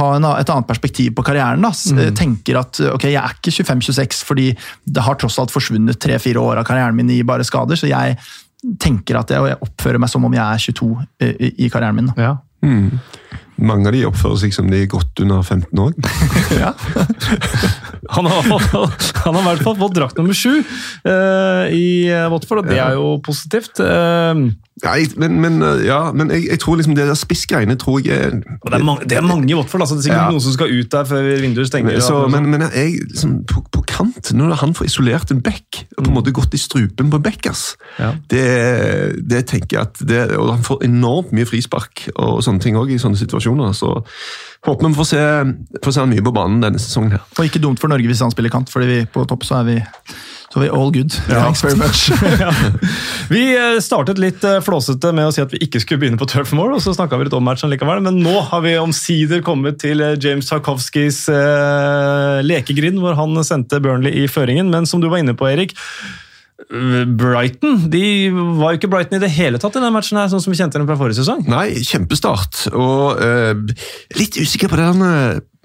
ha 0.00 0.08
en, 0.16 0.24
et 0.24 0.50
annet 0.50 0.66
perspektiv 0.66 1.14
på 1.14 1.26
karrieren. 1.26 1.62
Da. 1.62 1.70
Mm. 1.70 2.16
Tenker 2.16 2.58
at 2.60 2.80
ok, 2.92 3.06
jeg 3.10 3.22
er 3.22 3.36
ikke 3.38 3.54
25-26 3.54 4.24
fordi 4.26 4.48
det 4.84 5.04
har 5.06 5.18
tross 5.20 5.38
alt 5.38 5.54
forsvunnet 5.54 6.00
tre-fire 6.02 6.42
år 6.42 6.62
av 6.62 6.66
karrieren 6.66 6.96
min 6.96 7.10
i 7.14 7.22
bare 7.26 7.46
skader. 7.46 7.78
så 7.78 7.90
jeg 7.90 8.18
tenker 8.82 9.20
at 9.20 9.30
jeg 9.30 9.60
oppfører 9.62 10.00
meg 10.02 10.10
som 10.10 10.24
om 10.26 10.34
jeg 10.34 10.42
er 10.42 10.58
22 10.72 10.90
i, 11.22 11.52
i 11.66 11.70
karrieren 11.70 12.00
min. 12.00 12.10
Ja. 12.18 12.38
Mm. 12.64 12.98
Mange 13.56 13.88
av 13.88 13.96
de 13.96 14.04
oppfører 14.08 14.40
seg 14.42 14.54
som 14.56 14.68
de 14.68 14.82
er 14.82 14.90
godt 14.92 15.22
under 15.24 15.40
15 15.42 15.80
år. 15.80 15.94
ja. 16.62 16.74
han, 18.12 18.28
har, 18.28 18.50
han 18.52 19.38
har 19.38 19.40
i 19.40 19.46
hvert 19.48 19.64
fall 19.64 19.78
fått 19.80 19.96
drakt 19.96 20.20
nummer 20.20 20.36
sju 20.36 20.60
uh, 20.60 21.64
i 21.72 22.12
Watford, 22.32 22.64
og 22.64 22.68
det 22.68 22.80
er 22.82 22.98
jo 22.98 23.16
positivt. 23.24 23.80
Uh, 23.80 24.52
Nei, 24.84 25.06
men, 25.16 25.38
men, 25.40 25.62
eh, 25.64 25.86
ja, 25.86 26.10
men 26.12 26.28
jeg, 26.34 26.50
jeg, 26.50 26.60
tror 26.60 26.76
liksom 26.76 26.96
det 26.98 27.06
der 27.08 27.16
spissgreiene 27.16 27.78
tror 27.80 28.02
jeg 28.04 28.12
er 28.12 28.34
Det 28.36 28.74
er 28.76 28.82
mange, 28.84 29.06
det 29.08 29.16
er 29.16 29.24
mange 29.24 29.48
i 29.48 29.54
Watford. 29.56 29.80
Altså, 29.80 29.96
det 29.96 30.02
er 30.02 30.08
sikkert 30.10 30.20
ja. 30.20 30.34
noen 30.34 30.44
som 30.44 30.52
skal 30.52 30.74
ut 30.74 30.90
der 30.92 31.06
før 31.08 31.28
vinduet 31.40 31.70
stenger. 31.70 32.00
Så, 32.04 32.18
men, 32.28 32.50
men, 32.52 32.66
jeg, 32.74 32.98
liksom, 33.06 33.38
på, 33.48 33.62
på, 33.72 33.84
kant, 33.88 34.34
når 34.36 34.52
han 34.60 34.74
får 34.76 34.90
isolert 34.90 35.32
en 35.32 35.40
bekk, 35.40 35.80
og 35.96 36.02
på 36.02 36.04
en 36.04 36.10
mm. 36.10 36.18
måte 36.18 36.34
gått 36.36 36.52
i 36.52 36.60
strupen 36.60 37.08
på 37.12 37.22
bekk 37.24 37.48
ja. 37.48 38.10
det, 38.28 38.44
det, 39.30 39.46
tenker 39.48 39.78
jeg 39.78 39.82
at 39.86 40.00
det, 40.08 40.20
Og 40.36 40.52
han 40.52 40.64
får 40.66 40.84
enormt 40.84 41.32
mye 41.36 41.48
frispark 41.48 42.08
og 42.12 42.42
sånne 42.44 42.60
ting 42.60 42.76
også, 42.76 42.92
i 42.92 43.00
sånne 43.00 43.20
situasjoner. 43.22 43.72
så 43.72 44.02
Håper 44.66 44.88
vi 44.88 44.98
får 44.98 45.08
se, 45.08 45.24
får 45.84 45.94
se 45.94 46.04
han 46.04 46.12
mye 46.12 46.24
på 46.26 46.34
banen 46.36 46.60
denne 46.64 46.80
sesongen. 46.82 47.16
her. 47.16 47.24
Og 47.38 47.48
ikke 47.48 47.62
dumt 47.62 47.80
for 47.80 47.88
Norge 47.88 48.10
hvis 48.10 48.20
han 48.24 48.34
spiller 48.34 48.52
kant, 48.52 48.68
fordi 48.72 48.90
vi 48.90 49.04
på 49.08 49.24
topp 49.30 49.46
så 49.46 49.62
er 49.62 49.70
vi 49.70 49.78
så 50.56 50.62
vi 50.62 50.68
all 50.68 50.92
good. 50.92 51.12
Ja. 51.28 51.42
Thanks 51.42 51.64
very 51.64 51.76
much. 51.76 52.10
ja. 52.40 52.52
Vi 53.28 53.42
eh, 53.56 53.80
startet 53.84 54.16
litt 54.18 54.44
eh, 54.44 54.62
flåsete 54.64 55.10
med 55.12 55.28
å 55.28 55.32
si 55.34 55.42
at 55.44 55.52
vi 55.52 55.60
ikke 55.66 55.82
skulle 55.82 56.00
begynne 56.00 56.16
på 56.16 56.28
Turfmore, 56.32 56.78
og 56.78 56.80
så 56.80 56.94
snakka 56.96 57.18
vi 57.20 57.26
litt 57.26 57.36
om 57.36 57.44
matchen 57.44 57.68
likevel, 57.68 58.00
men 58.06 58.22
nå 58.24 58.32
har 58.48 58.62
vi 58.64 58.72
omsider 58.80 59.42
kommet 59.44 59.82
til 59.84 60.00
eh, 60.00 60.14
James 60.16 60.48
Tarkovskis 60.48 61.26
eh, 61.28 62.38
lekegrind, 62.46 63.02
hvor 63.04 63.18
han 63.18 63.36
sendte 63.44 63.82
Burnley 63.84 64.22
i 64.22 64.30
føringen. 64.32 64.72
Men 64.72 64.88
som 64.88 65.02
du 65.04 65.10
var 65.12 65.20
inne 65.20 65.36
på, 65.36 65.50
Erik, 65.50 65.76
Brighton 67.20 67.82
de 67.92 68.30
var 68.32 68.72
jo 68.72 68.78
ikke 68.78 68.88
Brighton 68.94 69.18
i 69.18 69.20
det 69.26 69.28
hele 69.34 69.60
tatt 69.60 69.76
i 69.76 69.82
denne 69.82 69.92
matchen, 69.92 70.16
her, 70.16 70.30
sånn 70.32 70.40
som 70.40 70.54
vi 70.54 70.56
kjente 70.56 70.80
dem 70.80 70.88
fra 70.88 70.96
forrige 70.96 71.20
sesong. 71.20 71.44
Nei, 71.52 71.82
kjempestart. 71.84 72.62
Og 72.72 73.20
uh, 73.20 73.52
litt 74.16 74.40
usikker 74.40 74.72
på 74.72 74.80
den 74.80 75.04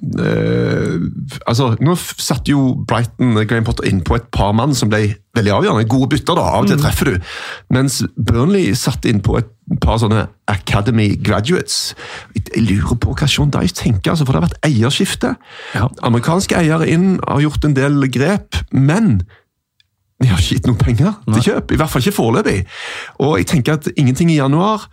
Uh, 0.02 0.98
altså, 1.46 1.76
Nå 1.78 1.94
satte 1.96 2.50
jo 2.50 2.72
Brighton 2.90 3.36
Graham 3.46 3.68
Potter 3.68 3.86
inn 3.86 4.00
på 4.02 4.16
et 4.18 4.26
par 4.34 4.56
mann 4.58 4.74
som 4.78 4.90
ble 4.90 5.04
veldig 5.38 5.54
avgjørende. 5.60 5.90
Gode 5.92 6.10
bytter, 6.16 6.38
da. 6.40 6.46
Av 6.56 6.66
og 6.66 6.72
til 6.72 6.80
mm. 6.80 6.84
treffer 6.84 7.12
du. 7.12 7.34
Mens 7.76 8.00
Burnley 8.18 8.74
satte 8.78 9.12
inn 9.12 9.22
på 9.24 9.38
et 9.40 9.52
par 9.84 10.02
sånne 10.02 10.26
Academy 10.52 11.14
graduates. 11.22 11.94
jeg 12.36 12.64
lurer 12.66 12.98
på 13.00 13.14
hva 13.14 13.30
Sean 13.30 13.54
Dyche 13.54 13.78
tenker, 13.78 14.14
altså, 14.14 14.26
for 14.26 14.34
det 14.34 14.42
har 14.42 14.48
vært 14.50 14.66
eierskifte. 14.68 15.36
Ja. 15.78 15.92
Amerikanske 16.08 16.58
eiere 16.58 16.90
inn 16.90 17.14
har 17.28 17.46
gjort 17.46 17.70
en 17.70 17.78
del 17.78 18.10
grep, 18.12 18.58
men 18.74 19.22
de 20.22 20.30
har 20.30 20.42
ikke 20.42 20.58
gitt 20.58 20.68
noe 20.70 20.78
penger 20.82 21.14
til 21.30 21.46
kjøp. 21.48 21.72
I 21.74 21.78
hvert 21.82 21.94
fall 21.94 22.04
ikke 22.04 22.18
foreløpig. 22.18 22.58
Og 23.26 23.38
jeg 23.40 23.48
tenker 23.54 23.80
at 23.80 23.90
ingenting 23.96 24.30
i 24.34 24.38
januar 24.38 24.90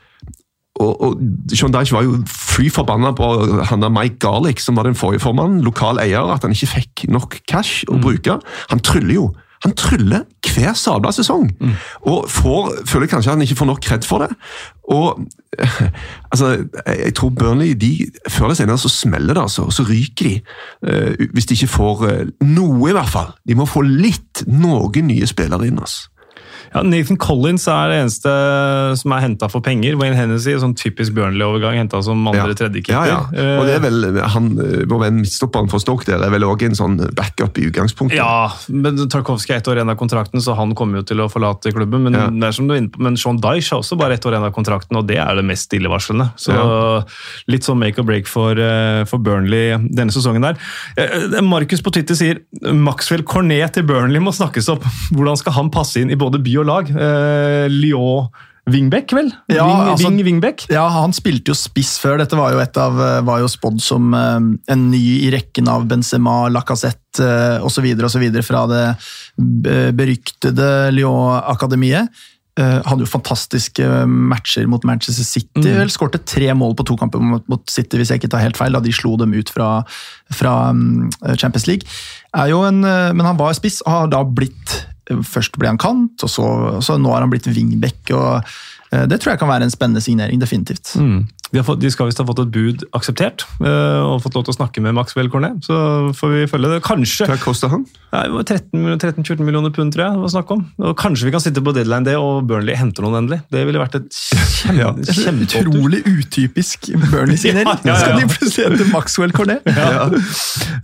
og, 0.79 1.03
og 1.03 1.21
John 1.53 1.75
Dyche 1.75 1.97
var 1.97 2.07
jo 2.07 2.21
fly 2.31 2.71
forbanna 2.73 3.13
på 3.17 3.29
han 3.71 3.83
der 3.83 3.93
Mike 3.93 4.21
Garlick, 4.23 4.63
som 4.63 4.79
var 4.79 4.89
den 4.89 4.99
forrige 4.99 5.25
formannen, 5.25 5.61
lokal 5.67 6.01
eier, 6.03 6.31
at 6.33 6.47
han 6.47 6.55
ikke 6.55 6.73
fikk 6.77 7.09
nok 7.13 7.41
cash 7.51 7.85
å 7.91 7.99
bruke. 8.03 8.39
Han 8.73 8.83
tryller 8.85 9.15
jo. 9.19 9.29
Han 9.65 9.75
tryller 9.75 10.23
hver 10.47 10.75
sabla 10.79 11.11
sesong, 11.15 11.49
og 12.07 12.29
får, 12.31 12.69
føler 12.87 13.11
kanskje 13.11 13.33
han 13.35 13.43
ikke 13.43 13.57
får 13.59 13.69
nok 13.69 13.81
kred 13.83 14.07
for 14.07 14.23
det. 14.23 14.37
Og 14.95 15.19
altså, 16.33 16.53
jeg 16.87 17.15
tror 17.19 17.33
Burnley 17.35 17.75
de, 17.75 18.07
Før 18.29 18.49
eller 18.49 18.59
senere 18.59 18.79
så 18.79 18.91
smeller 18.93 19.35
det, 19.35 19.43
altså, 19.43 19.67
og 19.67 19.75
så 19.75 19.83
ryker 19.89 20.31
de. 20.31 20.37
Uh, 20.87 21.27
hvis 21.35 21.51
de 21.51 21.59
ikke 21.59 21.73
får 21.75 22.05
uh, 22.07 22.23
noe, 22.47 22.91
i 22.91 22.95
hvert 22.95 23.11
fall. 23.11 23.35
De 23.49 23.59
må 23.59 23.67
få 23.67 23.83
litt, 23.83 24.45
noen 24.47 25.11
nye 25.11 25.27
spillere 25.27 25.69
inn. 25.69 25.83
altså. 25.83 26.07
Ja, 26.75 26.83
Nathan 26.85 27.17
Collins 27.17 27.67
er 27.71 27.89
det 27.93 27.99
eneste 28.03 28.33
som 29.01 29.13
er 29.17 29.23
henta 29.25 29.49
for 29.51 29.65
penger. 29.65 29.97
Wayne 30.01 30.17
Hennessy, 30.19 30.53
sånn 30.61 30.75
typisk 30.79 31.15
Burnley-overgang, 31.17 31.79
henta 31.81 32.01
som 32.05 32.21
andre-tredje 32.29 32.59
tredjekeeper. 32.59 33.09
ja. 33.09 33.21
ja. 33.33 33.47
Og 33.59 33.67
det 33.69 33.75
er 33.79 33.83
vel 33.85 34.19
han, 34.35 34.49
eh, 34.63 34.85
Vår 34.89 35.01
venn 35.05 35.21
midtstopperen 35.23 35.71
for 35.71 35.83
Stoke 35.83 36.05
der 36.09 36.23
er 36.25 36.31
vel 36.33 36.45
også 36.47 36.69
en 36.69 36.77
sånn 36.79 36.97
backup 37.17 37.59
i 37.59 37.69
utgangspunktet. 37.71 38.19
Ja, 38.19 38.51
men 38.69 38.99
Tarkovskij 39.09 39.57
er 39.57 39.63
ett 39.63 39.69
år 39.71 39.81
igjen 39.81 39.93
av 39.93 39.97
kontrakten, 40.01 40.43
så 40.45 40.55
han 40.59 40.75
kommer 40.79 41.01
jo 41.01 41.07
til 41.09 41.23
å 41.25 41.29
forlate 41.33 41.73
klubben. 41.75 42.03
Men, 42.07 42.15
Ja. 42.19 42.27
det 42.31 42.49
er 42.49 42.53
som 42.53 42.69
du 42.69 42.75
er 42.75 42.83
inne 42.83 42.91
på, 42.93 43.01
men 43.01 43.17
Sean 43.17 43.39
Dyche 43.41 43.71
har 43.75 43.81
også 43.83 43.99
bare 43.99 44.15
ett 44.19 44.27
år 44.27 44.37
igjen 44.37 44.47
av 44.49 44.53
kontrakten, 44.55 44.97
og 44.99 45.07
det 45.09 45.19
er 45.19 45.35
det 45.35 45.45
mest 45.45 45.69
stillevarslende. 45.71 46.33
Så 46.37 46.53
Ja. 46.55 47.03
litt 47.49 47.63
sånn 47.63 47.79
make 47.79 47.99
or 47.99 48.05
break 48.05 48.27
for, 48.27 48.53
eh, 48.59 49.05
for 49.05 49.19
Burnley 49.19 49.77
denne 49.95 50.11
sesongen 50.13 50.43
der. 50.43 50.57
Eh, 50.97 51.41
Markus 51.43 51.81
på 51.81 51.93
Twitter 51.93 52.15
sier 52.15 52.39
Maxwell 52.73 53.23
Cornet 53.23 53.73
til 53.75 53.83
Burnley 53.85 54.21
må 54.21 54.33
snakkes 54.35 54.69
opp. 54.69 54.83
Hvordan 55.13 55.37
skal 55.39 55.53
han 55.53 55.71
passe 55.71 55.97
inn 56.01 56.11
i 56.11 56.17
både 56.17 56.43
by 56.43 56.58
og 56.63 56.69
lag? 56.69 56.93
Eh, 56.93 57.67
Lyon 57.73 58.29
Wingbeck, 58.69 59.13
vel? 59.17 59.31
Ja, 59.49 59.65
Wing, 59.65 59.89
altså- 59.95 60.09
Wing 60.09 60.25
Wingbeck? 60.27 60.67
Ja, 60.69 60.87
han 60.93 61.15
spilte 61.17 61.53
jo 61.53 61.57
spiss 61.57 61.99
før. 61.99 62.19
Dette 62.21 62.37
var 62.37 62.53
jo, 62.53 62.61
av, 62.61 63.25
var 63.25 63.41
jo 63.41 63.49
spådd 63.49 63.81
som 63.81 64.13
eh, 64.13 64.41
en 64.75 64.91
ny 64.91 65.05
i 65.25 65.31
rekken 65.33 65.69
av 65.73 65.87
Benzema, 65.89 66.51
Lacassette 66.53 67.25
eh, 67.25 67.65
osv. 67.65 67.87
osv. 68.05 68.27
fra 68.45 68.67
det 68.69 68.85
beryktede 69.97 70.93
Lyon-akademiet. 70.93 72.13
Eh, 72.59 72.79
hadde 72.89 73.05
jo 73.05 73.11
fantastiske 73.11 73.87
matcher 74.09 74.67
mot 74.67 74.83
Manchester 74.89 75.23
City. 75.23 75.63
Vel 75.63 75.93
skårte 75.95 76.19
tre 76.27 76.51
mål 76.59 76.75
på 76.75 76.89
to 76.89 76.97
kamper 76.99 77.23
mot, 77.23 77.63
City, 77.71 78.01
hvis 78.01 78.11
jeg 78.11 78.19
ikke 78.19 78.33
tar 78.33 78.43
helt 78.43 78.59
feil, 78.59 78.75
da 78.75 78.83
de 78.83 78.95
slo 78.95 79.15
dem 79.21 79.37
ut 79.37 79.53
fra, 79.53 79.85
fra 80.35 80.55
mm, 80.75 81.37
Champions 81.39 81.69
League. 81.71 81.87
Er 82.35 82.51
jo 82.51 82.65
en, 82.67 82.83
eh, 82.83 83.13
men 83.15 83.29
han 83.29 83.39
var 83.39 83.55
spiss 83.55 83.79
og 83.85 83.93
har 83.95 84.11
da 84.11 84.25
blitt 84.27 84.81
Først 85.09 85.57
ble 85.61 85.71
han 85.71 85.81
kant, 85.81 86.25
og 86.25 86.31
så, 86.33 86.47
så 86.85 86.99
nå 87.01 87.13
har 87.15 87.25
han 87.25 87.33
blitt 87.33 87.49
wingback. 87.49 88.13
og 88.17 88.43
eh, 88.93 89.07
Det 89.09 89.21
tror 89.21 89.35
jeg 89.35 89.43
kan 89.43 89.51
være 89.51 89.69
en 89.69 89.75
spennende 89.75 90.05
signering, 90.05 90.41
definitivt. 90.41 90.95
Mm. 91.01 91.23
De, 91.53 91.57
har 91.61 91.65
fått, 91.65 91.81
de 91.81 91.89
skal 91.91 92.11
visst 92.11 92.19
ha 92.21 92.27
fått 92.29 92.43
et 92.43 92.51
bud 92.53 92.83
akseptert, 92.97 93.45
eh, 93.65 94.01
og 94.05 94.21
fått 94.25 94.35
lov 94.37 94.45
til 94.45 94.53
å 94.53 94.57
snakke 94.59 94.83
med 94.85 94.93
Maxwell 94.99 95.31
Cornet. 95.33 95.63
Så 95.65 95.75
får 96.19 96.35
vi 96.35 96.43
følge 96.51 96.75
det. 96.75 96.81
Kanskje 96.85 97.25
Hva 97.31 97.39
kosta 97.41 97.71
han? 97.73 97.87
Nei, 98.13 98.23
det 98.29 98.35
var 98.35 98.45
13-14 98.49 99.41
millioner 99.45 99.73
pund, 99.73 99.93
tror 99.95 100.05
jeg. 100.07 100.17
det 100.19 100.25
var 100.27 100.33
snakk 100.35 100.53
om. 100.55 100.67
Og 100.85 100.95
kanskje 101.01 101.29
vi 101.29 101.33
kan 101.35 101.41
sitte 101.45 101.63
på 101.65 101.73
deadline 101.77 102.05
day 102.09 102.17
og 102.21 102.45
Burnley 102.49 102.77
henter 102.77 103.05
noen 103.07 103.23
endelig. 103.23 103.41
Det 103.53 103.65
ville 103.69 103.81
vært 103.81 103.97
et 104.01 104.09
kjempe, 104.13 104.77
Ja. 104.79 104.93
kjempeopptur. 104.93 105.69
Utrolig 105.73 106.03
utypisk 106.09 106.91
Burnley-signering. 107.09 107.69
Ja, 107.89 107.95
ja, 107.95 107.95
ja. 107.95 107.99
Skal 108.03 108.21
de 108.21 108.29
plutselig 108.35 108.69
hete 108.69 108.89
Maxwell 108.93 109.33
Cornet? 109.37 109.65
Ja. 109.69 110.09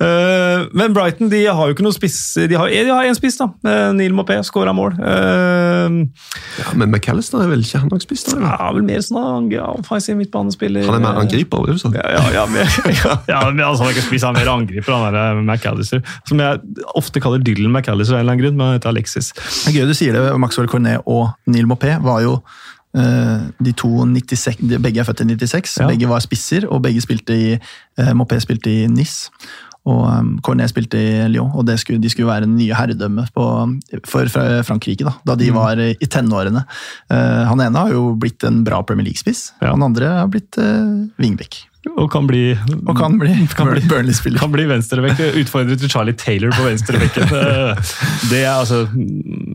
Eh, 0.01 0.65
men 0.73 0.95
Brighton 0.97 1.29
de 1.33 1.43
har 1.47 1.69
jo 1.69 1.75
ikke 1.77 1.85
noe 1.87 1.95
spiss. 1.97 2.19
De 2.49 2.57
har, 2.59 2.69
de 2.73 2.91
har 2.93 3.05
en 3.09 3.17
spiss, 3.19 3.37
da. 3.41 3.51
Uh, 3.67 3.91
Neil 3.97 4.15
Mopé 4.17 4.37
skåra 4.47 4.73
mål. 4.77 4.97
Uh, 4.99 6.09
Ja, 6.59 6.71
men 6.79 6.91
McAllister 6.91 7.43
er 7.43 7.51
vel 7.51 7.65
ikke 7.65 7.81
han 7.83 7.91
nok 7.93 8.03
spiss? 8.05 8.25
da? 8.31 8.39
ja, 8.41 8.69
vel 8.75 8.85
mer 8.87 9.03
sånn 9.05 9.51
ja, 9.53 9.67
offensiv 9.79 10.17
midtbanespiller. 10.55 10.87
Han 10.87 11.01
er 11.01 11.05
mer 11.05 11.21
angriper, 11.21 11.59
var 11.59 11.67
det 11.67 11.75
du 11.75 11.79
sa? 11.79 11.91
Ja, 11.95 12.11
ja, 12.15 12.23
ja, 12.35 12.45
men, 12.47 12.67
ja, 13.05 13.17
ja, 13.29 13.41
men 13.51 13.65
altså, 13.65 13.85
han 13.85 13.93
er 13.93 13.97
ikke 13.97 14.07
spiss, 14.09 14.25
han 14.27 14.37
er 14.37 14.45
mer 14.45 14.53
angriper, 14.55 14.93
han 14.93 15.15
der 15.15 15.41
McAllister. 15.43 16.03
Som 16.29 16.41
jeg 16.41 16.61
ofte 16.95 17.21
kaller 17.21 17.43
Dylan 17.43 17.73
McAllister 17.73 18.17
av 18.17 18.21
en 18.21 18.25
eller 18.25 18.37
annen 18.37 18.45
grunn, 18.45 18.57
men 18.59 18.67
han 18.67 18.79
heter 18.79 18.93
Alexis. 18.93 19.33
Det 19.35 19.73
er 19.73 19.81
gøy 19.81 19.91
du 19.91 19.97
sier 19.97 20.17
det. 20.17 20.25
Maxwell 20.41 20.71
Cornet 20.71 21.05
og 21.07 21.29
Neil 21.51 21.69
Mopé 21.71 21.97
var 22.05 22.23
jo 22.25 22.39
eh, 22.97 23.45
de 23.65 23.75
to 23.77 23.93
96, 24.07 24.63
de, 24.63 24.81
Begge 24.83 25.03
er 25.03 25.09
født 25.09 25.25
i 25.27 25.29
96. 25.35 25.79
Ja. 25.81 25.91
Begge 25.91 26.11
var 26.11 26.25
spisser, 26.25 26.69
og 26.69 26.83
begge 26.87 27.05
spilte 27.05 27.37
i 27.37 27.55
uh, 27.57 28.13
Mopé 28.17 28.41
spilte 28.43 28.73
i 28.73 28.89
Nis. 28.91 29.25
Og 29.85 30.01
um, 30.09 30.28
Cornet 30.41 30.70
spilte 30.72 30.97
i 30.97 31.26
Lyon, 31.28 31.51
og 31.53 31.66
det 31.68 31.74
skulle, 31.82 32.01
de 32.01 32.09
skulle 32.09 32.30
være 32.30 32.47
det 32.47 32.55
nye 32.55 32.72
herredømme 32.72 33.26
for 33.35 34.30
Frankrike 34.64 35.05
da, 35.05 35.12
da 35.28 35.37
de 35.37 35.51
var 35.53 35.76
i 35.85 36.09
tenårene. 36.09 36.62
Eh, 37.12 37.43
han 37.51 37.61
ene 37.61 37.82
har 37.85 37.93
jo 37.93 38.14
blitt 38.16 38.47
en 38.49 38.62
bra 38.64 38.80
Premier 38.82 39.05
League-spiss, 39.11 39.51
Ja. 39.61 39.74
han 39.74 39.85
andre 39.85 40.09
har 40.22 40.32
blitt 40.32 40.57
uh, 40.57 41.05
wingback. 41.20 41.66
Og 42.01 42.07
kan 42.09 42.24
bli, 42.24 42.55
Og 42.89 42.97
kan 42.97 43.18
bli, 43.20 43.28
Kan 43.59 43.68
bli- 43.68 43.85
Burnley-spiller. 43.85 44.41
kan 44.41 44.53
bli 44.55 44.64
venstrebekk. 44.70 45.20
Utfordret 45.43 45.82
til 45.82 45.91
Charlie 45.93 46.16
Taylor 46.16 46.55
på 46.57 46.64
venstrebekken. 46.64 47.28
Eh, 47.45 47.76
Det 48.30 48.41
er 48.41 48.55
altså, 48.55 48.87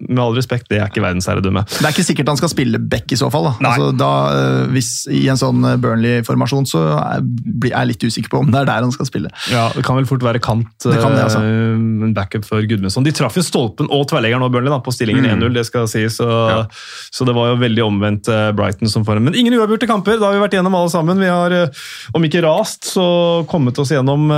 med 0.09 0.19
all 0.23 0.33
respekt, 0.35 0.65
det 0.71 0.79
er 0.81 0.89
ikke 0.89 1.03
verdensherredømme. 1.05 1.61
Det 1.69 1.85
er 1.85 1.93
ikke 1.93 2.03
sikkert 2.07 2.31
han 2.33 2.39
skal 2.39 2.49
spille 2.51 2.79
back 2.81 3.11
i 3.13 3.17
så 3.19 3.29
fall. 3.31 3.45
Da. 3.61 3.69
Altså, 3.69 3.89
da, 3.97 4.09
eh, 4.33 4.63
hvis 4.73 4.89
I 5.13 5.21
en 5.29 5.37
sånn 5.37 5.63
eh, 5.69 5.75
Burnley-formasjon 5.81 6.65
så 6.69 6.81
er 6.97 7.21
jeg 7.69 7.89
litt 7.91 8.05
usikker 8.09 8.31
på 8.33 8.41
om 8.41 8.49
det 8.51 8.63
er 8.63 8.69
der 8.71 8.81
han 8.87 8.91
skal 8.95 9.05
spille. 9.09 9.29
Ja, 9.53 9.67
Det 9.75 9.83
kan 9.85 9.95
vel 9.99 10.07
fort 10.09 10.25
være 10.25 10.41
kant. 10.41 10.67
Det 10.81 10.97
kan 10.99 11.13
det, 11.13 11.23
altså. 11.27 11.43
eh, 11.45 11.77
En 12.09 12.13
backup 12.17 12.45
for 12.49 12.65
Gudmundsson. 12.65 13.05
De 13.05 13.13
traff 13.15 13.37
jo 13.37 13.43
stolpen 13.45 13.87
og 13.93 14.07
tverrleggeren 14.09 14.43
og 14.47 14.51
Burnley 14.55 14.73
da, 14.73 14.79
på 14.81 14.91
stillingen 14.95 15.23
Mm. 15.29 15.37
1-0, 15.43 15.53
det 15.53 15.65
skal 15.69 15.87
sies. 15.87 16.17
Så, 16.17 16.25
Ja. 16.27 16.65
så 17.13 17.25
det 17.29 17.35
var 17.35 17.51
jo 17.53 17.59
veldig 17.61 17.83
omvendt 17.85 18.25
Brighton 18.57 18.89
som 18.89 19.05
form. 19.05 19.23
Men 19.29 19.35
ingen 19.35 19.53
uavgjorte 19.53 19.87
kamper, 19.87 20.17
da 20.19 20.25
har 20.31 20.33
vi 20.33 20.41
vært 20.47 20.57
gjennom 20.57 20.73
alle 20.75 20.89
sammen. 20.89 21.19
Vi 21.19 21.27
har, 21.29 21.69
om 22.15 22.23
ikke 22.25 22.41
rast, 22.43 22.83
så 22.95 23.45
kommet 23.47 23.77
oss 23.79 23.91
gjennom 23.93 24.31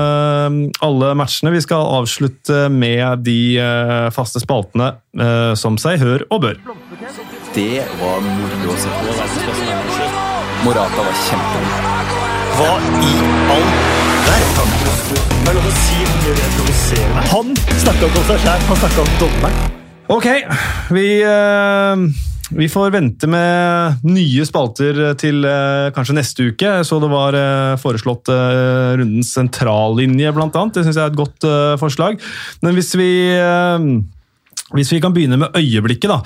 alle 0.81 1.13
matchene. 1.15 1.51
Vi 1.55 1.61
skal 1.63 1.85
avslutte 2.01 2.67
med 2.71 3.23
de 3.23 3.37
faste 4.11 4.41
spaltene 4.43 4.91
som 5.61 5.77
seg 5.81 6.01
hør 6.01 6.25
og 6.33 6.41
bør. 6.47 6.61
Det 7.55 7.83
var 8.01 8.23
moro 8.25 8.73
å 8.73 8.79
se 8.81 8.89
på. 8.97 9.17
Morata 10.65 11.05
var 11.07 11.21
kjempegod. 11.27 12.09
Hva 12.57 12.71
i 13.01 13.13
all 13.55 13.69
verden? 14.27 14.73
Er. 15.51 15.61
Han 17.31 17.55
snakka 17.81 18.07
om 18.07 18.27
seg 18.27 18.43
sjæl, 18.43 18.67
han 18.67 18.77
snakka 18.83 19.03
om 19.03 19.15
dommeren. 19.19 19.71
Ok, 20.11 20.27
vi, 20.93 21.05
eh, 21.23 22.03
vi 22.51 22.67
får 22.69 22.91
vente 22.91 23.27
med 23.31 24.05
nye 24.05 24.45
spalter 24.47 25.01
til 25.19 25.45
eh, 25.47 25.89
kanskje 25.95 26.15
neste 26.17 26.47
uke. 26.51 26.73
Så 26.87 26.99
det 27.03 27.09
var 27.11 27.37
eh, 27.37 27.77
foreslått 27.81 28.31
eh, 28.31 28.97
rundens 28.99 29.31
sentrallinje, 29.37 30.33
blant 30.35 30.57
annet. 30.59 30.75
Det 30.75 30.85
syns 30.87 30.99
jeg 30.99 31.05
er 31.07 31.13
et 31.13 31.21
godt 31.21 31.47
forslag. 31.81 32.19
Men 32.61 32.75
hvis 32.77 32.91
vi 32.99 33.11
hvis 34.73 34.91
vi 34.93 35.01
kan 35.03 35.13
begynne 35.15 35.37
med 35.41 35.55
øyeblikket, 35.57 36.09
da. 36.11 36.19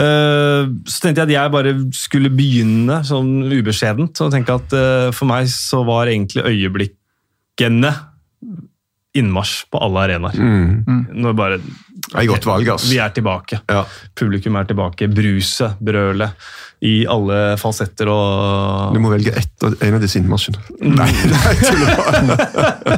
eh, 0.00 0.68
Så 0.88 1.02
tenkte 1.02 1.24
jeg 1.24 1.28
at 1.28 1.34
jeg 1.36 1.52
bare 1.52 1.74
skulle 1.96 2.30
begynne 2.32 3.02
sånn 3.04 3.50
ubeskjedent. 3.52 4.20
Og 4.24 4.32
tenke 4.32 4.56
at 4.56 4.72
eh, 4.72 5.10
for 5.16 5.28
meg 5.30 5.50
så 5.52 5.82
var 5.84 6.08
egentlig 6.08 6.46
øyeblikkene 6.48 7.92
innmarsj 9.18 9.64
på 9.72 9.80
alle 9.82 10.04
arenaer. 10.06 10.36
Mm. 10.38 11.00
Når 11.18 11.32
bare 11.38 11.60
Det 12.10 12.24
er 12.24 12.26
godt 12.30 12.46
valg, 12.48 12.68
ass. 12.74 12.88
Vi 12.90 12.98
er 12.98 13.12
tilbake. 13.14 13.60
Ja. 13.70 13.84
Publikum 14.18 14.56
er 14.58 14.66
tilbake. 14.66 15.06
Bruset, 15.14 15.78
brølet, 15.78 16.48
i 16.80 17.04
alle 17.04 17.58
falsetter 17.60 18.08
og 18.08 18.94
Du 18.94 19.00
må 19.04 19.10
velge 19.12 19.34
ett 19.36 19.64
av 19.66 19.74
en 19.84 19.96
av 19.98 20.00
disse 20.00 20.16
innmarsjene. 20.16 20.62
Nei, 20.80 21.08
nei, 21.28 21.54
bare. 21.84 22.96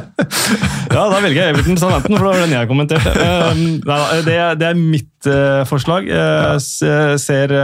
Ja, 0.93 1.03
da 1.11 1.19
velger 1.19 1.39
jeg 1.41 1.53
Everton 1.55 1.79
Southampton, 1.81 2.15
for 2.15 2.23
det 2.23 2.31
var 2.31 2.45
den 2.45 2.55
jeg 2.55 2.69
kommenterte. 2.69 3.13
Um, 3.17 3.63
nei, 3.83 3.97
det, 4.23 4.37
det 4.61 4.69
er 4.69 4.79
mitt 4.79 5.27
eh, 5.27 5.63
forslag. 5.67 6.07
Jeg 6.07 7.19
ser 7.23 7.55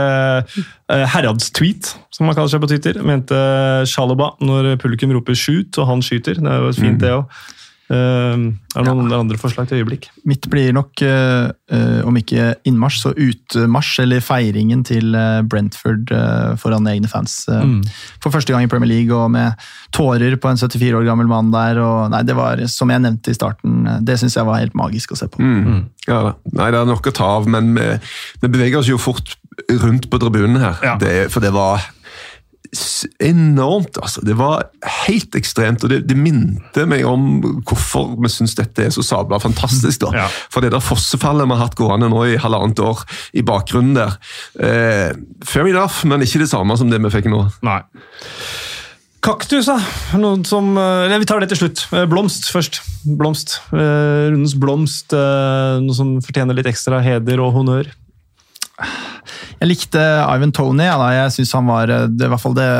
Herads 1.14 1.48
tweet, 1.56 1.94
som 2.12 2.28
man 2.28 2.36
kaller 2.36 2.52
seg 2.52 2.62
på 2.62 2.68
Twitter, 2.74 3.00
mente 3.06 3.40
Shaloba 3.88 4.34
når 4.44 4.74
publikum 4.82 5.14
roper 5.16 5.38
'shoot', 5.38 5.80
og 5.80 5.88
han 5.88 6.04
skyter. 6.04 6.42
Det 6.42 6.52
er 6.52 6.68
jo 6.68 6.76
fint, 6.76 7.00
det 7.00 7.16
òg. 7.16 7.40
Er 7.90 8.84
det 8.86 8.92
noen 8.94 9.12
andre 9.16 9.38
forslag 9.40 9.66
til 9.68 9.80
øyeblikk? 9.80 10.08
Mitt 10.28 10.46
blir 10.52 10.70
nok, 10.76 11.02
uh, 11.02 11.50
om 12.06 12.18
ikke 12.20 12.52
innmarsj, 12.68 13.00
så 13.02 13.12
utmarsj, 13.14 13.92
eller 14.04 14.22
feiringen 14.24 14.84
til 14.86 15.14
eh, 15.16 15.40
Brentford 15.46 16.10
foran 16.60 16.86
egne 16.90 17.08
fans. 17.10 17.44
Mm. 17.48 17.80
For 18.22 18.34
første 18.34 18.54
gang 18.54 18.66
i 18.66 18.70
Premier 18.70 18.90
League, 18.90 19.14
og 19.14 19.30
med 19.34 19.58
tårer 19.94 20.36
på 20.40 20.50
en 20.50 20.60
74 20.60 20.96
år 20.98 21.06
gammel 21.08 21.30
mann 21.30 21.52
der. 21.54 21.80
Og, 21.82 22.10
nei, 22.12 22.22
det 22.26 22.36
var, 22.38 22.62
som 22.70 22.90
jeg 22.92 23.02
nevnte 23.02 23.32
i 23.32 23.38
starten, 23.38 23.86
det 24.06 24.18
syns 24.20 24.38
jeg 24.38 24.48
var 24.48 24.62
helt 24.62 24.76
magisk 24.78 25.14
å 25.14 25.20
se 25.20 25.30
på. 25.30 25.42
Mm. 25.42 25.86
Ja. 26.08 26.34
Nei, 26.54 26.70
det 26.72 26.80
er 26.80 26.90
nok 26.90 27.10
å 27.10 27.14
ta 27.16 27.34
av, 27.38 27.48
men 27.50 27.72
vi, 27.76 27.86
vi 28.42 28.52
beveger 28.52 28.82
oss 28.82 28.90
jo 28.90 29.00
fort 29.00 29.36
rundt 29.68 30.10
på 30.10 30.20
tribunen 30.22 30.60
her. 30.62 30.78
Ja. 30.84 30.98
Det, 31.00 31.30
for 31.32 31.44
det 31.44 31.52
var 31.54 31.82
enormt, 33.18 33.98
altså. 34.02 34.22
Det 34.26 34.36
var 34.38 34.68
helt 35.06 35.34
ekstremt, 35.38 35.82
og 35.84 35.90
det, 35.92 36.02
det 36.08 36.16
minte 36.18 36.84
meg 36.88 37.04
om 37.08 37.40
hvorfor 37.66 38.12
vi 38.22 38.30
syns 38.32 38.54
dette 38.58 38.86
er 38.86 38.94
så 38.94 39.02
sabla 39.06 39.40
fantastisk. 39.42 40.04
da. 40.06 40.12
Ja. 40.22 40.28
For 40.52 40.62
det 40.64 40.72
der 40.74 40.84
fossefallet 40.84 41.48
vi 41.50 41.56
har 41.56 41.64
hatt 41.66 41.78
gående 41.80 42.08
nå 42.12 42.24
i 42.30 42.38
halvannet 42.40 42.78
år 42.84 43.02
i 43.34 43.42
bakgrunnen 43.46 43.94
der. 43.98 44.16
Eh, 44.62 45.10
fair 45.46 45.66
enough, 45.70 46.02
men 46.06 46.22
ikke 46.26 46.44
det 46.44 46.50
samme 46.52 46.76
som 46.78 46.90
det 46.92 47.02
vi 47.02 47.10
fikk 47.18 47.30
nå. 47.32 47.44
Nei. 47.66 47.80
Kaktus, 49.20 49.66
da? 49.68 49.74
Noen 50.16 50.46
som 50.48 50.70
eh, 50.80 51.08
Nei, 51.12 51.18
vi 51.20 51.26
tar 51.28 51.42
det 51.44 51.50
til 51.52 51.58
slutt. 51.60 51.82
Eh, 51.92 52.06
Blomst 52.08 52.46
først. 52.54 52.78
Blomst. 53.20 53.58
Eh, 53.74 54.30
Rundens 54.32 54.54
blomst. 54.56 55.12
eh, 55.12 55.74
Noe 55.84 55.96
som 55.96 56.14
fortjener 56.24 56.56
litt 56.56 56.70
ekstra 56.70 57.02
heder 57.04 57.42
og 57.44 57.52
honnør. 57.58 57.90
Jeg 59.60 59.68
likte 59.68 60.04
Ivan 60.24 60.54
Tony. 60.56 60.86
Ja, 60.86 60.96
da. 61.00 61.10
Jeg 61.12 61.34
synes 61.36 61.52
han 61.58 61.68
var 61.68 61.92
eh, 61.92 62.06
det, 62.08 62.28
i 62.28 62.32
hvert 62.32 62.42
fall 62.42 62.56
det, 62.56 62.70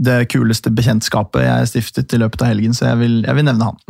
det 0.00 0.22
kuleste 0.32 0.72
bekjentskapet 0.72 1.44
jeg 1.44 1.74
stiftet 1.74 2.16
i 2.16 2.22
løpet 2.22 2.44
av 2.44 2.54
helgen, 2.54 2.76
så 2.76 2.92
jeg 2.92 3.02
vil, 3.04 3.20
jeg 3.26 3.38
vil 3.38 3.48
nevne 3.50 3.72
han. 3.72 3.84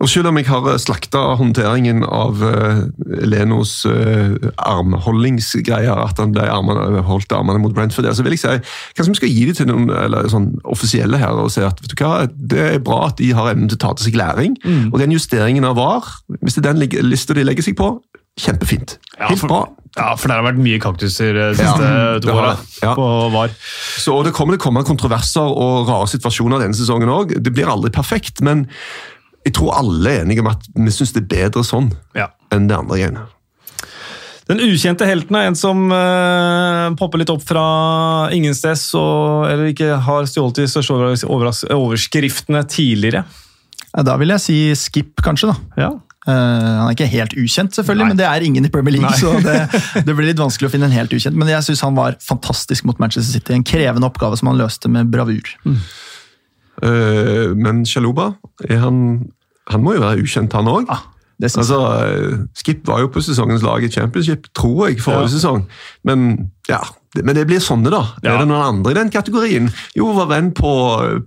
Og 0.00 0.08
selv 0.08 0.30
om 0.30 0.38
jeg 0.40 0.46
har 0.48 0.64
slakta 0.80 1.20
håndteringen 1.36 2.00
av 2.08 2.40
uh, 2.40 2.78
Lenos 3.28 3.74
uh, 3.84 4.32
armholdingsgreier, 4.56 5.98
at 6.00 6.20
han 6.22 6.32
ble 6.32 6.46
armene, 6.48 7.02
holdt 7.04 7.34
armene 7.36 7.60
mot 7.60 7.74
Brentford, 7.76 8.06
der, 8.08 8.16
så 8.16 8.24
vil 8.24 8.32
jeg 8.32 8.40
si 8.40 8.54
kanskje 8.96 9.12
vi 9.12 9.20
skal 9.20 9.34
gi 9.34 9.44
det 9.50 9.58
til 9.60 9.68
noen 9.68 9.92
eller, 9.92 10.30
sånn 10.32 10.48
offisielle 10.64 11.20
her 11.20 11.36
og 11.36 11.52
si 11.52 11.60
at 11.66 11.82
vet 11.84 11.92
du 11.92 12.00
hva, 12.00 12.24
det 12.32 12.64
er 12.70 12.80
bra 12.84 13.02
at 13.10 13.20
de 13.20 13.34
har 13.36 13.52
evnen 13.52 13.68
til 13.68 13.76
å 13.82 13.84
ta 13.84 13.92
til 13.98 14.08
seg 14.08 14.16
læring. 14.16 14.56
Og 14.88 14.96
den 15.02 15.12
justeringen 15.12 15.68
av 15.68 15.76
VAR, 15.76 16.08
hvis 16.40 16.56
det 16.56 16.64
er 16.64 16.72
den 16.72 17.12
lista 17.12 17.36
de 17.36 17.44
legger 17.44 17.68
seg 17.68 17.76
på, 17.76 17.92
kjempefint. 18.40 18.98
Ja, 19.18 19.28
Helt 19.28 19.40
for- 19.40 19.48
bra. 19.48 19.62
Ja, 19.96 20.14
for 20.16 20.28
det 20.28 20.36
har 20.38 20.46
vært 20.46 20.56
mye 20.62 20.78
kaktuser 20.80 21.34
de 21.36 21.50
siste 21.54 21.84
Ja, 21.84 22.14
to 22.18 22.26
det 22.26 22.32
åra. 22.32 22.56
Ja. 22.82 22.94
på 22.96 23.30
VAR. 23.30 23.50
Så 24.00 24.14
og 24.16 24.24
Det 24.24 24.32
kommer 24.32 24.56
til 24.56 24.60
å 24.62 24.64
komme 24.64 24.84
kontroverser 24.88 25.42
og 25.44 25.86
rare 25.86 26.06
situasjoner 26.08 26.58
denne 26.64 26.72
sesongen 26.74 27.10
òg. 27.12 27.34
Det 27.42 27.52
blir 27.52 27.68
aldri 27.68 27.90
perfekt, 27.92 28.40
men 28.40 28.66
jeg 29.44 29.52
tror 29.52 29.74
alle 29.76 30.08
er 30.10 30.24
enige 30.24 30.40
om 30.40 30.46
at 30.48 30.64
vi 30.74 30.88
syns 30.90 31.12
det 31.12 31.24
er 31.30 31.50
bedre 31.50 31.62
sånn 31.62 31.92
Ja. 32.16 32.28
enn 32.50 32.68
det 32.68 32.78
andre 32.78 32.96
greiene. 32.96 33.26
Den 34.48 34.58
ukjente 34.58 35.06
helten 35.06 35.36
er 35.36 35.46
en 35.46 35.54
som 35.54 35.92
uh, 35.92 36.90
popper 36.98 37.18
litt 37.18 37.30
opp 37.30 37.42
fra 37.46 38.28
ingensteds, 38.34 38.94
og, 38.98 39.46
eller 39.52 39.70
ikke 39.72 40.00
har 40.02 40.24
stjålet 40.24 40.54
de 40.54 40.66
største 40.66 41.28
overskriftene 41.70 42.64
tidligere. 42.68 43.24
Da 43.92 44.16
vil 44.16 44.28
jeg 44.34 44.40
si 44.40 44.56
Skip, 44.74 45.14
kanskje. 45.22 45.52
da. 45.52 45.82
Ja. 45.84 45.90
Eh, 46.22 46.32
han 46.32 46.86
er 46.86 46.94
ikke 46.94 47.08
helt 47.10 47.32
ukjent, 47.34 47.74
selvfølgelig, 47.74 48.04
Nei. 48.06 48.10
men 48.14 48.20
det 48.20 48.26
er 48.28 48.44
ingen 48.46 48.64
i 48.68 48.70
Premier 48.70 48.94
League. 48.94 49.10
Nei. 49.10 49.18
så 49.18 49.32
det, 49.42 50.04
det 50.06 50.14
blir 50.14 50.28
litt 50.30 50.38
vanskelig 50.42 50.68
å 50.70 50.72
finne 50.76 50.86
en 50.86 50.94
helt 50.94 51.12
ukjent. 51.16 51.34
Men 51.38 51.50
jeg 51.50 51.66
syns 51.66 51.82
han 51.82 51.96
var 51.98 52.14
fantastisk 52.22 52.86
mot 52.86 53.00
Manchester 53.02 53.32
City. 53.40 53.56
En 53.56 53.66
krevende 53.66 54.06
oppgave 54.06 54.38
som 54.38 54.52
han 54.52 54.60
løste 54.60 54.90
med 54.92 55.10
bravur. 55.10 55.50
Eh, 56.82 57.48
men 57.58 57.82
er 57.86 58.78
han, 58.82 59.00
han 59.70 59.82
må 59.84 59.96
jo 59.96 60.04
være 60.04 60.22
ukjent, 60.22 60.54
han 60.58 60.70
òg. 60.70 60.86
Ja, 60.90 61.00
Altså, 61.42 61.78
eh, 62.06 62.38
Skip 62.54 62.86
var 62.86 63.00
jo 63.02 63.08
på 63.10 63.18
sesongens 63.24 63.64
lag 63.66 63.82
i 63.82 63.88
Championship, 63.90 64.44
tror 64.54 64.86
jeg, 64.88 65.00
forrige 65.02 65.26
Ja. 65.26 65.32
sesong. 65.32 65.64
Men 66.06 66.50
ja, 66.68 66.78
men 67.20 67.34
det 67.36 67.44
blir 67.46 67.60
sånne, 67.60 67.90
da. 67.92 68.00
Ja. 68.24 68.34
Er 68.34 68.38
det 68.42 68.48
noen 68.48 68.62
andre 68.64 68.92
i 68.94 68.96
den 68.96 69.10
kategorien? 69.12 69.66
Jo, 69.98 70.06
vår 70.16 70.28
venn 70.30 70.50
på, 70.56 70.70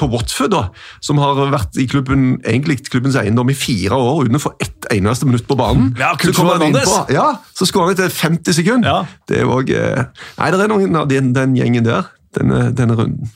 på 0.02 0.10
Watford, 0.10 0.50
da, 0.56 0.64
som 1.06 1.20
har 1.22 1.38
vært 1.54 1.78
i 1.78 1.86
klubben, 1.92 2.40
egentlig 2.42 2.80
klubbens 2.90 3.16
eiendom 3.22 3.50
i 3.54 3.58
fire 3.58 3.94
år 3.94 4.26
uten 4.26 4.40
å 4.40 4.44
få 4.48 4.54
ett 4.66 4.90
eneste 4.96 5.26
minutt 5.30 5.46
på 5.48 5.58
banen. 5.60 5.94
Ja, 6.00 6.14
så 6.18 6.34
kommer 6.34 6.58
han 6.58 6.72
innpå- 6.74 7.06
Ja, 7.14 7.28
så 7.54 7.68
skårer 7.70 7.92
han 7.94 7.98
etter 8.00 8.10
50 8.10 8.54
sekunder. 8.58 8.90
Ja. 8.90 9.06
Det 9.30 9.42
er 9.44 9.46
også, 9.46 9.78
eh, 9.78 10.06
Nei, 10.40 10.52
det 10.52 10.60
er 10.66 10.68
noen 10.74 10.96
av 10.96 11.08
den, 11.08 11.34
den 11.34 11.56
gjengen 11.56 11.84
der, 11.86 12.10
denne, 12.38 12.70
denne 12.76 12.98
runden. 12.98 13.32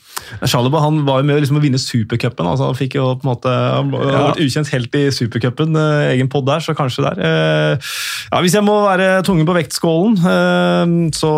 Shalaba 0.46 0.82
han 0.84 1.00
var 1.06 1.20
jo 1.20 1.26
med 1.28 1.40
liksom 1.42 1.58
å 1.58 1.62
vinne 1.62 1.80
supercupen. 1.80 2.46
Altså, 2.46 2.68
han 2.68 2.78
fikk 2.78 2.96
jo 2.98 3.06
på 3.18 3.26
en 3.26 3.30
måte, 3.32 3.50
han 3.50 3.90
har 3.94 4.28
vært 4.30 4.42
ukjent 4.44 4.70
helt 4.74 4.98
i 4.98 5.02
supercupen. 5.14 5.74
Eh, 5.78 6.12
egen 6.14 6.30
pod 6.32 6.46
der, 6.48 6.62
så 6.64 6.74
kanskje 6.76 7.04
der. 7.08 7.22
Eh, 7.26 7.90
ja, 8.30 8.42
hvis 8.44 8.56
jeg 8.56 8.66
må 8.66 8.76
være 8.84 9.08
tungen 9.26 9.48
på 9.48 9.56
vektskålen, 9.56 10.18
eh, 10.34 10.94
så, 11.16 11.32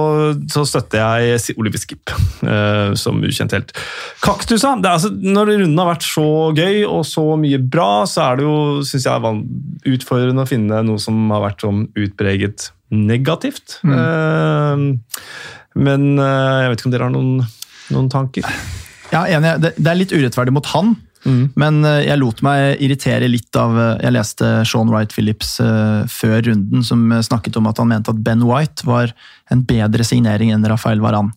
så 0.53 0.67
støtter 0.69 1.03
jeg 1.03 1.57
Oliver 1.57 1.81
Skip 1.81 2.13
eh, 2.13 2.93
som 2.99 3.23
ukjent 3.25 3.57
helt. 3.57 3.73
Kaktusa, 4.25 4.75
det 4.83 4.91
er, 4.91 4.99
altså, 4.99 5.13
Når 5.13 5.55
runden 5.55 5.81
har 5.83 5.93
vært 5.95 6.07
så 6.07 6.29
gøy 6.57 6.85
og 6.89 7.07
så 7.09 7.27
mye 7.41 7.63
bra, 7.63 8.05
så 8.11 8.29
er 8.29 8.41
det 8.41 8.47
jo 8.49 8.59
synes 8.87 9.09
jeg, 9.09 9.35
utfordrende 9.95 10.45
å 10.45 10.49
finne 10.49 10.85
noe 10.87 11.01
som 11.03 11.25
har 11.33 11.47
vært 11.49 11.65
sånn 11.65 11.87
utpreget 11.99 12.71
negativt. 12.93 13.81
Eh, 13.89 14.87
men 15.79 16.13
eh, 16.21 16.59
jeg 16.65 16.73
vet 16.73 16.81
ikke 16.81 16.91
om 16.91 16.95
dere 16.95 17.09
har 17.09 17.15
noen, 17.15 17.33
noen 17.95 18.11
tanker? 18.13 18.47
Ja, 19.13 19.25
enig. 19.29 19.57
Det, 19.63 19.75
er 19.79 19.99
litt 19.99 20.15
urettferdig 20.15 20.55
mot 20.57 20.69
han, 20.73 20.95
men 21.59 21.83
eh, 21.87 22.03
jeg 22.09 22.19
lot 22.19 22.43
meg 22.43 22.83
irritere 22.83 23.29
litt 23.31 23.55
av 23.55 23.77
eh, 23.79 23.91
Jeg 24.03 24.17
leste 24.17 24.49
Sean 24.69 24.91
Wright 24.91 25.13
Phillips 25.15 25.55
før 26.13 26.41
runden, 26.49 26.87
som 26.87 27.05
snakket 27.23 27.59
om 27.61 27.69
at 27.71 27.83
han 27.83 27.93
mente 27.93 28.15
at 28.15 28.23
Ben 28.25 28.45
White 28.49 28.89
var 28.89 29.13
en 29.53 29.67
bedre 29.69 30.07
signering 30.07 30.55
enn 30.55 30.67
Rafael 30.69 31.03
Varan. 31.05 31.33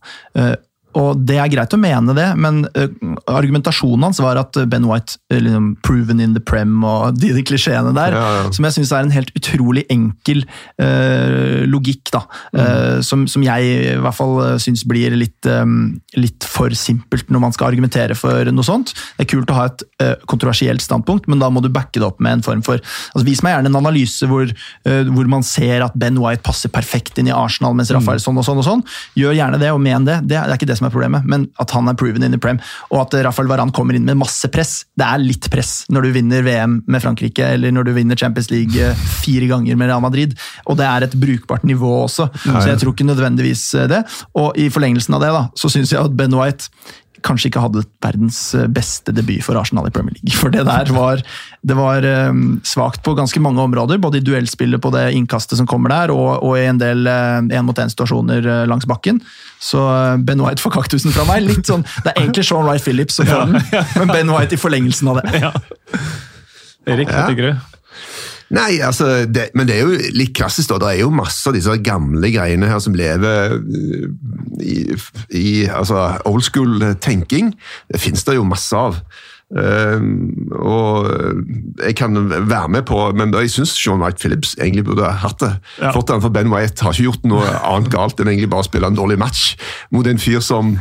Og 0.96 1.20
Det 1.28 1.38
er 1.42 1.52
greit 1.52 1.74
å 1.76 1.80
mene 1.80 2.16
det, 2.16 2.28
men 2.40 2.64
eh, 2.78 2.92
argumentasjonen 3.32 4.08
hans 4.08 4.22
var 4.24 4.40
at 4.40 4.58
Ben 4.72 4.88
White 4.88 5.18
eh, 5.34 5.42
liksom, 5.44 5.74
proven 5.86 6.22
in 6.24 6.36
the 6.38 6.44
prem 6.44 6.78
og 6.88 7.18
de, 7.22 7.34
de 7.36 7.44
klisjeene 7.46 7.94
der, 7.96 8.16
Ja, 8.16 8.26
ja. 8.40 8.46
som 8.56 8.68
jeg 8.68 8.78
syns 8.78 8.94
er 8.96 9.06
en 9.06 9.14
helt 9.16 9.34
utrolig 9.36 9.86
enkel 9.92 10.44
uh, 10.82 11.64
logikk, 11.68 12.10
da. 12.14 12.22
eh, 12.56 13.02
som, 13.06 13.26
som 13.30 13.44
jeg 13.44 13.66
i 13.66 13.98
hvert 14.02 14.18
fall 14.18 14.36
uh, 14.40 14.54
syns 14.62 14.86
blir 14.88 15.14
litt, 15.18 15.48
um, 15.50 15.98
litt 16.18 16.46
for 16.48 16.74
simpelt 16.78 17.30
når 17.34 17.44
man 17.44 17.56
skal 17.56 17.70
argumentere 17.72 18.16
for 18.18 18.48
noe 18.54 18.66
sånt. 18.66 18.94
Det 19.18 19.26
er 19.26 19.32
kult 19.36 19.52
å 19.52 19.58
ha 19.58 19.68
et 19.70 19.84
uh, 20.04 20.14
kontroversielt 20.30 20.84
standpunkt, 20.84 21.30
men 21.32 21.42
da 21.44 21.52
må 21.52 21.64
du 21.64 21.70
backe 21.74 22.00
det 22.00 22.08
opp 22.08 22.22
med 22.24 22.40
en 22.40 22.46
form 22.46 22.64
for 22.66 22.80
altså 22.80 23.26
Vis 23.26 23.42
meg 23.44 23.56
gjerne 23.56 23.72
en 23.72 23.80
analyse 23.80 24.28
hvor, 24.30 24.52
hvor 24.86 25.30
man 25.30 25.44
ser 25.46 25.82
at 25.82 25.96
Ben 25.98 26.18
White 26.22 26.44
passer 26.46 26.70
perfekt 26.72 27.18
inn 27.20 27.30
i 27.30 27.34
Arsenal, 27.34 27.74
mens 27.78 27.90
Rafael 27.94 28.22
sånn 28.22 28.38
og 28.40 28.46
sånn 28.46 28.62
og 28.62 28.68
sånn. 28.68 28.84
Gjør 29.18 29.36
gjerne 29.38 29.60
det, 29.62 29.72
og 29.74 29.82
men 29.82 30.06
det. 30.06 30.20
Det 30.30 30.36
det 30.46 30.54
er 30.54 30.60
ikke 30.60 30.70
det 30.70 30.78
som 30.80 30.85
er 30.88 30.94
problemet, 30.94 31.28
men 31.28 31.48
at 31.62 31.74
han 31.76 31.90
er 31.90 31.98
proven 32.00 32.26
in 32.26 32.36
the 32.36 32.42
prem, 32.42 32.60
og 32.92 33.06
at 33.06 33.18
Rafael 33.28 33.50
Varan 33.50 33.74
kommer 33.76 33.98
inn 33.98 34.08
med 34.08 34.20
masse 34.20 34.50
press. 34.54 34.84
Det 34.98 35.06
er 35.06 35.24
litt 35.24 35.50
press 35.54 35.84
når 35.94 36.08
du 36.08 36.12
vinner 36.16 36.46
VM 36.46 36.80
med 36.92 37.04
Frankrike, 37.04 37.54
eller 37.56 37.74
når 37.76 37.90
du 37.90 37.94
vinner 37.98 38.20
Champions 38.20 38.52
League 38.54 38.80
eh, 38.82 39.06
fire 39.22 39.50
ganger 39.52 39.80
med 39.80 39.92
Real 39.92 40.04
Madrid, 40.04 40.36
og 40.66 40.80
det 40.80 40.90
er 40.90 41.08
et 41.08 41.18
brukbart 41.20 41.66
nivå 41.68 41.92
også, 42.04 42.30
så 42.46 42.68
jeg 42.70 42.82
tror 42.82 42.96
ikke 42.96 43.10
nødvendigvis 43.10 43.68
eh, 43.80 43.90
det. 43.92 44.04
Og 44.38 44.58
i 44.60 44.70
forlengelsen 44.74 45.18
av 45.18 45.26
det, 45.26 45.34
da, 45.36 45.48
så 45.58 45.72
syns 45.72 45.94
jeg 45.94 46.02
at 46.02 46.16
Ben 46.18 46.36
White 46.36 46.72
kanskje 47.26 47.50
ikke 47.50 47.64
hadde 47.64 47.82
verdens 48.06 48.38
eh, 48.56 48.68
beste 48.72 49.12
debut 49.16 49.42
for 49.46 49.58
Arsenal 49.60 49.88
i 49.90 49.94
Premier 49.96 50.14
League. 50.20 50.36
For 50.42 50.54
det 50.54 50.64
der 50.68 50.92
var, 50.96 51.24
det 51.66 51.78
var 51.78 52.06
um, 52.30 52.60
svakt 52.66 53.02
på 53.06 53.16
ganske 53.18 53.42
mange 53.42 53.62
områder, 53.66 53.98
både 54.04 54.20
i 54.22 54.24
duellspillet 54.26 54.82
på 54.84 54.92
det 54.94 55.08
innkastet 55.18 55.58
som 55.60 55.68
kommer 55.70 55.90
der, 55.94 56.14
og, 56.14 56.44
og 56.46 56.56
i 56.60 56.66
en 56.70 56.80
del 56.82 57.08
én-mot-én-situasjoner 57.10 58.46
eh, 58.46 58.64
langs 58.70 58.86
bakken. 58.90 59.20
Så 59.64 59.82
eh, 59.90 60.18
Ben 60.26 60.42
White 60.46 60.62
får 60.62 60.76
kaktusen 60.78 61.14
fra 61.16 61.26
meg. 61.30 61.44
litt 61.50 61.66
sånn, 61.70 61.84
Det 62.04 62.14
er 62.14 62.22
egentlig 62.24 62.46
Sean 62.48 62.66
Wright 62.68 62.84
Phillips 62.86 63.18
som 63.20 63.28
får 63.30 63.46
den, 63.54 63.62
men 64.04 64.14
Ben 64.14 64.34
White 64.36 64.56
i 64.58 64.62
forlengelsen 64.62 65.10
av 65.14 65.22
det. 65.24 65.42
Erik, 66.86 67.10
hva 67.10 67.24
Ja. 67.24 67.30
tenker 67.32 67.50
du? 67.52 67.72
Nei, 68.54 68.78
altså, 68.86 69.26
det, 69.26 69.50
men 69.58 69.66
det 69.68 69.78
er 69.80 69.88
jo 69.88 70.10
litt 70.14 70.36
klassisk. 70.38 70.70
da. 70.70 70.78
Det 70.84 70.92
er 70.92 71.02
jo 71.02 71.14
masse 71.14 71.50
av 71.50 71.56
disse 71.58 71.78
gamle 71.86 72.30
greiene 72.34 72.70
her 72.70 72.82
som 72.84 72.98
lever 72.98 73.58
øh, 73.58 74.10
i, 74.62 74.80
i 75.34 75.48
altså, 75.66 76.12
old 76.30 76.46
school 76.46 76.84
tenking. 77.02 77.56
Det 77.92 78.02
finnes 78.02 78.26
det 78.28 78.38
jo 78.38 78.46
masse 78.46 78.78
av. 78.78 79.02
Ehm, 79.54 80.50
og 80.58 81.06
jeg 81.86 81.94
kan 81.96 82.18
være 82.50 82.68
med 82.68 82.82
på 82.90 82.98
Men 83.14 83.30
jeg 83.30 83.52
syns 83.54 83.76
Sean 83.78 84.02
White 84.02 84.18
Phillips 84.18 84.56
egentlig 84.58 84.86
burde 84.86 85.06
hatt 85.06 85.40
det. 85.40 85.52
Ja. 85.82 85.92
Fått 85.94 86.10
den, 86.10 86.22
for 86.22 86.34
Ben 86.34 86.50
White 86.54 86.82
har 86.82 86.96
ikke 86.96 87.12
gjort 87.12 87.28
noe 87.30 87.46
annet 87.62 87.92
galt 87.94 88.20
enn 88.20 88.32
egentlig 88.32 88.50
bare 88.50 88.66
å 88.66 88.70
spille 88.70 88.90
en 88.90 88.98
dårlig 88.98 89.20
match 89.22 89.54
mot 89.94 90.08
en 90.10 90.22
fyr 90.22 90.42
som 90.42 90.74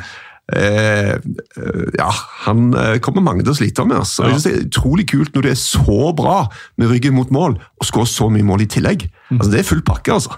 Eh, 0.52 1.14
eh, 1.14 1.84
ja, 1.96 2.10
han 2.44 2.74
eh, 2.76 2.98
kommer 3.00 3.24
mange 3.24 3.44
til 3.44 3.54
å 3.54 3.56
slite 3.56 3.86
med. 3.88 4.02
Altså. 4.02 4.26
Jeg 4.28 4.36
synes 4.36 4.44
Det 4.44 4.52
er 4.52 4.66
utrolig 4.68 5.06
kult 5.08 5.34
når 5.36 5.46
du 5.46 5.50
er 5.50 5.60
så 5.60 6.12
bra 6.16 6.36
med 6.80 6.92
ryggen 6.92 7.16
mot 7.16 7.32
mål, 7.32 7.56
og 7.80 7.88
skårer 7.88 8.10
så 8.10 8.28
mye 8.32 8.44
mål 8.44 8.66
i 8.66 8.70
tillegg. 8.76 9.08
Altså, 9.32 9.50
Det 9.50 9.62
er 9.62 9.70
full 9.70 9.82
pakke, 9.86 10.12
altså. 10.12 10.36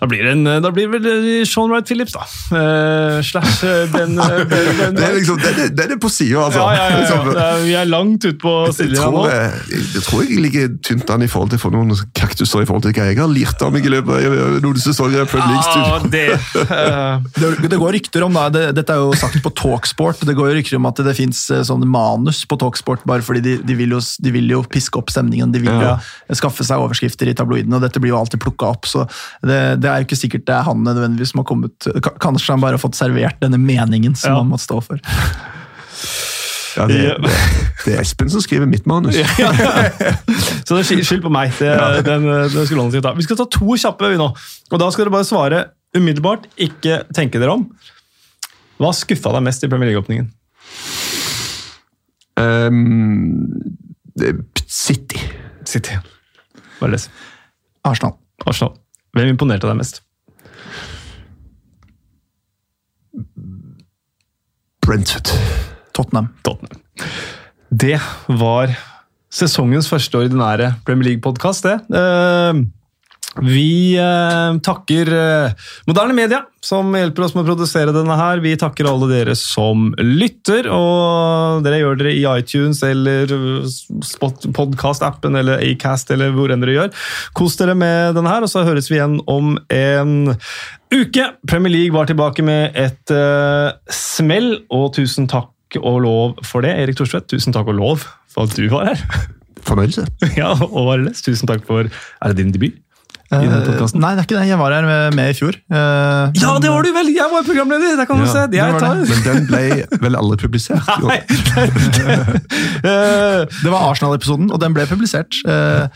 Da 0.00 0.06
blir 0.08 0.22
det, 0.24 0.30
en, 0.32 0.62
da 0.64 0.70
blir 0.72 0.88
vel 0.88 1.04
eh, 1.10 1.42
Sean 1.44 1.68
Wright 1.68 1.84
Phillips, 1.90 2.14
da. 2.16 2.22
Uh, 2.48 3.18
slash 3.20 3.58
den, 3.60 3.90
Ben, 3.92 4.14
eh, 4.16 4.44
ben, 4.48 4.70
ben 4.78 4.94
Det 4.96 5.04
er 5.04 5.16
liksom, 5.18 5.40
den, 5.42 5.58
er- 5.76 5.92
er 5.92 6.00
på 6.00 6.08
sida, 6.08 6.46
altså. 6.46 6.62
Ja, 6.64 6.70
ja, 6.72 6.84
ja, 6.86 6.94
ja. 6.94 7.00
Liksom, 7.02 7.28
er, 7.36 7.64
vi 7.66 7.74
er 7.76 7.90
langt 7.90 8.24
ute 8.24 8.38
på 8.40 8.54
sidelinja 8.72 9.10
nå. 9.12 9.24
jeg, 9.28 9.82
jeg 9.98 10.04
tror 10.06 10.22
jeg 10.24 10.40
ligger 10.46 10.70
tynt 10.88 11.12
an 11.12 11.26
i 11.26 11.28
forhold 11.28 11.52
til 11.52 11.60
å 11.60 11.64
få 11.66 11.72
noen 11.74 11.92
kaktuser 12.16 12.64
i 12.64 12.68
forhold 12.70 12.86
til 12.86 12.94
hva 12.96 13.10
jeg 13.10 13.18
har 13.20 13.28
lirt 13.32 13.64
av 13.66 13.74
meg 13.74 13.84
i 13.84 13.92
løpet 13.92 14.24
av 14.30 14.56
noen 14.64 14.80
sesonger. 14.80 15.20
Ja, 15.20 15.50
League-studio. 15.50 16.10
det 16.16 16.26
uh... 16.70 17.20
Det, 17.40 17.68
det 17.72 17.78
går 17.80 17.94
rykter 17.98 18.24
om, 18.24 18.34
da, 18.36 18.46
det, 18.52 18.64
dette 18.76 18.94
er 18.94 19.00
jo 19.04 19.12
sagt 19.18 19.36
på 19.44 19.52
Talksport, 19.56 20.24
det 20.28 20.34
går 20.38 20.50
jo 20.50 20.56
rykter 20.58 20.78
om 20.80 20.88
at 20.88 21.00
det 21.04 21.14
fins 21.18 21.42
sånne 21.68 21.88
manus 21.88 22.42
på 22.48 22.56
Talksport 22.60 23.04
bare 23.08 23.24
fordi 23.24 23.42
de, 23.44 23.54
de, 23.66 23.76
vil 23.78 23.94
jo, 23.96 24.00
de 24.00 24.32
vil 24.34 24.48
jo 24.52 24.62
piske 24.70 24.96
opp 25.00 25.12
stemningen, 25.12 25.52
de 25.54 25.62
vil 25.64 25.70
Ja. 25.70 25.94
jo 26.28 26.36
skaffe 26.40 26.64
seg 26.66 26.80
overskrifter 26.82 27.28
i 27.30 27.34
tabloidene, 27.36 27.76
og 27.78 27.84
dette 27.84 28.00
blir 28.02 28.12
jo 28.14 28.18
alltid 28.20 28.40
plukka 28.42 28.72
opp. 28.74 28.88
så 28.90 29.04
det, 29.46 29.60
det 29.82 29.89
det 29.90 29.96
er 29.98 30.02
jo 30.04 30.08
ikke 30.08 30.20
sikkert 30.22 30.46
det 30.48 30.54
er 30.56 30.66
han 30.70 30.84
nødvendigvis 30.86 31.32
som 31.34 31.42
har 31.42 31.46
kommet 31.50 31.86
Kanskje 32.22 32.54
han 32.54 32.62
bare 32.62 32.78
har 32.78 32.82
fått 32.82 32.94
servert 32.98 33.40
denne 33.42 33.58
meningen 33.60 34.14
som 34.16 34.30
Ja. 34.32 34.38
han 34.40 34.48
måtte 34.52 34.64
stå 34.68 34.78
for. 34.86 35.02
Ja, 36.78 36.84
det, 36.86 36.98
det, 37.18 37.30
det 37.82 37.94
er 37.96 38.00
Espen 38.04 38.28
som 38.30 38.38
skriver 38.44 38.68
mitt 38.70 38.84
manus. 38.86 39.16
Så 40.64 40.76
det 40.76 40.84
er 40.84 41.00
skyld- 41.02 41.24
på 41.24 41.32
meg. 41.34 41.50
Det, 41.58 41.72
den, 42.06 42.22
den 42.22 42.66
skulle 42.68 42.84
han 42.86 42.92
ta. 43.02 43.10
Vi 43.18 43.24
skal 43.26 43.40
ta 43.40 43.46
to 43.50 43.74
kjappe 43.74 44.06
vi 44.12 44.20
nå. 44.20 44.28
Og 44.70 44.78
da 44.78 44.86
skal 44.94 45.02
dere 45.08 45.12
bare 45.16 45.26
svare 45.26 45.64
umiddelbart. 45.98 46.46
Ikke 46.62 47.00
tenke 47.12 47.42
dere 47.42 47.56
om. 47.58 47.64
Hva 48.78 48.92
skuffa 48.94 49.34
deg 49.34 49.42
mest 49.48 49.66
i 49.66 49.68
Premier 49.72 49.90
League-åpningen? 49.90 50.30
Um, 52.38 53.50
City. 54.70 55.18
City. 55.66 55.98
Bare 56.78 56.94
les. 56.94 57.08
Arsenal. 57.84 58.14
Arsenal. 58.46 58.76
Hvem 59.16 59.32
imponerte 59.32 59.66
deg 59.66 59.78
mest? 59.78 60.02
Brentford. 64.86 65.32
Tottenham. 65.94 66.30
Tottenham. 66.46 66.80
Det 67.70 67.98
var 68.40 68.72
sesongens 69.30 69.88
første 69.90 70.18
ordinære 70.18 70.72
Premier 70.86 71.12
League-podkast, 71.12 71.66
det. 71.66 71.76
Eh, 71.94 72.62
vi 73.38 73.94
eh, 73.94 74.58
takker 74.58 75.12
eh, 75.14 75.52
moderne 75.86 76.14
media, 76.16 76.40
som 76.60 76.90
hjelper 76.96 77.24
oss 77.24 77.34
med 77.36 77.44
å 77.44 77.48
produsere 77.52 77.94
denne 77.94 78.16
her. 78.18 78.42
Vi 78.42 78.56
takker 78.58 78.88
alle 78.90 79.06
dere 79.12 79.36
som 79.38 79.92
lytter, 80.02 80.66
og 80.74 81.62
dere 81.64 81.78
gjør 81.78 82.00
dere 82.00 82.14
i 82.18 82.24
iTunes 82.26 82.82
eller 82.86 83.30
podkast-appen 84.56 85.38
eller 85.38 85.62
Acast 85.62 86.10
eller 86.10 86.34
hvor 86.34 86.50
enn 86.50 86.64
dere 86.64 86.76
gjør. 86.76 86.90
Kos 87.38 87.56
dere 87.60 87.78
med 87.78 88.18
denne 88.18 88.34
her, 88.34 88.44
og 88.44 88.50
så 88.50 88.66
høres 88.66 88.90
vi 88.90 88.98
igjen 88.98 89.20
om 89.30 89.54
en 89.70 90.34
uke. 90.90 91.30
Premier 91.46 91.76
League 91.76 91.94
var 91.94 92.10
tilbake 92.10 92.44
med 92.44 92.74
et 92.74 93.14
eh, 93.14 93.70
smell, 93.94 94.56
og 94.74 94.90
tusen 94.98 95.30
takk 95.30 95.78
og 95.78 96.02
lov 96.02 96.40
for 96.42 96.66
det. 96.66 96.74
Erik 96.82 96.98
Thorstvedt, 96.98 97.30
tusen 97.30 97.54
takk 97.54 97.70
og 97.70 97.78
lov 97.78 98.08
for 98.30 98.50
at 98.50 98.58
du 98.58 98.66
var 98.74 98.90
her. 98.90 99.06
Fornøyelse. 99.70 100.10
Ja, 100.40 100.50
og 100.58 100.96
Arles, 100.96 101.22
tusen 101.22 101.46
takk 101.46 101.62
for 101.68 101.86
Er 101.86 102.32
det 102.32 102.40
din 102.42 102.50
debut? 102.54 102.80
I 103.30 103.46
podcasten? 103.46 104.00
nei, 104.02 104.08
det 104.16 104.24
er 104.24 104.26
ikke 104.26 104.38
det. 104.40 104.46
Jeg 104.50 104.58
var 104.58 104.72
her 104.74 104.86
med, 104.88 105.14
med 105.14 105.28
i 105.30 105.34
fjor. 105.38 105.54
Uh, 105.70 106.32
Ja, 106.34 106.56
det 106.58 106.70
var 106.72 106.82
du 106.82 106.90
vel! 106.96 107.10
Jeg 107.14 107.28
var 107.30 107.44
programleder! 107.46 107.92
Der 108.00 108.08
kan 108.10 108.18
du 108.18 108.24
Ja, 108.26 108.32
se. 108.32 108.46
det 108.50 108.58
Jeg 108.58 108.80
tar 108.82 108.96
det. 108.98 109.06
Men 109.06 109.22
den 109.28 109.46
ble 109.46 110.00
vel 110.02 110.18
aldri 110.18 110.40
publisert? 110.42 110.90
Nei, 111.04 111.20
Eh, 112.80 113.46
Det 113.62 113.70
var 113.70 113.86
Arsenal-episoden, 113.90 114.50
og 114.50 114.58
den 114.62 114.74
ble 114.74 114.86
publisert. 114.90 115.38
Uh, 115.46 115.86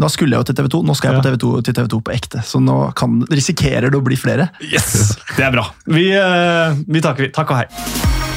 Da 0.00 0.08
skulle 0.12 0.34
jeg 0.36 0.42
jo 0.42 0.48
til 0.50 0.58
TV 0.60 0.68
2. 0.76 0.82
Nå 0.88 0.94
skal 0.98 1.12
jeg 1.14 1.22
på 1.22 1.26
TV 1.30 1.36
2, 1.46 1.50
til 1.68 1.74
TV 1.80 1.88
2 1.96 2.00
på 2.08 2.14
ekte, 2.16 2.42
så 2.44 2.60
nå 2.60 2.76
kan, 2.98 3.20
risikerer 3.30 3.88
det 3.92 3.98
å 4.00 4.04
bli 4.04 4.16
flere. 4.18 4.50
Yes! 4.64 5.16
Det 5.36 5.44
er 5.46 5.52
bra. 5.54 5.68
Vi, 5.86 6.08
vi 6.12 7.00
takker. 7.04 7.28
vi. 7.28 7.32
Takk 7.36 7.52
og 7.54 7.62
hei. 7.62 8.31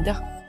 milliardaire 0.00 0.39